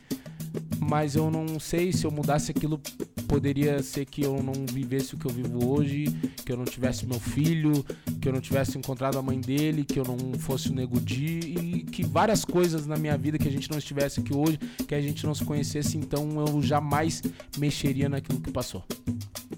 Mas 0.80 1.16
eu 1.16 1.32
não 1.32 1.60
sei 1.60 1.92
se 1.92 2.06
eu 2.06 2.12
mudasse 2.12 2.52
aquilo 2.52 2.80
poderia 3.26 3.82
ser 3.84 4.06
que 4.06 4.22
eu 4.22 4.42
não 4.42 4.54
vivesse 4.72 5.16
o 5.16 5.18
que 5.18 5.26
eu 5.26 5.32
vivo 5.32 5.70
hoje, 5.70 6.06
que 6.46 6.52
eu 6.52 6.58
não 6.58 6.66
tivesse 6.66 7.06
meu 7.06 7.20
filho, 7.20 7.84
que 8.22 8.30
eu 8.30 8.34
não 8.34 8.40
tivesse 8.40 8.78
encontrado 8.78 9.18
a 9.18 9.22
mãe 9.22 9.40
dele, 9.40 9.84
que 9.84 10.00
eu 10.00 10.04
não 10.04 10.40
fosse 10.40 10.70
o 10.70 10.74
Nego 10.74 11.00
Di 11.02 11.40
e 11.40 11.84
que 11.84 12.06
várias 12.06 12.46
coisas 12.46 12.86
na 12.86 12.98
minha 12.98 13.18
vida 13.18 13.38
que 13.38 13.48
a 13.48 13.52
gente 13.52 13.70
não 13.70 13.78
estivesse 13.78 14.20
aqui 14.20 14.36
hoje, 14.36 14.58
que 14.88 14.96
a 14.96 15.02
gente 15.02 15.26
não 15.26 15.34
se 15.34 15.44
conhecesse, 15.44 15.98
então 15.98 16.46
eu 16.48 16.62
jamais 16.62 17.22
mexeria 17.58 18.08
naquilo 18.08 18.40
que 18.40 18.52
passou. 18.52 18.84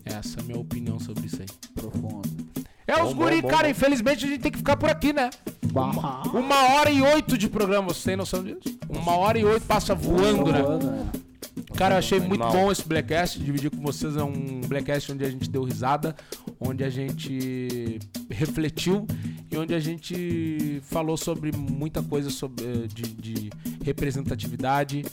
Essa 0.05 0.39
é 0.39 0.41
a 0.41 0.45
minha 0.45 0.59
opinião 0.59 0.99
sobre 0.99 1.27
isso 1.27 1.41
aí. 1.41 1.47
Profundo. 1.75 2.47
É 2.87 3.03
os 3.03 3.13
guri, 3.13 3.41
cara, 3.41 3.63
bom. 3.63 3.71
infelizmente 3.71 4.25
a 4.25 4.27
gente 4.29 4.41
tem 4.41 4.51
que 4.51 4.57
ficar 4.57 4.77
por 4.77 4.89
aqui, 4.89 5.11
né? 5.11 5.29
Uma, 5.69 6.23
uma 6.31 6.75
hora 6.75 6.89
e 6.89 7.01
oito 7.01 7.37
de 7.37 7.49
programa, 7.49 7.93
você 7.93 8.11
tem 8.11 8.15
noção 8.15 8.41
disso? 8.41 8.76
Uma 8.89 9.17
hora 9.17 9.37
e 9.37 9.45
oito 9.45 9.65
passa 9.65 9.93
voando, 9.93 10.51
né? 10.51 10.61
Cara, 11.75 11.95
eu 11.95 11.99
achei 11.99 12.19
muito 12.19 12.45
bom 12.47 12.71
esse 12.71 12.83
Blackcast. 12.87 13.39
Dividir 13.39 13.69
com 13.69 13.81
vocês 13.81 14.17
é 14.17 14.23
um 14.23 14.61
Blackcast 14.61 15.11
onde 15.11 15.23
a 15.23 15.29
gente 15.29 15.49
deu 15.49 15.63
risada, 15.63 16.15
onde 16.59 16.83
a 16.83 16.89
gente 16.89 17.99
refletiu 18.29 19.05
e 19.51 19.57
onde 19.57 19.75
a 19.75 19.79
gente 19.79 20.81
falou 20.83 21.15
sobre 21.15 21.51
muita 21.55 22.01
coisa 22.01 22.29
sobre, 22.29 22.65
eh, 22.65 22.87
de, 22.87 23.03
de 23.03 23.49
representatividade, 23.87 25.03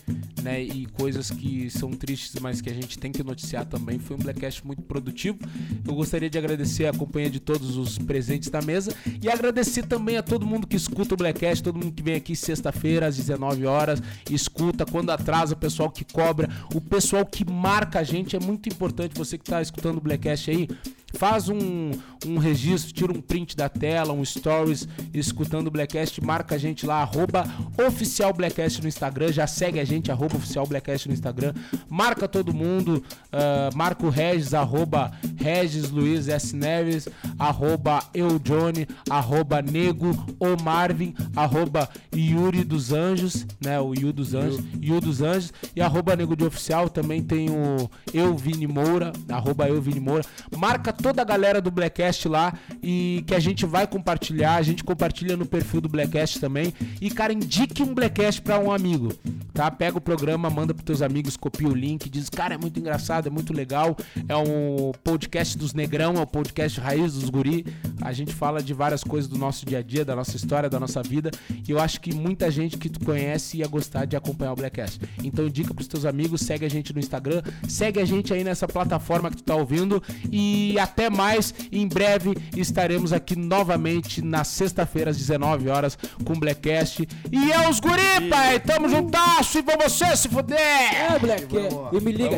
né? 0.42 0.62
E 0.62 0.86
coisas 0.86 1.30
que 1.30 1.70
são 1.70 1.92
tristes, 1.92 2.40
mas 2.40 2.60
que 2.60 2.68
a 2.68 2.74
gente 2.74 2.98
tem 2.98 3.12
que 3.12 3.22
noticiar 3.22 3.64
também. 3.64 3.98
Foi 3.98 4.16
um 4.16 4.18
Blackcast 4.18 4.66
muito 4.66 4.82
produtivo. 4.82 5.38
Eu 5.86 5.94
gostaria 5.94 6.28
de 6.28 6.36
agradecer 6.36 6.86
a 6.86 6.92
companhia 6.92 7.30
de 7.30 7.40
todos 7.40 7.76
os 7.76 7.98
presentes 7.98 8.50
da 8.50 8.60
mesa 8.60 8.94
e 9.22 9.28
agradecer 9.28 9.86
também 9.86 10.16
a 10.16 10.22
todo 10.22 10.44
mundo 10.44 10.66
que 10.66 10.76
escuta 10.76 11.14
o 11.14 11.16
Blackcast, 11.16 11.62
todo 11.62 11.78
mundo 11.78 11.92
que 11.92 12.02
vem 12.02 12.16
aqui 12.16 12.34
sexta-feira 12.34 13.06
às 13.06 13.16
19 13.16 13.64
horas, 13.64 14.02
escuta 14.30 14.84
quando 14.84 15.10
atrasa, 15.10 15.54
o 15.54 15.56
pessoal 15.56 15.90
que 15.90 16.04
cobra, 16.04 16.48
o 16.74 16.80
pessoal 16.80 17.24
que 17.24 17.48
marca 17.48 18.00
a 18.00 18.04
gente. 18.04 18.34
É 18.34 18.40
muito 18.40 18.68
importante 18.68 19.16
você 19.16 19.38
que 19.38 19.44
está 19.44 19.62
escutando 19.62 19.98
o 19.98 20.00
Blackcast 20.00 20.50
aí 20.50 20.68
faz 21.14 21.48
um, 21.48 21.92
um 22.26 22.38
registro, 22.38 22.92
tira 22.92 23.12
um 23.12 23.20
print 23.20 23.56
da 23.56 23.68
tela, 23.68 24.12
um 24.12 24.24
stories, 24.24 24.88
escutando 25.12 25.68
o 25.68 25.70
Blackcast, 25.70 26.22
marca 26.22 26.54
a 26.54 26.58
gente 26.58 26.84
lá, 26.84 27.02
arroba 27.02 27.44
oficial 27.86 28.32
Blackcast 28.32 28.63
no 28.82 28.88
Instagram, 28.88 29.32
já 29.32 29.46
segue 29.46 29.80
a 29.80 29.84
gente, 29.84 30.10
arroba 30.10 30.36
oficial 30.36 30.66
Blackcast 30.66 31.08
no 31.08 31.14
Instagram, 31.14 31.52
marca 31.88 32.28
todo 32.28 32.52
mundo, 32.54 33.04
uh, 33.32 33.76
marca 33.76 34.06
o 34.06 34.10
Regis, 34.10 34.54
arroba 34.54 35.12
Regis 35.36 35.90
Luiz 35.90 36.28
S. 36.28 36.54
Neves, 36.54 37.08
arroba 37.38 38.02
eu 38.14 38.38
Johnny, 38.38 38.86
arroba 39.08 39.60
Nego 39.62 40.10
o 40.38 40.62
Marvin, 40.62 41.14
arroba 41.34 41.88
Yuri 42.14 42.64
dos 42.64 42.92
Anjos, 42.92 43.46
né, 43.60 43.80
o 43.80 43.94
Yu 43.94 44.12
dos 44.12 44.34
Anjos, 44.34 44.60
Yu 44.80 45.00
dos 45.00 45.20
Anjos, 45.20 45.52
e 45.74 45.80
arroba 45.80 46.16
Nego 46.16 46.36
de 46.36 46.44
Oficial, 46.44 46.88
também 46.88 47.22
tem 47.22 47.50
o 47.50 47.90
Eu 48.12 48.36
Vini 48.36 48.66
Moura, 48.66 49.12
arroba 49.28 49.68
Eu 49.68 49.80
Vini 49.80 50.00
Moura, 50.00 50.24
marca 50.56 50.92
toda 50.92 51.22
a 51.22 51.24
galera 51.24 51.60
do 51.60 51.70
Blackcast 51.70 52.28
lá 52.28 52.52
e 52.82 53.24
que 53.26 53.34
a 53.34 53.40
gente 53.40 53.66
vai 53.66 53.86
compartilhar. 53.86 54.56
A 54.56 54.62
gente 54.62 54.84
compartilha 54.84 55.36
no 55.36 55.46
perfil 55.46 55.80
do 55.80 55.88
Blackcast 55.88 56.40
também. 56.40 56.72
E, 57.00 57.10
cara, 57.10 57.32
indique 57.32 57.82
um 57.82 57.94
Blackcast 57.94 58.42
um 58.58 58.72
amigo, 58.72 59.12
tá? 59.52 59.70
Pega 59.70 59.98
o 59.98 60.00
programa, 60.00 60.50
manda 60.50 60.74
pros 60.74 60.84
teus 60.84 61.02
amigos, 61.02 61.36
copia 61.36 61.68
o 61.68 61.74
link, 61.74 62.08
diz, 62.08 62.28
cara, 62.28 62.54
é 62.54 62.58
muito 62.58 62.78
engraçado, 62.78 63.26
é 63.26 63.30
muito 63.30 63.52
legal. 63.52 63.96
É 64.28 64.36
um 64.36 64.92
podcast 65.02 65.56
dos 65.56 65.72
negrão, 65.72 66.14
é 66.14 66.20
o 66.20 66.22
um 66.22 66.26
podcast 66.26 66.80
raiz 66.80 67.14
dos 67.14 67.30
guri. 67.30 67.66
A 68.00 68.12
gente 68.12 68.34
fala 68.34 68.62
de 68.62 68.74
várias 68.74 69.02
coisas 69.02 69.28
do 69.28 69.38
nosso 69.38 69.64
dia 69.64 69.78
a 69.78 69.82
dia, 69.82 70.04
da 70.04 70.14
nossa 70.14 70.36
história, 70.36 70.68
da 70.68 70.80
nossa 70.80 71.02
vida. 71.02 71.30
E 71.66 71.70
eu 71.70 71.78
acho 71.78 72.00
que 72.00 72.14
muita 72.14 72.50
gente 72.50 72.76
que 72.76 72.88
tu 72.88 73.04
conhece 73.04 73.58
ia 73.58 73.66
gostar 73.66 74.04
de 74.04 74.16
acompanhar 74.16 74.52
o 74.52 74.56
Blackcast. 74.56 75.00
Então 75.22 75.46
indica 75.46 75.72
pros 75.74 75.88
teus 75.88 76.04
amigos, 76.04 76.40
segue 76.40 76.64
a 76.64 76.70
gente 76.70 76.92
no 76.92 76.98
Instagram, 76.98 77.42
segue 77.68 78.00
a 78.00 78.04
gente 78.04 78.32
aí 78.32 78.44
nessa 78.44 78.66
plataforma 78.66 79.30
que 79.30 79.36
tu 79.36 79.44
tá 79.44 79.54
ouvindo 79.54 80.02
e 80.30 80.78
até 80.78 81.08
mais. 81.08 81.54
Em 81.70 81.86
breve 81.86 82.34
estaremos 82.56 83.12
aqui 83.12 83.36
novamente 83.36 84.22
na 84.22 84.44
sexta-feira 84.44 85.10
às 85.10 85.16
19 85.16 85.68
horas 85.68 85.98
com 86.24 86.32
o 86.32 86.38
Blackcast. 86.38 87.06
E 87.30 87.52
é 87.52 87.68
os 87.68 87.80
guri, 87.80 88.28
pai! 88.44 88.60
Tamo 88.60 88.88
juntasso 88.88 89.58
e 89.58 89.62
vou 89.62 89.76
você 89.78 90.16
se 90.16 90.28
fuder! 90.28 90.58
É, 90.58 91.18
Black. 91.18 91.48
E 91.92 92.00
me 92.00 92.12
liga. 92.12 92.36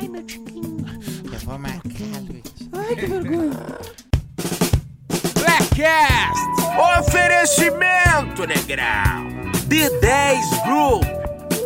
Ai, 0.00 0.08
meu 0.08 0.22
tiquinho. 0.24 0.86
Eu 1.32 1.38
vou 1.40 1.58
marcar, 1.58 2.20
Luiz. 2.28 2.42
Ai, 2.72 2.96
que 2.96 3.06
vergonha. 3.06 3.50
Blackcast! 5.34 6.40
Oferecimento, 7.00 8.46
negrão! 8.46 9.50
D10 9.66 10.64
Group, 10.64 11.04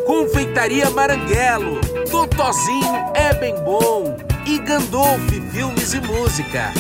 Confeitaria 0.07 0.91
Maranguelo, 0.91 1.81
Totozinho 2.11 3.13
é 3.15 3.35
bem 3.35 3.55
bom 3.65 4.17
e 4.47 4.59
Gandolf 4.59 5.31
Filmes 5.53 5.95
e 5.95 6.01
Música. 6.01 6.73